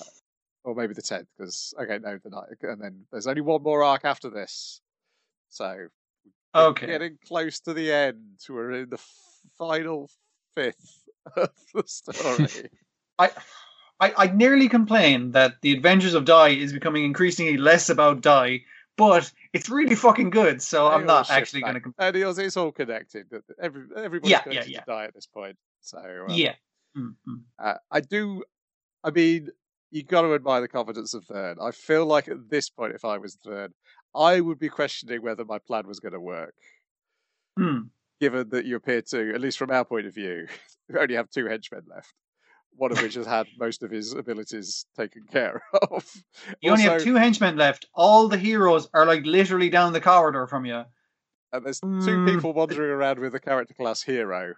or 0.64 0.74
maybe 0.74 0.94
the 0.94 1.02
tenth, 1.02 1.28
because 1.36 1.74
okay, 1.80 1.98
no, 1.98 2.18
the 2.22 2.30
ninth, 2.30 2.62
and 2.62 2.80
then 2.80 3.04
there's 3.10 3.26
only 3.26 3.42
one 3.42 3.62
more 3.62 3.82
arc 3.82 4.04
after 4.04 4.30
this. 4.30 4.80
So 5.50 5.88
we're 6.54 6.70
Okay. 6.70 6.86
getting 6.86 7.18
close 7.26 7.60
to 7.60 7.74
the 7.74 7.92
end. 7.92 8.38
We're 8.48 8.72
in 8.72 8.90
the 8.90 9.00
final 9.58 10.10
fifth 10.54 11.04
of 11.36 11.50
the 11.74 11.82
story. 11.86 12.70
I, 13.18 13.30
I 14.00 14.12
I 14.16 14.26
nearly 14.28 14.68
complain 14.68 15.32
that 15.32 15.60
the 15.62 15.72
Adventures 15.72 16.14
of 16.14 16.24
Dai 16.24 16.48
is 16.50 16.72
becoming 16.72 17.04
increasingly 17.04 17.56
less 17.56 17.88
about 17.90 18.20
Dai, 18.20 18.62
but 18.96 19.30
it's 19.52 19.68
really 19.68 19.94
fucking 19.94 20.30
good. 20.30 20.60
So 20.62 20.86
I'm 20.88 21.00
all 21.02 21.06
not 21.06 21.30
actually 21.30 21.62
going 21.62 21.74
to. 21.74 21.80
complain. 21.80 22.08
And 22.08 22.16
it's, 22.16 22.38
it's 22.38 22.56
all 22.56 22.72
connected. 22.72 23.26
Every 23.60 23.84
everybody's 23.96 24.30
Yeah, 24.30 24.38
yeah, 24.38 24.42
connected 24.42 24.72
yeah. 24.72 24.80
to 24.80 24.84
Dai 24.86 25.04
at 25.04 25.14
this 25.14 25.26
point. 25.26 25.56
So 25.80 25.98
um, 25.98 26.26
Yeah. 26.34 26.54
Mm, 26.96 27.14
mm. 27.28 27.40
Uh, 27.58 27.74
I 27.90 28.00
do. 28.00 28.44
I 29.02 29.10
mean, 29.10 29.48
you 29.90 30.02
got 30.02 30.22
to 30.22 30.34
admire 30.34 30.60
the 30.60 30.68
confidence 30.68 31.12
of 31.14 31.24
Third. 31.24 31.58
I 31.60 31.70
feel 31.72 32.06
like 32.06 32.28
at 32.28 32.48
this 32.48 32.70
point, 32.70 32.94
if 32.94 33.04
I 33.04 33.18
was 33.18 33.36
Third, 33.44 33.72
I 34.14 34.40
would 34.40 34.58
be 34.58 34.68
questioning 34.68 35.22
whether 35.22 35.44
my 35.44 35.58
plan 35.58 35.86
was 35.86 36.00
going 36.00 36.14
to 36.14 36.20
work, 36.20 36.54
Mm. 37.58 37.90
given 38.20 38.48
that 38.50 38.64
you 38.64 38.76
appear 38.76 39.02
to, 39.02 39.34
at 39.34 39.40
least 39.40 39.58
from 39.58 39.70
our 39.70 39.84
point 39.84 40.06
of 40.06 40.14
view, 40.14 40.46
only 40.98 41.14
have 41.14 41.30
two 41.30 41.46
henchmen 41.46 41.82
left. 41.88 42.12
One 42.76 42.90
of 42.92 43.00
which 43.00 43.14
has 43.14 43.26
had 43.26 43.46
most 43.56 43.82
of 43.82 43.90
his 43.90 44.12
abilities 44.12 44.84
taken 44.96 45.22
care 45.30 45.62
of. 45.90 46.04
You 46.60 46.72
only 46.72 46.84
have 46.84 47.02
two 47.02 47.14
henchmen 47.14 47.56
left. 47.56 47.86
All 47.94 48.28
the 48.28 48.36
heroes 48.38 48.88
are 48.92 49.06
like 49.06 49.24
literally 49.24 49.70
down 49.70 49.92
the 49.92 50.00
corridor 50.00 50.46
from 50.46 50.64
you. 50.66 50.84
And 51.52 51.64
there's 51.64 51.80
two 51.80 51.86
Mm. 52.18 52.26
people 52.26 52.52
wandering 52.52 52.90
around 52.90 53.20
with 53.20 53.34
a 53.34 53.40
character 53.40 53.74
class 53.74 54.02
hero. 54.02 54.54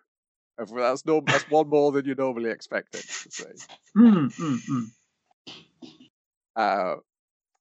That's 0.56 1.04
norm- 1.04 1.26
That's 1.26 1.44
one 1.44 1.68
more 1.68 1.92
than 1.92 2.06
you 2.06 2.14
normally 2.14 2.50
expected 2.50 3.02
to 3.02 3.30
see. 3.30 3.44
Mm, 3.96 4.34
mm, 4.34 4.58
mm. 4.70 4.86
Uh, 6.56 6.94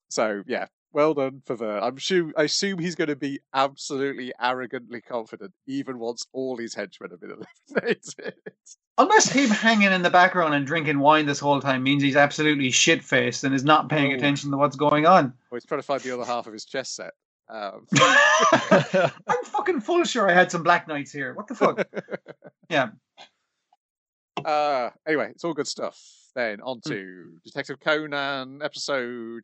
so 0.10 0.42
yeah, 0.48 0.68
well 0.96 1.14
done 1.14 1.42
for 1.46 1.56
Vern. 1.56 1.84
I'm 1.84 1.98
sure. 1.98 2.32
I 2.36 2.44
assume 2.44 2.80
he's 2.80 2.96
going 2.96 3.10
to 3.10 3.16
be 3.16 3.40
absolutely 3.54 4.34
arrogantly 4.42 5.02
confident, 5.02 5.54
even 5.68 6.00
once 6.00 6.26
all 6.34 6.58
his 6.58 6.74
henchmen 6.74 7.12
have 7.12 7.20
been 7.22 7.36
eliminated. 7.76 8.34
Unless 8.98 9.30
him 9.30 9.50
hanging 9.50 9.92
in 9.92 10.02
the 10.02 10.10
background 10.10 10.54
and 10.56 10.66
drinking 10.66 11.00
wine 11.00 11.26
this 11.26 11.40
whole 11.40 11.60
time 11.62 11.84
means 11.84 12.02
he's 12.02 12.16
absolutely 12.16 12.72
shit 12.72 13.04
faced 13.04 13.44
and 13.44 13.54
is 13.54 13.66
not 13.66 13.90
paying 13.90 14.14
Oh. 14.14 14.16
attention 14.16 14.50
to 14.52 14.58
what's 14.58 14.78
going 14.78 15.06
on. 15.06 15.34
Or 15.52 15.58
he's 15.58 15.66
trying 15.66 15.82
to 15.82 15.86
find 15.86 16.02
the 16.02 16.12
other 16.14 16.26
half 16.26 16.48
of 16.48 16.54
his 16.54 16.64
chess 16.66 16.90
set. 16.90 17.12
Um, 17.50 17.86
I'm 18.52 19.44
fucking 19.44 19.82
full 19.82 20.04
sure 20.06 20.28
I 20.30 20.34
had 20.34 20.50
some 20.50 20.64
Black 20.64 20.88
Knights 20.88 21.12
here. 21.12 21.34
What 21.36 21.48
the 21.48 21.56
fuck? 21.56 21.86
Yeah. 22.70 22.90
uh, 24.44 24.90
anyway, 25.08 25.30
it's 25.32 25.44
all 25.44 25.54
good 25.54 25.68
stuff. 25.68 26.00
Then 26.36 26.60
on 26.62 26.80
Hmm. 26.84 26.90
to 26.92 27.26
Detective 27.46 27.80
Conan, 27.80 28.62
episode 28.64 29.44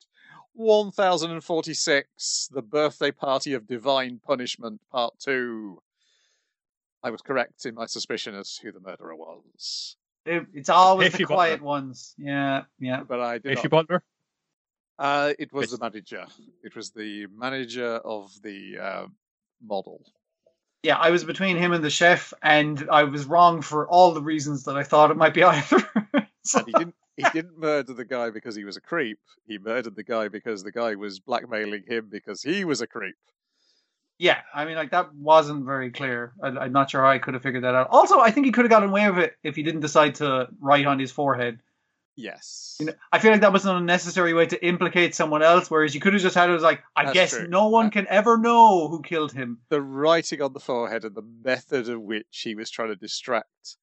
1046, 0.54 2.50
The 2.52 2.62
Birthday 2.62 3.12
Party 3.12 3.54
of 3.54 3.68
Divine 3.68 4.20
Punishment, 4.26 4.82
Part 4.92 5.14
2. 5.20 5.82
I 7.04 7.10
was 7.10 7.22
correct 7.22 7.66
in 7.66 7.76
my 7.76 7.86
suspicion 7.88 8.36
as 8.36 8.56
to 8.56 8.64
who 8.68 8.72
the 8.72 8.80
murderer 8.80 9.16
was. 9.16 9.96
It- 10.26 10.46
it's 10.54 10.70
always 10.70 11.10
Iffy 11.10 11.18
the 11.20 11.24
Butler. 11.24 11.36
quiet 11.36 11.62
ones. 11.62 12.14
Yeah, 12.18 12.66
yeah. 12.80 13.04
But 13.04 13.20
I 13.22 13.40
did 13.40 13.54
Issue 13.54 13.64
not 13.64 13.72
Butler. 13.88 14.04
Uh, 15.00 15.34
it 15.40 15.52
was 15.52 15.72
Yes. 15.72 15.80
the 15.80 15.84
manager. 15.84 16.28
It 16.64 16.76
was 16.76 16.92
the 16.92 17.26
manager 17.28 17.96
of 17.96 18.32
the 18.44 18.78
uh, 18.78 19.08
model. 19.64 20.06
Yeah, 20.84 20.98
I 20.98 21.10
was 21.10 21.24
between 21.24 21.58
him 21.58 21.72
and 21.74 21.84
the 21.84 21.90
chef, 21.90 22.34
and 22.44 22.88
I 22.92 23.04
was 23.06 23.26
wrong 23.26 23.62
for 23.64 23.88
all 23.88 24.14
the 24.14 24.22
reasons 24.22 24.64
that 24.66 24.78
I 24.78 24.84
thought 24.84 25.10
it 25.12 25.18
might 25.18 25.34
be 25.34 25.44
either. 25.44 25.80
So- 26.44 26.60
And 26.60 26.68
he 26.68 26.74
didn't. 26.74 26.96
He 27.18 27.24
didn't 27.34 27.60
murder 27.60 27.94
the 27.94 28.06
guy 28.06 28.30
because 28.30 28.56
he 28.56 28.64
was 28.64 28.78
a 28.78 28.82
creep. 28.82 29.20
He 29.46 29.58
murdered 29.58 29.96
the 29.96 30.04
guy 30.04 30.28
because 30.30 30.64
the 30.64 30.72
guy 30.72 30.96
was 30.96 31.20
blackmailing 31.20 31.84
him 31.88 32.08
because 32.10 32.42
he 32.42 32.64
was 32.66 32.82
a 32.82 32.88
creep. 32.88 33.16
yeah, 34.18 34.42
I 34.54 34.66
mean, 34.66 34.76
like 34.76 34.92
that 34.92 35.14
wasn't 35.14 35.66
very 35.66 35.92
clear. 35.92 36.34
I, 36.42 36.48
I'm 36.50 36.72
not 36.72 36.90
sure 36.92 37.02
how 37.02 37.10
I 37.10 37.20
could 37.20 37.34
have 37.34 37.44
figured 37.44 37.64
that 37.64 37.76
out. 37.76 37.88
Also, 37.92 38.20
I 38.20 38.32
think 38.32 38.46
he 38.46 38.52
could 38.52 38.66
have 38.66 38.70
gotten 38.70 38.90
away 38.90 39.10
with 39.10 39.20
it 39.20 39.36
if 39.44 39.56
he 39.56 39.64
didn't 39.64 39.82
decide 39.82 40.16
to 40.16 40.48
write 40.60 40.86
on 40.86 41.00
his 41.00 41.12
forehead. 41.12 41.60
Yes. 42.16 42.78
You 42.80 42.88
know, 42.88 42.94
I 43.12 43.20
feel 43.20 43.32
like 43.32 43.42
that 43.42 43.54
was 43.54 43.66
an 43.66 43.76
unnecessary 43.76 44.34
way 44.34 44.46
to 44.46 44.66
implicate 44.66 45.16
someone 45.16 45.42
else, 45.42 45.72
whereas 45.72 45.96
you 45.96 46.02
could 46.02 46.14
have 46.14 46.22
just 46.22 46.36
had 46.36 46.50
it 46.50 46.54
as 46.54 46.62
like, 46.62 46.84
I 46.96 47.06
That's 47.06 47.14
guess 47.14 47.30
true. 47.32 47.48
no 47.48 47.70
one 47.70 47.90
can 47.90 48.06
ever 48.10 48.38
know 48.38 48.90
who 48.90 49.02
killed 49.02 49.32
him. 49.32 49.60
the 49.70 49.82
writing 49.82 50.42
on 50.42 50.54
the 50.54 50.60
forehead 50.60 51.04
and 51.06 51.16
the 51.16 51.24
method 51.44 51.90
of 51.90 52.02
which 52.02 52.26
he 52.44 52.54
was 52.54 52.70
trying 52.70 52.90
to 52.90 52.96
distract 52.96 53.78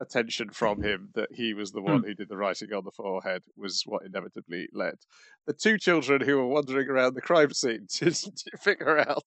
attention 0.00 0.50
from 0.50 0.82
him 0.82 1.10
that 1.14 1.28
he 1.32 1.52
was 1.54 1.72
the 1.72 1.80
one 1.82 2.02
who 2.02 2.14
did 2.14 2.28
the 2.28 2.36
writing 2.36 2.72
on 2.72 2.84
the 2.84 2.90
forehead 2.90 3.42
was 3.56 3.82
what 3.86 4.04
inevitably 4.04 4.68
led 4.72 4.94
the 5.46 5.52
two 5.52 5.76
children 5.78 6.20
who 6.20 6.36
were 6.36 6.46
wandering 6.46 6.88
around 6.88 7.14
the 7.14 7.20
crime 7.20 7.52
scene 7.52 7.86
to, 7.90 8.10
to 8.10 8.56
figure 8.60 8.98
out. 8.98 9.24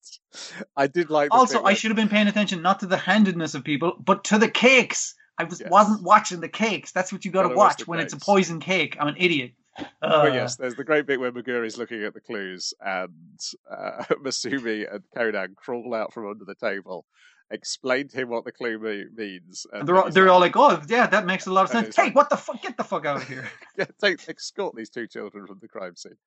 I 0.77 0.87
did 0.87 1.09
like. 1.09 1.29
The 1.29 1.35
Also, 1.35 1.59
I 1.59 1.63
where- 1.63 1.75
should 1.75 1.91
have 1.91 1.95
been 1.97 2.09
paying 2.09 2.27
attention 2.27 2.61
not 2.61 2.79
to 2.81 2.85
the 2.87 2.97
handedness 2.97 3.55
of 3.55 3.63
people, 3.63 3.93
but 4.03 4.23
to 4.25 4.37
the 4.37 4.49
cakes. 4.49 5.15
I 5.39 5.45
was 5.45 5.59
Yes. 5.59 5.69
wasn't 5.71 6.03
watching 6.03 6.39
the 6.41 6.49
cakes. 6.49 6.91
That's 6.91 7.11
what 7.11 7.25
you 7.25 7.31
got 7.31 7.47
to 7.49 7.55
watch 7.55 7.87
when 7.87 7.99
it's 7.99 8.13
a 8.13 8.17
cakes. 8.17 8.25
poison 8.25 8.59
cake. 8.59 8.95
I'm 8.99 9.07
an 9.07 9.15
idiot. 9.17 9.53
Uh, 9.79 9.85
But 10.01 10.33
yes, 10.35 10.55
there's 10.55 10.75
the 10.75 10.83
great 10.83 11.07
bit 11.07 11.19
where 11.19 11.31
Megure 11.31 11.65
is 11.65 11.77
looking 11.79 12.03
at 12.03 12.13
the 12.13 12.21
clues 12.21 12.71
and 12.79 13.39
uh, 13.69 14.03
Masumi 14.23 14.85
and 14.93 15.03
Conan 15.15 15.55
crawl 15.55 15.95
out 15.95 16.13
from 16.13 16.29
under 16.29 16.45
the 16.45 16.53
table, 16.55 17.05
explain 17.53 18.07
to 18.09 18.17
him 18.17 18.29
what 18.29 18.43
the 18.43 18.51
clue 18.51 18.77
me- 18.79 19.05
means. 19.15 19.65
and 19.71 19.79
And 19.81 19.87
they're 19.87 19.97
all, 19.97 20.09
they're 20.09 20.25
like, 20.37 20.55
all 20.57 20.69
like, 20.69 20.81
"Oh, 20.81 20.83
yeah, 20.89 21.07
that 21.07 21.25
makes 21.25 21.45
a 21.45 21.51
lot 21.53 21.63
of 21.63 21.69
sense." 21.69 21.95
Hey, 21.95 22.03
like- 22.05 22.15
what 22.15 22.29
the 22.29 22.35
fuck? 22.37 22.61
Get 22.61 22.75
the 22.75 22.83
fuck 22.83 23.05
out 23.05 23.17
of 23.17 23.27
here! 23.27 23.47
"Yeah, 23.77 23.85
take, 24.01 24.27
escort 24.27 24.75
these 24.75 24.89
two 24.89 25.07
children 25.07 25.47
from 25.47 25.59
the 25.61 25.67
crime 25.69 25.95
scene. 25.95 26.17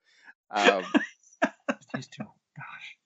Um, 0.51 0.85
These 1.95 2.07
two, 2.09 2.25
gosh. 2.57 2.97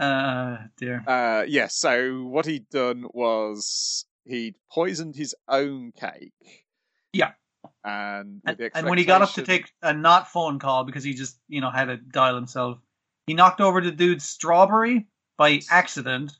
Uh, 0.00 0.56
dear. 0.78 1.04
uh, 1.06 1.44
yes, 1.46 1.74
so 1.76 2.24
what 2.24 2.44
he'd 2.46 2.68
done 2.70 3.04
was 3.12 4.04
he'd 4.24 4.56
poisoned 4.70 5.14
his 5.14 5.34
own 5.48 5.92
cake. 5.92 6.32
Yeah. 7.12 7.32
And, 7.84 8.40
And, 8.44 8.56
the 8.56 8.70
and 8.74 8.88
when 8.88 8.98
he 8.98 9.04
got 9.04 9.22
up 9.22 9.32
to 9.34 9.42
take 9.42 9.70
a 9.82 9.92
not 9.92 10.28
phone 10.28 10.58
call 10.58 10.84
because 10.84 11.04
he 11.04 11.14
just, 11.14 11.38
you 11.48 11.60
know, 11.60 11.70
had 11.70 11.84
to 11.86 11.96
dial 11.98 12.34
himself, 12.34 12.78
he 13.26 13.34
knocked 13.34 13.60
over 13.60 13.80
the 13.80 13.92
dude's 13.92 14.24
strawberry 14.24 15.06
by 15.38 15.60
accident. 15.70 16.32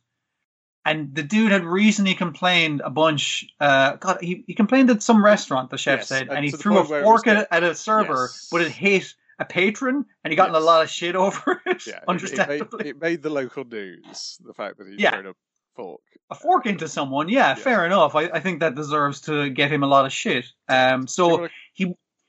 And 0.85 1.14
the 1.14 1.22
dude 1.22 1.53
had 1.53 1.64
recently 1.64 2.14
complained 2.14 2.83
a 2.85 2.91
bunch. 2.91 3.47
Uh, 3.61 3.97
God, 3.97 4.18
he, 4.20 4.43
he 4.47 4.55
complained 4.55 4.91
at 4.91 5.03
some 5.03 5.24
restaurant. 5.24 5.70
The 5.70 5.78
chef 5.78 6.01
Yes, 6.01 6.09
said, 6.09 6.22
and 6.22 6.33
and 6.33 6.45
he 6.45 6.51
threw 6.51 6.74
a 6.76 6.78
point 6.80 6.91
where 6.91 7.01
it 7.01 7.03
was 7.05 7.22
fork 7.22 7.26
at, 7.28 7.49
at 7.53 7.62
a 7.62 7.74
server, 7.74 8.28
Yes. 8.33 8.49
but 8.51 8.62
it 8.62 8.72
hit 8.72 9.14
a 9.39 9.45
patron, 9.45 10.05
and 10.24 10.33
he 10.33 10.37
got 10.37 10.49
in 10.49 10.55
a 10.57 10.61
lot 10.61 10.83
of 10.83 10.91
shit 10.91 11.14
over 11.14 11.62
it. 11.66 11.87
yeah, 11.87 11.95
it- 11.95 11.97
it, 11.97 12.01
made, 12.01 12.09
understandably, 12.09 12.89
it 12.89 13.01
made 13.01 13.22
the 13.22 13.30
local 13.30 13.64
news, 13.64 14.39
the 14.45 14.53
fact 14.55 14.78
that 14.78 14.89
he'd 14.89 14.99
Yeah. 15.01 15.11
thrown 15.12 15.26
a 15.26 15.35
fork. 15.76 16.01
a 16.30 16.35
fork 16.35 16.66
into 16.66 16.89
someone. 16.89 17.28
Yeah, 17.28 17.55
fair 17.55 17.87
enough. 17.87 18.14
I, 18.16 18.22
I 18.24 18.41
think 18.41 18.59
that 18.61 18.74
deserves 18.74 19.20
to 19.22 19.51
get 19.51 19.70
him 19.70 19.83
a 19.85 19.87
lot 19.87 20.05
of 20.05 20.12
shit. 20.12 20.47
Um, 20.68 21.07
so 21.07 21.28
wanna- 21.28 21.49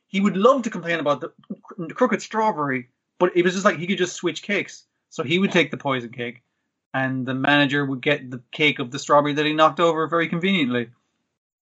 he 0.08 0.22
would 0.22 0.38
love 0.38 0.62
to 0.62 0.70
complain 0.70 0.99
about 0.99 1.22
the 1.22 1.32
crooked 1.95 2.22
strawberry, 2.22 2.89
but 3.18 3.36
it 3.36 3.43
was 3.43 3.54
just 3.54 3.66
like 3.66 3.78
he 3.80 3.88
could 3.88 3.97
just 3.97 4.16
switch 4.16 4.43
cakes. 4.43 4.86
So 5.10 5.24
he 5.24 5.39
would 5.39 5.51
take 5.51 5.72
the 5.72 5.78
poison 5.78 6.12
cake, 6.12 6.43
and 6.93 7.25
the 7.25 7.33
manager 7.33 7.85
would 7.85 8.01
get 8.01 8.29
the 8.29 8.41
cake 8.51 8.79
of 8.79 8.91
the 8.91 8.99
strawberry 8.99 9.33
that 9.33 9.45
he 9.45 9.53
knocked 9.53 9.79
over 9.79 10.07
very 10.07 10.27
conveniently. 10.27 10.89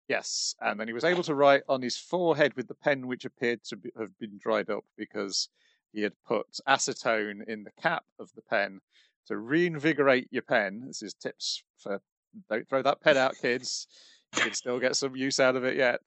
Yes, 0.08 0.56
and 0.60 0.78
then 0.78 0.88
he 0.88 0.92
was 0.92 1.04
able 1.04 1.22
to 1.22 1.34
write 1.34 1.62
on 1.68 1.82
his 1.82 1.96
forehead 1.96 2.54
with 2.56 2.66
the 2.66 2.74
pen 2.74 3.06
which 3.06 3.24
appeared 3.24 3.62
to 3.64 3.76
be, 3.76 3.90
have 3.96 4.18
been 4.18 4.38
dried 4.38 4.68
up 4.68 4.84
because 4.96 5.48
he 5.92 6.02
had 6.02 6.12
put 6.26 6.46
acetone 6.68 7.46
in 7.46 7.62
the 7.62 7.70
cap 7.80 8.04
of 8.18 8.30
the 8.34 8.42
pen 8.42 8.80
to 9.26 9.36
reinvigorate 9.36 10.26
your 10.32 10.42
pen. 10.42 10.82
This 10.86 11.02
is 11.02 11.14
tips 11.14 11.62
for 11.78 12.00
don't 12.48 12.68
throw 12.68 12.82
that 12.82 13.00
pen 13.00 13.16
out, 13.16 13.36
kids. 13.40 13.86
you 14.36 14.42
can 14.42 14.54
still 14.54 14.80
get 14.80 14.96
some 14.96 15.14
use 15.14 15.38
out 15.38 15.56
of 15.56 15.64
it 15.64 15.76
yet. 15.76 16.00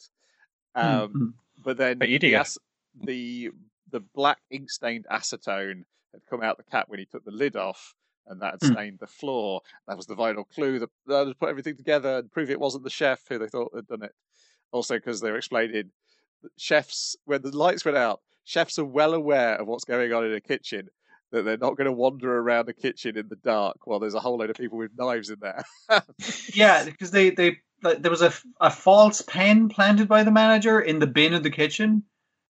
Um, 0.75 1.09
hmm. 1.09 1.27
but 1.63 1.77
then 1.77 1.97
But 1.97 2.09
the, 2.09 2.33
ac- 2.35 2.59
the 3.01 3.51
the 3.91 3.99
black 4.13 4.39
ink 4.49 4.69
stained 4.69 5.05
acetone 5.11 5.85
had 6.11 6.21
come 6.29 6.41
out 6.41 6.57
the 6.57 6.63
cap 6.63 6.89
when 6.89 6.99
he 6.99 7.05
took 7.05 7.23
the 7.23 7.31
lid 7.31 7.55
off, 7.55 7.95
and 8.27 8.41
that 8.41 8.53
had 8.53 8.61
Hmm. 8.61 8.73
stained 8.73 8.99
the 8.99 9.07
floor. 9.07 9.61
That 9.87 9.97
was 9.97 10.05
the 10.05 10.15
vital 10.15 10.43
clue 10.45 10.79
that, 10.79 10.89
that 11.07 11.27
had 11.27 11.39
put 11.39 11.49
everything 11.49 11.77
together 11.77 12.19
and 12.19 12.31
prove 12.31 12.49
it 12.49 12.59
wasn't 12.59 12.83
the 12.83 12.89
chef 12.89 13.21
who 13.27 13.37
they 13.37 13.47
thought 13.47 13.75
had 13.75 13.87
done 13.87 14.03
it. 14.03 14.13
Also, 14.71 14.95
because 14.95 15.21
they 15.21 15.31
were 15.31 15.37
explaining 15.37 15.91
chefs 16.57 17.15
when 17.25 17.41
the 17.41 17.55
lights 17.55 17.85
went 17.85 17.97
out, 17.97 18.21
chefs 18.43 18.79
are 18.79 18.85
well 18.85 19.13
aware 19.13 19.55
of 19.55 19.67
what's 19.67 19.85
going 19.85 20.11
on 20.13 20.25
in 20.25 20.33
a 20.33 20.41
kitchen. 20.41 20.89
That 21.31 21.43
they're 21.45 21.57
not 21.57 21.77
going 21.77 21.85
to 21.85 21.91
wander 21.91 22.37
around 22.37 22.67
the 22.67 22.73
kitchen 22.73 23.17
in 23.17 23.27
the 23.27 23.35
dark 23.37 23.87
while 23.87 23.99
there's 23.99 24.13
a 24.13 24.19
whole 24.19 24.37
load 24.37 24.51
of 24.51 24.55
people 24.55 24.77
with 24.77 24.91
knives 24.95 25.31
in 25.31 25.39
there. 25.41 25.63
Yeah, 26.53 26.85
because 26.85 27.09
they 27.09 27.31
they 27.31 27.57
like, 27.81 28.01
there 28.03 28.11
was 28.11 28.21
a, 28.21 28.31
a 28.61 28.69
false 28.69 29.21
pen 29.23 29.67
planted 29.67 30.07
by 30.07 30.23
the 30.23 30.31
manager 30.31 30.79
in 30.79 30.99
the 30.99 31.07
bin 31.07 31.33
of 31.33 31.41
the 31.43 31.49
kitchen, 31.49 32.03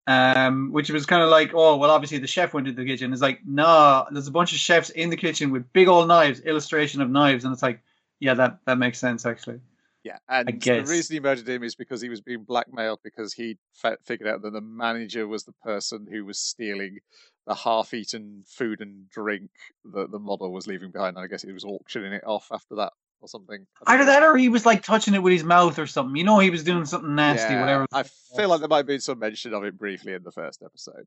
um, 0.06 0.72
which 0.72 0.90
was 0.90 1.06
kind 1.06 1.22
of 1.22 1.28
like, 1.28 1.52
oh 1.54 1.76
well, 1.76 1.90
obviously 1.90 2.18
the 2.18 2.26
chef 2.26 2.54
went 2.54 2.68
into 2.68 2.82
the 2.82 2.88
kitchen. 2.88 3.12
It's 3.12 3.22
like, 3.22 3.40
nah, 3.46 4.06
there's 4.10 4.28
a 4.28 4.32
bunch 4.32 4.52
of 4.52 4.58
chefs 4.58 4.90
in 4.90 5.10
the 5.10 5.16
kitchen 5.16 5.50
with 5.50 5.72
big 5.72 5.88
old 5.88 6.08
knives, 6.08 6.40
illustration 6.40 7.00
of 7.00 7.10
knives, 7.10 7.44
and 7.44 7.52
it's 7.52 7.62
like, 7.62 7.80
yeah, 8.20 8.34
that 8.34 8.58
that 8.66 8.78
makes 8.78 8.98
sense 8.98 9.26
actually. 9.26 9.60
Yeah, 10.04 10.18
and 10.28 10.62
the 10.62 10.84
reason 10.86 11.14
he 11.14 11.20
murdered 11.20 11.48
him 11.48 11.64
is 11.64 11.74
because 11.74 12.00
he 12.00 12.08
was 12.08 12.20
being 12.20 12.44
blackmailed 12.44 13.00
because 13.02 13.32
he 13.32 13.58
figured 14.04 14.28
out 14.28 14.42
that 14.42 14.52
the 14.52 14.60
manager 14.60 15.26
was 15.26 15.42
the 15.42 15.52
person 15.64 16.06
who 16.08 16.24
was 16.24 16.38
stealing 16.38 17.00
the 17.48 17.56
half-eaten 17.56 18.44
food 18.46 18.80
and 18.80 19.10
drink 19.10 19.50
that 19.92 20.12
the 20.12 20.20
model 20.20 20.52
was 20.52 20.68
leaving 20.68 20.92
behind. 20.92 21.16
And 21.16 21.24
I 21.24 21.26
guess 21.26 21.42
he 21.42 21.50
was 21.50 21.64
auctioning 21.64 22.12
it 22.12 22.24
off 22.24 22.48
after 22.52 22.76
that 22.76 22.92
or 23.20 23.28
something. 23.28 23.66
I 23.86 23.94
Either 23.94 24.04
that 24.06 24.22
or 24.22 24.36
he 24.36 24.48
was 24.48 24.66
like 24.66 24.82
touching 24.82 25.14
it 25.14 25.22
with 25.22 25.32
his 25.32 25.44
mouth 25.44 25.78
or 25.78 25.86
something. 25.86 26.16
You 26.16 26.24
know, 26.24 26.38
he 26.38 26.50
was 26.50 26.64
doing 26.64 26.84
something 26.84 27.14
nasty, 27.14 27.54
Yeah, 27.54 27.60
whatever. 27.60 27.86
I 27.92 28.02
feel 28.36 28.48
like 28.48 28.60
there 28.60 28.68
might 28.68 28.86
been 28.86 29.00
some 29.00 29.18
mention 29.18 29.54
of 29.54 29.64
it 29.64 29.78
briefly 29.78 30.12
in 30.14 30.22
the 30.22 30.32
first 30.32 30.62
episode. 30.64 31.06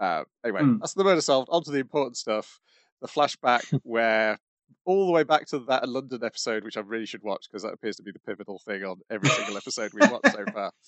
Uh, 0.00 0.24
anyway, 0.44 0.62
Hmm. 0.62 0.78
that's 0.78 0.94
the 0.94 1.04
murder 1.04 1.20
solved. 1.20 1.48
On 1.52 1.62
to 1.64 1.70
the 1.70 1.78
important 1.78 2.16
stuff. 2.16 2.60
The 3.00 3.08
flashback 3.08 3.62
where 3.84 4.38
all 4.86 5.06
the 5.06 5.12
way 5.12 5.22
back 5.22 5.46
to 5.48 5.58
that 5.60 5.88
London 5.88 6.24
episode, 6.24 6.64
which 6.64 6.76
I 6.76 6.80
really 6.80 7.06
should 7.06 7.22
watch 7.22 7.46
because 7.50 7.62
that 7.62 7.72
appears 7.72 7.96
to 7.96 8.02
be 8.02 8.12
the 8.12 8.18
pivotal 8.20 8.58
thing 8.66 8.82
on 8.84 8.96
every 9.10 9.28
single 9.30 9.56
episode 9.56 9.92
we've 9.94 10.10
watched 10.10 10.32
so 10.32 10.44
far. 10.52 10.72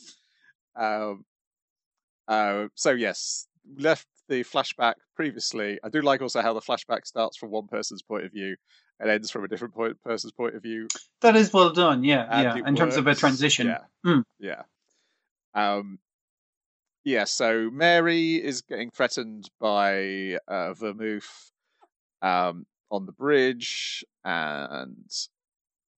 Um, 0.79 1.25
uh, 2.29 2.67
so 2.75 2.91
yes, 2.91 3.47
left 3.79 4.07
the 4.29 4.43
flashback 4.45 4.95
previously. 5.15 5.79
I 5.83 5.89
do 5.89 6.03
like 6.03 6.21
also 6.21 6.43
how 6.43 6.53
the 6.53 6.61
flashback 6.61 7.07
starts 7.07 7.37
from 7.37 7.51
one 7.51 7.67
person's 7.67 8.03
point 8.03 8.25
of 8.25 8.33
view 8.33 8.57
and 9.01 9.11
ends 9.11 9.31
from 9.31 9.45
a 9.45 9.49
different 9.49 9.75
point, 9.75 10.03
person's 10.03 10.33
point 10.33 10.55
of 10.55 10.63
view. 10.63 10.89
that 11.21 11.37
is 11.37 11.53
well 11.53 11.71
done. 11.71 12.05
Yeah, 12.05 12.27
and 12.31 12.43
yeah. 12.45 12.57
it 12.57 12.67
In 12.69 12.77
terms 12.77 12.97
of 12.97 13.07
a 13.07 13.15
transition. 13.15 13.67
Yeah. 13.69 13.79
Hmm. 14.05 14.21
Yeah. 14.39 14.63
Um 15.55 15.99
yeah, 17.05 17.23
so 17.23 17.71
Mary 17.73 18.35
is 18.35 18.63
getting 18.63 18.91
threatened 18.91 19.49
by 19.61 20.39
uh, 20.49 20.73
Vermouth 20.75 21.53
um, 22.21 22.67
on 22.91 23.07
the 23.07 23.13
bridge, 23.13 24.05
and 24.25 24.97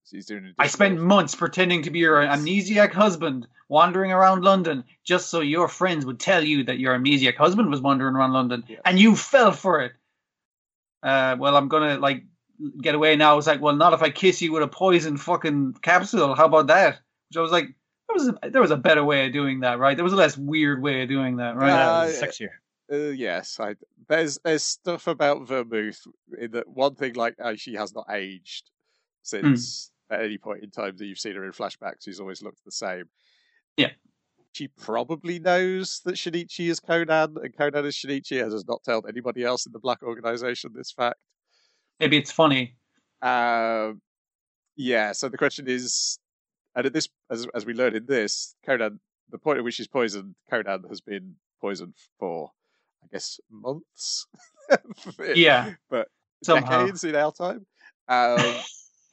she's 0.04 0.26
doing. 0.26 0.52
I 0.58 0.66
spent 0.66 1.00
months 1.00 1.34
pretending 1.34 1.84
to 1.84 1.90
be 1.90 2.00
your 2.00 2.16
amnesiac 2.16 2.92
husband, 2.92 3.46
wandering 3.70 4.12
around 4.12 4.44
London, 4.44 4.84
just 5.02 5.30
so 5.30 5.40
your 5.40 5.66
friends 5.66 6.04
would 6.04 6.20
tell 6.20 6.44
you 6.44 6.64
that 6.64 6.78
your 6.78 6.94
amnesiac 6.94 7.36
husband 7.36 7.70
was 7.70 7.80
wandering 7.80 8.14
around 8.14 8.34
London, 8.34 8.64
Yes. 8.68 8.82
and 8.84 8.98
you 9.00 9.16
fell 9.16 9.52
for 9.52 9.80
it. 9.80 9.92
Uh, 11.02 11.36
well, 11.38 11.56
I'm 11.56 11.68
gonna 11.68 11.96
like 11.96 12.22
get 12.80 12.94
away 12.94 13.16
now. 13.16 13.38
It's 13.38 13.46
like, 13.46 13.60
well, 13.60 13.74
not 13.74 13.92
if 13.92 14.02
I 14.02 14.10
kiss 14.10 14.42
you 14.42 14.52
with 14.52 14.62
a 14.62 14.68
poison 14.68 15.16
fucking 15.16 15.74
capsule. 15.82 16.34
How 16.34 16.46
about 16.46 16.66
that? 16.68 16.98
Which 17.28 17.36
I 17.36 17.40
was 17.40 17.52
like, 17.52 17.66
there 18.08 18.14
was 18.14 18.28
a, 18.28 18.50
there 18.50 18.62
was 18.62 18.70
a 18.70 18.76
better 18.76 19.04
way 19.04 19.26
of 19.26 19.32
doing 19.32 19.60
that, 19.60 19.78
right? 19.78 19.96
There 19.96 20.04
was 20.04 20.12
a 20.12 20.16
less 20.16 20.36
weird 20.36 20.82
way 20.82 21.02
of 21.02 21.08
doing 21.08 21.36
that, 21.36 21.56
right? 21.56 21.70
Uh, 21.70 22.06
Yeah, 22.06 22.12
sexier. 22.12 22.48
Uh, 22.90 23.10
yes, 23.10 23.60
I, 23.60 23.74
there's 24.08 24.38
there's 24.44 24.62
stuff 24.62 25.06
about 25.08 25.46
Vermouth 25.46 26.06
in 26.38 26.52
that 26.52 26.66
one 26.68 26.94
thing 26.94 27.14
like 27.14 27.34
uh, 27.42 27.54
she 27.54 27.74
has 27.74 27.94
not 27.94 28.06
aged 28.10 28.70
since 29.22 29.90
at 30.10 30.22
any 30.22 30.38
point 30.38 30.62
in 30.62 30.70
time 30.70 30.96
that 30.96 31.04
you've 31.04 31.18
seen 31.18 31.34
her 31.34 31.44
in 31.44 31.52
flashbacks. 31.52 32.04
She's 32.04 32.20
always 32.20 32.42
looked 32.42 32.64
the 32.64 32.72
same. 32.72 33.04
Yeah. 33.76 33.90
She 34.52 34.68
probably 34.68 35.38
knows 35.38 36.00
that 36.06 36.14
Shinichi 36.14 36.70
is 36.70 36.80
Conan 36.80 37.36
and 37.42 37.56
Conan 37.56 37.84
is 37.84 37.94
Shinichi 37.94 38.42
and 38.42 38.52
has 38.52 38.66
not 38.66 38.82
told 38.84 39.06
anybody 39.06 39.44
else 39.44 39.66
in 39.66 39.72
the 39.72 39.78
Black 39.78 40.02
Organization 40.02 40.70
this 40.74 40.90
fact. 40.90 41.18
Maybe 42.00 42.16
it's 42.16 42.30
funny. 42.32 42.76
Um, 43.22 44.00
yeah. 44.76 45.12
So 45.12 45.28
the 45.28 45.38
question 45.38 45.66
is, 45.68 46.18
and 46.74 46.86
at 46.86 46.92
this, 46.92 47.08
as 47.30 47.46
as 47.54 47.66
we 47.66 47.74
learn 47.74 47.96
in 47.96 48.06
this, 48.06 48.54
Conan, 48.64 49.00
the 49.30 49.38
point 49.38 49.58
at 49.58 49.64
which 49.64 49.76
he's 49.76 49.88
poisoned, 49.88 50.34
Conan 50.50 50.84
has 50.88 51.00
been 51.00 51.34
poisoned 51.60 51.94
for, 52.18 52.50
I 53.02 53.06
guess, 53.12 53.40
months. 53.50 54.26
Yeah, 55.34 55.70
but 55.88 56.08
somehow. 56.44 56.80
decades 56.80 57.02
in 57.02 57.14
our 57.16 57.32
time. 57.32 57.64
Um, 58.06 58.54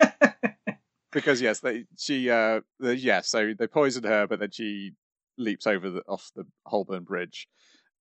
because 1.13 1.41
yes, 1.41 1.61
they 1.61 1.85
she 1.97 2.29
uh 2.29 2.59
the, 2.79 2.95
yeah, 2.97 3.21
so 3.21 3.53
they 3.57 3.67
poisoned 3.67 4.05
her, 4.05 4.27
but 4.27 4.39
then 4.39 4.51
she 4.51 4.91
leaps 5.37 5.65
over 5.65 5.89
the 5.89 6.01
off 6.07 6.29
the 6.35 6.45
Holborn 6.65 7.03
Bridge 7.03 7.47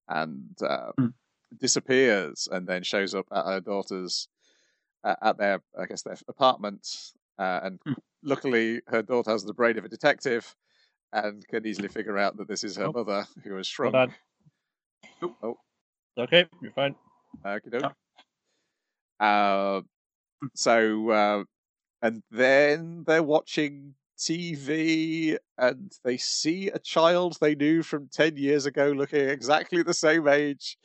and 0.09 0.51
uh, 0.61 0.91
Hmm. 0.99 1.07
disappears, 1.61 2.49
and 2.51 2.67
then 2.67 2.83
shows 2.83 3.15
up 3.15 3.27
at 3.33 3.45
her 3.47 3.61
daughter's 3.61 4.29
uh, 5.05 5.17
at 5.23 5.39
their 5.39 5.63
I 5.79 5.87
guess 5.87 6.03
their 6.03 6.17
apartments. 6.29 7.15
uh, 7.39 7.61
and 7.63 7.81
Hmm. 7.87 7.93
luckily 8.23 8.81
her 8.89 9.03
daughter 9.03 9.31
has 9.31 9.45
the 9.45 9.55
brain 9.55 9.79
of 9.79 9.85
a 9.85 9.89
detective. 9.89 10.55
And 11.13 11.47
can 11.47 11.65
easily 11.67 11.89
figure 11.99 12.19
out 12.19 12.37
that 12.39 12.49
this 12.49 12.65
is 12.65 12.77
her 12.77 12.87
Oh. 12.89 12.93
mother 12.93 13.27
who 13.45 13.55
has 13.57 13.71
Hold 13.79 13.95
shrunk. 13.95 14.15
on. 15.23 15.33
Oh. 15.43 15.59
Okay, 16.19 16.47
you're 16.61 16.73
fine. 16.73 16.95
Doke. 17.71 17.95
Uh, 19.21 19.81
so, 20.55 21.11
uh, 21.11 21.45
and 22.03 22.23
then 22.31 23.05
they're 23.07 23.23
watching 23.23 23.95
TV 24.19 25.37
and 25.59 25.93
they 26.05 26.17
see 26.17 26.69
a 26.69 26.79
child 26.79 27.37
they 27.41 27.55
knew 27.55 27.83
from 27.83 28.09
10 28.13 28.37
years 28.37 28.67
ago 28.67 28.89
looking 28.91 29.29
exactly 29.29 29.83
the 29.83 29.95
same 29.95 30.29
age. 30.29 30.79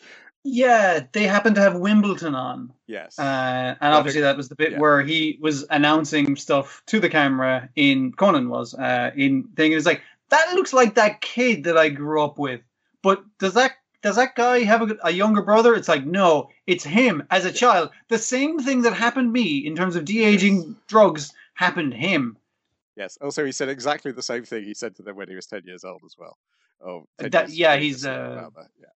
Yeah, 0.43 1.05
they 1.11 1.23
happened 1.23 1.55
to 1.55 1.61
have 1.61 1.75
Wimbledon 1.75 2.33
on. 2.33 2.73
Yes. 2.87 3.19
Uh, 3.19 3.75
and 3.81 3.93
obviously 3.93 4.21
that 4.21 4.37
was 4.37 4.49
the 4.49 4.55
bit 4.55 4.73
yeah. 4.73 4.79
where 4.79 5.01
he 5.01 5.37
was 5.41 5.65
announcing 5.69 6.35
stuff 6.35 6.81
to 6.87 6.99
the 6.99 7.09
camera 7.09 7.69
in 7.75 8.13
Conan 8.13 8.49
was 8.49 8.73
uh, 8.73 9.11
in 9.15 9.43
thing. 9.55 9.71
It 9.71 9.75
was 9.75 9.85
like 9.85 10.01
that 10.29 10.53
looks 10.53 10.73
like 10.73 10.95
that 10.95 11.21
kid 11.21 11.65
that 11.65 11.77
I 11.77 11.89
grew 11.89 12.23
up 12.23 12.39
with. 12.39 12.61
But 13.01 13.23
does 13.39 13.53
that 13.55 13.73
does 14.01 14.15
that 14.15 14.35
guy 14.35 14.63
have 14.63 14.89
a, 14.89 14.97
a 15.03 15.11
younger 15.11 15.41
brother? 15.41 15.75
It's 15.75 15.89
like 15.89 16.05
no, 16.05 16.49
it's 16.67 16.85
him 16.85 17.23
as 17.29 17.45
a 17.45 17.51
child. 17.51 17.89
The 18.07 18.17
same 18.17 18.59
thing 18.59 18.83
that 18.83 18.93
happened 18.93 19.33
me 19.33 19.57
in 19.57 19.75
terms 19.75 19.97
of 19.97 20.05
de 20.05 20.23
aging 20.23 20.77
drugs 20.87 21.33
happened 21.53 21.93
him. 21.93 22.37
yes. 22.95 23.17
Also, 23.21 23.45
he 23.45 23.51
said 23.51 23.67
exactly 23.67 24.13
the 24.13 24.23
same 24.23 24.45
thing 24.45 24.63
he 24.63 24.73
said 24.73 24.95
to 24.95 25.03
them 25.03 25.17
when 25.17 25.27
he 25.27 25.35
was 25.35 25.45
10 25.47 25.63
years 25.65 25.83
old 25.83 26.01
as 26.05 26.15
well. 26.17 26.37
Oh, 26.81 27.05
That- 27.17 27.49
years 27.49 27.59
yeah, 27.59 27.75
he's, 27.75 28.05
uh, 28.05 28.49
yeah. 28.79 28.87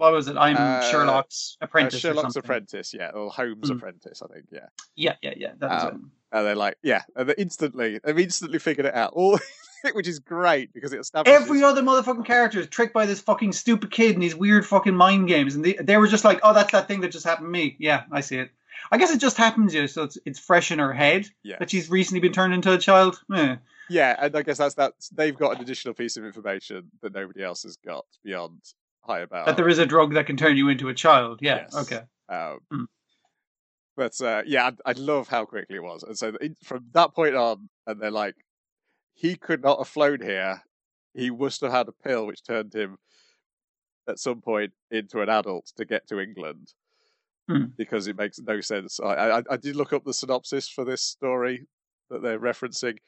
What 0.00 0.12
was 0.14 0.28
it? 0.28 0.36
I'm 0.38 0.56
Uh, 0.56 0.80
Sherlock's 0.90 1.58
Uh, 1.60 1.66
apprentice. 1.66 1.96
or 1.96 1.98
Sherlock's 1.98 2.34
apprentice, 2.36 2.94
yeah, 2.94 3.10
or 3.10 3.30
Holmes' 3.30 3.68
Hmm. 3.68 3.76
apprentice, 3.76 4.22
I 4.22 4.32
think, 4.32 4.46
yeah. 4.50 4.66
Yeah, 4.96 5.16
yeah, 5.20 5.34
yeah. 5.36 5.52
That 5.58 5.70
Um, 5.92 6.10
And 6.32 6.46
they're 6.46 6.54
like, 6.56 6.76
yeah, 6.82 7.02
and 7.16 7.28
they 7.28 7.34
instantly, 7.36 8.00
they've 8.02 8.18
instantly 8.18 8.58
figured 8.60 8.86
it 8.86 8.94
out. 8.94 9.12
All, 9.12 9.38
which 9.92 10.08
is 10.08 10.18
great 10.18 10.72
because 10.72 10.94
it 10.94 10.96
it. 10.96 11.00
establishes 11.00 11.42
Every 11.42 11.62
other 11.62 11.82
motherfucking 11.82 12.24
character 12.24 12.60
is 12.60 12.68
tricked 12.68 12.94
by 12.94 13.04
this 13.04 13.20
fucking 13.20 13.52
stupid 13.52 13.90
kid 13.90 14.14
and 14.14 14.22
these 14.22 14.34
weird 14.34 14.64
fucking 14.66 14.94
mind 14.96 15.28
games, 15.28 15.54
and 15.54 15.62
they, 15.64 15.74
they 15.74 15.98
were 15.98 16.06
just 16.06 16.24
like, 16.24 16.40
"Oh, 16.42 16.54
that's 16.54 16.72
that 16.72 16.88
thing 16.88 17.00
that 17.02 17.12
just 17.12 17.26
happened 17.26 17.46
to 17.48 17.50
me." 17.50 17.76
Yeah, 17.78 18.04
I 18.10 18.20
see 18.20 18.38
it. 18.38 18.50
I 18.90 18.96
guess 18.96 19.10
it 19.10 19.20
just 19.20 19.36
happens 19.36 19.74
you, 19.74 19.86
so 19.86 20.04
it's 20.04 20.16
it's 20.24 20.38
fresh 20.38 20.70
in 20.70 20.78
her 20.78 20.92
head 20.94 21.26
yeah. 21.42 21.56
that 21.58 21.70
she's 21.70 21.90
recently 21.90 22.20
been 22.20 22.32
turned 22.32 22.54
into 22.54 22.72
a 22.72 22.78
child. 22.78 23.20
Eh. 23.34 23.56
Yeah, 23.90 24.16
and 24.18 24.34
I 24.36 24.42
guess 24.42 24.58
that's 24.58 24.76
that. 24.76 24.92
They've 25.12 25.36
got 25.36 25.56
an 25.56 25.62
additional 25.62 25.92
piece 25.94 26.16
of 26.16 26.24
information 26.24 26.90
that 27.02 27.12
nobody 27.12 27.42
else 27.42 27.64
has 27.64 27.76
got 27.76 28.06
beyond 28.24 28.60
high 29.02 29.20
about. 29.20 29.46
That 29.46 29.56
there 29.56 29.68
is 29.68 29.78
a 29.78 29.86
drug 29.86 30.14
that 30.14 30.26
can 30.26 30.36
turn 30.36 30.56
you 30.56 30.68
into 30.68 30.88
a 30.88 30.94
child. 30.94 31.40
Yeah. 31.42 31.62
Yes. 31.62 31.76
Okay. 31.76 32.00
Um, 32.28 32.58
Hmm. 32.70 32.84
But 33.96 34.18
uh, 34.20 34.42
yeah, 34.46 34.70
I, 34.86 34.90
I 34.90 34.92
love 34.92 35.28
how 35.28 35.44
quickly 35.44 35.76
it 35.76 35.82
was, 35.82 36.02
and 36.04 36.16
so 36.16 36.32
it, 36.40 36.56
from 36.62 36.86
that 36.92 37.14
point 37.14 37.34
on, 37.34 37.68
and 37.86 38.00
they're 38.00 38.10
like, 38.10 38.36
he 39.14 39.36
could 39.36 39.62
not 39.62 39.78
have 39.78 39.88
flown 39.88 40.22
here. 40.22 40.62
He 41.12 41.30
must 41.30 41.60
have 41.60 41.72
had 41.72 41.88
a 41.88 41.92
pill 41.92 42.26
which 42.26 42.42
turned 42.42 42.72
him 42.72 42.96
at 44.08 44.18
some 44.18 44.40
point 44.40 44.72
into 44.90 45.20
an 45.20 45.28
adult 45.28 45.72
to 45.76 45.84
get 45.84 46.06
to 46.08 46.20
England. 46.20 46.72
Hmm. 47.48 47.64
Because 47.76 48.06
it 48.06 48.16
makes 48.16 48.38
no 48.38 48.60
sense. 48.60 49.00
I, 49.00 49.38
I, 49.40 49.42
I 49.50 49.56
did 49.56 49.76
look 49.76 49.92
up 49.92 50.04
the 50.04 50.14
synopsis 50.14 50.68
for 50.68 50.84
this 50.84 51.02
story 51.02 51.66
that 52.08 52.22
they're 52.22 52.38
referencing, 52.38 52.98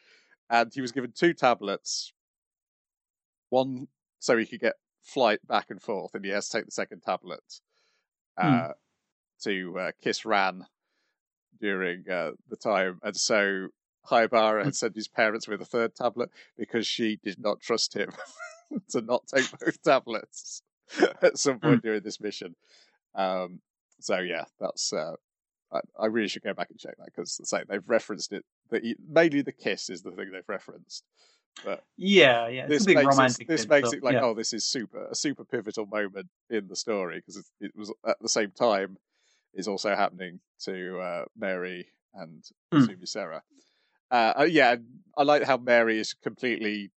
and 0.51 0.71
he 0.75 0.81
was 0.81 0.93
given 0.93 1.13
two 1.15 1.33
tablets. 1.33 2.13
One 3.51 3.87
so 4.19 4.37
he 4.37 4.47
could 4.47 4.61
get 4.61 4.75
flight 5.03 5.41
back 5.47 5.67
and 5.71 5.83
forth, 5.83 6.15
and 6.15 6.25
he 6.25 6.31
has 6.31 6.49
to 6.49 6.59
take 6.59 6.67
the 6.67 6.73
second 6.73 7.01
tablet 7.01 7.61
uh, 8.37 8.73
to 9.43 9.79
uh, 9.79 9.91
kiss 10.03 10.25
Ran 10.25 10.67
during 11.61 12.09
uh, 12.09 12.33
the 12.49 12.57
time, 12.57 12.99
and 13.03 13.17
so 13.17 13.69
Haibara 14.11 14.65
had 14.65 14.75
sent 14.75 14.97
his 14.97 15.09
parents 15.09 15.47
with 15.47 15.61
a 15.61 15.67
third 15.67 15.95
tablet 15.95 16.31
because 16.57 16.87
she 16.87 17.19
did 17.23 17.39
not 17.39 17.61
trust 17.61 17.95
him 17.95 18.11
to 18.91 19.01
not 19.01 19.27
take 19.33 19.47
both 19.59 19.83
tablets 19.83 20.63
at 21.23 21.39
some 21.39 21.59
point 21.59 21.83
during 21.83 22.03
this 22.03 22.21
mission. 22.21 22.55
Um, 23.15 23.61
so 24.01 24.19
yeah, 24.19 24.45
that's. 24.61 24.93
Uh, 24.93 25.15
I, 25.73 25.81
I 25.99 26.07
really 26.07 26.29
should 26.29 26.43
go 26.43 26.53
back 26.53 26.69
and 26.71 26.79
check 26.79 26.97
that 26.99 27.07
because 27.07 27.41
say 27.45 27.63
they've 27.69 27.89
referenced 27.89 28.33
it. 28.33 28.45
The, 28.71 28.97
mainly 29.09 29.43
the 29.43 29.53
kiss 29.53 29.89
is 29.89 30.03
the 30.03 30.11
thing 30.11 30.31
they've 30.33 30.43
referenced. 30.49 31.05
But 31.65 31.85
Yeah, 31.97 32.49
yeah. 32.49 32.67
This 32.67 32.87
makes 32.87 33.05
romantic. 33.05 33.43
it, 33.43 33.49
this 33.49 33.69
makes 33.69 33.93
it 33.93 34.03
like 34.03 34.15
yeah. 34.15 34.23
oh 34.25 34.35
this 34.35 34.53
is 34.53 34.65
super 34.65 35.07
a 35.11 35.15
super 35.15 35.45
pivotal 35.45 35.87
moment 35.87 36.29
in 36.51 36.67
the 36.69 36.77
story 36.77 37.19
because 37.19 37.45
it, 37.61 37.73
was 37.77 37.93
at 38.07 38.17
the 38.21 38.29
same 38.29 38.51
time 38.51 38.97
is 39.55 39.69
also 39.69 39.95
happening 39.95 40.41
to 40.65 40.99
uh, 40.99 41.25
Mary 41.37 41.87
and 42.15 42.43
Hmm. 42.73 42.85
Sumi 42.85 43.07
Sarah. 43.07 43.43
Uh, 44.11 44.33
uh, 44.41 44.43
yeah, 44.45 44.77
I 45.17 45.23
like 45.23 45.45
how 45.45 45.57
Mary 45.57 45.99
is 45.99 46.15
completely 46.15 46.91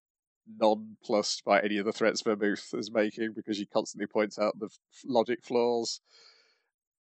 nonplussed 0.61 1.45
by 1.45 1.61
any 1.61 1.79
of 1.79 1.87
the 1.87 1.93
threats 1.93 2.23
Vermouth 2.23 2.75
is 2.75 2.91
making 2.93 3.33
because 3.35 3.57
she 3.57 3.67
constantly 3.67 4.07
points 4.07 4.39
out 4.39 4.59
the 4.59 4.67
f- 4.67 4.79
logic 5.05 5.41
flaws. 5.43 6.01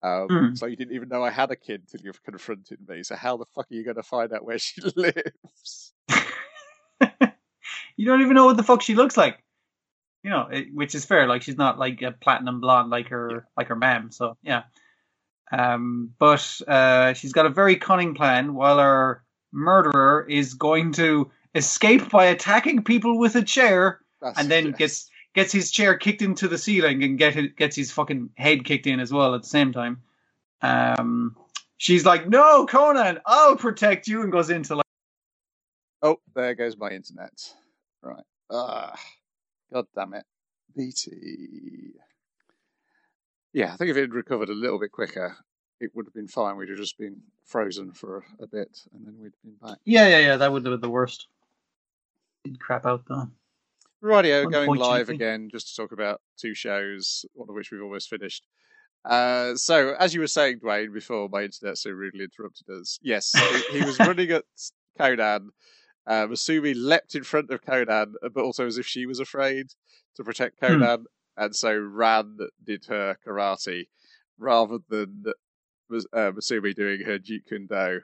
Um, 0.02 0.28
Hmm. 0.28 0.54
So 0.54 0.66
you 0.66 0.76
didn't 0.76 0.94
even 0.94 1.08
know 1.08 1.22
I 1.24 1.30
had 1.30 1.50
a 1.50 1.56
kid 1.56 1.82
until 1.82 2.04
you've 2.04 2.22
confronted 2.22 2.78
me. 2.86 3.02
So 3.02 3.16
how 3.16 3.36
the 3.36 3.46
fuck 3.54 3.66
are 3.70 3.74
you 3.74 3.84
going 3.84 3.96
to 3.96 4.02
find 4.02 4.32
out 4.32 4.44
where 4.44 4.58
she 4.58 4.80
lives? 4.96 5.92
You 7.96 8.06
don't 8.06 8.22
even 8.22 8.34
know 8.34 8.46
what 8.46 8.56
the 8.56 8.62
fuck 8.62 8.82
she 8.82 8.94
looks 8.94 9.16
like. 9.16 9.42
You 10.22 10.30
know, 10.30 10.48
it, 10.50 10.68
which 10.74 10.94
is 10.94 11.04
fair. 11.04 11.26
Like 11.26 11.42
she's 11.42 11.58
not 11.58 11.78
like 11.78 12.02
a 12.02 12.12
platinum 12.12 12.60
blonde 12.60 12.90
like 12.90 13.08
her 13.08 13.46
like 13.56 13.68
her 13.68 13.76
mom. 13.76 14.10
So 14.10 14.36
yeah. 14.42 14.64
Um, 15.52 16.10
but 16.18 16.60
uh, 16.66 17.12
she's 17.12 17.32
got 17.32 17.46
a 17.46 17.50
very 17.50 17.76
cunning 17.76 18.14
plan. 18.14 18.54
While 18.54 18.78
her 18.78 19.22
murderer 19.52 20.26
is 20.28 20.54
going 20.54 20.92
to 20.92 21.30
escape 21.54 22.10
by 22.10 22.26
attacking 22.26 22.82
people 22.82 23.18
with 23.18 23.36
a 23.36 23.42
chair, 23.42 24.00
That's, 24.20 24.38
and 24.38 24.50
then 24.50 24.72
gets 24.72 25.10
gets 25.34 25.52
his 25.52 25.70
chair 25.70 25.96
kicked 25.96 26.22
into 26.22 26.48
the 26.48 26.58
ceiling 26.58 27.02
and 27.02 27.18
get 27.18 27.36
it, 27.36 27.56
gets 27.56 27.76
his 27.76 27.90
fucking 27.90 28.30
head 28.36 28.64
kicked 28.64 28.86
in 28.86 29.00
as 29.00 29.12
well 29.12 29.34
at 29.34 29.42
the 29.42 29.48
same 29.48 29.72
time. 29.72 30.02
Um, 30.62 31.36
she's 31.76 32.06
like, 32.06 32.28
"No, 32.28 32.66
Conan, 32.66 33.20
I'll 33.26 33.56
protect 33.56 34.08
you," 34.08 34.22
and 34.22 34.32
goes 34.32 34.50
into 34.50 34.76
like. 34.76 34.84
Oh, 36.02 36.18
there 36.34 36.54
goes 36.54 36.76
my 36.76 36.90
internet. 36.90 37.32
Right. 38.04 38.24
Ah, 38.50 38.94
God 39.72 39.86
damn 39.94 40.14
it. 40.14 40.24
BT. 40.76 41.92
Yeah, 43.52 43.72
I 43.72 43.76
think 43.76 43.90
if 43.90 43.96
it 43.96 44.02
had 44.02 44.14
recovered 44.14 44.50
a 44.50 44.54
little 44.54 44.78
bit 44.78 44.92
quicker, 44.92 45.36
it 45.80 45.90
would 45.94 46.06
have 46.06 46.14
been 46.14 46.28
fine. 46.28 46.56
We'd 46.56 46.68
have 46.68 46.78
just 46.78 46.98
been 46.98 47.20
frozen 47.44 47.92
for 47.92 48.24
a 48.40 48.46
bit 48.46 48.78
and 48.92 49.06
then 49.06 49.14
we'd 49.20 49.32
been 49.42 49.54
back. 49.62 49.78
Yeah, 49.84 50.08
yeah, 50.08 50.18
yeah. 50.18 50.36
That 50.36 50.52
would 50.52 50.66
have 50.66 50.72
been 50.72 50.80
the 50.80 50.90
worst. 50.90 51.28
Did 52.44 52.60
crap 52.60 52.84
out 52.84 53.04
though. 53.08 53.28
Radio 54.00 54.46
going 54.46 54.78
live 54.78 55.08
again 55.08 55.48
just 55.50 55.68
to 55.68 55.76
talk 55.76 55.92
about 55.92 56.20
two 56.36 56.54
shows, 56.54 57.24
one 57.32 57.48
of 57.48 57.54
which 57.54 57.70
we've 57.70 57.82
almost 57.82 58.10
finished. 58.10 58.44
Uh, 59.02 59.54
so, 59.54 59.94
as 59.98 60.12
you 60.12 60.20
were 60.20 60.26
saying, 60.26 60.58
Dwayne, 60.58 60.92
before 60.92 61.28
my 61.30 61.42
internet 61.42 61.78
so 61.78 61.90
rudely 61.90 62.24
interrupted 62.24 62.68
us, 62.68 62.98
yes, 63.02 63.32
he, 63.70 63.78
he 63.78 63.84
was 63.84 63.98
running 64.00 64.30
at 64.30 64.44
Conan. 64.98 65.50
Uh, 66.06 66.26
Masumi 66.26 66.74
leapt 66.76 67.14
in 67.14 67.24
front 67.24 67.50
of 67.50 67.64
Conan, 67.64 68.14
but 68.34 68.42
also 68.44 68.66
as 68.66 68.76
if 68.78 68.86
she 68.86 69.06
was 69.06 69.20
afraid 69.20 69.68
to 70.16 70.24
protect 70.24 70.58
Hmm. 70.60 70.66
Conan, 70.80 71.06
and 71.36 71.56
so 71.56 71.76
Ran 71.76 72.36
did 72.62 72.84
her 72.86 73.16
karate 73.26 73.88
rather 74.38 74.78
than 74.88 75.24
uh, 75.28 76.30
Masumi 76.32 76.74
doing 76.74 77.00
her 77.06 77.18
Jeet 77.18 77.46
Kune 77.48 77.66
Do. 77.66 78.00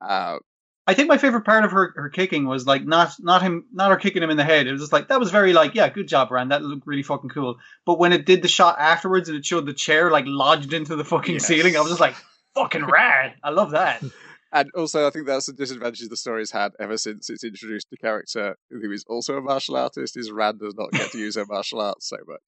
Uh, 0.00 0.38
I 0.86 0.94
think 0.94 1.08
my 1.08 1.18
favorite 1.18 1.44
part 1.44 1.64
of 1.64 1.70
her, 1.70 1.92
her 1.94 2.08
kicking 2.08 2.46
was 2.46 2.66
like 2.66 2.84
not 2.84 3.12
not 3.20 3.42
him 3.42 3.66
not 3.72 3.90
her 3.90 3.96
kicking 3.96 4.22
him 4.24 4.30
in 4.30 4.36
the 4.36 4.44
head. 4.44 4.66
It 4.66 4.72
was 4.72 4.80
just 4.80 4.92
like 4.92 5.06
that 5.08 5.20
was 5.20 5.30
very 5.30 5.52
like 5.52 5.74
yeah, 5.74 5.88
good 5.88 6.08
job, 6.08 6.32
Ran. 6.32 6.48
That 6.48 6.62
looked 6.62 6.86
really 6.86 7.02
fucking 7.04 7.30
cool. 7.30 7.58
But 7.86 7.98
when 8.00 8.12
it 8.12 8.26
did 8.26 8.42
the 8.42 8.48
shot 8.48 8.76
afterwards 8.80 9.28
and 9.28 9.38
it 9.38 9.46
showed 9.46 9.66
the 9.66 9.74
chair 9.74 10.10
like 10.10 10.24
lodged 10.26 10.72
into 10.72 10.96
the 10.96 11.04
fucking 11.04 11.34
Yes. 11.34 11.46
ceiling, 11.46 11.76
I 11.76 11.80
was 11.80 11.90
just 11.90 12.00
like 12.00 12.16
fucking 12.54 12.86
rad. 12.86 13.34
I 13.44 13.50
love 13.50 13.70
that. 13.72 14.02
And 14.52 14.70
also, 14.74 15.06
I 15.06 15.10
think 15.10 15.26
that's 15.26 15.48
a 15.48 15.52
disadvantage 15.52 16.08
the 16.08 16.16
story's 16.16 16.50
had 16.50 16.72
ever 16.80 16.96
since 16.96 17.30
it's 17.30 17.44
introduced 17.44 17.86
a 17.92 17.96
character 17.96 18.56
who 18.70 18.90
is 18.90 19.04
also 19.08 19.36
a 19.36 19.40
martial 19.40 19.76
artist. 19.76 20.16
Is 20.16 20.30
Ran 20.32 20.58
does 20.58 20.74
not 20.74 20.90
get 20.90 21.12
to 21.12 21.18
use 21.18 21.36
her 21.36 21.46
martial 21.46 21.80
arts 21.80 22.08
so 22.08 22.16
much. 22.26 22.40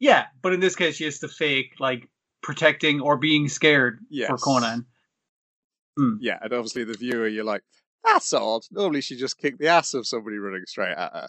Yeah, 0.00 0.26
but 0.42 0.52
in 0.52 0.60
this 0.60 0.74
case, 0.74 0.96
she 0.96 1.04
has 1.04 1.20
to 1.20 1.28
fake 1.28 1.74
like 1.78 2.08
protecting 2.42 3.00
or 3.00 3.16
being 3.16 3.48
scared 3.48 4.00
Yes. 4.10 4.28
for 4.28 4.38
Conan. 4.38 4.86
Yeah, 6.20 6.38
and 6.42 6.52
obviously 6.52 6.82
the 6.84 6.94
viewer, 6.94 7.28
you're 7.28 7.44
like, 7.44 7.62
that's 8.02 8.32
odd. 8.32 8.62
Normally 8.72 9.00
she 9.00 9.16
just 9.16 9.38
kicked 9.38 9.60
the 9.60 9.68
ass 9.68 9.94
of 9.94 10.06
somebody 10.08 10.36
running 10.38 10.64
straight 10.66 10.90
at 10.96 11.12
her, 11.12 11.28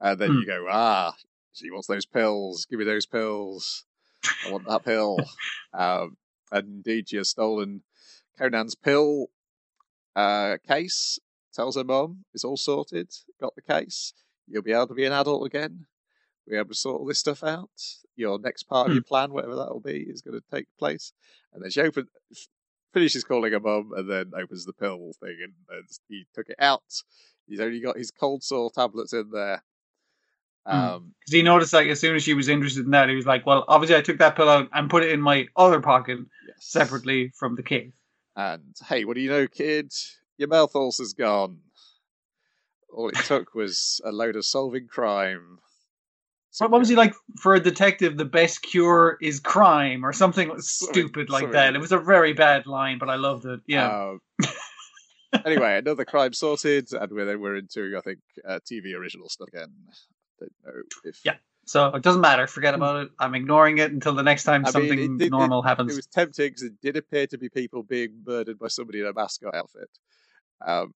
and 0.00 0.18
then 0.20 0.30
Hmm. 0.32 0.38
you 0.40 0.46
go, 0.46 0.66
ah, 0.70 1.14
she 1.54 1.70
wants 1.70 1.86
those 1.86 2.04
pills. 2.06 2.66
Give 2.66 2.78
me 2.78 2.84
those 2.84 3.06
pills. 3.06 3.84
I 4.46 4.50
want 4.50 4.66
that 4.68 4.84
pill. 4.84 5.16
um, 5.72 6.16
and 6.52 6.68
indeed, 6.84 7.08
she 7.08 7.16
has 7.16 7.30
stolen 7.30 7.82
Conan's 8.38 8.74
pill 8.74 9.26
uh, 10.16 10.56
case. 10.66 11.18
Tells 11.52 11.76
her 11.76 11.84
mum 11.84 12.24
it's 12.34 12.42
all 12.42 12.56
sorted. 12.56 13.12
Got 13.40 13.54
the 13.54 13.62
case. 13.62 14.12
You'll 14.48 14.62
be 14.62 14.72
able 14.72 14.88
to 14.88 14.94
be 14.94 15.04
an 15.04 15.12
adult 15.12 15.46
again. 15.46 15.86
Be 16.48 16.56
able 16.56 16.70
to 16.70 16.74
sort 16.74 17.00
all 17.00 17.06
this 17.06 17.20
stuff 17.20 17.44
out. 17.44 17.70
Your 18.16 18.38
next 18.40 18.64
part 18.64 18.88
of 18.88 18.94
your 18.94 19.02
plan, 19.04 19.32
whatever 19.32 19.54
that 19.56 19.70
will 19.70 19.80
be, 19.80 20.00
is 20.00 20.20
going 20.20 20.38
to 20.38 20.44
take 20.52 20.66
place. 20.78 21.12
And 21.52 21.62
then 21.62 21.70
she 21.70 21.80
opens, 21.80 22.08
finishes 22.92 23.24
calling 23.24 23.52
her 23.52 23.60
mum, 23.60 23.92
and 23.96 24.10
then 24.10 24.32
opens 24.36 24.64
the 24.64 24.72
pill 24.72 25.12
thing, 25.20 25.36
and, 25.42 25.52
and 25.70 25.88
he 26.08 26.26
took 26.34 26.48
it 26.48 26.56
out. 26.58 26.82
He's 27.46 27.60
only 27.60 27.80
got 27.80 27.96
his 27.96 28.10
cold 28.10 28.42
sore 28.42 28.70
tablets 28.70 29.12
in 29.12 29.30
there. 29.30 29.62
Hmm. 30.66 30.76
Um, 30.76 31.14
Because 31.20 31.34
he 31.34 31.42
noticed 31.42 31.72
like 31.72 31.88
as 31.88 32.00
soon 32.00 32.16
as 32.16 32.22
she 32.22 32.34
was 32.34 32.48
interested 32.48 32.84
in 32.84 32.90
that, 32.90 33.08
he 33.08 33.14
was 33.14 33.26
like, 33.26 33.46
"Well, 33.46 33.64
obviously 33.68 33.96
I 33.96 34.02
took 34.02 34.18
that 34.18 34.36
pill 34.36 34.48
out 34.48 34.68
and 34.72 34.90
put 34.90 35.04
it 35.04 35.12
in 35.12 35.20
my 35.20 35.46
other 35.56 35.80
pocket 35.80 36.18
yes. 36.48 36.56
separately 36.58 37.32
from 37.36 37.54
the 37.54 37.62
case." 37.62 37.92
And 38.36 38.74
hey, 38.88 39.04
what 39.04 39.14
do 39.14 39.20
you 39.20 39.30
know, 39.30 39.46
kid? 39.46 39.92
Your 40.38 40.48
mouth 40.48 40.74
ulcer's 40.74 41.12
gone. 41.12 41.58
All 42.92 43.08
it 43.08 43.16
took 43.16 43.54
was 43.54 44.00
a 44.04 44.12
load 44.12 44.36
of 44.36 44.44
solving 44.44 44.86
crime. 44.88 45.58
What, 46.58 46.70
what 46.70 46.78
was 46.78 46.88
he 46.88 46.94
like 46.96 47.14
for 47.40 47.54
a 47.54 47.60
detective? 47.60 48.16
The 48.16 48.24
best 48.24 48.62
cure 48.62 49.18
is 49.20 49.40
crime, 49.40 50.04
or 50.04 50.12
something 50.12 50.48
Something- 50.60 50.62
stupid 50.62 51.30
like 51.30 51.42
something 51.42 51.52
that. 51.52 51.74
It 51.74 51.80
was 51.80 51.92
a 51.92 51.98
very 51.98 52.32
bad 52.32 52.66
line, 52.66 52.98
but 52.98 53.08
I 53.10 53.16
loved 53.16 53.44
it. 53.46 53.60
Yeah. 53.66 54.10
Um, 54.42 54.48
anyway, 55.44 55.78
another 55.78 56.04
crime 56.04 56.32
sorted, 56.32 56.92
and 56.92 57.10
we're 57.10 57.24
then 57.24 57.40
we're 57.40 57.56
into 57.56 57.96
I 57.96 58.00
think 58.00 58.20
uh, 58.46 58.60
TV 58.70 58.94
original 58.96 59.28
stuff 59.28 59.48
again. 59.48 59.72
I 59.90 60.44
Don't 60.44 60.52
know 60.76 60.82
if 61.04 61.20
Yeah. 61.24 61.36
So 61.66 61.88
it 61.88 62.02
doesn't 62.02 62.20
matter. 62.20 62.46
Forget 62.46 62.74
about 62.74 63.04
it. 63.04 63.10
I'm 63.18 63.34
ignoring 63.34 63.78
it 63.78 63.92
until 63.92 64.14
the 64.14 64.22
next 64.22 64.44
time 64.44 64.62
I 64.62 64.68
mean, 64.68 64.72
something 64.72 64.98
it 64.98 65.18
did- 65.18 65.30
normal 65.30 65.62
It 65.62 65.66
happens. 65.66 65.92
It 65.92 65.96
was 65.96 66.06
tempting 66.06 66.48
because 66.48 66.62
it 66.62 66.80
did 66.80 66.96
appear 66.96 67.26
to 67.28 67.38
be 67.38 67.48
people 67.48 67.82
being 67.82 68.22
murdered 68.26 68.58
by 68.58 68.68
somebody 68.68 69.00
in 69.00 69.06
a 69.06 69.12
mascot 69.12 69.54
outfit. 69.54 69.88
Um, 70.64 70.94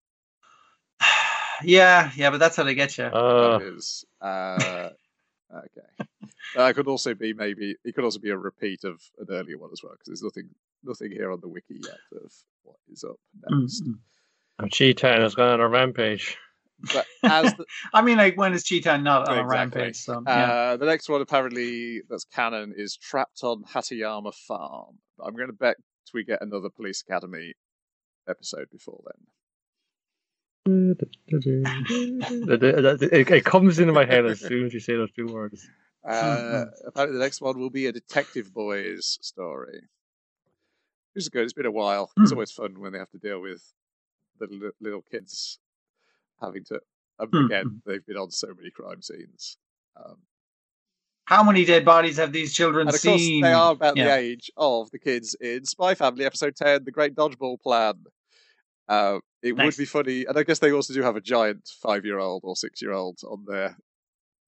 yeah, 1.63 2.11
yeah, 2.17 2.31
but 2.31 2.39
that's 2.39 2.57
how 2.57 2.65
they 2.65 2.75
get 2.75 2.99
you. 2.99 3.05
Uh, 3.05 3.59
that 3.59 3.67
is 3.67 4.05
uh, 4.21 4.91
okay. 5.55 6.09
That 6.57 6.75
could 6.75 6.89
also 6.89 7.15
be 7.15 7.33
maybe 7.33 7.77
it 7.85 7.95
could 7.95 8.05
also 8.05 8.19
be 8.19 8.31
a 8.31 8.37
repeat 8.37 8.85
of 8.85 9.03
an 9.19 9.27
earlier 9.31 9.59
one 9.59 9.71
as 9.73 9.83
well 9.83 9.93
because 9.93 10.07
there's 10.07 10.23
nothing 10.23 10.49
nothing 10.85 11.11
here 11.13 11.31
on 11.31 11.41
the 11.41 11.49
wiki 11.49 11.81
yet 11.83 11.99
of 12.25 12.33
what 12.63 12.77
is 12.91 13.05
up 13.05 13.17
next. 13.49 13.85
Mm. 13.85 14.71
Cheetah 14.71 15.07
has 15.07 15.35
gone 15.35 15.49
on 15.49 15.61
a 15.61 15.69
rampage. 15.69 16.37
But 16.93 17.07
as 17.25 17.55
the, 17.55 17.65
I 17.93 18.03
mean, 18.03 18.19
like 18.19 18.37
when 18.37 18.53
is 18.55 18.65
Cheetah 18.65 18.99
not 18.99 19.29
on 19.29 19.39
a 19.39 19.43
Exactly. 19.43 19.81
rampage? 19.81 19.97
So 19.97 20.23
yeah. 20.27 20.45
uh, 20.53 20.77
the 20.77 20.87
next 20.87 21.09
one 21.09 21.21
apparently 21.21 22.03
that's 22.09 22.25
canon 22.25 22.73
is 22.77 22.97
trapped 22.97 23.43
on 23.43 23.65
Hatayama 23.65 24.35
Farm. 24.35 24.99
I'm 25.21 25.35
going 25.35 25.49
to 25.49 25.53
bet 25.53 25.77
we 26.15 26.25
get 26.25 26.41
another 26.41 26.71
Police 26.71 27.03
Academy 27.07 27.55
episode 28.29 28.69
before 28.71 29.03
then. 29.07 30.97
it, 32.37 33.31
it 33.31 33.45
comes 33.45 33.79
into 33.79 33.93
my 33.93 34.05
head 34.05 34.27
as 34.27 34.41
soon 34.41 34.67
as 34.67 34.75
you 34.75 34.81
say 34.81 34.95
those 34.95 35.13
two 35.13 35.27
words. 35.27 35.69
Uh, 36.05 36.65
apparently, 36.87 37.19
the 37.19 37.23
next 37.25 37.41
one 37.41 37.59
will 37.59 37.71
be 37.71 37.87
a 37.87 37.93
Detective 37.93 38.53
Boys 38.53 39.19
story. 39.21 39.81
Which 41.15 41.25
is 41.25 41.29
good. 41.29 41.45
It's 41.45 41.53
been 41.53 41.67
a 41.67 41.71
while. 41.71 42.11
It's 42.19 42.31
Hmm. 42.31 42.37
always 42.37 42.53
fun 42.53 42.79
when 42.81 42.93
they 42.93 42.99
have 42.99 43.11
to 43.11 43.19
deal 43.19 43.41
with 43.41 43.63
the 44.39 44.73
little 44.81 45.03
kids 45.11 45.59
having 46.41 46.65
to. 46.65 46.81
Um, 47.21 47.29
Hmm. 47.33 47.47
again, 47.47 47.83
they've 47.85 48.05
been 48.07 48.17
on 48.17 48.31
so 48.31 48.49
many 48.57 48.71
crime 48.71 49.03
scenes. 49.03 49.57
Um, 49.97 50.17
How 51.25 51.43
many 51.43 51.65
dead 51.65 51.85
bodies 51.85 52.17
have 52.17 52.33
these 52.33 52.55
children 52.55 52.87
and 52.89 52.95
of 52.95 53.03
course, 53.03 53.21
seen? 53.21 53.43
they 53.43 53.53
are 53.53 53.73
about 53.73 53.97
the 53.97 54.15
age 54.15 54.51
of 54.57 54.91
the 54.93 54.99
kids 54.99 55.35
in 55.41 55.65
Spy 55.67 55.95
Family 55.95 56.25
episode 56.25 56.57
10, 56.57 56.85
The 56.85 56.91
Great 56.91 57.15
Dodgeball 57.15 57.61
Plan. 57.61 57.95
Uh, 58.89 59.19
it 59.43 59.53
would 59.55 59.77
be 59.77 59.85
funny. 59.85 60.25
And 60.25 60.39
I 60.39 60.43
guess 60.43 60.59
they 60.59 60.73
also 60.73 60.95
do 60.95 61.03
have 61.03 61.17
a 61.17 61.21
giant 61.21 61.69
five 61.83 62.07
year 62.07 62.19
old 62.19 62.43
or 62.45 62.57
six 62.57 62.81
year 62.81 62.93
old 62.93 63.19
on 63.29 63.45
their 63.47 63.77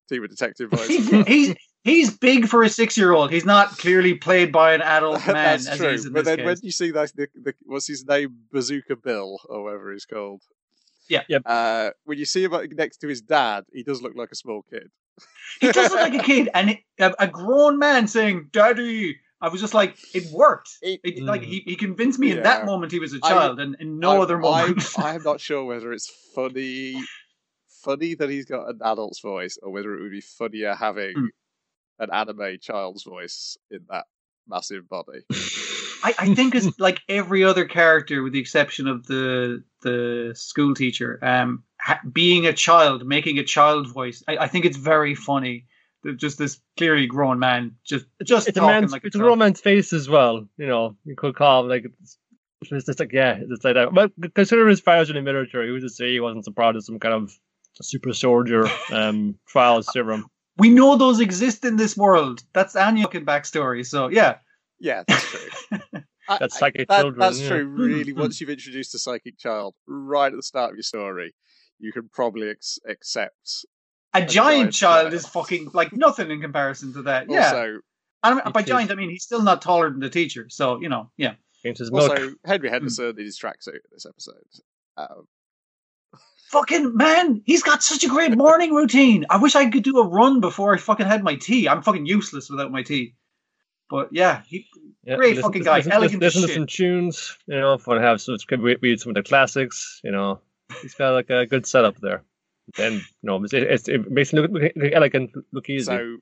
team 0.08 0.24
of 0.24 0.30
detective 0.30 0.70
boys. 0.70 0.88
he's 1.26 1.54
He's 1.82 2.16
big 2.18 2.46
for 2.46 2.62
a 2.62 2.68
six-year-old. 2.68 3.30
He's 3.30 3.46
not 3.46 3.70
clearly 3.78 4.12
played 4.12 4.52
by 4.52 4.74
an 4.74 4.82
adult 4.96 5.26
man. 5.26 5.34
That's 5.34 5.66
as 5.66 5.78
true. 5.78 5.88
He 5.88 5.94
is 5.94 6.04
in 6.04 6.12
But 6.12 6.26
then 6.26 6.44
when 6.44 6.58
you 6.62 6.70
see 6.72 6.90
that, 6.90 7.10
the, 7.16 7.26
the, 7.34 7.54
what's 7.62 7.86
his 7.86 8.04
name, 8.04 8.36
Bazooka 8.52 8.96
Bill 8.96 9.38
or 9.48 9.64
whatever 9.64 9.90
he's 9.90 10.04
called. 10.04 10.42
Yeah. 11.10 11.22
Yep. 11.28 11.42
Uh, 11.44 11.90
when 12.04 12.16
you 12.18 12.24
see 12.24 12.44
him 12.44 12.52
next 12.72 12.98
to 12.98 13.08
his 13.08 13.20
dad, 13.20 13.64
he 13.72 13.82
does 13.82 14.00
look 14.00 14.14
like 14.16 14.30
a 14.32 14.36
small 14.36 14.62
kid. 14.70 14.88
he 15.60 15.70
does 15.70 15.90
look 15.90 16.00
like 16.00 16.14
a 16.14 16.24
kid, 16.32 16.48
and 16.54 16.70
it, 16.70 16.78
a, 16.98 17.12
a 17.18 17.26
grown 17.28 17.78
man 17.78 18.06
saying 18.08 18.48
"Daddy." 18.52 19.18
I 19.42 19.48
was 19.48 19.60
just 19.62 19.72
like, 19.72 19.96
it 20.14 20.30
worked. 20.32 20.68
It- 20.82 21.00
It, 21.02 21.22
like 21.22 21.40
he, 21.42 21.60
he 21.66 21.74
convinced 21.74 22.18
me 22.18 22.30
in 22.30 22.42
that 22.42 22.66
moment 22.66 22.92
he 22.92 22.98
was 22.98 23.14
a 23.14 23.20
child, 23.20 23.58
and 23.58 23.74
in 23.80 23.98
no 23.98 24.12
I'm- 24.12 24.20
other 24.20 24.38
moment. 24.38 24.86
I'm, 24.98 25.04
I'm 25.16 25.22
not 25.22 25.40
sure 25.48 25.64
whether 25.64 25.92
it's 25.92 26.10
funny, 26.34 27.02
funny 27.82 28.14
that 28.16 28.28
he's 28.28 28.44
got 28.44 28.68
an 28.68 28.78
adult's 28.82 29.20
voice, 29.20 29.58
or 29.62 29.70
whether 29.72 29.94
it 29.96 30.02
would 30.02 30.10
be 30.12 30.20
funnier 30.20 30.74
having 30.74 31.14
Hmm. 31.16 31.26
an 32.00 32.10
anime 32.12 32.58
child's 32.60 33.02
voice 33.02 33.56
in 33.70 33.80
that 33.88 34.04
massive 34.46 34.86
body. 34.88 35.20
I, 36.18 36.24
I 36.24 36.34
think 36.34 36.54
it's 36.54 36.68
like 36.78 37.00
every 37.08 37.44
other 37.44 37.64
character, 37.64 38.22
with 38.22 38.32
the 38.32 38.40
exception 38.40 38.86
of 38.86 39.06
the 39.06 39.62
the 39.82 40.32
school 40.34 40.74
teacher, 40.74 41.18
um, 41.22 41.64
ha- 41.80 42.00
being 42.12 42.46
a 42.46 42.52
child, 42.52 43.06
making 43.06 43.38
a 43.38 43.44
child 43.44 43.92
voice. 43.92 44.22
I, 44.28 44.38
I 44.38 44.46
think 44.46 44.64
it's 44.64 44.76
very 44.76 45.14
funny. 45.14 45.66
that 46.04 46.16
Just 46.16 46.38
this 46.38 46.60
clearly 46.76 47.06
grown 47.06 47.38
man, 47.38 47.76
just 47.84 48.06
just 48.24 48.48
it's 48.48 48.58
a 48.58 48.62
man's, 48.62 48.92
like 48.92 49.04
it's 49.04 49.16
a 49.16 49.18
grown 49.18 49.38
man's 49.38 49.60
face 49.60 49.92
as 49.92 50.08
well. 50.08 50.46
You 50.56 50.66
know, 50.66 50.96
you 51.04 51.16
could 51.16 51.34
call 51.34 51.62
him 51.62 51.68
like 51.68 51.84
it's, 52.02 52.18
just 52.86 53.00
like 53.00 53.12
yeah, 53.12 53.38
it's 53.40 53.64
like 53.64 53.74
that. 53.74 53.94
But 53.94 54.12
considering 54.34 54.68
his 54.68 54.80
father's 54.80 55.10
in 55.10 55.16
the 55.16 55.22
military, 55.22 55.68
who's 55.68 55.82
to 55.82 55.88
say 55.88 56.12
he 56.12 56.20
wasn't 56.20 56.44
so 56.44 56.52
proud 56.52 56.76
of 56.76 56.84
some 56.84 56.98
kind 56.98 57.14
of 57.14 57.32
super 57.80 58.12
soldier 58.12 58.68
um 58.92 59.38
trials 59.46 59.90
serum? 59.92 60.26
We 60.58 60.68
know 60.68 60.96
those 60.96 61.20
exist 61.20 61.64
in 61.64 61.76
this 61.76 61.96
world. 61.96 62.42
That's 62.52 62.76
Anya 62.76 63.04
fucking 63.04 63.24
backstory. 63.24 63.86
So 63.86 64.08
yeah, 64.08 64.38
Yeah, 64.80 65.02
that's 65.06 65.24
true. 65.30 65.48
I- 66.28 66.38
That's 66.38 66.56
I- 66.56 66.58
psychic 66.60 66.88
that- 66.88 67.00
children, 67.00 67.18
That's 67.20 67.40
yeah. 67.40 67.48
true. 67.48 67.64
Really, 67.66 68.12
Hmm. 68.12 68.20
once 68.24 68.40
you've 68.40 68.50
introduced 68.50 68.94
a 68.94 68.98
psychic 68.98 69.38
child 69.38 69.74
right 69.86 70.32
at 70.32 70.36
the 70.36 70.42
start 70.42 70.70
of 70.70 70.76
your 70.76 70.82
story, 70.84 71.34
you 71.78 71.92
can 71.92 72.08
probably 72.12 72.50
ex- 72.50 72.78
accept. 72.88 73.64
a, 74.14 74.20
giant, 74.20 74.30
giant 74.30 74.72
child 74.74 75.02
child. 75.04 75.14
is 75.14 75.26
fucking 75.26 75.70
like 75.74 75.92
nothing 75.92 76.30
in 76.30 76.40
comparison 76.40 76.92
to 76.94 77.02
that. 77.02 77.26
Yeah, 77.28 77.44
Also, 77.46 77.64
and 77.64 77.80
I 78.22 78.34
mean, 78.34 78.52
by 78.52 78.60
is. 78.60 78.66
giant 78.66 78.90
I 78.90 78.94
mean 78.94 79.10
he's 79.10 79.24
still 79.24 79.42
not 79.42 79.60
taller 79.62 79.90
than 79.90 80.00
the 80.00 80.10
teacher. 80.10 80.46
So 80.50 80.80
you 80.80 80.88
know, 80.88 81.10
yeah. 81.16 81.34
Against 81.64 81.80
his 81.80 81.90
milk. 81.92 82.10
also 82.10 82.28
Hmm. 82.30 82.34
Henry 82.44 82.70
Henderson 82.70 83.10
in 83.18 83.24
his 83.24 83.38
tracksuit 83.38 83.74
in 83.74 83.80
this 83.92 84.06
episode. 84.06 84.36
Um, 84.96 85.26
Fucking 86.50 86.96
man, 86.96 87.42
he's 87.44 87.62
got 87.62 87.80
such 87.82 88.02
a 88.02 88.08
great 88.08 88.36
morning 88.36 88.74
routine. 88.80 89.24
I 89.30 89.36
wish 89.36 89.54
I 89.54 89.70
could 89.70 89.84
do 89.84 89.98
a 89.98 90.06
run 90.08 90.40
before 90.40 90.74
I 90.74 90.78
fucking 90.78 91.06
had 91.06 91.22
my 91.22 91.36
tea. 91.36 91.68
I'm 91.68 91.82
fucking 91.82 92.06
useless 92.06 92.50
without 92.50 92.72
my 92.72 92.82
tea. 92.82 93.14
But 93.90 94.08
yeah, 94.12 94.42
he, 94.46 94.66
Yeah, 95.04 95.16
Great 95.16 95.30
listen- 95.36 95.42
fucking 95.42 95.62
guy, 95.64 95.76
Listen, 95.78 95.92
elegant 95.92 96.22
as 96.22 96.34
listen, 96.36 96.42
listen 96.42 96.66
to 96.66 96.72
some 96.72 96.84
tunes, 96.84 97.36
you 97.46 97.58
know, 97.58 97.74
if 97.74 97.88
I 97.88 98.00
have 98.00 98.20
some, 98.20 98.36
read, 98.60 98.78
read 98.80 99.00
some 99.00 99.10
of 99.10 99.14
the 99.16 99.22
classics, 99.22 100.00
you 100.04 100.12
know. 100.12 100.40
He's 100.82 100.94
got 100.94 101.12
like 101.14 101.30
a 101.30 101.46
good 101.46 101.66
setup 101.66 101.96
there. 102.00 102.22
Then, 102.76 102.92
you 102.94 103.00
know, 103.24 103.42
it's, 103.42 103.52
it's, 103.52 103.88
it 103.88 104.08
makes 104.10 104.32
him 104.32 104.38
look, 104.42 104.52
look, 104.52 104.72
look 104.76 104.92
elegant, 104.92 105.32
look 105.52 105.68
easy. 105.68 105.86
so 105.86 106.18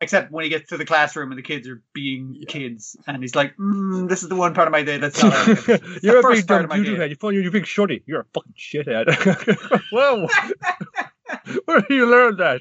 except 0.00 0.30
when 0.30 0.44
he 0.44 0.50
gets 0.50 0.68
to 0.68 0.76
the 0.76 0.84
classroom 0.84 1.32
and 1.32 1.38
the 1.38 1.42
kids 1.42 1.66
are 1.66 1.82
being 1.94 2.36
Yeah. 2.38 2.44
kids, 2.46 2.96
and 3.06 3.22
he's 3.22 3.34
like, 3.34 3.56
mm, 3.56 4.08
"This 4.08 4.22
is 4.22 4.28
the 4.28 4.36
one 4.36 4.52
part 4.54 4.68
of 4.68 4.72
my 4.72 4.82
day 4.82 4.98
that's 4.98 5.20
not." 5.22 5.46
You're 5.66 5.78
the 6.12 6.18
a 6.18 6.22
first 6.22 6.40
big 6.42 6.46
part 6.46 6.60
dumb 6.60 6.64
of 6.64 6.68
my 6.70 6.76
doo-doo 6.76 6.96
day. 6.96 7.08
head. 7.08 7.16
You're, 7.20 7.32
you're 7.32 7.48
a 7.48 7.50
big 7.50 7.66
shorty. 7.66 8.02
You're 8.06 8.20
a 8.20 8.24
fucking 8.34 8.52
shithead. 8.56 9.82
Whoa. 9.92 10.28
Where 11.64 11.80
do 11.82 11.94
you 11.94 12.06
learn 12.10 12.36
that? 12.38 12.60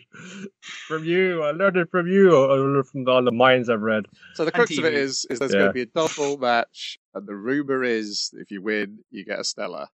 From 0.87 1.03
you. 1.03 1.43
I 1.43 1.51
learned 1.51 1.77
it 1.77 1.89
from 1.91 2.07
you. 2.07 2.29
I 2.45 2.53
learned 2.55 2.77
it 2.77 2.87
from 2.87 3.07
all 3.07 3.23
the 3.23 3.31
minds 3.31 3.69
I've 3.69 3.81
read. 3.81 4.05
So 4.35 4.45
the 4.45 4.51
crux 4.51 4.77
of 4.77 4.85
it 4.85 4.93
is, 4.93 5.25
is 5.25 5.25
is 5.31 5.39
there's 5.39 5.51
Yeah. 5.53 5.57
going 5.59 5.69
to 5.69 5.73
be 5.73 5.81
a 5.81 5.85
double 5.85 6.37
match, 6.37 6.97
and 7.13 7.27
the 7.27 7.35
rumor 7.35 7.83
is 7.83 8.31
if 8.33 8.51
you 8.51 8.61
win, 8.61 8.99
you 9.11 9.25
get 9.25 9.39
a 9.39 9.43
Stella, 9.43 9.89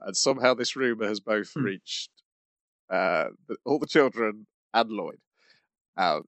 and 0.00 0.16
somehow 0.16 0.54
this 0.54 0.76
rumor 0.76 1.06
has 1.06 1.20
both 1.20 1.52
Hmm. 1.52 1.64
reached 1.64 2.10
uh, 2.90 3.28
all 3.64 3.78
the 3.78 3.86
children 3.86 4.46
and 4.74 4.90
Lloyd. 4.90 5.18
Uh, 5.96 6.20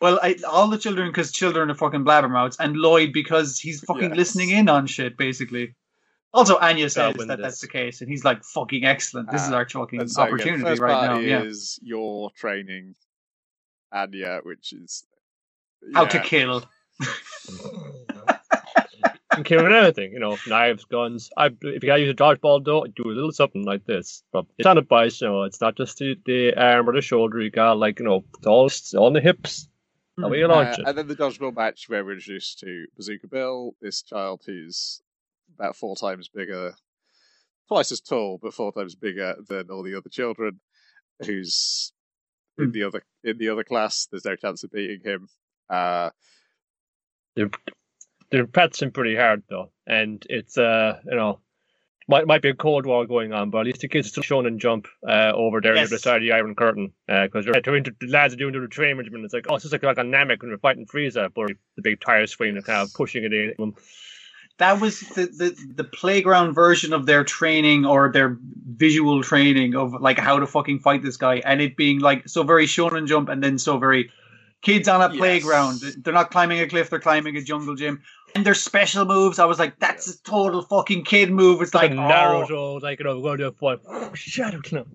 Well, 0.00 0.18
I, 0.22 0.36
all 0.46 0.68
the 0.68 0.78
children 0.78 1.08
because 1.08 1.32
children 1.32 1.70
are 1.70 1.74
fucking 1.74 2.04
blabbermouths, 2.04 2.56
and 2.60 2.76
Lloyd 2.76 3.12
because 3.12 3.58
he's 3.58 3.80
fucking 3.84 4.10
Yes. 4.10 4.16
listening 4.16 4.50
in 4.50 4.68
on 4.68 4.86
shit, 4.86 5.16
basically. 5.16 5.74
Also, 6.34 6.58
Anya 6.58 6.90
says 6.90 7.14
that 7.14 7.26
this. 7.28 7.36
that's 7.40 7.60
the 7.60 7.68
case, 7.68 8.00
and 8.00 8.10
he's 8.10 8.24
like, 8.24 8.42
"Fucking 8.44 8.84
excellent! 8.84 9.30
This 9.30 9.42
is 9.46 9.52
Uh, 9.52 9.54
our 9.56 9.68
fucking 9.68 10.00
and 10.00 10.10
so, 10.10 10.22
yeah, 10.22 10.28
opportunity 10.28 10.62
first 10.64 10.82
right 10.82 10.92
part 10.92 11.10
now." 11.12 11.18
Yeah, 11.20 11.42
is 11.44 11.78
your 11.80 12.30
training, 12.32 12.96
Anya, 13.92 14.40
which 14.42 14.72
is 14.72 15.06
how 15.94 16.04
to 16.06 16.18
kill. 16.20 16.64
You 19.36 19.42
can 19.42 19.44
kill 19.44 19.64
with 19.64 19.72
anything, 19.72 20.12
you 20.12 20.20
know, 20.20 20.36
knives, 20.46 20.84
guns. 20.84 21.28
I, 21.36 21.46
if 21.46 21.82
you 21.82 21.88
gotta 21.88 22.02
use 22.02 22.10
a 22.10 22.14
dodgeball, 22.14 22.64
though, 22.64 22.86
do 22.86 23.02
a 23.04 23.10
little 23.10 23.32
something 23.32 23.64
like 23.64 23.84
this. 23.84 24.22
But 24.32 24.46
it's 24.58 24.64
not 24.64 24.74
the 24.74 24.82
bice, 24.82 25.20
you 25.20 25.26
know, 25.26 25.42
it's 25.42 25.60
not 25.60 25.76
just 25.76 25.98
the, 25.98 26.16
the 26.24 26.54
arm 26.54 26.88
or 26.88 26.92
the 26.94 27.00
shoulder. 27.00 27.40
You 27.40 27.50
got, 27.50 27.76
like, 27.78 27.98
you 27.98 28.04
know, 28.04 28.22
it's 28.38 28.46
all 28.46 28.66
it's 28.66 28.94
on 28.94 29.12
the 29.12 29.20
hips. 29.20 29.68
That 30.18 30.30
way 30.30 30.38
you 30.38 30.46
Uh, 30.46 30.60
it. 30.78 30.78
and 30.86 30.96
then 30.96 31.08
the 31.08 31.16
dodgeball 31.16 31.56
match 31.56 31.88
where 31.88 32.04
we're 32.04 32.12
introduced 32.12 32.60
to 32.60 32.86
Bazooka 32.96 33.26
Bill, 33.26 33.74
this 33.82 34.02
child 34.02 34.42
who's 34.46 35.02
about 35.58 35.76
four 35.76 35.96
times 35.96 36.28
bigger, 36.28 36.74
twice 37.68 37.92
as 37.92 38.00
tall, 38.00 38.38
but 38.42 38.54
four 38.54 38.72
times 38.72 38.94
bigger 38.94 39.36
than 39.48 39.70
all 39.70 39.82
the 39.82 39.96
other 39.96 40.10
children. 40.10 40.60
Who's 41.24 41.92
in 42.58 42.66
Hmm. 42.66 42.70
the 42.72 42.82
other 42.84 43.02
in 43.22 43.38
the 43.38 43.48
other 43.50 43.64
class? 43.64 44.06
There's 44.10 44.24
no 44.24 44.36
chance 44.36 44.64
of 44.64 44.72
beating 44.72 45.00
him. 45.02 45.28
Uh, 45.70 46.10
They're 48.30 48.46
practicing 48.46 48.90
pretty 48.90 49.14
hard, 49.16 49.42
though. 49.48 49.70
And 49.86 50.24
it's, 50.28 50.58
uh, 50.58 50.98
you 51.04 51.14
know, 51.16 51.40
might 52.08 52.26
might 52.26 52.42
be 52.42 52.50
a 52.50 52.54
cold 52.54 52.84
war 52.84 53.06
going 53.06 53.32
on, 53.32 53.50
but 53.50 53.60
at 53.60 53.66
least 53.66 53.80
the 53.80 53.88
kids 53.88 54.08
are 54.08 54.10
still 54.10 54.22
showing 54.22 54.46
and 54.46 54.60
jump 54.60 54.88
uh, 55.08 55.32
over 55.34 55.60
there 55.60 55.72
on 55.72 55.78
Yes. 55.78 55.90
the 55.90 55.98
side 55.98 56.16
of 56.16 56.22
the 56.22 56.32
Iron 56.32 56.54
Curtain 56.54 56.92
because 57.06 57.44
they're 57.46 57.60
doing 57.60 57.82
the 57.84 57.94
lads 58.08 58.34
are 58.34 58.36
doing 58.36 58.60
the 58.60 58.66
training 58.68 58.98
regimen. 58.98 59.24
It's 59.24 59.32
like 59.32 59.46
oh, 59.48 59.54
it's 59.54 59.64
just 59.64 59.72
like 59.72 59.82
like 59.82 59.98
a 59.98 60.02
Namek 60.02 60.42
when 60.42 60.50
we're 60.50 60.58
fighting 60.58 60.86
Frieza, 60.86 61.32
but 61.32 61.52
the 61.76 61.82
big 61.82 62.00
tire 62.00 62.26
swing 62.26 62.56
and 62.56 62.64
kind 62.64 62.80
of 62.82 62.92
pushing 62.92 63.24
it 63.24 63.32
in. 63.32 63.74
That 64.58 64.80
was 64.80 65.00
the, 65.00 65.26
the 65.26 65.56
the 65.74 65.84
playground 65.84 66.54
version 66.54 66.92
of 66.92 67.06
their 67.06 67.24
training 67.24 67.84
or 67.84 68.12
their 68.12 68.38
visual 68.76 69.22
training 69.22 69.74
of 69.74 69.92
like 70.00 70.18
how 70.18 70.38
to 70.38 70.46
fucking 70.46 70.78
fight 70.80 71.02
this 71.02 71.16
guy 71.16 71.36
and 71.44 71.60
it 71.60 71.76
being 71.76 71.98
like 72.00 72.28
so 72.28 72.42
very 72.44 72.66
shonen 72.66 73.06
jump 73.06 73.28
and 73.28 73.42
then 73.42 73.58
so 73.58 73.78
very 73.78 74.10
kids 74.62 74.88
on 74.88 75.00
a 75.02 75.08
Yes. 75.12 75.18
playground 75.18 75.80
they're 75.98 76.14
not 76.14 76.30
climbing 76.30 76.60
a 76.60 76.68
cliff 76.68 76.88
they're 76.90 76.98
climbing 76.98 77.36
a 77.36 77.42
jungle 77.42 77.74
gym 77.76 78.02
and 78.34 78.44
their 78.46 78.54
special 78.54 79.04
moves 79.04 79.38
i 79.38 79.44
was 79.44 79.58
like 79.58 79.78
that's 79.78 80.08
a 80.08 80.22
total 80.22 80.62
fucking 80.62 81.04
kid 81.04 81.30
move 81.30 81.60
it's 81.62 81.74
like 81.74 81.90
Like 81.90 81.98
oh, 81.98 82.46
Naruto, 82.46 82.82
like 82.82 82.98
you 82.98 83.04
know, 83.04 83.20
we're 83.20 83.36
going 83.36 83.52
to 83.52 83.52
fight. 83.52 84.16
Shadow 84.16 84.60
Clone. 84.60 84.86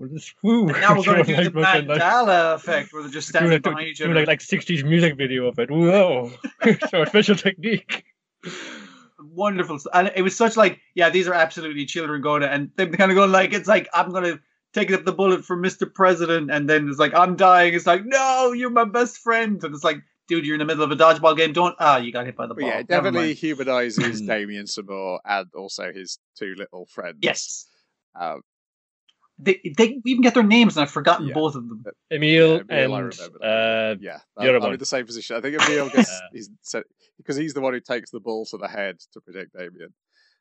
Woo. 0.41 0.65
now 0.67 0.97
we're 0.97 1.03
going 1.03 1.23
to 1.25 1.35
do 1.35 1.49
the 1.51 1.59
Like, 1.59 1.73
fucking, 1.73 1.87
like, 1.87 2.01
mandala 2.01 2.55
effect 2.55 2.91
where 2.91 3.03
they're 3.03 3.11
just 3.11 3.29
standing 3.29 3.51
like, 3.51 3.61
behind 3.63 3.87
each 3.87 4.01
other 4.01 4.13
like, 4.15 4.27
like 4.27 4.39
60s 4.39 4.83
music 4.83 5.15
video 5.15 5.47
of 5.47 5.59
it. 5.59 5.69
Whoa. 5.69 6.31
so 6.89 7.05
special 7.05 7.35
technique. 7.35 8.03
Wonderful 9.21 9.79
and 9.93 10.11
it 10.15 10.21
was 10.21 10.35
such 10.35 10.55
like 10.55 10.79
yeah 10.95 11.09
these 11.09 11.27
are 11.27 11.33
absolutely 11.33 11.85
children 11.85 12.21
going 12.21 12.41
to 12.41 12.49
and 12.49 12.71
they're 12.75 12.87
kind 12.87 13.11
of 13.11 13.15
going 13.15 13.31
like 13.31 13.53
it's 13.53 13.67
like 13.67 13.87
i'm 13.93 14.11
gonna 14.11 14.39
take 14.73 14.91
up 14.91 15.03
the 15.03 15.11
bullet 15.11 15.43
for 15.43 15.57
mr 15.57 15.91
president 15.93 16.49
and 16.49 16.69
then 16.69 16.87
it's 16.87 16.99
like 16.99 17.13
i'm 17.13 17.35
dying. 17.35 17.73
It's 17.73 17.85
like 17.85 18.05
no 18.05 18.53
you're 18.53 18.69
my 18.69 18.85
best 18.85 19.17
friend. 19.17 19.61
And 19.63 19.75
it's 19.75 19.83
like 19.83 19.97
dude 20.27 20.45
you're 20.45 20.55
in 20.55 20.59
the 20.59 20.65
middle 20.65 20.83
of 20.83 20.91
a 20.91 20.95
dodgeball 20.95 21.35
game. 21.35 21.51
Don't 21.53 21.75
ah 21.79 21.97
you 21.97 22.11
got 22.13 22.25
hit 22.25 22.37
by 22.37 22.47
the 22.47 22.53
but 22.53 22.61
ball. 22.61 22.69
yeah, 22.69 22.79
it 22.79 22.87
definitely 22.87 23.33
humanizes 23.33 24.21
Damian 24.27 24.67
some 24.67 24.85
more, 24.87 25.19
and 25.25 25.47
also 25.55 25.91
his 25.91 26.19
two 26.37 26.55
little 26.57 26.85
friends. 26.85 27.17
yes. 27.21 27.65
Um, 28.19 28.41
they, 29.39 29.59
they 29.77 29.99
even 30.05 30.21
get 30.21 30.33
their 30.33 30.43
names 30.43 30.75
and 30.77 30.83
i've 30.83 30.91
forgotten 30.91 31.27
Yeah. 31.27 31.33
both 31.33 31.55
of 31.55 31.67
them 31.67 31.83
Emil, 32.11 32.57
Yeah, 32.57 32.61
Emil, 32.69 32.95
I 32.95 32.99
and 32.99 33.19
remember 33.19 33.37
uh, 33.43 33.95
yeah, 33.99 34.17
the 34.37 34.55
I'm, 34.55 34.63
I'm 34.63 34.73
in 34.73 34.79
the 34.79 34.85
same 34.85 35.05
position. 35.05 35.35
I 35.37 35.41
think 35.41 35.61
Emil 35.61 35.89
gets 35.89 36.11
he's 36.33 36.49
because 37.17 37.35
he's 37.35 37.53
the 37.53 37.61
one 37.61 37.73
who 37.73 37.79
takes 37.79 38.09
the 38.11 38.19
ball 38.19 38.45
to 38.47 38.57
the 38.57 38.67
head 38.67 38.97
to 39.13 39.21
protect 39.21 39.53
Damian. 39.53 39.93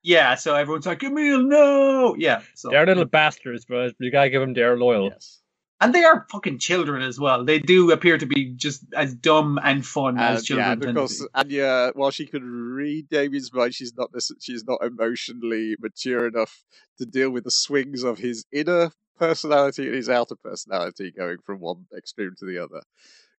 yeah 0.03 0.35
so 0.35 0.55
everyone's 0.55 0.87
like 0.87 1.03
emil 1.03 1.43
no 1.43 2.15
yeah 2.19 2.41
so 2.55 2.70
they're 2.70 2.87
little 2.87 3.05
bastards, 3.05 3.65
but 3.69 3.95
you 3.99 4.11
gotta 4.11 4.31
give 4.31 4.41
them 4.41 4.55
their 4.55 4.77
loyal. 4.77 5.11
Yes. 5.12 5.41
And 5.81 5.95
they 5.95 6.05
are 6.05 6.27
fucking 6.31 6.59
children 6.61 7.03
as 7.03 7.21
well 7.21 7.45
they 7.45 7.59
do 7.61 7.93
appear 7.93 8.19
to 8.19 8.27
be 8.27 8.53
just 8.57 8.85
as 8.97 9.15
dumb 9.15 9.61
and 9.63 9.87
fun 9.87 10.19
as 10.19 10.45
children 10.45 10.69
yeah, 10.69 10.73
and 10.73 10.85
of 10.85 10.95
course, 10.95 11.21
be. 11.21 11.29
Anya, 11.35 11.93
while 11.95 12.11
she 12.11 12.27
could 12.27 12.45
read 12.45 13.09
Damian's 13.11 13.53
mind, 13.53 13.75
she's 13.75 13.95
not 13.97 14.13
this, 14.13 14.33
she's 14.41 14.65
not 14.65 14.81
emotionally 14.85 15.77
mature 15.81 16.27
enough 16.29 16.65
to 16.99 17.07
deal 17.07 17.31
with 17.31 17.45
the 17.45 17.53
swings 17.53 18.05
of 18.05 18.19
his 18.19 18.45
inner 18.53 18.91
personality 19.19 19.87
and 19.87 19.95
his 19.97 20.09
outer 20.11 20.37
personality 20.37 21.13
going 21.13 21.39
from 21.47 21.61
one 21.61 21.87
extreme 21.97 22.35
to 22.39 22.47
the 22.47 22.59
other. 22.59 22.83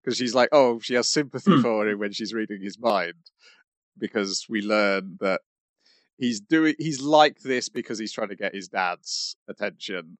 Because 0.04 0.16
she's 0.18 0.34
like, 0.34 0.50
oh, 0.52 0.80
she 0.80 0.94
has 0.94 1.08
sympathy 1.08 1.52
Hmm. 1.52 1.62
for 1.62 1.88
him 1.88 1.98
when 1.98 2.12
she's 2.12 2.34
reading 2.34 2.62
his 2.62 2.78
mind, 2.78 3.14
because 3.98 4.46
we 4.48 4.62
learn 4.62 5.18
that 5.20 5.42
he's 6.18 6.40
doing, 6.40 6.74
he's 6.78 7.02
like 7.02 7.40
this 7.40 7.68
because 7.68 7.98
he's 7.98 8.12
trying 8.12 8.30
to 8.30 8.36
get 8.36 8.54
his 8.54 8.68
dad's 8.68 9.36
attention, 9.48 10.18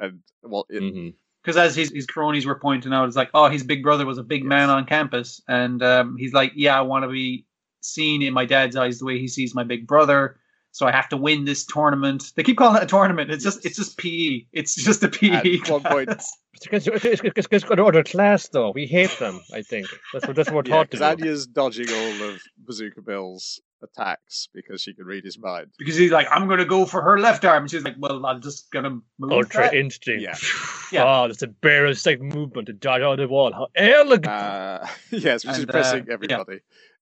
and 0.00 0.20
well, 0.42 0.66
it, 0.68 0.82
Mm-hmm. 0.82 1.10
because 1.42 1.56
as 1.56 1.76
his, 1.76 1.90
his 1.90 2.06
cronies 2.06 2.46
were 2.46 2.58
pointing 2.58 2.92
out, 2.92 3.06
it's 3.06 3.16
like, 3.16 3.30
oh, 3.34 3.48
his 3.48 3.62
big 3.62 3.82
brother 3.82 4.06
was 4.06 4.18
a 4.18 4.22
big 4.22 4.44
man 4.44 4.70
on 4.70 4.84
campus, 4.86 5.40
and 5.48 5.82
um, 5.82 6.16
he's 6.16 6.32
like, 6.32 6.52
yeah, 6.54 6.78
I 6.78 6.82
want 6.82 7.04
to 7.04 7.08
be 7.08 7.46
seen 7.80 8.22
in 8.22 8.32
my 8.34 8.44
dad's 8.44 8.76
eyes 8.76 8.98
the 8.98 9.04
way 9.04 9.18
he 9.18 9.28
sees 9.28 9.54
my 9.54 9.64
big 9.64 9.86
brother. 9.86 10.38
So 10.76 10.86
I 10.86 10.92
have 10.92 11.08
to 11.08 11.16
win 11.16 11.46
this 11.46 11.64
tournament. 11.64 12.32
They 12.36 12.42
keep 12.42 12.58
calling 12.58 12.76
it 12.76 12.82
a 12.82 12.86
tournament. 12.86 13.30
It's 13.30 13.42
just 13.42 13.64
it's 13.64 13.76
just 13.76 13.96
PE. 13.96 14.44
It's 14.52 14.74
just 14.74 15.02
a 15.02 15.08
PE. 15.08 15.60
At 15.60 15.70
one 15.70 15.82
point, 15.84 16.08
class. 16.08 16.30
It's 16.52 16.64
because 16.66 16.86
it's, 16.86 17.22
it's, 17.24 17.48
it's 17.50 18.10
class 18.10 18.48
though. 18.48 18.72
We 18.72 18.84
hate 18.84 19.18
them. 19.18 19.40
I 19.54 19.62
think 19.62 19.86
that's 20.12 20.26
what 20.26 20.36
that's 20.36 20.50
what 20.50 20.66
we're 20.66 20.70
yeah, 20.70 20.76
taught 20.76 20.90
to 20.90 20.98
because 20.98 21.16
do. 21.16 21.22
Anya's 21.24 21.46
dodging 21.46 21.88
all 21.88 22.28
of 22.28 22.42
Bazooka 22.58 23.00
Bill's 23.00 23.58
attacks 23.82 24.50
because 24.52 24.82
she 24.82 24.92
can 24.92 25.06
read 25.06 25.24
his 25.24 25.38
mind. 25.38 25.68
because 25.78 25.96
he's 25.96 26.10
like, 26.10 26.28
I'm 26.30 26.46
gonna 26.46 26.66
go 26.66 26.84
for 26.84 27.00
her 27.00 27.18
left 27.18 27.46
arm. 27.46 27.62
And 27.62 27.70
she's 27.70 27.82
like, 27.82 27.96
Well, 27.98 28.26
I'm 28.26 28.42
just 28.42 28.70
gonna 28.70 29.00
move 29.18 29.32
Ultra 29.32 29.62
that. 29.62 29.74
instinct. 29.74 30.22
Yeah. 30.22 30.36
Yeah. 30.92 31.04
Oh, 31.04 31.26
that's 31.26 31.42
a 31.42 31.48
barest 31.48 32.06
like 32.06 32.20
movement 32.20 32.66
to 32.66 32.72
dodge 32.72 33.02
out 33.02 33.16
the 33.16 33.26
wall. 33.26 33.52
How 33.52 33.66
elegant! 33.74 34.26
Uh, 34.26 34.86
yes, 35.10 35.44
which 35.44 35.54
is 35.54 35.58
And, 35.60 35.70
uh, 35.74 35.78
impressing 35.78 36.04
yeah. 36.06 36.12
everybody. 36.12 36.60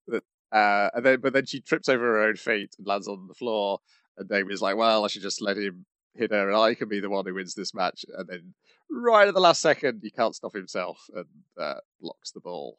That- 0.08 0.22
Uh, 0.54 0.88
and 0.94 1.04
then, 1.04 1.20
but 1.20 1.32
then 1.32 1.44
she 1.44 1.60
trips 1.60 1.88
over 1.88 2.04
her 2.04 2.22
own 2.22 2.36
feet 2.36 2.76
and 2.78 2.86
lands 2.86 3.08
on 3.08 3.26
the 3.26 3.34
floor. 3.34 3.80
And 4.16 4.28
David's 4.28 4.62
like, 4.62 4.76
"Well, 4.76 5.04
I 5.04 5.08
should 5.08 5.22
just 5.22 5.42
let 5.42 5.58
him 5.58 5.84
hit 6.14 6.30
her, 6.30 6.48
and 6.48 6.56
I 6.56 6.74
can 6.74 6.88
be 6.88 7.00
the 7.00 7.10
one 7.10 7.26
who 7.26 7.34
wins 7.34 7.54
this 7.54 7.74
match." 7.74 8.04
And 8.16 8.28
then, 8.28 8.54
right 8.88 9.26
at 9.26 9.34
the 9.34 9.40
last 9.40 9.60
second, 9.60 10.00
he 10.04 10.10
can't 10.12 10.36
stop 10.36 10.54
himself 10.54 10.98
and 11.12 11.26
uh, 11.58 11.80
blocks 12.00 12.30
the 12.30 12.40
ball. 12.40 12.78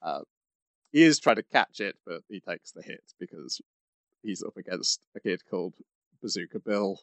Uh, 0.00 0.20
he 0.90 1.02
is 1.02 1.20
trying 1.20 1.36
to 1.36 1.42
catch 1.42 1.80
it, 1.80 1.96
but 2.06 2.22
he 2.30 2.40
takes 2.40 2.72
the 2.72 2.80
hit 2.82 3.04
because 3.20 3.60
he's 4.22 4.42
up 4.42 4.56
against 4.56 5.04
a 5.14 5.20
kid 5.20 5.42
called 5.50 5.74
Bazooka 6.22 6.60
Bill. 6.60 6.98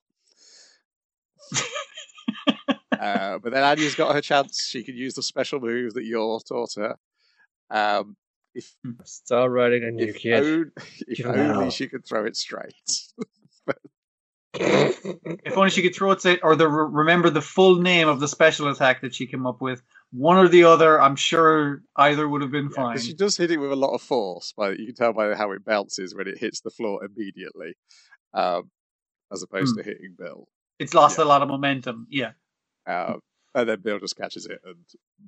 uh, 2.99 3.37
but 3.37 3.53
then 3.53 3.63
Anya's 3.63 3.93
got 3.93 4.15
her 4.15 4.21
chance. 4.21 4.65
She 4.65 4.83
can 4.83 4.95
use 4.95 5.13
the 5.13 5.21
special 5.21 5.59
move 5.59 5.93
that 5.93 6.05
Yor 6.05 6.39
taught 6.39 6.73
her. 6.77 6.95
Um, 7.69 8.15
if 8.55 8.73
Start 9.05 9.51
riding 9.51 9.83
on 9.83 9.97
your 9.97 10.09
if, 10.09 10.17
kid. 10.17 10.43
on- 10.43 10.71
if 11.07 11.17
Give 11.17 11.25
only 11.27 11.71
she 11.71 11.87
could 11.87 12.05
throw 12.05 12.25
it 12.25 12.35
straight. 12.37 12.73
If 14.55 15.57
only 15.57 15.71
she 15.71 15.81
could 15.81 15.95
throw 15.95 16.11
it 16.11 16.19
straight, 16.19 16.39
or 16.43 16.55
the 16.55 16.69
remember 16.69 17.31
the 17.31 17.41
full 17.41 17.81
name 17.81 18.07
of 18.07 18.19
the 18.19 18.27
special 18.27 18.67
attack 18.69 19.01
that 19.01 19.15
she 19.15 19.25
came 19.25 19.47
up 19.47 19.61
with. 19.61 19.81
One 20.11 20.37
or 20.37 20.47
the 20.47 20.63
other, 20.65 21.01
I'm 21.01 21.15
sure 21.15 21.81
either 21.95 22.29
would 22.29 22.43
have 22.43 22.51
been 22.51 22.65
Yeah, 22.69 22.75
fine. 22.75 22.95
'cause 22.95 23.05
she 23.05 23.15
does 23.15 23.35
hit 23.35 23.49
it 23.49 23.57
with 23.57 23.71
a 23.71 23.75
lot 23.75 23.95
of 23.95 24.01
force, 24.03 24.53
but 24.55 24.77
you 24.79 24.85
can 24.85 24.95
tell 24.95 25.11
by 25.11 25.33
how 25.33 25.51
it 25.53 25.65
bounces 25.65 26.13
when 26.13 26.27
it 26.27 26.37
hits 26.37 26.61
the 26.61 26.69
floor 26.69 27.03
immediately, 27.03 27.73
um, 28.35 28.69
as 29.31 29.41
opposed 29.41 29.73
Hmm. 29.75 29.81
to 29.81 29.83
hitting 29.89 30.13
Bill. 30.15 30.47
It's 30.77 30.93
lost 30.93 31.17
Yeah. 31.17 31.23
a 31.23 31.25
lot 31.25 31.41
of 31.41 31.47
momentum. 31.47 32.05
Yeah. 32.11 32.33
Um, 32.85 33.21
and 33.55 33.69
then 33.69 33.81
Bill 33.81 33.99
just 33.99 34.17
catches 34.17 34.45
it 34.45 34.59
and 34.65 34.75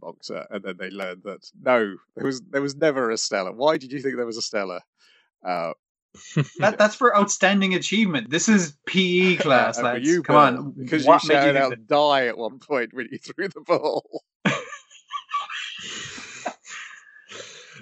bonks 0.02 0.30
her, 0.30 0.46
and 0.50 0.64
then 0.64 0.78
they 0.78 0.90
learn 0.90 1.22
that 1.26 1.50
no, 1.62 1.96
there 2.16 2.26
was 2.26 2.42
there 2.50 2.62
was 2.62 2.76
never 2.76 3.12
a 3.12 3.18
Stella. 3.18 3.52
Why 3.52 3.78
did 3.78 3.92
you 3.92 4.02
think 4.02 4.16
there 4.16 4.26
was 4.26 4.38
a 4.38 4.42
Stella? 4.42 4.82
Uh, 5.46 5.74
That, 6.60 6.78
that's 6.78 6.96
for 6.96 7.16
outstanding 7.18 7.74
achievement. 7.76 8.30
This 8.30 8.48
is 8.48 8.78
PE 8.88 9.36
class, 9.46 9.78
and 9.78 9.86
lads. 9.86 10.08
you, 10.08 10.24
Come 10.24 10.36
Bill, 10.56 10.64
on. 10.66 10.72
because 10.78 11.06
what 11.06 11.24
you 11.24 11.30
made 11.30 11.36
you 11.36 11.40
shouted 11.42 11.54
think 11.54 11.64
out 11.66 11.70
that- 11.72 11.88
"die" 11.88 12.28
at 12.28 12.38
one 12.38 12.60
point 12.60 12.94
when 12.94 13.08
you 13.12 13.18
threw 13.26 13.48
the 13.50 13.62
ball. 13.62 14.24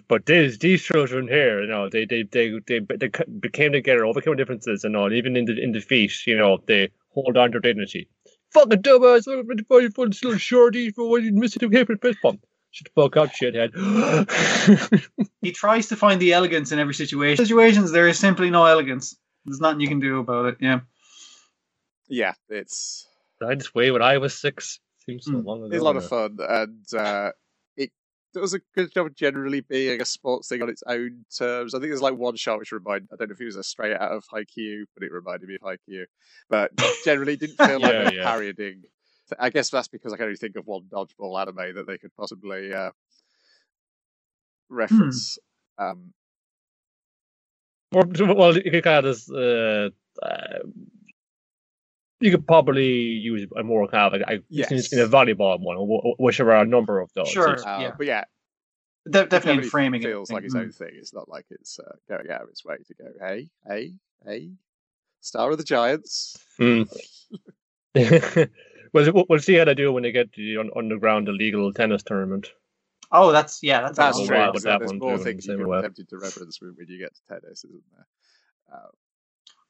But 0.08 0.26
these 0.26 0.58
these 0.60 0.84
children 0.84 1.28
here, 1.28 1.62
you 1.62 1.68
know, 1.68 1.90
they 1.90 2.06
they 2.06 2.24
they 2.24 2.60
they, 2.68 2.80
they 2.80 3.10
became 3.40 3.72
together, 3.72 4.06
overcame 4.06 4.36
differences 4.36 4.84
and 4.84 4.96
all. 4.98 5.14
Even 5.14 5.38
in 5.38 5.46
the 5.46 5.58
in 5.62 5.72
defeat, 5.72 6.12
you 6.28 6.38
know, 6.38 6.58
they 6.68 6.90
hold 7.14 7.38
on 7.38 7.52
to 7.52 7.60
their 7.60 7.72
dignity. 7.74 8.10
Fucking 8.54 8.82
dumbass! 8.82 9.26
Fucking 9.26 9.66
fucking 9.94 10.14
little 10.24 10.38
shorty 10.38 10.92
for 10.92 11.10
when 11.10 11.24
you 11.24 11.34
missed 11.34 11.60
to 11.60 11.70
hit 11.70 11.88
with 11.90 12.02
fist 12.02 12.20
bump. 12.22 12.46
Shut 12.72 12.88
the 12.96 13.02
fuck 13.02 13.18
up, 13.18 13.30
shithead. 13.32 13.72
He 15.42 15.52
tries 15.52 15.88
to 15.90 15.96
find 15.96 16.22
the 16.22 16.34
elegance 16.34 16.72
in 16.72 16.80
every 16.80 16.94
situation. 16.94 17.46
Situations, 17.46 17.92
there 17.92 18.08
is 18.08 18.18
simply 18.18 18.50
no 18.50 18.66
elegance. 18.66 19.16
There's 19.46 19.60
nothing 19.60 19.82
you 19.82 19.90
can 19.90 20.00
do 20.00 20.20
about 20.20 20.46
it. 20.46 20.58
Yeah. 20.62 20.80
Yeah, 22.08 22.34
it's 22.50 23.06
I 23.46 23.56
just 23.56 23.76
way 23.76 23.92
when 23.92 24.02
I 24.02 24.18
was 24.20 24.34
six? 24.40 24.80
Seems 25.06 25.26
so 25.26 25.32
Mm. 25.34 25.44
long 25.46 25.64
ago. 25.64 25.74
it's 25.74 25.82
a 25.82 25.84
lot 25.84 25.98
of 25.98 26.08
fun, 26.08 26.38
and 26.40 26.86
uh, 26.94 27.30
it 27.30 27.36
does 28.34 28.54
a 28.54 28.60
good 28.76 28.92
job 28.94 29.08
of 29.08 29.16
generally 29.16 29.62
being 29.62 30.02
a 30.02 30.06
sports 30.06 30.48
thing 30.50 30.62
on 30.62 30.70
its 30.70 30.84
own 30.88 31.26
terms. 31.38 31.74
I 31.74 31.80
think 31.80 31.90
there's 31.90 32.02
like 32.02 32.16
one 32.16 32.36
shot 32.36 32.60
which 32.60 32.72
reminded 32.72 33.10
I 33.14 33.16
don't 33.16 33.30
know 33.30 33.34
if 33.34 33.42
it 33.42 33.46
was 33.46 33.56
a 33.56 33.64
straight 33.64 33.96
out 33.96 34.12
of 34.12 34.26
Haikyuu, 34.34 34.84
but 34.94 35.04
it 35.04 35.12
reminded 35.12 35.48
me 35.48 35.56
of 35.56 35.62
Haikyuu. 35.62 36.06
But 36.50 36.72
generally 37.06 37.36
didn't 37.36 37.58
feel 37.58 37.80
like 37.80 37.92
Yeah, 37.94 38.04
they're 38.04 38.14
yeah. 38.16 38.24
parodying. 38.24 38.84
I 39.40 39.50
guess 39.50 39.70
that's 39.70 39.88
because 39.88 40.14
I 40.14 40.18
can 40.18 40.26
only 40.26 40.38
think 40.38 40.56
of 40.58 40.68
one 40.68 40.84
dodgeball 40.92 41.42
anime 41.42 41.76
that 41.76 41.88
they 41.88 41.98
could 41.98 42.16
possibly 42.16 42.74
uh, 42.74 42.92
reference. 44.70 45.38
Um, 45.78 46.14
Or, 47.92 48.04
well, 48.34 48.56
you 48.58 48.72
could 48.72 48.84
kind 48.84 49.06
of 49.06 49.16
just, 49.16 49.32
uh, 49.32 49.90
uh, 50.22 50.60
you 52.24 52.32
could 52.32 52.48
probably 52.48 52.88
use 53.32 53.48
a 53.58 53.64
more 53.64 53.88
kind 53.88 54.06
of 54.08 54.20
like 54.20 54.30
I, 54.30 54.40
Yes. 54.50 54.92
in 54.94 55.00
a 55.00 55.08
volleyball 55.08 55.60
one, 55.60 55.78
or 55.78 55.86
wh- 56.16 56.20
which 56.20 56.38
there 56.38 56.52
are 56.52 56.64
a 56.64 56.66
number 56.66 57.00
of 57.00 57.12
those. 57.14 57.30
Sure. 57.30 57.56
Uh, 57.68 57.82
Yeah. 57.82 57.92
But 57.98 58.08
yeah, 58.08 58.24
De- 59.10 59.26
definitely 59.26 59.64
in 59.66 59.70
framing 59.70 60.02
it. 60.02 60.06
feels 60.08 60.32
like 60.32 60.46
its 60.46 60.56
Mm. 60.56 60.62
own 60.62 60.72
thing. 60.72 60.92
It's 60.94 61.14
not 61.14 61.28
like 61.28 61.46
it's 61.52 61.78
uh, 61.80 61.96
going 62.08 62.30
out 62.32 62.42
of 62.44 62.50
its 62.50 62.64
way 62.64 62.78
to 62.88 62.94
go, 62.94 63.06
hey, 63.20 63.50
hey, 63.68 63.94
hey, 64.26 64.52
Star 65.20 65.52
of 65.52 65.58
the 65.58 65.64
Giants. 65.66 66.38
Hmm. 66.58 66.84
well, 67.96 69.12
we'll- 69.14 69.26
we'll 69.30 69.40
see 69.40 69.56
how 69.56 69.66
they 69.66 69.74
do 69.74 69.92
when 69.92 70.04
they 70.04 70.12
get 70.12 70.32
to 70.34 70.42
the 70.42 70.72
underground 70.78 71.28
illegal 71.28 71.72
tennis 71.74 72.04
tournament. 72.04 72.52
Oh, 73.12 73.32
that's 73.32 73.62
yeah, 73.62 73.82
that's, 73.82 73.98
That's 73.98 74.26
true. 74.26 74.36
Wow, 74.36 74.42
way. 74.42 74.48
with 74.48 74.54
because 74.54 74.64
that 74.64 74.80
there's 74.80 74.90
one 74.92 75.00
more 75.00 75.18
too, 75.18 75.24
things 75.24 75.46
you 75.46 75.52
same 75.52 75.60
can 75.60 75.68
way. 75.68 75.82
tempted 75.82 76.10
to 76.10 76.18
reference 76.18 76.60
when 76.62 76.72
when 76.78 76.88
you 76.88 76.98
get 76.98 77.14
to 77.14 77.22
tennis, 77.30 77.64
isn't 77.66 77.84
there? 77.96 78.08
Uh, 78.74 78.88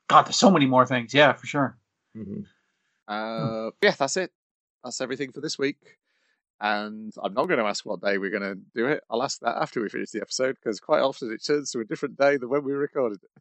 God, 0.07 0.21
there's 0.27 0.38
so 0.38 0.49
many 0.51 0.65
more 0.65 0.85
things. 0.85 1.13
Yeah, 1.13 1.34
for 1.34 1.45
sure. 1.45 1.77
Mhm. 2.15 2.45
uh, 3.07 3.72
yeah, 3.81 3.91
that's 3.98 4.18
it. 4.18 4.31
That's 4.84 5.02
everything 5.02 5.31
for 5.31 5.41
this 5.41 5.57
week. 5.57 5.98
And 6.61 7.14
I'm 7.22 7.34
not 7.34 7.48
going 7.48 7.60
to 7.60 7.65
ask 7.65 7.85
what 7.85 8.02
day 8.02 8.18
we're 8.18 8.30
going 8.30 8.44
to 8.44 8.56
do 8.76 8.88
it. 8.88 9.03
I'll 9.10 9.23
ask 9.23 9.40
that 9.41 9.57
after 9.57 9.81
we 9.81 9.90
finish 9.90 10.11
the 10.11 10.22
episode 10.22 10.56
because 10.56 10.80
quite 10.80 11.02
often 11.02 11.31
it 11.34 11.44
turns 11.44 11.72
to 11.72 11.80
a 11.80 11.85
different 11.85 12.18
day 12.18 12.38
than 12.38 12.49
when 12.49 12.64
we 12.64 12.73
recorded 12.73 13.19
it. 13.23 13.31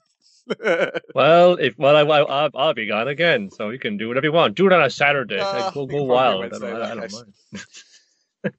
Well, 1.14 1.54
if 1.54 1.78
well, 1.78 1.96
I, 1.96 2.00
I, 2.02 2.22
I'll, 2.22 2.50
I'll 2.56 2.74
be 2.74 2.86
gone 2.86 3.06
again, 3.06 3.48
so 3.50 3.70
you 3.70 3.78
can 3.78 3.96
do 3.96 4.08
whatever 4.08 4.26
you 4.26 4.32
want. 4.32 4.56
Do 4.56 4.66
it 4.66 4.72
on 4.72 4.82
a 4.82 4.90
Saturday. 4.90 5.38
Ah, 5.40 5.66
like, 5.66 5.74
go 5.74 5.86
go 5.86 6.02
wild. 6.02 6.44
I 6.46 6.48
don't, 6.48 6.64
in 6.64 6.76
I, 6.76 6.94
don't 6.94 7.12
mind. 7.12 7.34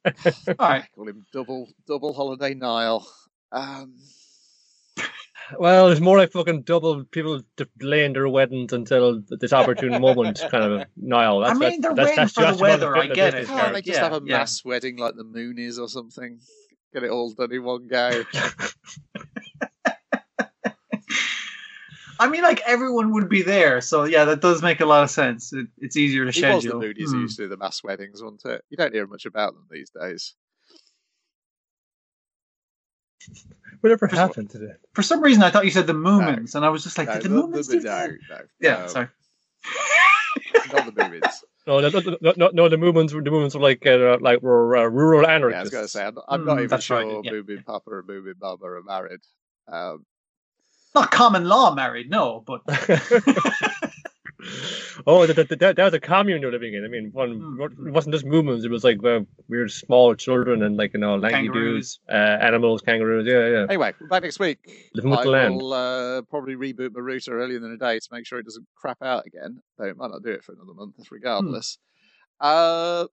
All 0.59 0.69
right. 0.69 0.85
Call 0.95 1.09
him 1.09 1.25
double 1.33 1.67
double 1.85 2.13
holiday 2.13 2.53
Nile. 2.53 3.05
Um, 3.51 3.95
Well, 5.59 5.89
it's 5.89 6.01
more 6.01 6.17
like 6.17 6.31
fucking 6.31 6.63
double 6.63 7.03
people 7.05 7.41
delaying 7.77 8.13
their 8.13 8.29
weddings 8.29 8.73
until 8.73 9.21
this 9.29 9.53
opportune 9.53 9.99
moment, 10.01 10.41
kind 10.51 10.63
of. 10.63 10.87
No, 10.97 11.41
that's, 11.41 11.55
I 11.55 11.59
mean, 11.59 11.81
they're 11.81 11.93
that's, 11.93 12.09
waiting 12.09 12.15
that's 12.23 12.33
for 12.33 12.41
the 12.41 12.47
just 12.47 12.59
about 12.59 12.69
weather, 12.69 12.97
I 12.97 13.07
get 13.07 13.33
it. 13.33 13.47
can't 13.47 13.73
they 13.73 13.81
just 13.81 13.97
Yeah, 13.97 14.03
have 14.03 14.13
a 14.13 14.21
yeah. 14.25 14.37
mass 14.37 14.63
wedding 14.63 14.97
like 14.97 15.15
the 15.15 15.25
Moonies 15.25 15.79
or 15.79 15.87
something? 15.87 16.39
Get 16.93 17.03
it 17.03 17.11
all 17.11 17.31
done 17.31 17.51
in 17.51 17.63
one 17.63 17.87
go. 17.87 18.23
I 22.19 22.29
mean, 22.29 22.43
like 22.43 22.61
everyone 22.65 23.11
would 23.13 23.27
be 23.27 23.41
there, 23.41 23.81
so 23.81 24.03
yeah, 24.05 24.23
that 24.25 24.39
does 24.39 24.61
make 24.61 24.79
a 24.79 24.85
lot 24.85 25.03
of 25.03 25.09
sense. 25.09 25.51
It, 25.51 25.67
it's 25.79 25.97
easier 25.97 26.21
to 26.21 26.27
It 26.29 26.53
was 26.53 26.63
the 26.63 26.69
schedule. 26.69 26.79
Moonies 26.79 27.07
hmm. 27.07 27.15
who 27.15 27.21
used 27.21 27.37
to 27.37 27.43
do 27.43 27.49
the 27.49 27.57
mass 27.57 27.83
weddings, 27.83 28.21
wasn't 28.21 28.45
it? 28.45 28.63
You 28.69 28.77
don't 28.77 28.93
hear 28.93 29.07
much 29.07 29.25
about 29.25 29.53
them 29.53 29.65
these 29.69 29.89
days. 29.89 30.35
Whatever 33.83 34.07
Just- 34.07 34.17
happened 34.17 34.49
to 34.51 34.63
it? 34.63 34.79
For 34.93 35.03
some 35.03 35.21
reason, 35.21 35.43
I 35.43 35.49
thought 35.49 35.65
you 35.65 35.71
said 35.71 35.87
the 35.87 35.93
Moomins, 35.93 36.55
and 36.55 36.63
I 36.63 36.69
was 36.69 36.83
just 36.83 36.97
like, 36.97 37.07
No, 37.07 37.13
did 37.15 37.23
the 37.23 37.29
the- 37.29 37.35
Moomins 37.35 37.67
the- 37.67 37.73
do 37.79 37.81
no, 37.81 37.89
that? 37.91 38.11
no. 38.29 38.37
Yeah, 38.61 38.75
um, 38.83 38.87
sorry. 38.89 39.07
Not 40.71 40.85
the 40.85 40.91
Moomins. 40.93 41.43
No, 41.67 41.79
no, 41.81 41.89
no, 41.89 41.99
no, 42.21 42.33
no, 42.37 42.49
no, 42.53 42.69
the 42.69 42.77
Moomins, 42.77 43.13
were 43.13 43.21
the 43.21 43.29
Moomins 43.29 43.55
were 43.55 43.59
like, 43.61 43.85
uh, 43.85 44.17
like 44.21 44.41
were 44.41 44.77
uh, 44.77 44.83
rural 44.85 45.23
Yeah, 45.23 45.27
I 45.27 45.33
anarchists. 45.35 45.63
was 45.63 45.69
going 45.71 45.83
to 45.83 45.87
say, 45.89 46.05
I'm, 46.05 46.17
I'm 46.29 46.39
Hmm, 46.41 46.45
not 46.47 46.57
even 46.59 46.67
that's 46.69 46.89
right, 46.89 47.03
sure 47.03 47.21
yeah. 47.25 47.31
Moomin 47.31 47.65
Papa 47.65 47.89
and 47.91 48.07
Moomin 48.07 48.35
Mama 48.41 48.63
are 48.65 48.81
married. 48.83 49.19
Um, 49.67 50.05
Not 50.95 51.11
common 51.11 51.43
law 51.49 51.75
married, 51.75 52.09
no, 52.09 52.41
but 52.47 52.61
oh, 55.07 55.25
that, 55.25 55.35
that, 55.35 55.59
that, 55.59 55.75
that 55.75 55.83
was 55.83 55.93
a 55.93 55.99
commune 55.99 56.41
they're 56.41 56.51
living 56.51 56.73
in. 56.73 56.83
I 56.85 56.87
mean, 56.87 57.09
one, 57.13 57.39
Hmm. 57.39 57.87
it 57.87 57.91
wasn't 57.91 58.13
just 58.13 58.25
Moomins; 58.25 58.63
it 58.63 58.71
was 58.71 58.83
like 58.83 59.03
uh, 59.03 59.21
weird 59.47 59.71
small 59.71 60.15
children 60.15 60.63
and 60.63 60.77
like 60.77 60.93
you 60.93 60.99
know 60.99 61.15
lanky 61.15 61.47
Kangaroos. 61.47 61.97
dudes, 61.97 61.99
uh, 62.09 62.13
animals, 62.41 62.81
kangaroos. 62.81 63.25
Yeah, 63.27 63.47
yeah. 63.49 63.65
anyway, 63.69 63.93
back 64.09 64.23
next 64.23 64.39
week. 64.39 64.59
Living 64.93 65.11
with 65.11 65.19
I 65.21 65.23
the 65.23 65.29
land. 65.29 65.55
will 65.55 65.73
uh, 65.73 66.21
probably 66.23 66.55
reboot 66.55 66.91
my 66.93 67.01
router 67.01 67.39
earlier 67.41 67.59
than 67.59 67.71
a 67.73 67.77
day 67.77 67.99
to 67.99 68.07
make 68.11 68.25
sure 68.25 68.39
it 68.39 68.45
doesn't 68.45 68.67
crap 68.75 69.01
out 69.01 69.25
again. 69.25 69.61
Though 69.77 69.85
it 69.85 69.97
might 69.97 70.11
not 70.11 70.23
do 70.23 70.29
it 70.31 70.43
for 70.43 70.53
another 70.53 70.73
month, 70.73 70.95
regardless. 71.11 71.77
Uh, 72.41 73.05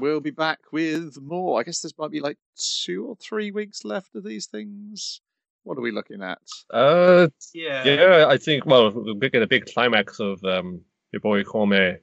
we'll 0.00 0.20
be 0.20 0.30
back 0.30 0.58
with 0.72 1.20
more. 1.20 1.60
I 1.60 1.62
guess 1.62 1.80
there's 1.80 1.96
might 1.98 2.10
be 2.10 2.20
like 2.20 2.38
two 2.56 3.06
or 3.06 3.16
three 3.16 3.50
weeks 3.52 3.84
left 3.84 4.16
of 4.16 4.24
these 4.24 4.46
things. 4.46 5.20
What 5.64 5.78
are 5.78 5.82
we 5.82 5.90
looking 5.90 6.22
at? 6.22 6.38
Uh, 6.70 7.28
yeah. 7.52 7.84
yeah, 7.84 8.26
I 8.28 8.36
think. 8.36 8.64
Well, 8.66 8.92
we'll 8.94 9.14
get 9.14 9.34
a 9.42 9.46
big 9.46 9.66
climax 9.66 10.20
of 10.20 10.42
um, 10.44 10.82
your 11.12 11.20
boy 11.20 11.42
Kome 11.42 11.98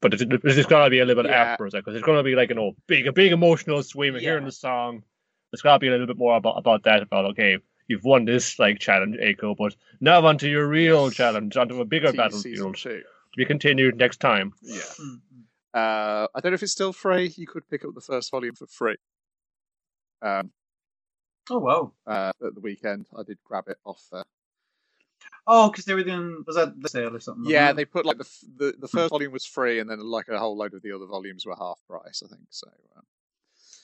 but 0.00 0.14
it's, 0.14 0.22
it's 0.44 0.66
got 0.66 0.84
to 0.84 0.90
be 0.90 1.00
a 1.00 1.04
little 1.04 1.22
bit 1.22 1.30
Yeah. 1.30 1.42
afterwards 1.42 1.74
because 1.74 1.94
it's 1.94 2.04
going 2.04 2.18
to 2.18 2.22
be 2.22 2.34
like 2.34 2.48
you 2.48 2.54
know 2.54 2.72
big 2.86 3.06
a 3.06 3.12
big 3.12 3.32
emotional 3.32 3.82
swing. 3.82 4.12
We're 4.12 4.20
hearing 4.20 4.44
the 4.44 4.52
song. 4.52 5.02
There's 5.52 5.62
got 5.62 5.74
to 5.74 5.78
be 5.78 5.88
a 5.88 5.90
little 5.90 6.06
bit 6.06 6.16
more 6.16 6.36
about 6.36 6.56
about 6.58 6.84
that. 6.84 7.02
About 7.02 7.26
okay, 7.32 7.58
you've 7.86 8.04
won 8.04 8.24
this 8.24 8.58
like 8.58 8.78
challenge, 8.78 9.16
Aiko, 9.16 9.54
but 9.56 9.74
now 10.00 10.24
onto 10.24 10.48
your 10.48 10.66
real 10.66 11.10
challenge, 11.10 11.56
onto 11.56 11.80
a 11.80 11.84
bigger 11.84 12.12
Tea 12.12 12.18
season 12.30 12.72
battlefield 12.72 12.76
two. 12.76 12.98
to 13.00 13.36
be 13.36 13.44
continued 13.44 13.96
next 13.98 14.20
time. 14.20 14.52
Yeah. 14.62 14.78
Mm. 14.78 15.20
Uh, 15.72 16.26
I 16.34 16.40
don't 16.40 16.50
know 16.52 16.54
if 16.54 16.62
it's 16.62 16.72
still 16.72 16.92
free. 16.92 17.32
You 17.36 17.46
could 17.46 17.68
pick 17.68 17.84
up 17.84 17.94
the 17.94 18.00
first 18.00 18.30
volume 18.30 18.54
for 18.54 18.66
free. 18.66 18.96
Um, 20.22 20.50
Oh 21.50 21.58
wow. 21.58 21.92
uh, 22.06 22.32
at 22.44 22.54
the 22.54 22.60
weekend, 22.60 23.06
I 23.16 23.22
did 23.24 23.38
grab 23.44 23.64
it 23.68 23.78
off. 23.84 24.02
Uh, 24.12 24.22
Oh, 25.46 25.70
because 25.70 25.84
they 25.84 25.94
were 25.94 26.04
doing 26.04 26.44
was 26.46 26.56
that 26.56 26.80
the 26.80 26.88
sale 26.88 27.14
or 27.16 27.20
something? 27.20 27.50
yeah, 27.50 27.70
it? 27.70 27.74
they 27.74 27.84
put 27.84 28.06
like 28.06 28.18
the, 28.18 28.28
the 28.56 28.74
the 28.78 28.88
first 28.88 29.10
volume 29.10 29.32
was 29.32 29.44
free, 29.44 29.80
and 29.80 29.90
then 29.90 29.98
like 30.00 30.28
a 30.28 30.38
whole 30.38 30.56
load 30.56 30.74
of 30.74 30.82
the 30.82 30.92
other 30.92 31.06
volumes 31.06 31.44
were 31.44 31.56
half 31.56 31.80
price. 31.88 32.22
I 32.24 32.28
think 32.28 32.46
so. 32.50 32.68
Um, 32.96 33.02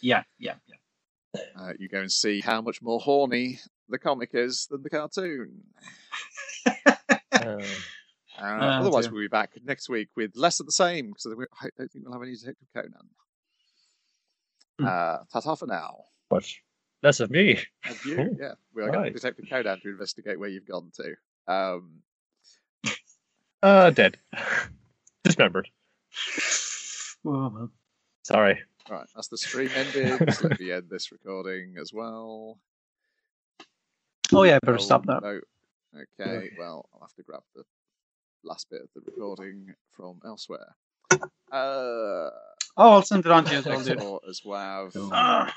yeah, 0.00 0.22
yeah, 0.38 0.54
yeah. 0.66 1.40
uh, 1.58 1.72
you 1.78 1.88
go 1.88 2.00
and 2.00 2.12
see 2.12 2.40
how 2.40 2.60
much 2.60 2.82
more 2.82 3.00
horny 3.00 3.58
the 3.88 3.98
comic 3.98 4.30
is 4.34 4.66
than 4.70 4.82
the 4.82 4.90
cartoon. 4.90 5.62
Uh, 7.32 7.62
Uh, 8.38 8.42
Ah, 8.42 8.78
otherwise, 8.80 9.10
we'll 9.10 9.20
be 9.22 9.28
back 9.28 9.52
next 9.64 9.88
week 9.88 10.08
with 10.14 10.36
less 10.36 10.60
of 10.60 10.66
the 10.66 10.72
same 10.72 11.08
because 11.08 11.26
I 11.60 11.68
don't 11.76 11.90
think 11.90 12.04
we'll 12.04 12.12
have 12.12 12.22
any 12.22 12.34
Detective 12.36 12.68
Conan. 12.74 13.08
Uh, 14.78 15.18
ta-ta 15.32 15.54
for 15.54 15.66
now. 15.66 16.04
but 16.28 16.44
less 17.06 17.20
of 17.20 17.30
me. 17.30 17.56
And 17.84 18.04
you, 18.04 18.16
Cool. 18.16 18.36
yeah, 18.40 18.52
we 18.74 18.82
are 18.82 18.86
going 18.90 18.98
Right. 19.02 19.08
to 19.08 19.14
Detective 19.14 19.46
Conan 19.48 19.80
to 19.80 19.88
investigate 19.90 20.38
where 20.40 20.48
you've 20.48 20.66
gone 20.66 20.90
to. 20.96 21.14
Um, 21.52 22.02
Uh, 23.62 23.90
dead, 23.90 24.18
dismembered. 25.24 25.68
Oh, 27.24 27.48
well. 27.48 27.70
Sorry. 28.24 28.60
right, 28.90 29.06
that's 29.14 29.28
the 29.28 29.38
stream 29.38 29.70
ended. 29.74 30.20
let 30.42 30.58
me 30.60 30.72
end 30.72 30.88
this 30.90 31.12
recording 31.12 31.76
as 31.80 31.92
well. 31.92 32.58
oh 34.32 34.42
yeah, 34.42 34.56
I 34.56 34.58
better 34.58 34.74
Oh, 34.74 34.80
stop 34.80 35.06
that. 35.06 35.22
No. 35.22 35.40
Okay, 36.20 36.50
well, 36.58 36.88
I'll 36.92 37.00
have 37.00 37.14
to 37.14 37.22
grab 37.22 37.42
the 37.54 37.64
last 38.44 38.68
bit 38.68 38.82
of 38.82 38.88
the 38.94 39.00
recording 39.12 39.74
from 39.92 40.20
elsewhere. 40.26 40.74
Uh, 41.52 42.30
Oh, 42.78 42.92
I'll 42.92 43.02
send 43.02 43.24
it 43.24 43.32
on 43.32 43.44
to 43.46 43.52
you 43.52 43.58
as 43.58 43.64
well, 43.64 43.82
dude. 43.84 44.28
as 44.28 44.42
well. 44.44 45.52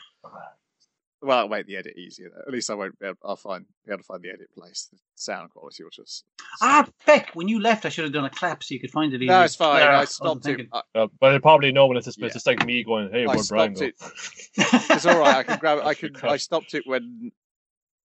Well, 1.21 1.39
it'll 1.39 1.49
make 1.49 1.65
the 1.67 1.75
edit 1.75 1.97
easier. 1.97 2.29
Though. 2.33 2.43
At 2.47 2.53
least 2.53 2.69
I 2.69 2.75
won't 2.75 2.97
be 2.97 3.05
able. 3.07 3.17
I'll 3.25 3.35
find 3.35 3.65
be 3.85 3.91
able 3.91 3.97
to 3.99 4.03
find 4.05 4.21
the 4.23 4.29
edit 4.29 4.53
place. 4.53 4.87
The 4.91 4.97
sound 5.15 5.49
quality 5.49 5.83
will 5.83 5.89
just. 5.89 6.23
ah, 6.61 6.87
Beck, 7.05 7.31
when 7.33 7.49
you 7.49 7.59
left, 7.59 7.85
I 7.85 7.89
should 7.89 8.05
have 8.05 8.13
done 8.13 8.23
a 8.25 8.29
clap 8.29 8.63
so 8.63 8.73
you 8.73 8.79
could 8.79 8.91
find 8.91 9.13
it 9.13 9.17
easy. 9.17 9.27
no, 9.27 9.41
it's 9.41 9.55
fine. 9.55 9.81
Yeah, 9.81 9.87
I 9.87 9.99
wasn't 9.99 10.09
stopped 10.43 10.47
it. 10.47 10.67
I, 10.71 10.81
Uh, 10.95 11.07
but 11.19 11.31
they 11.33 11.39
probably 11.39 11.73
know 11.73 11.87
when 11.87 11.97
it's 11.97 12.05
just, 12.05 12.19
Yeah. 12.19 12.27
it's 12.27 12.35
just 12.35 12.47
like 12.47 12.65
me 12.65 12.83
going, 12.85 13.11
"Hey, 13.11 13.25
I 13.25 13.35
where'd 13.35 13.47
Brian 13.49 13.73
go?" 13.73 13.85
it. 13.85 13.95
It's 14.57 15.05
all 15.05 15.19
right. 15.19 15.35
I 15.37 15.43
can 15.43 15.59
grab. 15.59 15.79
It. 15.79 15.85
I 15.85 15.93
can. 15.93 16.15
I 16.23 16.37
stopped 16.37 16.73
it 16.73 16.83
when 16.85 17.31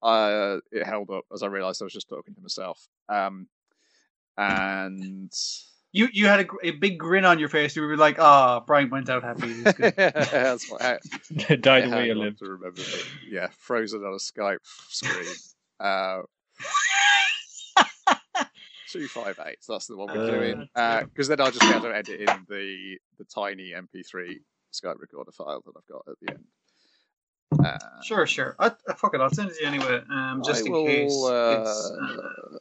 uh, 0.03 0.59
it 0.73 0.85
held 0.85 1.09
up 1.11 1.25
as 1.33 1.43
I 1.45 1.47
realised 1.47 1.83
I 1.83 1.85
was 1.85 1.93
just 1.95 2.09
talking 2.09 2.35
to 2.35 2.41
myself. 2.41 2.85
Um, 3.09 3.47
and 4.37 5.33
You 5.97 6.09
you 6.13 6.27
had 6.27 6.41
a, 6.41 6.47
a 6.65 6.71
big 6.73 6.99
grin 6.99 7.25
on 7.25 7.39
your 7.39 7.49
face. 7.49 7.77
You 7.77 7.83
were 7.83 7.97
like, 7.97 8.19
"Ah, 8.19 8.59
Brian 8.67 8.91
went 8.91 9.09
out 9.09 9.23
happy." 9.23 9.47
It 9.53 9.77
good. 9.77 9.95
that's 9.97 10.69
what 10.69 10.83
I, 10.83 10.99
Died 11.57 11.85
I 11.85 11.89
the 11.89 11.97
way 11.97 12.07
you 12.09 12.15
lived. 12.17 12.41
to 12.41 12.47
remember. 12.47 12.81
That. 12.81 13.05
Yeah, 13.31 13.49
frozen 13.59 14.01
on 14.05 14.13
a 14.13 14.17
Skype 14.17 14.59
screen. 14.91 15.25
Uh, 15.81 16.23
two 18.91 19.09
five 19.09 19.39
eight. 19.47 19.59
That's 19.69 19.87
the 19.87 19.97
one 19.97 20.09
we're 20.17 20.23
Uh, 20.25 20.31
doing. 20.31 20.69
Because 21.09 21.29
then 21.29 21.41
I'll 21.41 21.51
just 21.51 21.61
be 21.63 21.69
able 21.71 21.83
to 21.83 21.97
edit 21.97 22.21
in 22.21 22.47
the 22.49 22.97
the 23.19 23.25
tiny 23.25 23.73
MP3 23.73 24.37
Skype 24.73 24.99
recorder 25.01 25.33
file 25.33 25.63
that 25.67 25.73
I've 25.77 25.87
got 25.87 26.03
at 26.09 26.15
the 26.21 26.31
end. 26.33 26.45
Uh, 27.65 27.79
Sure, 28.03 28.27
sure. 28.27 28.55
I, 28.59 28.73
I, 28.89 28.95
fuck 28.95 29.15
it, 29.15 29.21
I'll 29.21 29.31
send 29.31 29.51
it 29.51 29.57
to 29.57 29.63
you 29.63 29.69
anyway, 29.69 30.01
um, 30.11 30.43
just 30.45 30.63
I 30.63 30.67
in 30.67 30.73
will, 30.73 30.87
case. 30.87 31.25
uh, 31.25 31.85
uh, 32.03 32.59